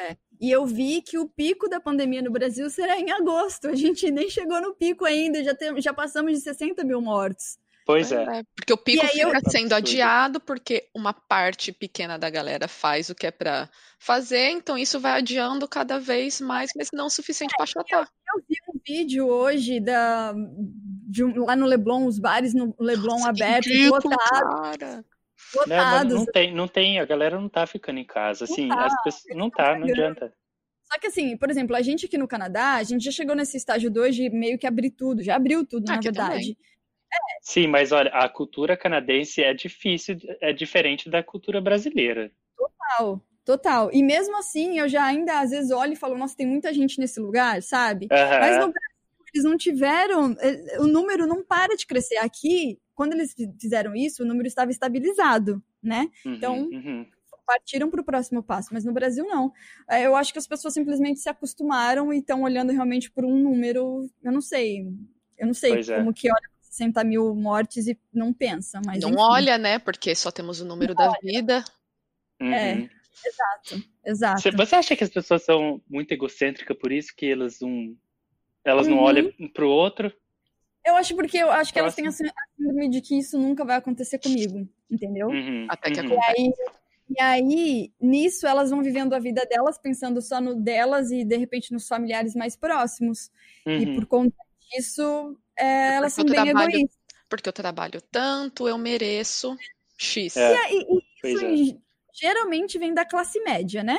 É. 0.00 0.16
E 0.40 0.50
eu 0.50 0.66
vi 0.66 1.00
que 1.00 1.18
o 1.18 1.28
pico 1.28 1.68
da 1.68 1.80
pandemia 1.80 2.20
no 2.20 2.30
Brasil 2.30 2.68
será 2.68 2.98
em 2.98 3.10
agosto. 3.10 3.68
A 3.68 3.74
gente 3.74 4.10
nem 4.10 4.28
chegou 4.28 4.60
no 4.60 4.74
pico 4.74 5.04
ainda, 5.04 5.42
já, 5.42 5.54
tem, 5.54 5.80
já 5.80 5.92
passamos 5.92 6.32
de 6.32 6.40
60 6.40 6.84
mil 6.84 7.00
mortos. 7.00 7.58
Pois 7.86 8.10
é. 8.10 8.22
é. 8.22 8.42
Porque 8.56 8.72
o 8.72 8.78
pico 8.78 9.06
fica 9.06 9.38
eu... 9.38 9.50
sendo 9.50 9.74
adiado 9.74 10.40
porque 10.40 10.88
uma 10.94 11.12
parte 11.12 11.70
pequena 11.70 12.18
da 12.18 12.30
galera 12.30 12.66
faz 12.66 13.10
o 13.10 13.14
que 13.14 13.26
é 13.26 13.30
para 13.30 13.68
fazer, 13.98 14.50
então 14.50 14.76
isso 14.76 14.98
vai 14.98 15.18
adiando 15.18 15.68
cada 15.68 15.98
vez 15.98 16.40
mais, 16.40 16.70
mas 16.76 16.88
não 16.92 17.06
o 17.06 17.10
suficiente 17.10 17.52
é, 17.52 17.56
para 17.56 17.64
achatar. 17.64 18.00
Eu, 18.00 18.38
eu, 18.38 18.44
vi 18.48 18.56
um 18.68 18.80
vídeo 18.86 19.28
hoje 19.28 19.80
da, 19.80 20.34
de 21.08 21.24
um, 21.24 21.44
lá 21.44 21.54
no 21.54 21.66
Leblon, 21.66 22.06
os 22.06 22.18
bares 22.18 22.54
no 22.54 22.74
Leblon 22.78 23.18
Nossa, 23.18 23.30
abertos, 23.30 23.72
lotados. 23.86 25.04
Não, 25.66 26.04
não, 26.04 26.26
tem, 26.26 26.54
não 26.54 26.68
tem, 26.68 26.98
a 26.98 27.04
galera 27.04 27.38
não 27.40 27.48
tá 27.48 27.66
ficando 27.66 27.98
em 27.98 28.04
casa, 28.04 28.44
assim, 28.44 28.66
não 28.66 28.76
tá, 28.76 28.86
as 28.86 29.02
pessoas, 29.02 29.36
não 29.36 29.50
tá, 29.50 29.78
não 29.78 29.86
adianta. 29.86 30.32
Só 30.84 30.98
que 30.98 31.06
assim, 31.06 31.36
por 31.36 31.50
exemplo, 31.50 31.74
a 31.74 31.82
gente 31.82 32.06
aqui 32.06 32.18
no 32.18 32.28
Canadá, 32.28 32.74
a 32.74 32.82
gente 32.82 33.04
já 33.04 33.10
chegou 33.10 33.34
nesse 33.34 33.56
estágio 33.56 33.90
2 33.90 34.14
de 34.14 34.30
meio 34.30 34.58
que 34.58 34.66
abrir 34.66 34.90
tudo, 34.90 35.22
já 35.22 35.36
abriu 35.36 35.66
tudo, 35.66 35.86
na 35.86 36.00
verdade. 36.00 36.54
Também. 36.54 36.56
Sim, 37.42 37.66
mas 37.66 37.92
olha, 37.92 38.10
a 38.10 38.28
cultura 38.28 38.76
canadense 38.76 39.42
é 39.42 39.52
difícil, 39.54 40.16
é 40.40 40.52
diferente 40.52 41.08
da 41.08 41.22
cultura 41.22 41.60
brasileira. 41.60 42.30
Total, 42.56 43.20
total. 43.44 43.90
E 43.92 44.02
mesmo 44.02 44.36
assim, 44.36 44.78
eu 44.78 44.88
já 44.88 45.04
ainda 45.04 45.40
às 45.40 45.50
vezes 45.50 45.70
olho 45.70 45.92
e 45.92 45.96
falo, 45.96 46.16
nossa, 46.16 46.36
tem 46.36 46.46
muita 46.46 46.72
gente 46.72 46.98
nesse 46.98 47.20
lugar, 47.20 47.62
sabe? 47.62 48.08
Uhum. 48.10 48.40
Mas 48.40 48.56
no 48.58 48.72
Brasil, 48.72 49.24
eles 49.34 49.44
não 49.44 49.56
tiveram, 49.56 50.36
eh, 50.40 50.78
o 50.80 50.86
número 50.86 51.26
não 51.26 51.44
para 51.44 51.76
de 51.76 51.86
crescer. 51.86 52.16
Aqui, 52.16 52.78
quando 52.94 53.12
eles 53.12 53.34
fizeram 53.60 53.94
isso, 53.94 54.22
o 54.22 54.26
número 54.26 54.46
estava 54.46 54.70
estabilizado, 54.70 55.62
né? 55.82 56.08
Uhum, 56.24 56.34
então, 56.34 56.58
uhum. 56.62 57.06
partiram 57.46 57.90
para 57.90 58.00
o 58.00 58.04
próximo 58.04 58.42
passo, 58.42 58.70
mas 58.72 58.84
no 58.84 58.92
Brasil 58.92 59.26
não. 59.26 59.52
Eh, 59.90 60.06
eu 60.06 60.16
acho 60.16 60.32
que 60.32 60.38
as 60.38 60.46
pessoas 60.46 60.74
simplesmente 60.74 61.20
se 61.20 61.28
acostumaram 61.28 62.12
e 62.12 62.18
estão 62.18 62.42
olhando 62.42 62.72
realmente 62.72 63.10
por 63.10 63.24
um 63.24 63.36
número, 63.36 64.08
eu 64.22 64.32
não 64.32 64.40
sei, 64.40 64.86
eu 65.36 65.46
não 65.46 65.54
sei 65.54 65.72
pois 65.72 65.88
é. 65.88 65.96
como 65.96 66.10
é. 66.10 66.12
que 66.12 66.30
olha 66.30 66.54
60 66.60 67.04
mil 67.04 67.34
mortes 67.34 67.86
e 67.86 67.98
não 68.12 68.32
pensa. 68.32 68.80
Mas, 68.84 69.00
não 69.00 69.10
enfim. 69.10 69.20
olha, 69.20 69.58
né? 69.58 69.78
Porque 69.78 70.14
só 70.14 70.30
temos 70.30 70.60
o 70.60 70.64
número 70.64 70.94
não 70.94 71.04
da 71.04 71.10
olha. 71.10 71.18
vida. 71.22 71.64
É, 72.40 72.44
uhum. 72.44 72.52
É, 72.52 72.90
exato, 73.24 73.88
exato. 74.04 74.56
Você 74.56 74.74
acha 74.74 74.96
que 74.96 75.04
as 75.04 75.10
pessoas 75.10 75.42
são 75.44 75.80
muito 75.88 76.12
egocêntricas, 76.12 76.76
por 76.76 76.90
isso 76.90 77.14
que 77.16 77.26
elas 77.26 77.60
não, 77.60 77.96
elas 78.64 78.88
não 78.88 78.98
uhum. 78.98 79.04
olham 79.04 79.32
para 79.52 79.64
o 79.64 79.70
outro? 79.70 80.12
Eu 80.84 80.96
acho 80.96 81.14
porque 81.14 81.38
eu 81.38 81.50
acho 81.50 81.72
que 81.72 81.78
elas 81.78 81.94
têm 81.94 82.06
a 82.06 82.12
síndrome 82.12 82.90
de 82.90 83.00
que 83.00 83.18
isso 83.18 83.38
nunca 83.38 83.64
vai 83.64 83.76
acontecer 83.76 84.18
comigo, 84.18 84.68
entendeu? 84.90 85.28
Uhum, 85.28 85.66
Até 85.68 85.90
que 85.90 86.00
uhum. 86.00 86.06
acontece. 86.06 86.40
E 86.40 86.42
aí, 86.42 86.52
e 87.08 87.20
aí, 87.20 87.92
nisso, 88.00 88.46
elas 88.46 88.70
vão 88.70 88.82
vivendo 88.82 89.14
a 89.14 89.18
vida 89.18 89.44
delas, 89.46 89.78
pensando 89.78 90.20
só 90.22 90.40
no 90.40 90.54
delas 90.54 91.10
e, 91.10 91.24
de 91.24 91.36
repente, 91.36 91.72
nos 91.72 91.86
familiares 91.86 92.34
mais 92.34 92.56
próximos. 92.56 93.30
E 93.66 93.84
uhum. 93.84 93.94
por 93.94 94.06
conta 94.06 94.36
disso, 94.70 95.38
é, 95.56 95.94
elas 95.94 96.12
são 96.12 96.24
bem 96.24 96.34
trabalho, 96.34 96.70
egoístas. 96.70 96.98
Porque 97.28 97.48
eu 97.48 97.52
trabalho 97.52 98.00
tanto, 98.10 98.68
eu 98.68 98.78
mereço 98.78 99.56
X. 99.96 100.36
É, 100.36 100.72
e, 100.72 100.86
e 101.24 101.32
isso 101.32 101.76
é. 101.76 101.78
geralmente 102.12 102.78
vem 102.78 102.92
da 102.94 103.04
classe 103.04 103.40
média, 103.40 103.82
né? 103.82 103.98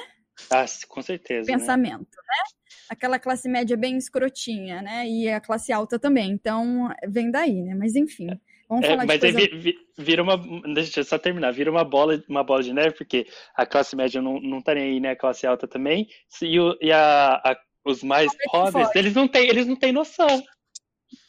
Ah, 0.49 0.65
com 0.87 1.01
certeza. 1.01 1.49
Né? 1.49 1.57
Pensamento, 1.57 1.99
né? 1.99 2.23
né? 2.27 2.64
Aquela 2.89 3.19
classe 3.19 3.49
média 3.49 3.75
bem 3.75 3.97
escrotinha, 3.97 4.81
né? 4.81 5.07
E 5.07 5.29
a 5.29 5.39
classe 5.41 5.71
alta 5.71 5.97
também. 5.97 6.31
Então, 6.31 6.89
vem 7.07 7.31
daí, 7.31 7.61
né? 7.61 7.75
Mas 7.75 7.95
enfim. 7.95 8.27
Vamos 8.67 8.85
é, 8.85 8.89
falar 8.89 9.05
mas 9.05 9.19
de 9.19 9.31
coisa... 9.31 9.39
aí 9.39 9.75
vira 9.97 10.23
uma. 10.23 10.37
Deixa 10.73 10.99
eu 10.99 11.03
só 11.03 11.17
terminar. 11.17 11.51
Vira 11.51 11.69
uma 11.69 11.83
bola, 11.83 12.23
uma 12.27 12.43
bola 12.43 12.63
de 12.63 12.73
neve, 12.73 12.95
porque 12.95 13.27
a 13.55 13.65
classe 13.65 13.95
média 13.95 14.21
não, 14.21 14.39
não 14.39 14.61
tá 14.61 14.73
nem 14.73 14.83
aí, 14.83 14.99
né? 14.99 15.11
A 15.11 15.15
classe 15.15 15.45
alta 15.45 15.67
também. 15.67 16.07
E, 16.41 16.59
o, 16.59 16.77
e 16.81 16.91
a, 16.91 17.35
a 17.35 17.55
os 17.85 18.01
mais 18.03 18.31
pobres, 18.51 18.89
eles 18.95 19.13
não 19.13 19.27
têm, 19.27 19.47
eles 19.47 19.67
não 19.67 19.75
têm 19.75 19.91
noção. 19.91 20.43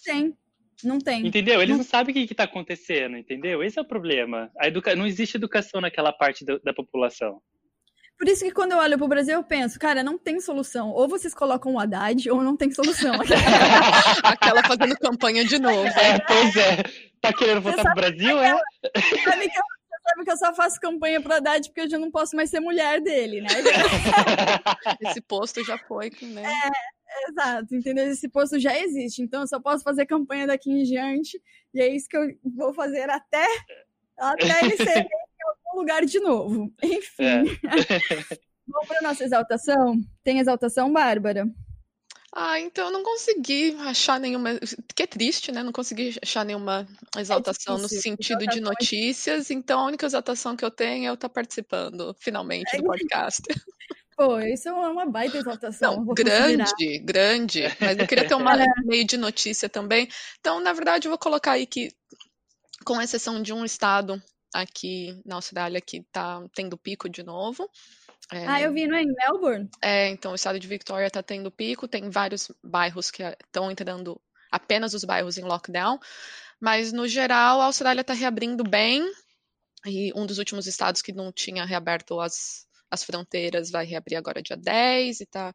Tem. 0.02 0.34
Não 0.82 0.98
tem. 0.98 1.26
Entendeu? 1.26 1.61
Eles 1.61 1.70
não, 1.70 1.78
não 1.78 1.84
sabem 1.84 2.12
o 2.12 2.26
que 2.26 2.32
está 2.32 2.44
acontecendo, 2.44 3.16
entendeu? 3.16 3.62
Esse 3.62 3.78
é 3.78 3.82
o 3.82 3.86
problema. 3.86 4.50
A 4.59 4.68
educa... 4.68 4.96
Não 4.96 5.07
existe 5.07 5.36
educação 5.36 5.80
naquela 5.80 6.12
parte 6.12 6.44
do, 6.44 6.59
da 6.61 6.72
população. 6.72 7.42
Por 8.19 8.29
isso 8.29 8.45
que 8.45 8.51
quando 8.51 8.73
eu 8.73 8.79
olho 8.79 8.97
para 8.97 9.05
o 9.05 9.09
Brasil, 9.09 9.35
eu 9.35 9.45
penso, 9.45 9.79
cara, 9.79 10.03
não 10.03 10.17
tem 10.17 10.41
solução. 10.41 10.91
Ou 10.91 11.07
vocês 11.07 11.35
colocam 11.35 11.75
o 11.75 11.79
Haddad, 11.79 12.31
ou 12.31 12.43
não 12.43 12.57
tem 12.57 12.71
solução. 12.73 13.14
Aquela 14.25 14.62
fazendo 14.62 14.97
campanha 14.99 15.45
de 15.45 15.59
novo. 15.59 15.87
É, 15.87 16.19
pois 16.21 16.57
é. 16.57 16.83
Tá 17.21 17.33
querendo 17.33 17.61
votar 17.61 17.85
pro 17.85 17.95
Brasil, 17.95 18.39
é? 18.39 18.59
Sabe 19.23 19.49
que 19.49 19.59
eu 19.59 19.64
sabe 20.07 20.25
que 20.25 20.31
eu 20.31 20.37
só 20.37 20.55
faço 20.55 20.81
campanha 20.81 21.21
pro 21.21 21.35
Haddad 21.35 21.69
porque 21.69 21.81
eu 21.83 21.91
já 21.91 21.99
não 21.99 22.11
posso 22.11 22.37
mais 22.37 22.49
ser 22.49 22.61
mulher 22.61 23.01
dele, 23.01 23.41
né? 23.41 23.49
Esse 25.03 25.21
posto 25.21 25.64
já 25.64 25.77
foi, 25.77 26.11
né? 26.23 26.45
É, 26.45 27.31
exato, 27.31 27.75
entendeu? 27.75 28.07
Esse 28.07 28.29
posto 28.29 28.59
já 28.59 28.79
existe, 28.79 29.23
então 29.23 29.41
eu 29.41 29.47
só 29.47 29.61
posso 29.61 29.83
fazer 29.83 30.07
campanha 30.07 30.47
daqui 30.47 30.71
em 30.71 30.85
diante, 30.85 31.41
e 31.75 31.81
é 31.81 31.89
isso 31.89 32.09
que 32.09 32.17
eu 32.17 32.29
vou 32.55 32.73
fazer 32.73 33.11
até, 33.11 33.47
até 34.17 34.64
ele 34.64 34.77
ser 34.77 35.07
lugar 35.77 36.05
de 36.05 36.18
novo. 36.20 36.72
Enfim. 36.83 37.24
É. 37.24 37.43
Vamos 38.66 38.89
para 38.89 39.09
nossa 39.09 39.22
exaltação? 39.22 39.95
Tem 40.24 40.41
exaltação, 40.41 40.93
Bárbara? 40.93 41.47
Ah, 42.39 42.61
então 42.61 42.87
eu 42.89 42.93
não 42.93 43.03
consegui 43.03 43.74
achar 43.81 44.20
nenhuma. 44.20 44.59
Que 44.95 45.05
é 45.05 45.07
triste, 45.07 45.51
né? 45.51 45.62
Não 45.62 45.72
consegui 45.72 46.18
achar 46.22 46.45
nenhuma 46.45 46.87
é 47.16 47.20
exaltação 47.20 47.79
é 47.79 47.81
no 47.81 47.89
sentido 47.89 48.47
de 48.47 48.61
notícias. 48.61 49.51
Então 49.51 49.81
a 49.81 49.87
única 49.87 50.05
exaltação 50.05 50.55
que 50.55 50.64
eu 50.64 50.70
tenho 50.70 51.07
é 51.07 51.09
eu 51.09 51.14
estar 51.14 51.31
participando, 51.31 52.14
finalmente, 52.18 52.77
do 52.77 52.85
podcast. 52.85 53.43
Pô, 54.16 54.39
isso 54.41 54.68
é 54.68 54.72
uma 54.72 55.07
baita 55.07 55.39
exaltação. 55.39 55.97
Não, 55.97 56.14
grande, 56.14 56.99
grande. 57.05 57.62
Mas 57.81 57.99
eu 57.99 58.07
queria 58.07 58.27
ter 58.27 58.35
uma 58.35 58.53
é. 58.61 58.66
meio 58.85 59.07
de 59.07 59.16
notícia 59.16 59.68
também. 59.68 60.09
Então, 60.39 60.61
na 60.61 60.72
verdade, 60.72 61.07
eu 61.07 61.11
vou 61.11 61.18
colocar 61.18 61.53
aí 61.53 61.66
que, 61.66 61.91
com 62.85 63.01
exceção 63.01 63.43
de 63.43 63.53
um 63.53 63.64
estado 63.64 64.22
aqui 64.61 65.20
na 65.24 65.36
Austrália 65.36 65.80
que 65.80 65.98
está 65.98 66.44
tendo 66.54 66.76
pico 66.76 67.09
de 67.09 67.22
novo, 67.22 67.70
é, 68.32 68.46
ah, 68.46 68.61
eu 68.61 68.72
vi, 68.72 68.88
não 68.88 68.96
é? 68.96 69.02
Em 69.02 69.12
Melbourne? 69.12 69.70
É, 69.80 70.09
então 70.09 70.32
o 70.32 70.34
estado 70.34 70.59
de 70.59 70.66
Victoria 70.66 71.07
está 71.07 71.22
tendo 71.22 71.50
pico, 71.50 71.86
tem 71.86 72.11
vários 72.11 72.50
bairros 72.62 73.11
que 73.11 73.22
estão 73.22 73.70
entrando, 73.70 74.20
apenas 74.50 74.94
os 74.94 75.04
bairros 75.04 75.38
em 75.38 75.44
lockdown, 75.44 75.98
mas 76.61 76.92
no 76.92 77.07
geral 77.07 77.61
a 77.61 77.66
Austrália 77.66 78.00
está 78.00 78.14
reabrindo 78.14 78.64
bem, 78.64 79.09
e 79.84 80.12
um 80.16 80.26
dos 80.26 80.38
últimos 80.38 80.66
estados 80.66 81.02
que 81.02 81.12
não 81.12 81.30
tinha 81.30 81.64
reaberto 81.64 82.20
as, 82.20 82.66
as 82.90 83.04
fronteiras 83.04 83.70
vai 83.70 83.86
reabrir 83.86 84.16
agora 84.16 84.42
dia 84.42 84.57
10 84.57 85.20
e 85.20 85.22
está 85.22 85.54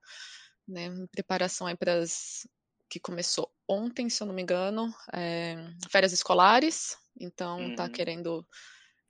né, 0.66 0.86
em 0.86 1.08
preparação 1.08 1.68
aí 1.68 1.76
para 1.76 1.96
as 1.96 2.48
que 2.90 3.00
começou 3.00 3.50
ontem, 3.68 4.10
se 4.10 4.22
eu 4.22 4.28
não 4.28 4.34
me 4.34 4.42
engano, 4.42 4.94
é, 5.14 5.56
férias 5.90 6.12
escolares, 6.12 6.98
então 7.20 7.72
está 7.72 7.84
uhum. 7.84 7.92
querendo 7.92 8.46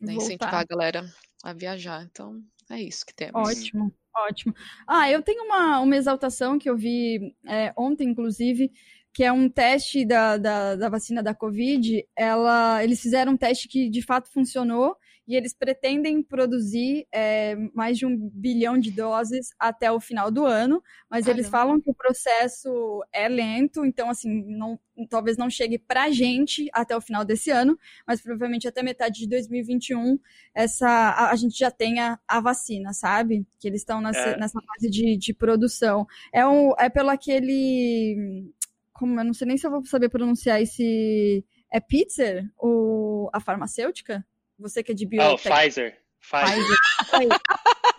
né, 0.02 0.14
incentivar 0.14 0.56
a 0.56 0.66
galera 0.66 1.06
a 1.43 1.54
viajar. 1.54 2.04
Então, 2.04 2.41
é 2.70 2.82
isso 2.82 3.06
que 3.06 3.14
temos. 3.14 3.36
Ótimo, 3.36 3.93
ótimo. 4.16 4.54
Ah, 4.88 5.10
eu 5.10 5.22
tenho 5.22 5.43
uma, 5.43 5.80
uma 5.80 5.95
exaltação 5.95 6.58
que 6.58 6.70
eu 6.70 6.78
vi 6.78 7.36
é, 7.47 7.74
ontem, 7.78 8.10
inclusive, 8.10 8.72
que 9.14 9.24
é 9.24 9.32
um 9.32 9.49
teste 9.49 10.06
da, 10.06 10.38
da, 10.38 10.76
da, 10.76 10.89
vacina 10.89 11.22
da 11.22 11.36
Covid. 11.36 12.06
Ela, 12.16 12.84
eles 12.84 13.02
fizeram 13.02 13.34
um 13.34 13.38
teste 13.38 13.68
que 13.68 13.89
de 13.89 14.02
fato 14.02 14.32
funcionou 14.32 14.95
e 15.32 15.36
eles 15.38 15.53
pretendem 15.53 16.21
produzir 16.21 17.07
é, 17.09 17.55
mais 17.73 17.97
de 17.97 18.05
um 18.05 18.29
bilhão 18.34 18.77
de 18.77 18.91
doses 18.91 19.51
até 19.57 19.89
o 19.89 19.97
final 19.97 20.29
do 20.29 20.45
ano, 20.45 20.84
mas 21.09 21.23
Caramba. 21.23 21.39
eles 21.39 21.49
falam 21.49 21.79
que 21.79 21.89
o 21.89 21.93
processo 21.93 22.69
é 23.13 23.29
lento, 23.29 23.86
então 23.86 24.09
assim, 24.09 24.43
não, 24.57 24.77
talvez 25.09 25.38
não 25.38 25.49
chegue 25.49 25.79
para 25.79 26.03
a 26.03 26.11
gente 26.11 26.69
até 26.73 26.97
o 26.97 26.99
final 26.99 27.23
desse 27.23 27.49
ano, 27.49 27.79
mas 28.05 28.21
provavelmente 28.21 28.67
até 28.67 28.84
metade 28.84 29.19
de 29.19 29.27
2021 29.29 30.19
essa, 30.53 30.89
a, 30.89 31.32
a 31.32 31.36
gente 31.38 31.57
já 31.57 31.71
tenha 31.71 32.19
a 32.27 32.41
vacina, 32.41 32.91
sabe? 32.91 33.47
Que 33.57 33.69
eles 33.69 33.79
estão 33.79 34.01
nessa, 34.01 34.32
é. 34.32 34.38
nessa 34.38 34.59
fase 34.61 34.89
de, 34.89 35.15
de 35.15 35.34
produção. 35.34 36.05
É, 36.34 36.45
um, 36.45 36.73
é 36.77 36.89
pelo 36.89 37.09
aquele. 37.09 38.51
Como, 38.91 39.17
eu 39.17 39.23
não 39.23 39.34
sei 39.34 39.47
nem 39.47 39.57
se 39.57 39.65
eu 39.65 39.71
vou 39.71 39.86
saber 39.86 40.09
pronunciar 40.09 40.61
esse. 40.61 41.45
É 41.71 41.79
Pfizer? 41.79 42.51
O, 42.59 43.29
a 43.32 43.39
farmacêutica? 43.39 44.25
Você 44.62 44.84
que 44.84 44.91
é 44.91 44.95
de 44.95 45.05
biotech. 45.05 45.47
Oh, 45.47 45.55
Pfizer. 45.55 45.97
Pfizer. 46.22 46.78
Isso 47.01 47.16
aí. 47.16 47.28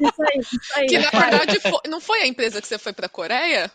Isso 0.01 0.23
aí, 0.23 0.39
isso 0.41 0.79
aí. 0.79 0.87
Que 0.87 0.99
na 0.99 1.11
verdade 1.11 1.61
foi, 1.61 1.81
não 1.89 2.01
foi 2.01 2.23
a 2.23 2.27
empresa 2.27 2.61
que 2.61 2.67
você 2.67 2.79
foi 2.79 2.93
para 2.93 3.07
a 3.07 3.11
Coreia? 3.11 3.71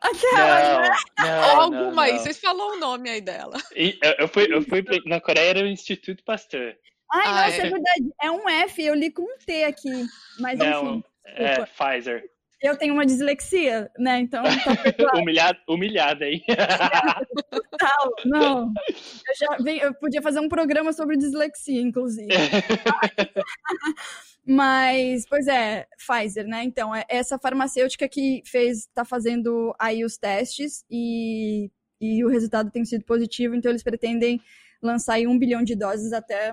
Aquela, 0.00 0.62
não, 0.62 0.80
né? 0.80 0.96
Não, 1.18 1.60
Alguma 1.60 1.92
não, 1.92 2.00
aí, 2.00 2.18
vocês 2.18 2.38
falaram 2.38 2.76
o 2.76 2.80
nome 2.80 3.08
aí 3.08 3.20
dela. 3.20 3.56
E, 3.74 3.98
eu, 4.18 4.26
fui, 4.26 4.52
eu 4.52 4.62
fui 4.62 4.84
na 5.06 5.20
Coreia, 5.20 5.50
era 5.50 5.60
o 5.60 5.66
Instituto 5.66 6.24
Pasteur. 6.24 6.76
Ai, 7.12 7.26
ah, 7.26 7.46
nossa, 7.46 7.62
é. 7.62 7.66
é. 7.66 7.70
verdade. 7.70 8.14
É 8.20 8.30
um 8.30 8.48
F, 8.48 8.84
eu 8.84 8.94
li 8.94 9.10
com 9.10 9.22
um 9.22 9.38
T 9.38 9.64
aqui. 9.64 10.06
Mas 10.40 10.58
não, 10.58 10.96
enfim. 10.96 11.04
É 11.24 11.64
Pfizer. 11.66 12.24
Eu 12.62 12.76
tenho 12.76 12.94
uma 12.94 13.04
dislexia, 13.04 13.90
né? 13.98 14.20
Então. 14.20 14.44
Tá 14.44 14.44
humilhada, 15.18 15.58
humilhada 15.68 16.24
aí. 16.24 16.40
Total, 17.50 18.14
não. 18.24 18.72
Eu 18.88 19.34
já 19.36 19.56
eu 19.86 19.94
podia 19.94 20.22
fazer 20.22 20.38
um 20.38 20.48
programa 20.48 20.92
sobre 20.92 21.16
dislexia, 21.16 21.80
inclusive. 21.80 22.28
Mas, 24.46 25.26
pois 25.28 25.48
é, 25.48 25.86
Pfizer, 25.98 26.46
né? 26.46 26.62
Então, 26.64 26.94
é 26.94 27.04
essa 27.08 27.38
farmacêutica 27.38 28.08
que 28.08 28.42
fez, 28.44 28.88
tá 28.94 29.04
fazendo 29.04 29.74
aí 29.78 30.04
os 30.04 30.16
testes 30.16 30.84
e, 30.90 31.70
e 32.00 32.24
o 32.24 32.28
resultado 32.28 32.70
tem 32.70 32.84
sido 32.84 33.04
positivo, 33.04 33.54
então 33.54 33.70
eles 33.70 33.84
pretendem 33.84 34.40
lançar 34.82 35.14
aí 35.14 35.28
um 35.28 35.38
bilhão 35.38 35.62
de 35.62 35.76
doses 35.76 36.12
até 36.12 36.52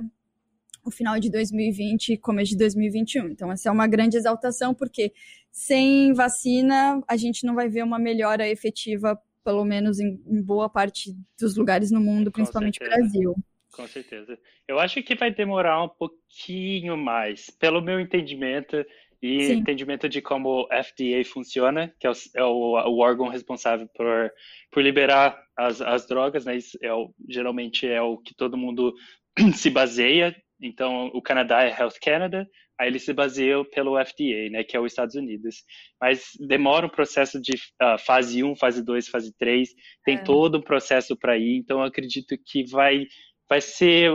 o 0.90 0.92
final 0.92 1.20
de 1.20 1.30
2020 1.32 2.14
e 2.14 2.18
começo 2.18 2.52
de 2.52 2.58
2021. 2.58 3.30
Então, 3.30 3.52
essa 3.52 3.70
é 3.70 3.72
uma 3.72 3.88
grande 3.88 4.18
exaltação, 4.18 4.74
porque 4.74 5.14
sem 5.52 6.14
vacina 6.14 7.02
a 7.08 7.16
gente 7.16 7.46
não 7.46 7.56
vai 7.56 7.70
ver 7.70 7.84
uma 7.84 7.98
melhora 7.98 8.48
efetiva, 8.48 9.20
pelo 9.44 9.64
menos 9.64 10.00
em, 10.00 10.22
em 10.28 10.42
boa 10.42 10.70
parte 10.70 11.16
dos 11.40 11.56
lugares 11.56 11.92
no 11.92 12.02
mundo, 12.02 12.32
principalmente 12.32 12.80
no 12.82 12.90
Brasil. 12.90 13.36
Com 13.72 13.88
certeza. 13.88 14.38
Eu 14.68 14.80
acho 14.80 15.02
que 15.02 15.16
vai 15.16 15.34
demorar 15.34 15.84
um 15.84 15.90
pouquinho 15.90 16.98
mais, 16.98 17.50
pelo 17.50 17.82
meu 17.82 18.00
entendimento 18.00 18.86
e 19.22 19.46
Sim. 19.46 19.54
entendimento 19.54 20.08
de 20.08 20.22
como 20.22 20.62
o 20.62 20.68
FDA 20.68 21.24
funciona, 21.26 21.94
que 22.00 22.08
é 22.08 22.10
o, 22.10 22.14
é 22.36 22.44
o, 22.44 22.90
o 22.90 23.00
órgão 23.00 23.28
responsável 23.28 23.88
por, 23.94 24.32
por 24.72 24.82
liberar 24.82 25.42
as, 25.58 25.82
as 25.82 26.08
drogas, 26.08 26.46
né? 26.46 26.56
Isso 26.56 26.78
é 26.82 26.94
o, 26.94 27.14
geralmente 27.28 27.88
é 27.88 28.02
o 28.02 28.18
que 28.18 28.34
todo 28.34 28.58
mundo 28.58 28.94
se 29.54 29.70
baseia 29.70 30.36
então, 30.62 31.08
o 31.14 31.22
Canadá 31.22 31.64
é 31.64 31.70
Health 31.70 32.00
Canada, 32.02 32.48
aí 32.80 32.88
ele 32.88 33.00
se 33.00 33.14
baseia 33.14 33.64
pelo 33.66 33.98
FDA, 34.04 34.50
né, 34.52 34.64
que 34.64 34.76
é 34.76 34.80
os 34.80 34.92
Estados 34.92 35.16
Unidos. 35.16 35.64
Mas 36.00 36.32
demora 36.40 36.86
um 36.86 36.90
processo 36.90 37.42
de 37.42 37.54
uh, 37.82 37.98
fase 38.06 38.44
1, 38.44 38.56
fase 38.56 38.84
2, 38.84 39.08
fase 39.08 39.34
3, 39.38 39.70
tem 40.04 40.16
é. 40.16 40.24
todo 40.24 40.58
um 40.58 40.62
processo 40.62 41.18
para 41.18 41.38
ir, 41.38 41.58
então 41.58 41.80
eu 41.80 41.86
acredito 41.86 42.38
que 42.46 42.64
vai, 42.70 43.06
vai 43.50 43.62
ser 43.62 44.12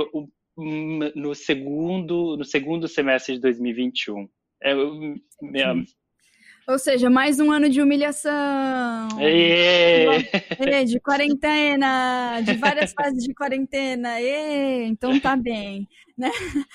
um, 0.57 0.99
no, 1.15 1.35
segundo, 1.35 2.37
no 2.37 2.45
segundo 2.45 2.89
semestre 2.89 3.35
de 3.35 3.41
2021. 3.41 4.29
É, 4.63 4.75
minha, 5.43 5.75
ou 6.67 6.79
seja, 6.79 7.11
mais 7.11 7.39
um 7.39 7.53
ano 7.53 7.69
de 7.69 7.81
humilhação. 7.81 8.33
É, 9.21 10.85
de 10.85 10.99
quarentena, 11.01 12.41
de 12.41 12.55
várias 12.55 12.93
fases 12.97 13.25
de 13.25 13.35
quarentena. 13.35 14.21
E, 14.21 14.85
então 14.85 15.19
tá 15.21 15.37
bem. 15.37 15.87
Né? 16.17 16.31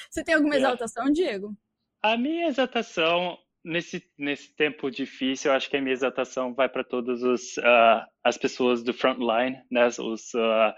Você 0.09 0.23
tem 0.23 0.35
alguma 0.35 0.55
é. 0.55 0.57
exaltação, 0.57 1.11
Diego? 1.11 1.55
A 2.03 2.15
minha 2.15 2.47
exaltação, 2.47 3.37
nesse, 3.63 4.03
nesse 4.17 4.55
tempo 4.55 4.91
difícil, 4.91 5.51
eu 5.51 5.57
acho 5.57 5.69
que 5.69 5.77
a 5.77 5.81
minha 5.81 5.93
exaltação 5.93 6.53
vai 6.53 6.69
para 6.69 6.83
todas 6.83 7.21
uh, 7.23 8.05
as 8.23 8.37
pessoas 8.37 8.83
do 8.83 8.93
frontline, 8.93 9.59
né? 9.71 9.87
os, 9.87 10.33
uh, 10.33 10.73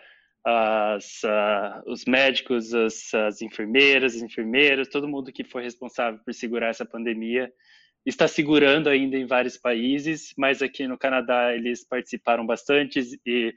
as, 0.45 1.21
uh, 1.23 1.83
os 1.91 2.05
médicos, 2.05 2.73
as, 2.73 3.13
as 3.13 3.41
enfermeiras, 3.41 4.15
enfermeiros, 4.15 4.87
todo 4.87 5.07
mundo 5.07 5.31
que 5.33 5.43
foi 5.43 5.63
responsável 5.63 6.19
por 6.23 6.33
segurar 6.33 6.69
essa 6.69 6.85
pandemia 6.85 7.51
está 8.05 8.27
segurando 8.27 8.89
ainda 8.89 9.17
em 9.17 9.25
vários 9.25 9.57
países, 9.57 10.33
mas 10.37 10.61
aqui 10.61 10.87
no 10.87 10.97
Canadá 10.97 11.53
eles 11.53 11.85
participaram 11.85 12.45
bastante 12.45 12.99
e 13.25 13.53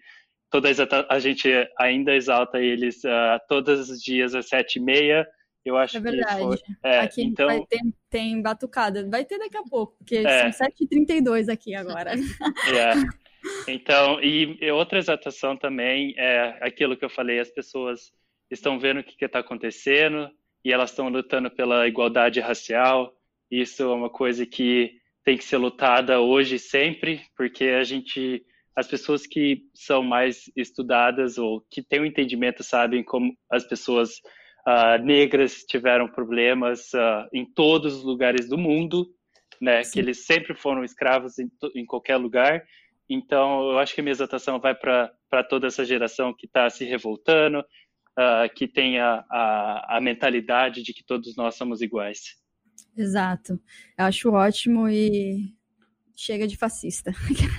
toda 0.51 0.69
a 1.09 1.19
gente 1.19 1.49
ainda 1.79 2.15
exalta 2.15 2.61
eles 2.61 3.03
uh, 3.05 3.41
todos 3.49 3.91
os 3.91 4.03
dias 4.03 4.35
às 4.35 4.49
sete 4.49 4.77
e 4.77 4.83
meia. 4.83 5.27
Eu 5.65 5.79
acho 5.79 5.97
é 5.97 6.01
verdade. 6.01 6.37
que 6.37 6.43
foi. 6.43 6.59
É, 6.83 6.99
aqui 7.01 7.23
então... 7.23 7.47
vai 7.47 7.61
ter, 7.67 7.81
tem 8.11 8.43
batucada. 8.43 9.09
Vai 9.09 9.25
ter 9.25 9.39
daqui 9.39 9.57
a 9.57 9.63
pouco, 9.63 9.97
porque 9.97 10.19
é. 10.19 10.53
são 10.53 10.69
7h32 10.69 11.51
aqui 11.51 11.75
agora. 11.75 12.13
É. 12.73 13.25
Então, 13.69 14.23
e, 14.23 14.57
e 14.59 14.71
outra 14.71 14.99
exaltação 14.99 15.55
também 15.55 16.15
é 16.17 16.57
aquilo 16.63 16.97
que 16.97 17.05
eu 17.05 17.11
falei, 17.11 17.39
as 17.39 17.51
pessoas 17.51 18.11
estão 18.51 18.79
vendo 18.79 19.01
o 19.01 19.05
que 19.05 19.23
está 19.23 19.41
acontecendo 19.41 20.31
e 20.65 20.73
elas 20.73 20.91
estão 20.91 21.09
lutando 21.09 21.51
pela 21.51 21.87
igualdade 21.87 22.41
racial, 22.41 23.15
isso 23.61 23.83
é 23.83 23.87
uma 23.87 24.11
coisa 24.11 24.45
que 24.47 24.93
tem 25.25 25.37
que 25.39 25.45
ser 25.45 25.57
lutada 25.57 26.21
hoje 26.21 26.59
sempre, 26.59 27.23
porque 27.37 27.65
a 27.65 27.83
gente, 27.83 28.45
as 28.77 28.87
pessoas 28.87 29.27
que 29.27 29.63
são 29.75 30.03
mais 30.03 30.51
estudadas 30.55 31.39
ou 31.39 31.65
que 31.71 31.83
têm 31.83 32.01
o 32.01 32.03
um 32.03 32.07
entendimento 32.07 32.63
sabem 32.63 33.03
como 33.03 33.35
as 33.51 33.65
pessoas 33.65 34.21
uh, 34.67 35.03
negras 35.03 35.65
tiveram 35.65 36.09
problemas 36.09 36.93
uh, 36.93 37.29
em 37.33 37.45
todos 37.45 37.95
os 37.95 38.05
lugares 38.05 38.49
do 38.49 38.59
mundo, 38.59 39.07
né? 39.61 39.83
Sim. 39.83 39.93
Que 39.93 39.99
eles 40.01 40.27
sempre 40.27 40.55
foram 40.55 40.85
escravos 40.85 41.39
em, 41.39 41.51
em, 41.75 41.87
qualquer 41.87 42.17
lugar. 42.17 42.63
Então, 43.09 43.71
eu 43.71 43.79
acho 43.79 43.95
que 43.95 44.01
a 44.01 44.05
minha 44.05 44.13
exaltação 44.13 44.59
vai 44.59 44.75
para 44.75 45.45
toda 45.49 45.67
essa 45.67 45.85
geração 45.85 46.35
que 46.35 46.47
está 46.47 46.69
se 46.69 46.85
revoltando, 46.85 47.61
uh, 47.61 48.53
que 48.55 48.67
tem 48.69 48.99
a, 48.99 49.25
a, 49.31 49.97
a 49.97 50.01
mentalidade 50.01 50.83
de 50.83 50.93
que 50.93 51.05
todos 51.05 51.35
nós 51.37 51.55
somos 51.55 51.81
iguais. 51.81 52.44
Exato. 52.97 53.61
Eu 53.99 54.05
acho 54.05 54.31
ótimo 54.31 54.89
e 54.89 55.53
chega 56.15 56.47
de 56.47 56.57
fascista. 56.57 57.13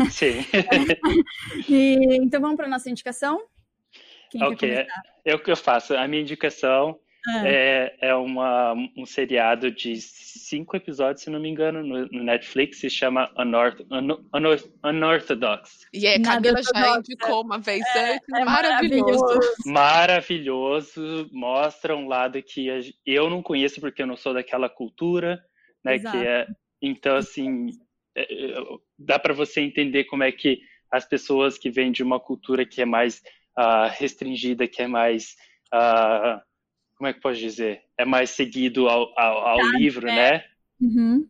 Sim. 0.09 0.45
e, 1.69 2.17
então 2.17 2.39
vamos 2.41 2.55
para 2.55 2.67
nossa 2.67 2.89
indicação? 2.89 3.41
Quem 4.29 4.41
ok, 4.43 4.87
é, 5.25 5.35
o 5.35 5.39
que 5.39 5.51
eu 5.51 5.57
faço. 5.57 5.95
A 5.95 6.07
minha 6.07 6.21
indicação 6.21 6.99
é, 7.43 7.95
é, 8.01 8.09
é 8.09 8.15
uma, 8.15 8.73
um 8.95 9.05
seriado 9.05 9.71
de 9.71 9.95
cinco 9.99 10.75
episódios, 10.75 11.23
se 11.23 11.29
não 11.29 11.39
me 11.39 11.49
engano, 11.49 11.83
no, 11.83 12.05
no 12.07 12.23
Netflix, 12.23 12.79
se 12.79 12.89
chama 12.89 13.31
Unorth, 13.37 13.79
Unor, 14.33 14.59
Unorthodox. 14.83 15.87
E 15.93 16.05
é, 16.05 16.19
Camila 16.19 16.61
já 16.61 16.97
indicou 16.97 17.43
uma 17.43 17.59
vez 17.59 17.83
é, 17.95 18.15
antes, 18.15 18.29
é 18.33 18.45
maravilhoso. 18.45 19.39
Maravilhoso, 19.65 21.29
mostra 21.31 21.95
um 21.95 22.07
lado 22.07 22.41
que 22.41 22.67
eu 23.05 23.29
não 23.29 23.41
conheço 23.41 23.79
porque 23.81 24.01
eu 24.01 24.07
não 24.07 24.17
sou 24.17 24.33
daquela 24.33 24.69
cultura, 24.69 25.43
né, 25.83 25.95
Exato. 25.95 26.17
que 26.17 26.25
é, 26.25 26.47
então 26.81 27.15
assim, 27.15 27.69
é, 28.15 28.21
é, 28.21 28.55
dá 28.97 29.19
para 29.19 29.33
você 29.33 29.61
entender 29.61 30.05
como 30.05 30.23
é 30.23 30.31
que 30.31 30.59
as 30.91 31.05
pessoas 31.05 31.57
que 31.57 31.69
vêm 31.69 31.91
de 31.91 32.03
uma 32.03 32.19
cultura 32.19 32.65
que 32.65 32.81
é 32.81 32.85
mais 32.85 33.21
uh, 33.57 33.89
restringida, 33.91 34.67
que 34.67 34.81
é 34.81 34.87
mais 34.87 35.35
uh, 35.73 36.39
como 36.95 37.07
é 37.07 37.13
que 37.13 37.21
pode 37.21 37.39
dizer? 37.39 37.81
É 37.97 38.05
mais 38.05 38.29
seguido 38.31 38.87
ao, 38.87 39.17
ao, 39.19 39.47
ao 39.47 39.61
livro, 39.77 40.07
é. 40.07 40.15
né? 40.15 40.45
Uhum. 40.81 41.27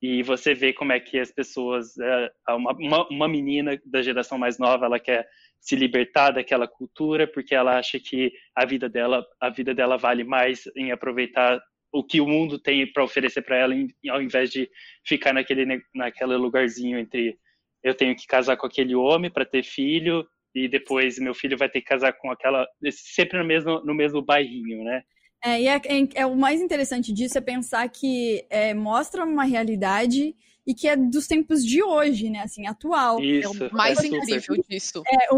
E 0.00 0.22
você 0.22 0.54
vê 0.54 0.72
como 0.72 0.92
é 0.92 1.00
que 1.00 1.18
as 1.18 1.32
pessoas, 1.32 1.98
é, 1.98 2.32
uma, 2.50 2.72
uma, 2.72 3.08
uma 3.08 3.28
menina 3.28 3.80
da 3.84 4.02
geração 4.02 4.38
mais 4.38 4.58
nova, 4.58 4.86
ela 4.86 5.00
quer 5.00 5.26
se 5.58 5.74
libertar 5.74 6.30
daquela 6.30 6.68
cultura 6.68 7.26
porque 7.26 7.54
ela 7.54 7.78
acha 7.78 7.98
que 7.98 8.32
a 8.54 8.64
vida 8.64 8.88
dela, 8.88 9.26
a 9.40 9.48
vida 9.48 9.74
dela 9.74 9.96
vale 9.96 10.22
mais 10.22 10.64
em 10.76 10.92
aproveitar 10.92 11.60
o 11.92 12.04
que 12.04 12.20
o 12.20 12.26
mundo 12.26 12.58
tem 12.58 12.90
para 12.92 13.02
oferecer 13.02 13.42
para 13.42 13.56
ela, 13.56 13.74
ao 14.10 14.22
invés 14.22 14.50
de 14.50 14.70
ficar 15.04 15.32
naquele, 15.32 15.82
naquele 15.94 16.36
lugarzinho 16.36 16.98
entre 16.98 17.38
eu 17.82 17.94
tenho 17.94 18.16
que 18.16 18.26
casar 18.26 18.56
com 18.56 18.66
aquele 18.66 18.94
homem 18.94 19.30
para 19.30 19.44
ter 19.44 19.62
filho 19.62 20.26
e 20.56 20.68
depois 20.68 21.18
meu 21.18 21.34
filho 21.34 21.58
vai 21.58 21.68
ter 21.68 21.80
que 21.80 21.86
casar 21.86 22.14
com 22.14 22.30
aquela 22.30 22.66
sempre 22.90 23.38
no 23.38 23.44
mesmo 23.44 23.84
no 23.84 23.94
mesmo 23.94 24.22
bairrinho, 24.22 24.82
né? 24.82 25.02
É, 25.44 25.60
e 25.60 25.68
é, 25.68 25.76
é, 25.76 26.08
é 26.22 26.26
o 26.26 26.34
mais 26.34 26.62
interessante 26.62 27.12
disso 27.12 27.36
é 27.36 27.42
pensar 27.42 27.86
que 27.90 28.46
é, 28.48 28.72
mostra 28.72 29.22
uma 29.22 29.44
realidade 29.44 30.34
e 30.66 30.74
que 30.74 30.88
é 30.88 30.96
dos 30.96 31.28
tempos 31.28 31.64
de 31.64 31.82
hoje, 31.82 32.28
né? 32.30 32.40
Assim, 32.40 32.66
atual. 32.66 33.22
Isso. 33.22 33.62
É 33.62 33.68
o 33.68 33.72
mais 33.72 34.02
é 34.02 34.06
incrível 34.08 34.40
super. 34.40 34.64
disso. 34.68 35.02
É, 35.06 35.28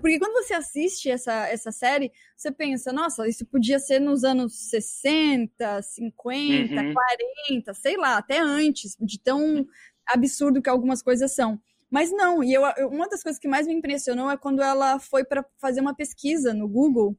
porque 0.00 0.18
quando 0.18 0.32
você 0.32 0.54
assiste 0.54 1.10
essa, 1.10 1.46
essa 1.48 1.70
série, 1.70 2.10
você 2.34 2.50
pensa, 2.50 2.90
nossa, 2.92 3.28
isso 3.28 3.44
podia 3.44 3.78
ser 3.78 4.00
nos 4.00 4.24
anos 4.24 4.70
60, 4.70 5.82
50, 5.82 6.80
Uhum. 6.80 6.94
40, 6.94 7.74
sei 7.74 7.96
lá, 7.98 8.16
até 8.16 8.38
antes, 8.38 8.96
de 8.98 9.20
tão 9.20 9.66
absurdo 10.06 10.62
que 10.62 10.70
algumas 10.70 11.02
coisas 11.02 11.32
são. 11.34 11.60
Mas 11.90 12.10
não, 12.10 12.42
e 12.44 12.52
eu, 12.52 12.62
eu- 12.76 12.88
uma 12.88 13.08
das 13.08 13.22
coisas 13.22 13.40
que 13.40 13.48
mais 13.48 13.66
me 13.66 13.72
impressionou 13.74 14.30
é 14.30 14.36
quando 14.36 14.62
ela 14.62 14.98
foi 14.98 15.24
para 15.24 15.44
fazer 15.58 15.80
uma 15.80 15.94
pesquisa 15.94 16.52
no 16.52 16.68
Google, 16.68 17.16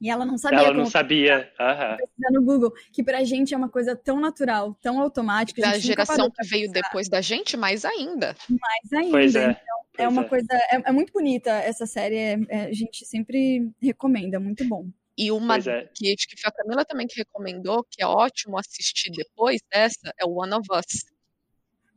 e 0.00 0.08
ela 0.08 0.24
não 0.24 0.38
sabia 0.38 0.58
Ela 0.60 0.68
como 0.68 0.80
não 0.82 0.86
sabia. 0.90 1.52
Aham. 1.58 1.96
pesquisar 1.96 2.30
no 2.32 2.42
Google, 2.42 2.72
que 2.92 3.02
pra 3.02 3.24
gente 3.24 3.52
é 3.52 3.56
uma 3.56 3.68
coisa 3.68 3.96
tão 3.96 4.20
natural, 4.20 4.74
tão 4.80 5.00
automática. 5.00 5.60
a 5.66 5.72
Da 5.72 5.78
geração 5.78 6.30
que 6.30 6.46
veio 6.46 6.70
depois 6.70 7.08
da 7.08 7.20
gente, 7.20 7.56
mais 7.56 7.84
ainda. 7.84 8.34
mais 8.48 8.92
ainda. 8.92 9.10
Pois 9.12 9.34
é. 9.34 9.50
É 9.50 10.04
pois 10.04 10.12
uma 10.12 10.22
é. 10.22 10.28
coisa, 10.28 10.46
é, 10.52 10.76
é 10.88 10.92
muito 10.92 11.12
bonita 11.12 11.50
essa 11.50 11.84
série, 11.84 12.16
é- 12.16 12.38
é- 12.48 12.64
a 12.66 12.72
gente 12.72 13.04
sempre 13.04 13.68
recomenda, 13.82 14.38
muito 14.38 14.64
bom. 14.68 14.86
E 15.16 15.32
uma 15.32 15.56
é. 15.56 15.90
que 15.92 16.14
acho 16.14 16.28
que 16.28 16.40
foi 16.40 16.48
a 16.48 16.52
Camila 16.52 16.84
também 16.84 17.08
que 17.08 17.18
recomendou, 17.18 17.84
que 17.90 18.00
é 18.00 18.06
ótimo 18.06 18.56
assistir 18.56 19.10
depois 19.10 19.60
dessa, 19.72 20.14
é 20.16 20.24
o 20.24 20.40
One 20.40 20.54
of 20.54 20.68
Us. 20.72 21.04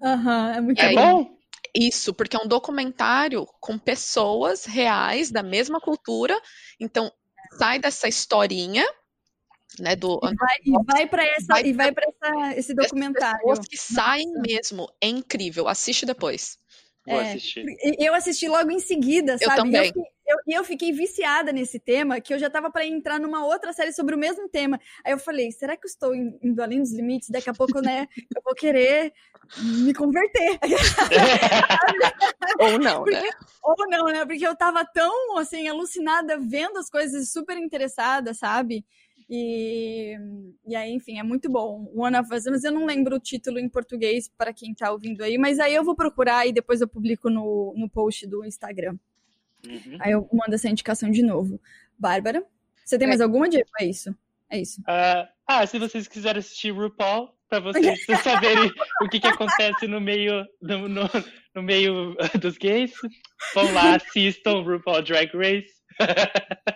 Aham, 0.02 0.54
é 0.56 0.62
muito 0.62 0.82
É 0.82 0.92
bom. 0.96 1.24
bom? 1.24 1.41
Isso, 1.76 2.14
porque 2.14 2.36
é 2.36 2.40
um 2.40 2.48
documentário 2.48 3.46
com 3.60 3.78
pessoas 3.78 4.66
reais 4.66 5.32
da 5.32 5.42
mesma 5.42 5.80
cultura. 5.80 6.40
Então, 6.80 7.12
sai 7.58 7.80
dessa 7.80 8.08
historinha, 8.08 8.86
né, 9.80 9.96
do 9.96 10.20
E 10.24 10.36
vai, 10.36 10.84
vai 10.86 11.08
para 11.08 11.26
essa, 11.26 11.46
Vai 11.48 11.64
e 11.66 11.74
vai 11.74 11.92
para 11.94 12.06
esse 12.58 12.74
documentário. 12.74 13.40
pessoas 13.40 13.68
que 13.68 13.78
saem 13.78 14.28
Nossa. 14.28 14.42
mesmo. 14.42 14.92
É 15.00 15.08
incrível. 15.08 15.68
Assiste 15.68 16.06
depois. 16.06 16.60
Vou 17.08 17.20
É. 17.20 17.30
assistir. 17.30 17.66
Eu 17.98 18.14
assisti 18.14 18.48
logo 18.48 18.70
em 18.70 18.80
seguida, 18.80 19.38
Eu 19.40 19.48
sabe? 19.48 19.56
Também. 19.62 19.86
fiquei- 19.88 20.04
eu- 20.32 20.38
E 20.48 20.54
eu, 20.54 20.64
fiquei 20.64 20.92
viciada 20.92 21.52
nesse 21.52 21.80
tema, 21.80 22.20
que 22.22 22.34
eu 22.34 22.40
já 22.40 22.50
tava 22.50 22.70
para 22.72 22.86
entrar 22.86 23.20
numa 23.20 23.46
outra 23.46 23.72
série 23.74 23.92
sobre 23.94 24.16
o 24.16 24.18
mesmo 24.18 24.48
tema. 24.50 24.80
Aí 25.06 25.12
eu 25.14 25.20
falei, 25.20 25.52
será 25.52 25.76
que 25.78 25.86
eu 25.86 25.90
estou 25.90 26.16
in- 26.16 26.38
indo 26.42 26.62
além 26.62 26.80
dos 26.82 26.92
limites? 26.94 27.30
Daqui 27.30 27.50
a 27.50 27.54
pouco, 27.54 27.82
né, 27.82 28.08
eu 28.36 28.42
vou 28.44 28.54
querer 28.56 29.14
me 29.58 29.94
converter. 29.94 30.60
Ou 32.60 32.80
não, 32.80 33.04
né? 33.06 33.24
Ou 33.64 33.76
não, 33.90 34.06
né? 34.06 34.26
Porque 34.26 34.46
eu 34.46 34.56
tava 34.56 34.86
tão, 34.86 35.38
assim, 35.38 35.68
alucinada 35.68 36.38
vendo 36.40 36.78
as 36.78 36.90
coisas 36.90 37.32
super 37.32 37.58
interessada, 37.58 38.34
sabe? 38.34 38.86
E, 39.30 40.18
e 40.68 40.76
aí, 40.76 40.92
enfim, 40.92 41.18
é 41.20 41.24
muito 41.24 41.50
bom. 41.50 41.90
One 41.96 42.18
of 42.18 42.34
Us, 42.34 42.44
mas 42.46 42.64
eu 42.66 42.72
não 42.72 42.86
lembro 42.86 43.16
o 43.16 43.20
título 43.20 43.60
em 43.60 43.70
português 43.70 44.30
para 44.38 44.54
quem 44.54 44.74
tá 44.74 44.92
ouvindo 44.92 45.24
aí, 45.24 45.38
mas 45.38 45.58
aí 45.60 45.74
eu 45.74 45.84
vou 45.86 45.96
procurar 45.96 46.46
e 46.46 46.52
depois 46.52 46.82
eu 46.82 46.88
publico 46.88 47.30
no, 47.30 47.74
no 47.78 47.90
post 47.90 48.28
do 48.28 48.44
Instagram. 48.44 48.98
Uhum. 49.68 49.98
Aí 50.00 50.12
eu 50.12 50.28
mando 50.34 50.56
essa 50.56 50.70
indicação 50.70 51.10
de 51.12 51.22
novo. 51.24 51.62
Bárbara, 51.98 52.44
você 52.84 52.98
tem 52.98 53.06
É. 53.06 53.10
mais 53.10 53.22
alguma, 53.22 53.48
Diego? 53.50 53.70
É 53.80 53.86
isso. 53.86 54.16
É 54.50 54.60
isso. 54.60 54.82
Ah, 54.88 55.30
ah, 55.48 55.66
se 55.66 55.80
vocês 55.80 56.08
quiserem 56.08 56.40
assistir 56.40 56.72
RuPaul, 56.72 57.30
para 57.48 57.60
vocês 57.96 58.00
saberem 58.24 58.72
o 59.02 59.08
que, 59.10 59.20
que 59.20 59.28
acontece 59.28 59.88
no 59.88 60.00
meio, 60.02 60.46
no, 60.62 60.88
no, 60.90 61.10
no 61.56 61.62
meio 61.64 62.16
dos 62.42 62.58
gays, 62.58 62.92
vão 63.54 63.72
lá, 63.74 63.96
assistam 63.96 64.62
RuPaul 64.64 65.02
Drag 65.04 65.30
Race. 65.36 65.82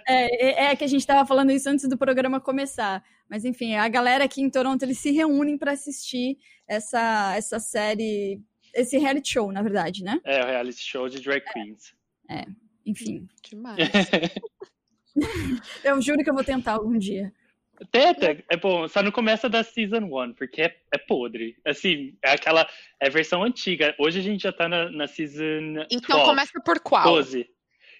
É, 0.08 0.46
é- 0.68 0.72
é 0.72 0.76
que 0.76 0.84
a 0.84 0.88
gente 0.88 1.06
tava 1.06 1.26
falando 1.28 1.52
isso 1.52 1.70
antes 1.70 1.88
do 1.88 1.98
programa 1.98 2.40
começar. 2.40 3.04
Mas 3.30 3.44
enfim, 3.44 3.74
a 3.76 3.88
galera 3.88 4.26
aqui 4.26 4.42
em 4.42 4.50
Toronto, 4.50 4.84
eles 4.84 5.00
se 5.00 5.12
reúnem 5.12 5.58
para 5.58 5.72
assistir 5.72 6.38
essa, 6.68 7.34
essa 7.36 7.60
série, 7.60 8.40
esse 8.74 8.98
reality 9.00 9.34
show, 9.34 9.52
na 9.52 9.64
verdade, 9.64 10.04
né? 10.04 10.20
É 10.24 10.44
o 10.44 10.46
reality 10.46 10.80
show 10.84 11.10
de 11.10 11.20
drag 11.22 11.42
queens. 11.52 11.94
Enfim, 12.86 13.28
Demais. 13.44 13.78
eu 15.84 16.02
juro 16.02 16.24
que 16.24 16.30
eu 16.30 16.34
vou 16.34 16.44
tentar 16.44 16.74
algum 16.74 16.98
dia. 16.98 17.34
Tenta, 17.92 18.42
é 18.50 18.58
bom, 18.58 18.88
só 18.88 19.04
não 19.04 19.12
começa 19.12 19.50
da 19.50 19.62
Season 19.62 20.04
1, 20.04 20.34
porque 20.34 20.62
é, 20.62 20.78
é 20.94 20.98
podre. 20.98 21.58
Assim, 21.66 22.18
é 22.24 22.32
aquela 22.32 22.66
é 23.02 23.08
a 23.08 23.10
versão 23.10 23.44
antiga. 23.44 23.94
Hoje 24.00 24.20
a 24.20 24.22
gente 24.22 24.44
já 24.44 24.54
tá 24.54 24.70
na, 24.70 24.90
na 24.90 25.08
Season 25.08 25.86
Então 25.92 26.20
12, 26.20 26.26
começa 26.26 26.62
por 26.64 26.80
qual? 26.80 27.04
12. 27.04 27.50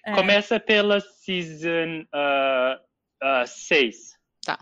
É. 0.06 0.14
Começa 0.14 0.58
pela 0.58 1.00
Season 1.00 2.06
6. 3.46 4.16
Tá. 4.44 4.58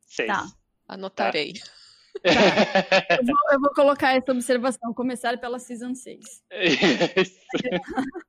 6. 0.00 0.28
Tá. 0.28 0.46
Anotarei. 0.88 1.52
Eu 2.24 2.24
vou, 3.24 3.36
eu 3.52 3.60
vou 3.60 3.74
colocar 3.74 4.16
essa 4.16 4.32
observação, 4.32 4.94
começar 4.94 5.38
pela 5.38 5.58
Season 5.58 5.94
6. 5.94 6.42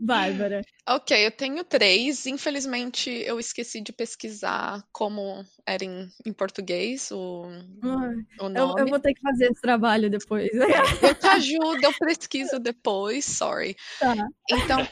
Bárbara. 0.00 0.62
Ok, 0.88 1.14
eu 1.24 1.30
tenho 1.30 1.62
três. 1.62 2.26
Infelizmente, 2.26 3.10
eu 3.10 3.38
esqueci 3.38 3.80
de 3.80 3.92
pesquisar 3.92 4.82
como 4.90 5.44
era 5.64 5.84
em, 5.84 6.10
em 6.26 6.32
português 6.32 7.12
o, 7.12 7.44
Ai, 7.80 8.16
o 8.40 8.44
Eu, 8.46 8.50
nome. 8.50 8.80
eu 8.80 8.86
vou 8.88 8.98
ter 8.98 9.14
que 9.14 9.20
fazer 9.20 9.52
esse 9.52 9.60
trabalho 9.60 10.10
depois. 10.10 10.48
Eu 11.00 11.14
te 11.14 11.26
ajudo, 11.28 11.84
eu 11.84 11.92
pesquiso 11.92 12.58
depois, 12.58 13.24
sorry. 13.24 13.76
Tá. 14.00 14.16
Então, 14.50 14.88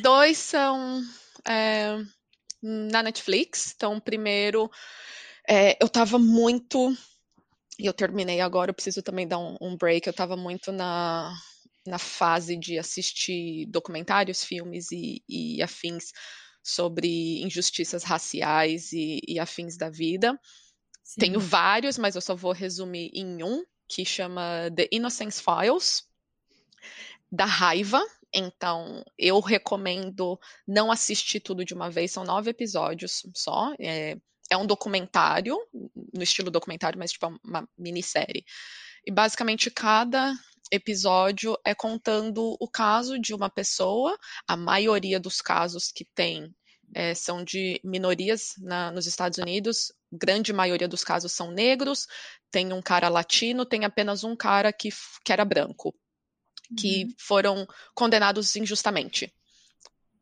dois 0.00 0.38
são 0.38 1.02
é, 1.48 1.96
na 2.62 3.02
Netflix. 3.02 3.72
Então, 3.74 3.98
primeiro, 3.98 4.70
é, 5.48 5.76
eu 5.82 5.88
tava 5.88 6.16
muito. 6.18 6.94
E 7.78 7.86
eu 7.86 7.92
terminei 7.92 8.40
agora, 8.40 8.70
eu 8.70 8.74
preciso 8.74 9.02
também 9.02 9.26
dar 9.26 9.38
um, 9.38 9.56
um 9.60 9.76
break. 9.76 10.06
Eu 10.06 10.12
tava 10.12 10.36
muito 10.36 10.70
na, 10.70 11.34
na 11.86 11.98
fase 11.98 12.56
de 12.56 12.78
assistir 12.78 13.66
documentários, 13.66 14.44
filmes 14.44 14.90
e, 14.92 15.22
e 15.28 15.62
afins 15.62 16.12
sobre 16.62 17.42
injustiças 17.42 18.04
raciais 18.04 18.92
e, 18.92 19.20
e 19.26 19.38
afins 19.38 19.76
da 19.76 19.88
vida. 19.88 20.38
Sim. 21.02 21.20
Tenho 21.20 21.40
vários, 21.40 21.98
mas 21.98 22.14
eu 22.14 22.20
só 22.20 22.36
vou 22.36 22.52
resumir 22.52 23.10
em 23.14 23.42
um, 23.42 23.64
que 23.88 24.04
chama 24.04 24.70
The 24.74 24.88
Innocence 24.92 25.42
Files, 25.42 26.04
da 27.30 27.44
raiva. 27.44 28.04
Então, 28.32 29.04
eu 29.18 29.40
recomendo 29.40 30.38
não 30.66 30.92
assistir 30.92 31.40
tudo 31.40 31.64
de 31.64 31.74
uma 31.74 31.90
vez, 31.90 32.12
são 32.12 32.22
nove 32.22 32.50
episódios 32.50 33.22
só. 33.34 33.74
É, 33.80 34.16
é 34.50 34.56
um 34.56 34.66
documentário, 34.66 35.56
no 36.14 36.22
estilo 36.22 36.50
documentário, 36.50 36.98
mas 36.98 37.12
tipo 37.12 37.26
é 37.26 37.28
uma 37.42 37.68
minissérie. 37.76 38.44
E 39.04 39.10
basicamente 39.10 39.70
cada 39.70 40.34
episódio 40.70 41.56
é 41.64 41.74
contando 41.74 42.56
o 42.60 42.68
caso 42.68 43.18
de 43.18 43.34
uma 43.34 43.50
pessoa. 43.50 44.18
A 44.46 44.56
maioria 44.56 45.18
dos 45.18 45.40
casos 45.40 45.90
que 45.92 46.04
tem 46.04 46.54
é, 46.94 47.14
são 47.14 47.44
de 47.44 47.80
minorias 47.84 48.54
na, 48.58 48.90
nos 48.90 49.06
Estados 49.06 49.38
Unidos. 49.38 49.92
Grande 50.12 50.52
maioria 50.52 50.88
dos 50.88 51.04
casos 51.04 51.32
são 51.32 51.50
negros. 51.50 52.06
Tem 52.50 52.72
um 52.72 52.82
cara 52.82 53.08
latino, 53.08 53.64
tem 53.64 53.84
apenas 53.84 54.24
um 54.24 54.34
cara 54.36 54.72
que, 54.72 54.90
que 55.24 55.32
era 55.32 55.44
branco, 55.44 55.94
que 56.76 57.04
Uhum. 57.04 57.14
foram 57.18 57.68
condenados 57.94 58.54
injustamente. 58.56 59.32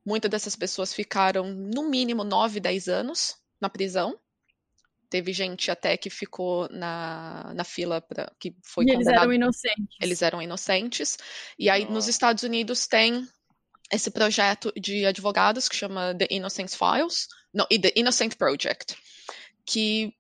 Muitas 0.04 0.30
dessas 0.30 0.56
pessoas 0.56 0.94
ficaram 0.94 1.52
no 1.52 1.88
mínimo 1.88 2.24
9, 2.24 2.60
10 2.60 2.88
anos 2.88 3.36
na 3.60 3.68
prisão. 3.68 4.18
Teve 5.10 5.32
gente 5.32 5.70
até 5.70 5.96
que 5.96 6.10
ficou 6.10 6.68
na, 6.70 7.52
na 7.54 7.64
fila 7.64 8.00
pra, 8.00 8.30
que 8.38 8.54
foi 8.62 8.84
E 8.84 8.90
eles 8.90 9.06
condenado 9.06 9.22
eram 9.22 9.32
inocentes. 9.32 9.96
eles 10.00 10.22
eram 10.22 10.42
inocentes. 10.42 11.16
E 11.58 11.70
aí, 11.70 11.84
nos 11.84 11.92
Nossa. 11.92 12.10
Estados 12.10 12.42
Unidos, 12.42 12.86
tem 12.86 13.26
esse 13.90 14.10
projeto 14.10 14.72
de 14.78 15.06
advogados 15.06 15.68
que 15.68 15.76
chama 15.76 16.14
The 16.14 16.28
Innocence 16.30 16.76
Files, 16.76 17.26
não, 17.54 17.66
e 17.70 17.78
The 17.78 17.92
Innocent 17.96 18.36
Project, 18.36 18.96
que 19.64 20.12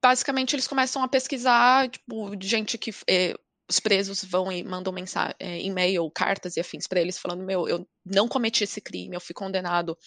basicamente 0.00 0.54
eles 0.54 0.68
começam 0.68 1.02
a 1.02 1.08
pesquisar, 1.08 1.88
tipo, 1.88 2.36
de 2.36 2.46
gente 2.46 2.78
que 2.78 2.94
eh, 3.08 3.34
os 3.68 3.80
presos 3.80 4.24
vão 4.24 4.52
e 4.52 4.62
mandam 4.62 4.92
mensagem, 4.92 5.34
e-mail, 5.40 6.08
cartas 6.10 6.56
e 6.56 6.60
afins 6.60 6.86
para 6.86 7.00
eles 7.00 7.18
falando, 7.18 7.44
meu, 7.44 7.68
eu 7.68 7.86
não 8.04 8.28
cometi 8.28 8.62
esse 8.62 8.80
crime, 8.80 9.16
eu 9.16 9.20
fui 9.20 9.34
condenado 9.34 9.98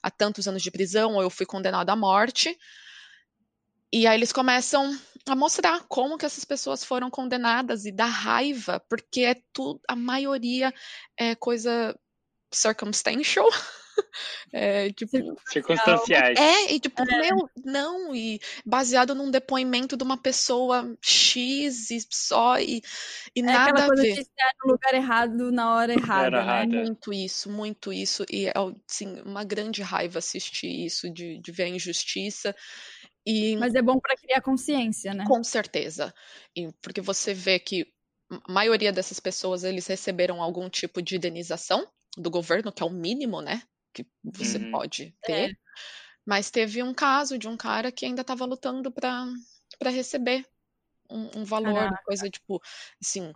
a 0.00 0.10
tantos 0.10 0.46
anos 0.46 0.62
de 0.62 0.70
prisão, 0.70 1.14
ou 1.14 1.22
eu 1.22 1.30
fui 1.30 1.44
condenado 1.44 1.90
à 1.90 1.96
morte. 1.96 2.56
E 3.92 4.06
aí 4.06 4.16
eles 4.16 4.32
começam 4.32 4.96
a 5.26 5.36
mostrar 5.36 5.84
como 5.88 6.16
que 6.18 6.26
essas 6.26 6.44
pessoas 6.44 6.84
foram 6.84 7.10
condenadas 7.10 7.84
e 7.84 7.92
da 7.92 8.06
raiva, 8.06 8.80
porque 8.88 9.22
é 9.22 9.36
tudo, 9.52 9.80
a 9.88 9.96
maioria 9.96 10.72
é 11.18 11.34
coisa 11.34 11.98
circumstantial. 12.52 13.48
É, 14.52 14.90
tipo, 14.92 15.16
Circunstanciais. 15.46 16.38
é, 16.38 16.72
e 16.72 16.80
tipo, 16.80 17.04
meu, 17.04 17.50
não, 17.64 18.14
e 18.14 18.40
baseado 18.64 19.14
num 19.14 19.30
depoimento 19.30 19.96
de 19.96 20.04
uma 20.04 20.16
pessoa 20.16 20.96
X 21.02 21.90
e 21.90 22.06
só, 22.10 22.58
e, 22.58 22.80
e 23.34 23.40
É 23.40 23.42
nada 23.42 23.70
aquela 23.70 23.92
a 23.92 23.96
ver. 23.96 24.14
de 24.14 24.20
estar 24.20 24.50
no 24.64 24.72
lugar 24.72 24.94
errado 24.94 25.52
na 25.52 25.74
hora 25.74 25.92
errada, 25.92 26.30
né? 26.30 26.38
errada. 26.38 26.76
Muito 26.76 27.12
isso, 27.12 27.50
muito 27.50 27.92
isso. 27.92 28.24
E 28.30 28.46
é 28.46 28.52
assim, 28.86 29.20
uma 29.22 29.44
grande 29.44 29.82
raiva 29.82 30.18
assistir 30.18 30.86
isso, 30.86 31.10
de, 31.10 31.38
de 31.38 31.52
ver 31.52 31.64
a 31.64 31.68
injustiça. 31.68 32.54
E 33.28 33.58
Mas 33.58 33.74
é 33.74 33.82
bom 33.82 33.98
para 34.00 34.16
criar 34.16 34.40
consciência, 34.40 35.12
né? 35.14 35.24
com 35.24 35.42
certeza. 35.44 36.14
E 36.56 36.72
porque 36.82 37.00
você 37.00 37.34
vê 37.34 37.58
que 37.58 37.86
a 38.30 38.52
maioria 38.52 38.92
dessas 38.92 39.20
pessoas 39.20 39.64
eles 39.64 39.86
receberam 39.86 40.42
algum 40.42 40.68
tipo 40.68 41.00
de 41.02 41.16
indenização 41.16 41.86
do 42.16 42.30
governo, 42.30 42.72
que 42.72 42.82
é 42.82 42.86
o 42.86 42.90
mínimo, 42.90 43.40
né? 43.40 43.62
Que 43.92 44.06
você 44.24 44.58
Uhum. 44.58 44.70
pode 44.70 45.14
ter. 45.24 45.50
É. 45.50 45.58
Mas 46.26 46.50
teve 46.50 46.82
um 46.82 46.94
caso 46.94 47.38
de 47.38 47.48
um 47.48 47.56
cara 47.56 47.92
que 47.92 48.06
ainda 48.06 48.22
estava 48.22 48.46
lutando 48.46 48.92
para 48.92 49.26
para 49.78 49.90
receber 49.90 50.46
um, 51.10 51.40
um 51.42 51.44
valor, 51.44 51.88
Caraca. 51.88 52.04
coisa 52.04 52.30
tipo, 52.30 52.60
assim, 53.02 53.32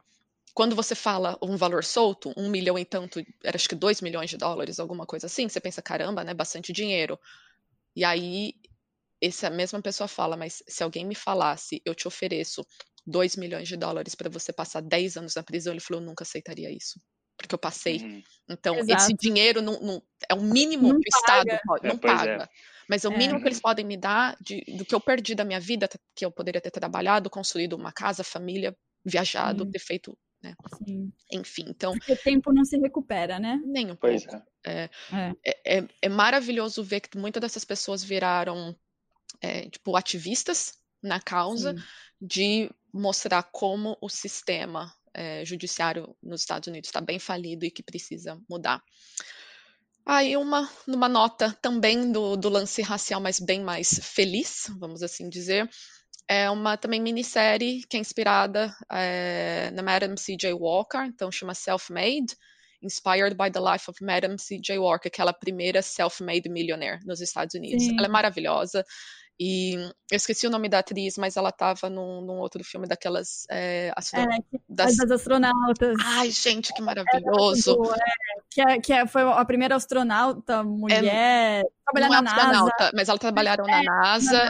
quando 0.55 0.77
você 0.77 0.95
fala 0.95 1.39
um 1.43 1.57
valor 1.57 1.85
solto, 1.85 2.33
um 2.37 2.51
milhão 2.51 2.79
e 2.79 2.85
tanto, 2.85 3.21
era 3.45 3.57
acho 3.57 3.69
que 3.69 3.75
dois 3.77 4.01
milhões 4.03 4.31
de 4.31 4.39
dólares, 4.39 4.81
alguma 4.81 5.07
coisa 5.07 5.27
assim, 5.27 5.49
você 5.49 5.61
pensa, 5.61 5.83
caramba, 5.83 6.25
né? 6.25 6.35
Bastante 6.35 6.73
dinheiro. 6.73 7.19
E 7.95 8.05
aí, 8.05 8.55
essa 9.23 9.49
mesma 9.49 9.81
pessoa 9.81 10.09
fala, 10.09 10.37
mas 10.37 10.63
se 10.69 10.83
alguém 10.83 11.07
me 11.07 11.15
falasse, 11.15 11.81
eu 11.85 11.95
te 11.95 12.09
ofereço 12.09 12.67
2 13.07 13.37
milhões 13.37 13.69
de 13.69 13.77
dólares 13.77 14.15
para 14.15 14.29
você 14.29 14.53
passar 14.53 14.81
10 14.83 15.17
anos 15.17 15.35
na 15.37 15.43
prisão, 15.43 15.73
ele 15.73 15.81
falou, 15.81 16.03
eu 16.03 16.07
nunca 16.07 16.25
aceitaria 16.25 16.71
isso. 16.71 17.01
Porque 17.37 17.55
eu 17.55 17.59
passei. 17.59 17.99
Uhum. 17.99 18.23
Então, 18.51 18.77
esse 18.81 18.93
Exato. 18.93 19.17
dinheiro 19.21 19.63
não, 19.63 19.81
não- 19.81 20.03
é 20.29 20.35
o 20.35 20.43
mínimo 20.43 20.89
Não 20.89 21.01
que 21.01 21.07
o 21.09 21.19
Estado 21.19 21.47
paga. 21.49 21.61
pode, 21.65 21.87
É, 21.87 21.89
não 21.89 21.95
é. 21.97 21.99
paga. 21.99 22.51
Mas 22.89 23.05
é 23.05 23.09
o 23.09 23.13
É. 23.13 23.17
mínimo 23.19 23.41
que 23.41 23.49
eles 23.49 23.61
podem 23.61 23.85
me 23.85 23.97
dar 23.97 24.37
de- 24.41 24.65
do 24.77 24.85
que 24.85 24.95
eu 24.95 25.01
perdi 25.01 25.35
da 25.35 25.45
minha 25.45 25.59
vida, 25.61 25.89
que 26.15 26.25
eu 26.25 26.31
poderia 26.31 26.61
ter 26.61 26.71
trabalhado, 26.71 27.31
construído 27.31 27.73
uma 27.75 27.93
casa, 27.93 28.23
família, 28.23 28.77
viajado, 29.05 29.65
Sim. 29.65 29.71
ter 29.71 29.79
feito, 29.79 30.19
Sim. 30.87 31.13
enfim. 31.33 31.65
Então, 31.69 31.93
Porque 31.93 32.17
tempo 32.17 32.53
não 32.53 32.65
se 32.65 32.77
recupera, 32.79 33.39
né? 33.39 33.61
nem 33.65 33.91
um 33.91 33.97
Pois 33.97 34.25
pouco. 34.27 34.45
é. 34.65 34.91
É. 35.13 35.35
É, 35.45 35.79
é- 35.79 35.89
é 36.03 36.09
maravilhoso 36.09 36.85
ver 36.85 37.01
que 37.01 37.17
muitas 37.19 37.41
dessas 37.41 37.65
pessoas 37.65 38.05
viraram, 38.05 38.77
é, 39.41 39.69
tipo, 39.69 39.97
ativistas 39.97 40.75
na 41.03 41.21
causa 41.21 41.75
Sim. 41.75 41.83
de 42.21 42.71
mostrar 42.93 43.43
como 43.45 43.97
o 44.01 44.09
sistema 44.09 44.93
é, 45.15 45.45
judiciário 45.45 46.15
nos 46.23 46.43
Estados 46.43 46.69
Unidos 46.69 46.89
está 46.89 47.01
bem 47.01 47.19
falido 47.19 47.65
e 47.65 47.71
que 47.71 47.83
precisa 47.83 48.41
mudar. 48.49 48.83
Aí 50.05 50.37
uma, 50.37 50.69
numa 50.87 51.09
nota 51.09 51.57
também 51.63 52.11
do, 52.11 52.37
do 52.37 52.49
lance 52.49 52.83
racial, 52.83 53.21
mas 53.21 53.39
bem 53.39 53.63
mais 53.63 54.01
feliz, 54.03 54.67
vamos 54.79 55.03
assim 55.03 55.29
dizer, 55.29 55.71
é 56.29 56.51
uma 56.51 56.77
também 56.77 57.01
minissérie 57.01 57.83
que 57.89 57.97
é 57.97 58.01
inspirada 58.01 58.75
é, 58.91 59.71
na 59.73 59.83
Madam 59.83 60.17
C.J. 60.17 60.53
Walker, 60.55 61.05
então 61.05 61.31
chama 61.31 61.55
Self-Made, 61.55 62.37
Inspired 62.83 63.37
by 63.37 63.49
the 63.51 63.61
Life 63.61 63.89
of 63.89 64.05
Madam 64.05 64.37
C.J. 64.37 64.77
Walker, 64.79 65.07
aquela 65.07 65.33
primeira 65.33 65.83
self-made 65.83 66.49
millionaire 66.49 67.01
nos 67.05 67.21
Estados 67.21 67.55
Unidos. 67.55 67.85
Sim. 67.85 67.97
Ela 67.97 68.07
é 68.07 68.11
maravilhosa. 68.11 68.85
E 69.45 69.75
eu 70.09 70.17
esqueci 70.17 70.47
o 70.47 70.51
nome 70.51 70.69
da 70.69 70.79
atriz, 70.79 71.19
mas 71.19 71.37
ela 71.37 71.49
estava 71.49 71.91
num, 71.91 72.21
num 72.21 72.39
outro 72.39 72.63
filme 72.63 72.87
daquelas 72.87 73.45
é, 73.51 73.91
astro- 73.97 74.21
É, 74.21 74.39
das... 74.69 74.97
das 74.97 75.11
astronautas. 75.11 75.97
Ai, 76.01 76.31
gente, 76.31 76.73
que 76.73 76.81
Muito 76.81 77.03
maravilhoso! 77.03 77.77
é, 77.93 78.41
que, 78.49 78.61
é- 78.61 78.81
que 78.81 78.93
é- 78.93 79.05
foi 79.05 79.23
a 79.23 79.45
primeira 79.45 79.75
astronauta 79.75 80.63
mulher 80.63 81.65
trabalhar 81.85 82.19
é 82.19 82.23
na 82.23 82.23
NASA. 82.23 82.71
mas 82.95 83.09
elas 83.09 83.21
trabalharam 83.21 83.65
na 83.67 83.83
NASA 83.83 84.49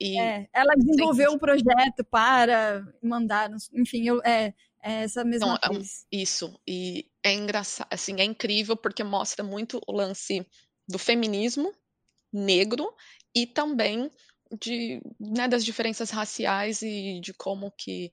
e 0.00 0.18
É, 0.18 0.48
ela 0.52 0.74
desenvolveu 0.74 1.30
um 1.30 1.38
projeto 1.38 2.02
para 2.10 2.84
mandar, 3.00 3.48
enfim, 3.72 4.08
eu, 4.08 4.20
é, 4.24 4.52
é 4.82 5.04
essa 5.04 5.24
mesma 5.24 5.52
é 5.52 5.66
atriz. 5.66 6.04
Isso, 6.10 6.58
e 6.66 7.06
é 7.22 7.32
engraçado, 7.32 7.86
assim, 7.92 8.20
é 8.20 8.24
incrível 8.24 8.76
porque 8.76 9.04
mostra 9.04 9.44
muito 9.44 9.80
o 9.86 9.92
lance 9.92 10.44
do 10.88 10.98
feminismo 10.98 11.72
negro 12.32 12.92
e 13.34 13.46
também 13.46 14.10
de, 14.60 15.00
né, 15.20 15.48
das 15.48 15.64
diferenças 15.64 16.10
raciais 16.10 16.82
e 16.82 17.20
de 17.20 17.32
como 17.34 17.70
que 17.70 18.12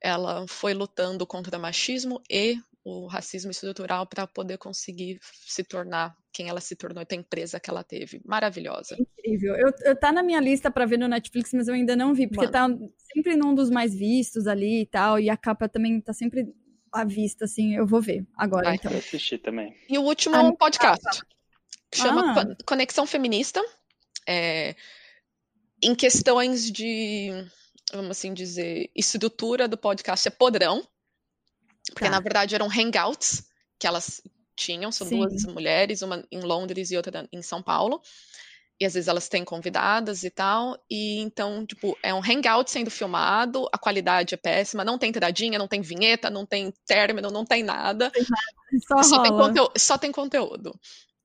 ela 0.00 0.46
foi 0.46 0.74
lutando 0.74 1.26
contra 1.26 1.56
o 1.56 1.60
machismo 1.60 2.20
e 2.30 2.56
o 2.84 3.06
racismo 3.06 3.50
estrutural 3.50 4.06
para 4.06 4.26
poder 4.28 4.58
conseguir 4.58 5.18
se 5.22 5.64
tornar 5.64 6.14
quem 6.32 6.48
ela 6.48 6.60
se 6.60 6.76
tornou 6.76 7.02
e 7.02 7.06
ter 7.06 7.16
a 7.16 7.18
empresa 7.18 7.58
que 7.58 7.68
ela 7.68 7.82
teve. 7.82 8.20
Maravilhosa. 8.24 8.96
Incrível. 9.00 9.56
Eu, 9.56 9.72
eu 9.84 9.96
tá 9.98 10.12
na 10.12 10.22
minha 10.22 10.38
lista 10.38 10.70
para 10.70 10.86
ver 10.86 10.98
no 10.98 11.08
Netflix, 11.08 11.52
mas 11.52 11.66
eu 11.66 11.74
ainda 11.74 11.96
não 11.96 12.14
vi, 12.14 12.28
porque 12.28 12.46
tá 12.46 12.68
sempre 13.12 13.34
num 13.36 13.54
dos 13.54 13.70
mais 13.70 13.92
vistos 13.92 14.46
ali 14.46 14.82
e 14.82 14.86
tal, 14.86 15.18
e 15.18 15.28
a 15.28 15.36
capa 15.36 15.68
também 15.68 16.00
tá 16.00 16.12
sempre 16.12 16.46
à 16.92 17.04
vista, 17.04 17.46
assim, 17.46 17.74
eu 17.74 17.86
vou 17.86 18.00
ver 18.00 18.24
agora, 18.36 18.66
Vai. 18.66 18.76
então. 18.76 18.92
Eu 18.92 18.98
assisti 18.98 19.36
também. 19.36 19.74
E 19.88 19.98
o 19.98 20.02
último 20.02 20.36
Ah, 20.36 20.40
é 20.40 20.42
um 20.42 20.54
podcast 20.54 21.22
que 21.90 21.98
chama 21.98 22.32
Ah. 22.32 22.34
Con- 22.46 22.56
Conexão 22.66 23.04
Feminista, 23.06 23.60
é, 24.28 24.76
em 25.86 25.94
questões 25.94 26.70
de, 26.70 27.30
vamos 27.92 28.10
assim 28.10 28.34
dizer, 28.34 28.90
estrutura 28.94 29.68
do 29.68 29.78
podcast 29.78 30.26
é 30.26 30.30
podrão, 30.30 30.86
porque 31.92 32.04
Tá. 32.06 32.10
na 32.10 32.18
verdade 32.18 32.56
eram 32.56 32.68
hangouts 32.68 33.44
que 33.78 33.86
elas 33.86 34.20
tinham, 34.56 34.90
são 34.90 35.06
Sim. 35.06 35.18
duas 35.18 35.44
mulheres, 35.44 36.02
uma 36.02 36.26
em 36.32 36.40
Londres 36.40 36.90
e 36.90 36.96
outra 36.96 37.28
em 37.32 37.40
São 37.40 37.62
Paulo. 37.62 38.02
E 38.80 38.84
às 38.84 38.92
vezes 38.94 39.08
elas 39.08 39.28
têm 39.28 39.42
convidadas 39.44 40.22
e 40.24 40.28
tal, 40.28 40.76
e 40.90 41.20
então, 41.20 41.64
tipo, 41.64 41.96
é 42.02 42.12
um 42.12 42.20
hangout 42.20 42.70
sendo 42.70 42.90
filmado, 42.90 43.66
a 43.72 43.78
qualidade 43.78 44.34
é 44.34 44.36
péssima, 44.36 44.84
não 44.84 44.98
tem 44.98 45.10
tiradinha, 45.10 45.58
não 45.58 45.68
tem 45.68 45.80
vinheta, 45.80 46.28
não 46.28 46.44
tem 46.44 46.70
término, 46.84 47.30
não 47.30 47.44
tem 47.44 47.62
nada. 47.62 48.12
Só 48.86 49.02
Só 49.02 49.22
tem, 49.22 49.32
conteúdo, 49.32 49.72
só 49.78 49.96
tem 49.96 50.12
conteúdo. 50.12 50.78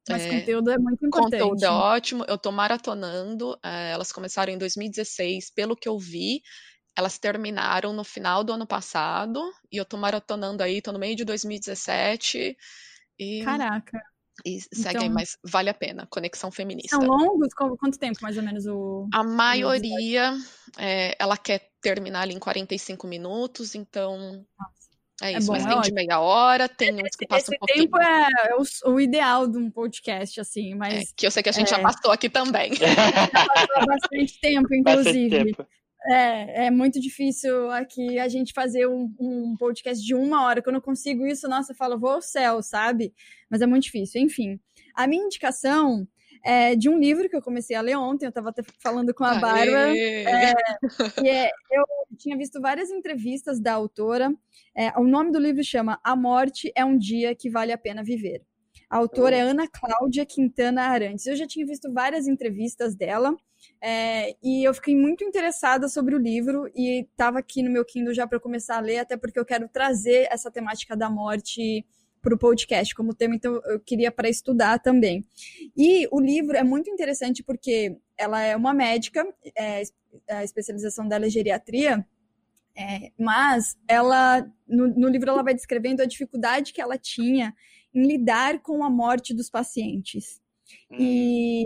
Mas 0.09 0.23
É, 0.23 0.39
conteúdo 0.39 0.71
é 0.71 0.77
muito 0.77 1.05
importante. 1.05 1.31
conteúdo 1.39 1.63
é 1.63 1.69
ótimo, 1.69 2.25
eu 2.27 2.37
tô 2.37 2.51
maratonando. 2.51 3.57
é, 3.63 3.91
elas 3.91 4.11
começaram 4.11 4.51
em 4.51 4.57
2016, 4.57 5.51
pelo 5.51 5.75
que 5.75 5.87
eu 5.87 5.97
vi, 5.99 6.41
elas 6.97 7.17
terminaram 7.19 7.93
no 7.93 8.03
final 8.03 8.43
do 8.43 8.51
ano 8.53 8.65
passado, 8.67 9.39
e 9.71 9.77
eu 9.77 9.85
tô 9.85 9.97
maratonando 9.97 10.61
aí, 10.63 10.81
tô 10.81 10.91
no 10.91 10.99
meio 10.99 11.15
de 11.15 11.23
2017, 11.23 12.57
e, 13.19 13.43
Caraca. 13.43 14.01
e 14.45 14.59
segue 14.73 14.97
aí, 14.97 15.03
Então- 15.05 15.13
mas 15.13 15.37
vale 15.43 15.69
a 15.69 15.73
pena. 15.73 16.07
Conexão 16.09 16.51
Feminista. 16.51 16.97
São 16.97 17.05
longos? 17.05 17.53
Qu- 17.53 17.77
Quanto 17.77 17.97
tempo, 17.99 18.19
mais 18.21 18.35
ou 18.37 18.43
menos, 18.43 18.65
o... 18.65 19.07
A 19.13 19.23
maioria, 19.23 20.33
é, 20.77 21.15
ela 21.19 21.37
quer 21.37 21.69
terminar 21.81 22.21
ali 22.21 22.33
em 22.33 22.39
45 22.39 23.07
minutos, 23.07 23.75
então 23.75 24.15
é 24.43 24.80
É 25.21 25.33
isso. 25.33 25.47
bom, 25.47 25.53
mas 25.53 25.63
é 25.63 25.67
tem 25.67 25.75
de 25.75 25.79
ótimo. 25.79 25.95
meia 25.95 26.19
hora, 26.19 26.67
tem 26.67 26.93
uns 26.95 27.15
que 27.15 27.27
passam 27.27 27.53
um 27.55 27.59
pouquinho. 27.59 27.85
tempo 27.85 28.01
é, 28.01 28.27
é 28.49 28.55
o, 28.55 28.93
o 28.93 28.99
ideal 28.99 29.47
de 29.47 29.57
um 29.57 29.69
podcast, 29.69 30.41
assim, 30.41 30.73
é, 30.73 30.75
mas 30.75 31.13
que 31.15 31.27
eu 31.27 31.31
sei 31.31 31.43
que 31.43 31.49
a 31.49 31.53
gente 31.53 31.69
já 31.69 31.77
é. 31.77 31.81
passou 31.81 32.11
aqui 32.11 32.29
também. 32.29 32.71
há 33.75 33.85
bastante 33.85 34.39
tempo, 34.39 34.67
Bastante 34.83 35.09
inclusive. 35.19 35.45
tempo. 35.45 35.67
É, 36.07 36.65
é 36.65 36.71
muito 36.71 36.99
difícil 36.99 37.69
aqui 37.69 38.17
a 38.17 38.27
gente 38.27 38.53
fazer 38.53 38.87
um, 38.87 39.13
um 39.19 39.55
podcast 39.55 40.03
de 40.03 40.15
uma 40.15 40.43
hora. 40.45 40.61
Quando 40.61 40.77
eu 40.77 40.81
consigo 40.81 41.27
isso, 41.27 41.47
nossa, 41.47 41.73
eu 41.73 41.75
falo, 41.75 41.99
vou 41.99 42.09
ao 42.11 42.21
céu, 42.21 42.61
sabe? 42.63 43.13
Mas 43.49 43.61
é 43.61 43.67
muito 43.67 43.83
difícil. 43.83 44.19
Enfim, 44.19 44.59
a 44.95 45.05
minha 45.05 45.23
indicação 45.23 46.07
é 46.43 46.75
de 46.75 46.89
um 46.89 46.99
livro 46.99 47.29
que 47.29 47.35
eu 47.35 47.41
comecei 47.41 47.75
a 47.75 47.81
ler 47.81 47.97
ontem, 47.97 48.25
eu 48.25 48.29
estava 48.29 48.49
até 48.49 48.63
falando 48.79 49.13
com 49.13 49.23
a 49.23 49.35
Bárbara. 49.35 49.85
Aê! 49.85 50.25
E 51.23 51.29
é, 51.29 51.49
eu 51.71 51.83
tinha 52.17 52.37
visto 52.37 52.59
várias 52.61 52.89
entrevistas 52.89 53.59
da 53.59 53.73
autora. 53.73 54.33
É, 54.75 54.97
o 54.99 55.03
nome 55.03 55.31
do 55.31 55.39
livro 55.39 55.63
chama 55.63 55.99
A 56.03 56.15
Morte 56.15 56.71
é 56.75 56.83
um 56.83 56.97
Dia 56.97 57.35
que 57.35 57.49
Vale 57.49 57.71
a 57.71 57.77
Pena 57.77 58.03
Viver. 58.03 58.41
A 58.89 58.97
autora 58.97 59.35
é 59.35 59.41
Ana 59.41 59.67
Cláudia 59.67 60.25
Quintana 60.25 60.83
Arantes. 60.83 61.25
Eu 61.25 61.35
já 61.35 61.47
tinha 61.47 61.65
visto 61.65 61.91
várias 61.93 62.27
entrevistas 62.27 62.93
dela 62.93 63.35
é, 63.81 64.35
e 64.43 64.67
eu 64.67 64.73
fiquei 64.73 64.95
muito 64.95 65.23
interessada 65.23 65.87
sobre 65.87 66.15
o 66.15 66.19
livro 66.19 66.69
e 66.75 67.01
estava 67.01 67.39
aqui 67.39 67.63
no 67.63 67.71
meu 67.71 67.85
Kindle 67.85 68.13
já 68.13 68.27
para 68.27 68.39
começar 68.39 68.77
a 68.77 68.81
ler, 68.81 68.99
até 68.99 69.15
porque 69.15 69.39
eu 69.39 69.45
quero 69.45 69.67
trazer 69.69 70.27
essa 70.29 70.51
temática 70.51 70.95
da 70.95 71.09
morte 71.09 71.85
para 72.21 72.35
o 72.35 72.37
podcast 72.37 72.93
como 72.93 73.15
tema, 73.15 73.35
então 73.35 73.61
eu 73.65 73.79
queria 73.79 74.11
para 74.11 74.29
estudar 74.29 74.79
também. 74.79 75.25
E 75.75 76.07
o 76.11 76.19
livro 76.19 76.55
é 76.55 76.63
muito 76.63 76.89
interessante 76.89 77.43
porque 77.43 77.97
ela 78.17 78.41
é 78.41 78.55
uma 78.55 78.73
médica, 78.73 79.25
é, 79.57 79.81
a 80.29 80.43
especialização 80.43 81.07
dela 81.07 81.25
é 81.25 81.29
geriatria, 81.29 82.05
é, 82.75 83.11
mas 83.17 83.77
ela 83.87 84.47
no, 84.67 84.87
no, 84.87 85.07
livro 85.09 85.29
ela 85.29 85.43
vai 85.43 85.53
descrevendo 85.53 86.01
a 86.01 86.05
dificuldade 86.05 86.71
que 86.71 86.81
ela 86.81 86.97
tinha 86.97 87.53
em 87.93 88.07
lidar 88.07 88.59
com 88.59 88.83
a 88.83 88.89
morte 88.89 89.33
dos 89.33 89.49
pacientes 89.49 90.41
e, 90.89 91.65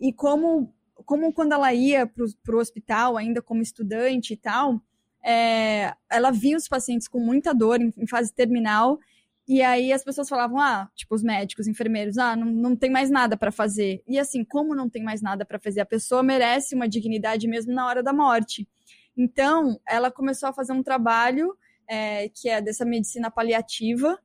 e 0.00 0.12
como 0.14 0.72
como 1.04 1.32
quando 1.32 1.52
ela 1.52 1.72
ia 1.74 2.06
para 2.06 2.56
o 2.56 2.58
hospital 2.58 3.18
ainda 3.18 3.42
como 3.42 3.60
estudante 3.60 4.32
e 4.32 4.36
tal 4.36 4.80
é, 5.22 5.94
ela 6.10 6.30
via 6.30 6.56
os 6.56 6.66
pacientes 6.66 7.06
com 7.06 7.18
muita 7.18 7.52
dor 7.52 7.80
em, 7.80 7.92
em, 7.96 8.06
fase 8.06 8.32
terminal 8.32 8.98
e 9.48 9.62
aí 9.62 9.92
as 9.92 10.02
pessoas 10.02 10.28
falavam 10.28 10.58
ah 10.58 10.90
tipo 10.94 11.14
os 11.14 11.22
médicos 11.22 11.66
enfermeiros 11.66 12.18
ah 12.18 12.34
não, 12.34 12.46
não 12.46 12.76
tem 12.76 12.90
mais 12.90 13.10
nada 13.10 13.36
para 13.36 13.52
fazer. 13.52 14.02
E 14.06 14.18
assim 14.18 14.44
como 14.44 14.74
não 14.74 14.88
tem 14.88 15.02
mais 15.02 15.22
nada 15.22 15.44
para 15.44 15.58
fazer 15.58 15.80
a 15.80 15.86
pessoa 15.86 16.22
merece 16.22 16.74
uma 16.74 16.88
dignidade 16.88 17.46
mesmo 17.48 17.72
na 17.72 17.86
hora 17.86 18.02
da 18.02 18.12
morte. 18.12 18.68
Então, 19.16 19.80
ela 19.88 20.10
começou 20.10 20.48
a 20.48 20.52
fazer 20.52 20.74
um 20.74 20.82
trabalho 20.82 21.56
é, 21.88 22.28
que 22.28 22.48
é 22.48 22.60
dessa 22.60 22.84
medicina 22.84 23.30
paliativa, 23.30 24.18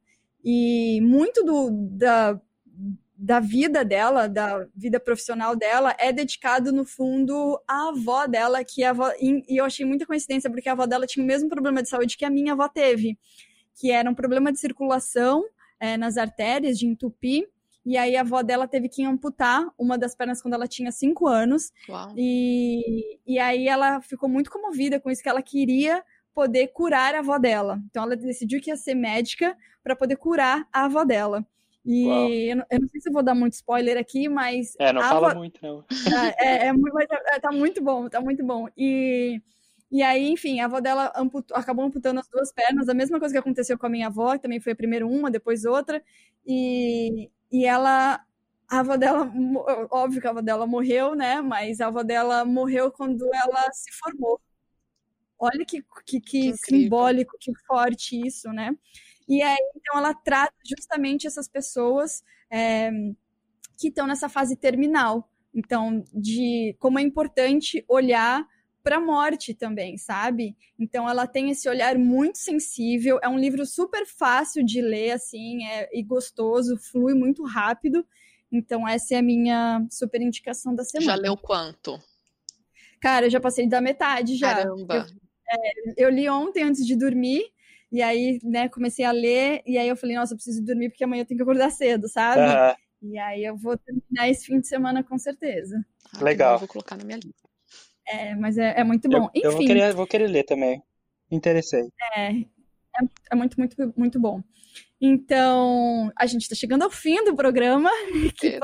e 0.43 0.99
muito 1.01 1.43
do, 1.43 1.69
da, 1.91 2.39
da 3.15 3.39
vida 3.39 3.85
dela, 3.85 4.27
da 4.27 4.67
vida 4.75 4.99
profissional 4.99 5.55
dela, 5.55 5.95
é 5.99 6.11
dedicado, 6.11 6.71
no 6.71 6.83
fundo, 6.83 7.61
à 7.67 7.89
avó 7.89 8.25
dela, 8.25 8.63
que 8.63 8.83
avó, 8.83 9.11
e 9.19 9.59
eu 9.59 9.63
achei 9.63 9.85
muita 9.85 10.05
coincidência, 10.05 10.49
porque 10.49 10.67
a 10.67 10.71
avó 10.71 10.85
dela 10.85 11.05
tinha 11.05 11.23
o 11.23 11.27
mesmo 11.27 11.47
problema 11.47 11.81
de 11.81 11.89
saúde 11.89 12.17
que 12.17 12.25
a 12.25 12.29
minha 12.29 12.53
avó 12.53 12.67
teve, 12.67 13.17
que 13.81 13.89
era 13.89 14.07
um 14.07 14.13
problema 14.13 14.51
de 14.51 14.59
circulação 14.59 15.43
é, 15.79 15.97
nas 15.97 16.15
artérias, 16.15 16.77
de 16.77 16.85
entupir, 16.85 17.49
e 17.83 17.97
aí 17.97 18.15
a 18.15 18.21
avó 18.21 18.43
dela 18.43 18.67
teve 18.67 18.87
que 18.87 19.03
amputar 19.03 19.67
uma 19.75 19.97
das 19.97 20.13
pernas 20.13 20.39
quando 20.39 20.53
ela 20.53 20.67
tinha 20.67 20.91
cinco 20.91 21.27
anos. 21.27 21.71
Uau. 21.89 22.13
E, 22.15 23.17
e 23.25 23.39
aí 23.39 23.67
ela 23.67 23.99
ficou 24.01 24.29
muito 24.29 24.51
comovida 24.51 24.99
com 24.99 25.09
isso, 25.09 25.23
que 25.23 25.29
ela 25.29 25.41
queria 25.41 26.03
poder 26.31 26.67
curar 26.67 27.15
a 27.15 27.19
avó 27.19 27.39
dela. 27.39 27.81
Então 27.89 28.03
ela 28.03 28.15
decidiu 28.15 28.61
que 28.61 28.69
ia 28.69 28.77
ser 28.77 28.93
médica 28.93 29.57
para 29.83 29.95
poder 29.95 30.17
curar 30.17 30.67
a 30.71 30.85
avó 30.85 31.03
dela. 31.03 31.43
E 31.83 32.51
eu 32.51 32.57
não, 32.57 32.65
eu 32.69 32.81
não, 32.81 32.87
sei 32.87 33.01
se 33.01 33.09
eu 33.09 33.13
vou 33.13 33.23
dar 33.23 33.33
muito 33.33 33.53
spoiler 33.53 33.97
aqui, 33.97 34.29
mas. 34.29 34.75
É, 34.77 34.93
não 34.93 35.01
fala 35.01 35.31
avó... 35.31 35.39
muito, 35.39 35.59
não. 35.63 35.83
É, 36.37 36.67
é, 36.67 36.71
é, 37.33 37.39
tá 37.39 37.51
muito 37.51 37.81
bom, 37.81 38.07
tá 38.07 38.21
muito 38.21 38.45
bom. 38.45 38.67
E, 38.77 39.41
e 39.91 40.01
aí, 40.01 40.29
enfim, 40.29 40.61
a 40.61 40.65
avó 40.65 40.79
dela 40.79 41.11
amputou, 41.15 41.57
acabou 41.57 41.83
amputando 41.83 42.19
as 42.21 42.27
duas 42.29 42.51
pernas, 42.53 42.87
a 42.87 42.93
mesma 42.93 43.19
coisa 43.19 43.33
que 43.33 43.39
aconteceu 43.39 43.77
com 43.77 43.87
a 43.87 43.89
minha 43.89 44.07
avó, 44.07 44.33
que 44.33 44.43
também 44.43 44.61
foi 44.61 44.73
primeiro 44.73 45.09
uma, 45.09 45.29
depois 45.29 45.65
outra. 45.65 46.01
E, 46.47 47.29
e 47.51 47.65
ela. 47.65 48.23
A 48.69 48.79
avó 48.79 48.95
dela, 48.95 49.29
óbvio 49.91 50.21
que 50.21 50.27
a 50.27 50.29
avó 50.29 50.41
dela 50.41 50.65
morreu, 50.65 51.13
né? 51.13 51.41
Mas 51.41 51.81
a 51.81 51.87
avó 51.87 52.03
dela 52.03 52.45
morreu 52.45 52.89
quando 52.89 53.29
ela 53.33 53.69
se 53.73 53.91
formou. 53.91 54.39
Olha 55.37 55.65
que, 55.65 55.83
que, 56.05 56.21
que 56.21 56.53
simbólico, 56.55 57.35
que 57.37 57.51
forte 57.67 58.15
isso, 58.25 58.49
né? 58.53 58.73
E 59.27 59.41
aí, 59.41 59.57
então, 59.75 59.97
ela 59.97 60.13
trata 60.13 60.53
justamente 60.65 61.27
essas 61.27 61.49
pessoas 61.49 62.23
é, 62.49 62.91
que 63.77 63.89
estão 63.89 64.07
nessa 64.07 64.29
fase 64.29 64.55
terminal. 64.55 65.29
Então, 65.53 66.01
de 66.13 66.75
como 66.79 66.97
é 66.97 67.01
importante 67.01 67.83
olhar 67.89 68.47
para 68.83 68.97
a 68.97 68.99
morte 68.99 69.53
também, 69.53 69.97
sabe? 69.97 70.55
Então 70.79 71.09
ela 71.09 71.27
tem 71.27 71.49
esse 71.49 71.69
olhar 71.69 71.97
muito 71.97 72.37
sensível, 72.37 73.19
é 73.21 73.29
um 73.29 73.37
livro 73.37 73.65
super 73.65 74.05
fácil 74.05 74.63
de 74.63 74.81
ler 74.81 75.11
assim, 75.11 75.65
é, 75.65 75.89
e 75.97 76.03
gostoso, 76.03 76.77
flui 76.77 77.13
muito 77.13 77.43
rápido. 77.43 78.05
Então 78.51 78.87
essa 78.87 79.15
é 79.15 79.17
a 79.17 79.21
minha 79.21 79.85
super 79.89 80.21
indicação 80.21 80.75
da 80.75 80.83
semana. 80.83 81.15
Já 81.15 81.15
leu 81.15 81.37
quanto? 81.37 82.01
Cara, 82.99 83.25
eu 83.25 83.29
já 83.29 83.39
passei 83.39 83.67
da 83.67 83.81
metade 83.81 84.35
já. 84.35 84.53
Caramba. 84.53 84.95
Eu, 84.95 85.59
é, 85.59 86.05
eu 86.05 86.09
li 86.09 86.29
ontem 86.29 86.63
antes 86.63 86.85
de 86.85 86.95
dormir. 86.95 87.43
E 87.91 88.01
aí, 88.01 88.39
né, 88.41 88.69
comecei 88.69 89.03
a 89.03 89.11
ler, 89.11 89.61
e 89.65 89.77
aí 89.77 89.89
eu 89.89 89.97
falei, 89.97 90.15
nossa, 90.15 90.31
eu 90.31 90.37
preciso 90.37 90.63
dormir 90.63 90.89
porque 90.89 91.03
amanhã 91.03 91.23
eu 91.23 91.25
tenho 91.25 91.37
que 91.37 91.43
acordar 91.43 91.69
cedo, 91.71 92.07
sabe? 92.07 92.39
Uhum. 92.39 93.11
E 93.11 93.17
aí 93.17 93.43
eu 93.43 93.57
vou 93.57 93.77
terminar 93.77 94.29
esse 94.29 94.45
fim 94.45 94.61
de 94.61 94.67
semana 94.67 95.03
com 95.03 95.17
certeza. 95.17 95.83
Ah, 96.13 96.23
Legal. 96.23 96.57
vou 96.57 96.69
colocar 96.69 96.95
na 96.95 97.03
minha 97.03 97.17
lista. 97.17 97.49
É, 98.07 98.35
mas 98.35 98.57
é, 98.57 98.79
é 98.79 98.83
muito 98.83 99.07
bom. 99.09 99.29
Eu, 99.33 99.41
Enfim. 99.41 99.41
Eu 99.43 99.51
vou 99.51 99.65
querer, 99.65 99.93
vou 99.93 100.07
querer 100.07 100.27
ler 100.27 100.43
também. 100.43 100.81
Interessei. 101.29 101.87
É, 102.15 102.31
é, 102.31 102.43
é, 103.31 103.35
muito, 103.35 103.57
muito, 103.57 103.93
muito 103.95 104.19
bom. 104.19 104.41
Então, 104.99 106.11
a 106.15 106.27
gente 106.27 106.43
está 106.43 106.55
chegando 106.55 106.83
ao 106.83 106.91
fim 106.91 107.23
do 107.23 107.35
programa. 107.35 107.89
Que, 108.37 108.59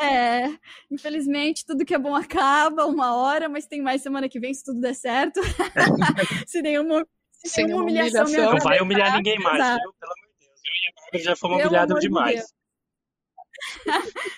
é, 0.00 0.46
infelizmente, 0.90 1.64
tudo 1.66 1.84
que 1.84 1.94
é 1.94 1.98
bom 1.98 2.14
acaba 2.14 2.86
uma 2.86 3.14
hora, 3.16 3.48
mas 3.48 3.66
tem 3.66 3.82
mais 3.82 4.02
semana 4.02 4.28
que 4.28 4.40
vem, 4.40 4.54
se 4.54 4.64
tudo 4.64 4.80
der 4.80 4.94
certo. 4.94 5.40
se 6.46 6.62
nenhuma, 6.62 7.06
se 7.32 7.48
Sem 7.48 7.66
nenhuma 7.66 7.82
humilhação, 7.82 8.24
humilhação. 8.24 8.52
Não 8.54 8.60
vai 8.60 8.80
humilhar 8.80 9.16
ninguém 9.16 9.38
mais, 9.38 9.58
exato. 9.58 9.80
viu? 9.80 9.92
Pelo 10.00 10.12
amor 10.12 10.28
de 10.28 10.46
Deus. 10.46 10.60
Eu 10.64 10.72
e 10.72 10.86
a 10.86 10.92
Bárbara 10.94 11.24
já 11.24 11.36
fomos 11.36 11.60
humilhados 11.60 12.00
demais. 12.00 12.36
Deus. 12.36 12.59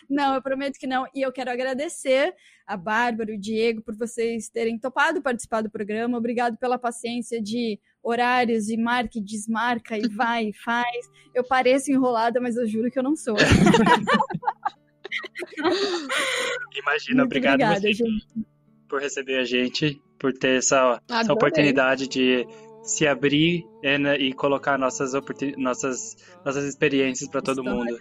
Não, 0.09 0.35
eu 0.35 0.43
prometo 0.43 0.79
que 0.79 0.87
não. 0.87 1.07
E 1.15 1.23
eu 1.23 1.33
quero 1.33 1.51
agradecer 1.51 2.35
a 2.67 2.77
Bárbara 2.77 3.33
e 3.33 3.37
o 3.37 3.41
Diego 3.41 3.83
por 3.83 3.97
vocês 3.97 4.49
terem 4.49 4.79
topado 4.79 5.23
participar 5.23 5.63
do 5.63 5.71
programa. 5.71 6.19
Obrigado 6.19 6.57
pela 6.57 6.79
paciência 6.79 7.41
de 7.41 7.79
horários 8.03 8.69
e 8.69 8.77
marca 8.77 9.19
e 9.19 9.23
desmarca 9.23 9.97
e 9.97 10.09
vai 10.09 10.49
e 10.49 10.53
faz. 10.53 11.11
Eu 11.35 11.45
pareço 11.45 11.91
enrolada, 11.91 12.41
mas 12.41 12.57
eu 12.57 12.67
juro 12.67 12.91
que 12.91 12.99
eu 12.99 13.03
não 13.03 13.17
sou. 13.17 13.37
Imagina, 16.75 17.23
Muito 17.23 17.27
obrigado 17.27 17.55
obrigada, 17.55 17.81
você 17.81 17.93
gente. 17.93 18.27
por 18.89 19.01
receber 19.01 19.39
a 19.39 19.45
gente, 19.45 20.01
por 20.19 20.33
ter 20.33 20.59
essa, 20.59 21.01
essa 21.09 21.33
oportunidade 21.33 22.09
de 22.09 22.47
se 22.83 23.07
abrir 23.07 23.65
né, 23.83 24.17
e 24.17 24.33
colocar 24.33 24.77
nossas, 24.79 25.13
nossas, 25.57 26.17
nossas 26.45 26.65
experiências 26.65 27.29
para 27.29 27.41
todo 27.41 27.63
mundo. 27.63 27.97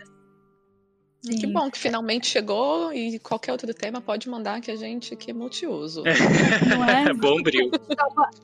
Que 1.23 1.41
Sim. 1.41 1.53
bom 1.53 1.69
que 1.69 1.77
finalmente 1.77 2.25
chegou 2.25 2.91
e 2.91 3.19
qualquer 3.19 3.51
outro 3.51 3.71
tema 3.75 4.01
pode 4.01 4.27
mandar 4.27 4.59
que 4.59 4.71
a 4.71 4.75
gente 4.75 5.13
aqui 5.13 5.29
é 5.29 5.33
multiuso. 5.33 6.01
Não 6.03 6.83
é? 6.83 7.13
Bom 7.13 7.39
brilho. 7.43 7.69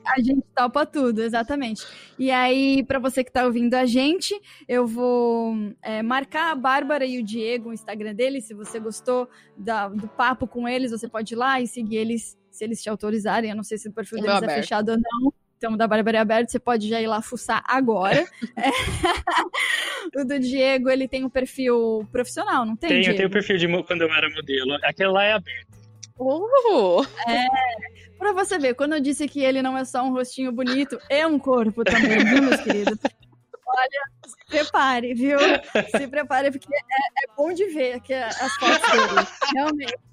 A 0.06 0.20
gente 0.20 0.44
topa 0.54 0.86
tudo, 0.86 1.20
exatamente. 1.20 1.84
E 2.16 2.30
aí, 2.30 2.84
para 2.84 3.00
você 3.00 3.24
que 3.24 3.32
tá 3.32 3.44
ouvindo 3.44 3.74
a 3.74 3.84
gente, 3.84 4.32
eu 4.68 4.86
vou 4.86 5.56
é, 5.82 6.02
marcar 6.04 6.52
a 6.52 6.54
Bárbara 6.54 7.04
e 7.04 7.18
o 7.18 7.24
Diego, 7.24 7.70
o 7.70 7.72
Instagram 7.72 8.14
deles. 8.14 8.44
Se 8.44 8.54
você 8.54 8.78
gostou 8.78 9.28
da- 9.56 9.88
do 9.88 10.06
papo 10.06 10.46
com 10.46 10.68
eles, 10.68 10.92
você 10.92 11.08
pode 11.08 11.34
ir 11.34 11.36
lá 11.36 11.60
e 11.60 11.66
seguir 11.66 11.96
eles, 11.96 12.38
se 12.48 12.62
eles 12.62 12.80
te 12.80 12.88
autorizarem. 12.88 13.50
Eu 13.50 13.56
não 13.56 13.64
sei 13.64 13.76
se 13.76 13.88
o 13.88 13.92
perfil 13.92 14.20
deles 14.20 14.40
é 14.40 14.54
fechado 14.54 14.90
ou 14.90 14.96
não. 14.96 15.32
Então, 15.58 15.76
da 15.76 15.88
Bárbara 15.88 16.18
é 16.18 16.20
aberto, 16.20 16.50
você 16.50 16.58
pode 16.60 16.88
já 16.88 17.00
ir 17.00 17.08
lá 17.08 17.20
fuçar 17.20 17.62
agora. 17.66 18.24
É. 18.56 18.70
o 20.20 20.24
do 20.24 20.38
Diego, 20.38 20.88
ele 20.88 21.06
tem 21.06 21.24
um 21.24 21.28
perfil 21.28 22.06
profissional, 22.10 22.64
não 22.64 22.76
tem, 22.76 22.88
Tenho, 22.88 23.02
Diego? 23.02 23.16
tenho 23.16 23.28
o 23.28 23.32
perfil 23.32 23.56
de 23.56 23.82
quando 23.84 24.02
eu 24.02 24.12
era 24.12 24.28
modelo. 24.30 24.78
Aquele 24.82 25.10
lá 25.10 25.24
é 25.24 25.32
aberto. 25.32 25.68
Uh! 26.18 27.04
Pra 28.18 28.32
você 28.32 28.58
ver, 28.58 28.74
quando 28.74 28.94
eu 28.94 29.00
disse 29.00 29.28
que 29.28 29.40
ele 29.40 29.62
não 29.62 29.76
é 29.78 29.84
só 29.84 30.02
um 30.02 30.12
rostinho 30.12 30.50
bonito, 30.50 30.98
é 31.08 31.26
um 31.26 31.38
corpo 31.38 31.84
também, 31.84 32.24
viu, 32.24 32.42
meus 32.42 32.60
queridos? 32.60 32.98
Olha, 33.70 34.02
se 34.26 34.36
prepare, 34.46 35.14
viu? 35.14 35.38
Se 35.96 36.08
prepare, 36.08 36.50
porque 36.50 36.74
é, 36.74 36.78
é 37.24 37.34
bom 37.36 37.52
de 37.52 37.66
ver 37.66 38.00
que 38.00 38.14
as 38.14 38.52
fotos 38.56 38.90
dele. 38.90 39.26
Realmente. 39.54 39.96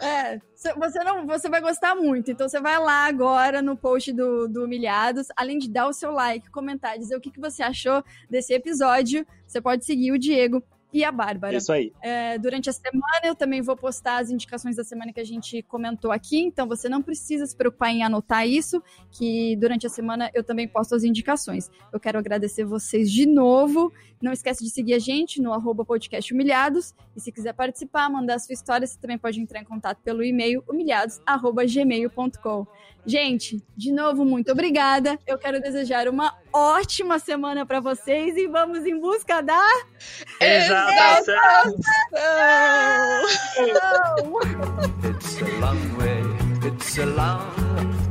É, 0.00 0.38
cê- 0.54 0.74
você, 0.74 1.02
não, 1.02 1.26
você 1.26 1.48
vai 1.48 1.60
gostar 1.60 1.94
muito. 1.96 2.30
Então 2.30 2.48
você 2.48 2.60
vai 2.60 2.78
lá 2.78 3.06
agora 3.06 3.60
no 3.60 3.76
post 3.76 4.12
do, 4.12 4.46
do 4.48 4.64
Humilhados, 4.64 5.26
além 5.36 5.58
de 5.58 5.68
dar 5.68 5.88
o 5.88 5.92
seu 5.92 6.12
like, 6.12 6.50
comentar, 6.50 6.98
dizer 6.98 7.16
o 7.16 7.20
que, 7.20 7.30
que 7.30 7.40
você 7.40 7.62
achou 7.62 8.04
desse 8.30 8.52
episódio, 8.54 9.26
você 9.46 9.60
pode 9.60 9.84
seguir 9.84 10.12
o 10.12 10.18
Diego 10.18 10.62
e 10.92 11.04
a 11.04 11.12
Bárbara. 11.12 11.56
Isso 11.56 11.72
aí. 11.72 11.92
É, 12.02 12.38
durante 12.38 12.70
a 12.70 12.72
semana 12.72 13.20
eu 13.24 13.34
também 13.34 13.60
vou 13.60 13.76
postar 13.76 14.18
as 14.18 14.30
indicações 14.30 14.76
da 14.76 14.84
semana 14.84 15.12
que 15.12 15.20
a 15.20 15.24
gente 15.24 15.62
comentou 15.62 16.10
aqui, 16.10 16.38
então 16.38 16.66
você 16.66 16.88
não 16.88 17.02
precisa 17.02 17.46
se 17.46 17.56
preocupar 17.56 17.90
em 17.90 18.02
anotar 18.02 18.46
isso, 18.46 18.82
que 19.10 19.56
durante 19.56 19.86
a 19.86 19.90
semana 19.90 20.30
eu 20.34 20.42
também 20.42 20.66
posto 20.66 20.94
as 20.94 21.04
indicações. 21.04 21.70
Eu 21.92 22.00
quero 22.00 22.18
agradecer 22.18 22.64
vocês 22.64 23.10
de 23.10 23.26
novo. 23.26 23.92
Não 24.20 24.32
esquece 24.32 24.64
de 24.64 24.70
seguir 24.70 24.94
a 24.94 24.98
gente 24.98 25.40
no 25.40 25.52
arroba 25.52 25.84
podcast 25.84 26.32
humilhados. 26.34 26.92
E 27.14 27.20
se 27.20 27.30
quiser 27.30 27.52
participar, 27.52 28.08
mandar 28.10 28.34
a 28.34 28.38
sua 28.38 28.52
história, 28.52 28.86
você 28.86 28.98
também 28.98 29.18
pode 29.18 29.40
entrar 29.40 29.60
em 29.60 29.64
contato 29.64 30.00
pelo 30.02 30.24
e-mail 30.24 30.64
humilhados.gmail.com. 30.68 32.66
Gente, 33.08 33.64
de 33.74 33.90
novo, 33.90 34.22
muito 34.22 34.52
obrigada. 34.52 35.18
Eu 35.26 35.38
quero 35.38 35.58
desejar 35.62 36.08
uma 36.08 36.34
ótima 36.52 37.18
semana 37.18 37.64
para 37.64 37.80
vocês 37.80 38.36
e 38.36 38.46
vamos 38.46 38.84
em 38.84 39.00
busca 39.00 39.40
da. 39.40 39.66
Exaltação! 40.38 41.34
It's 45.02 45.40
a 45.40 45.46
long 45.58 45.96
way, 45.96 46.22
it's 46.66 46.98
a 46.98 47.06
long, 47.06 47.40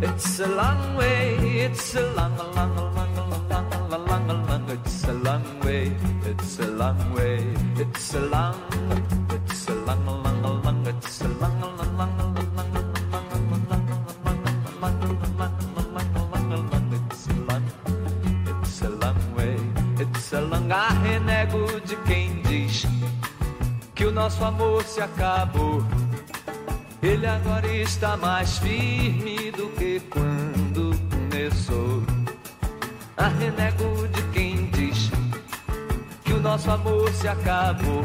it's 0.01 0.39
a 0.39 0.47
long 0.47 0.97
way, 0.97 1.65
it's 1.65 1.95
a 1.95 2.01
long, 2.15 2.33
a 2.39 2.43
long, 2.55 2.77
a 2.77 2.89
long, 2.95 3.17
a 3.17 3.27
long, 3.27 3.51
a 3.51 3.53
long, 3.53 3.93
a 3.93 3.97
long, 3.97 4.29
a 4.29 4.33
long, 4.33 4.69
it's 4.71 5.03
a 5.03 5.13
long 5.13 5.59
way, 5.63 5.91
it's 6.25 6.59
a 6.59 6.65
long 6.65 7.13
way, 7.13 7.45
it's 7.77 8.15
a 8.15 8.19
long, 8.21 8.55
it's 9.29 9.67
a 9.67 9.75
long, 9.75 10.07
a 10.07 10.07
long, 10.07 10.07
a 10.07 10.11
long, 10.11 10.26
it's 20.27 20.33
a 20.33 20.41
long, 20.41 20.69
a 20.69 20.89
renego 21.03 21.79
de 21.85 21.95
quem 22.05 22.41
diz 22.41 22.85
que 23.95 24.05
o 24.05 24.11
nosso 24.11 24.43
amor 24.43 24.83
se 24.83 24.99
acabou. 24.99 25.81
Ele 27.01 27.25
agora 27.25 27.67
está 27.67 28.17
mais 28.17 28.57
firme 28.57 29.51
do 29.51 29.69
que 29.69 30.01
quando 30.09 30.99
começou. 31.09 32.03
A 33.15 33.27
renego 33.29 34.07
de 34.09 34.21
quem 34.33 34.69
diz 34.71 35.09
que 36.25 36.33
o 36.33 36.41
nosso 36.41 36.69
amor 36.71 37.09
se 37.13 37.27
acabou. 37.27 38.03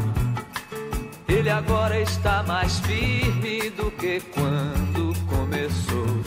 Ele 1.27 1.49
agora 1.49 1.99
está 1.99 2.41
mais 2.43 2.79
firme 2.79 3.69
do 3.71 3.91
que 3.91 4.21
quando 4.33 5.13
começou. 5.27 6.23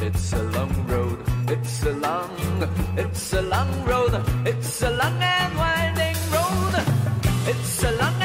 It's 0.00 0.32
a 0.32 0.38
long 0.38 0.72
road, 0.88 1.18
it's 1.54 1.84
a 1.84 1.92
long, 1.92 2.68
it's 2.96 3.32
a 3.32 3.42
long 3.42 3.84
road, 3.84 4.14
it's 4.44 4.82
a 4.82 4.90
long 4.90 5.22
and 5.22 5.56
winding 5.56 6.18
road. 6.34 6.74
It's 7.46 7.84
a 7.84 7.92
long 7.92 8.23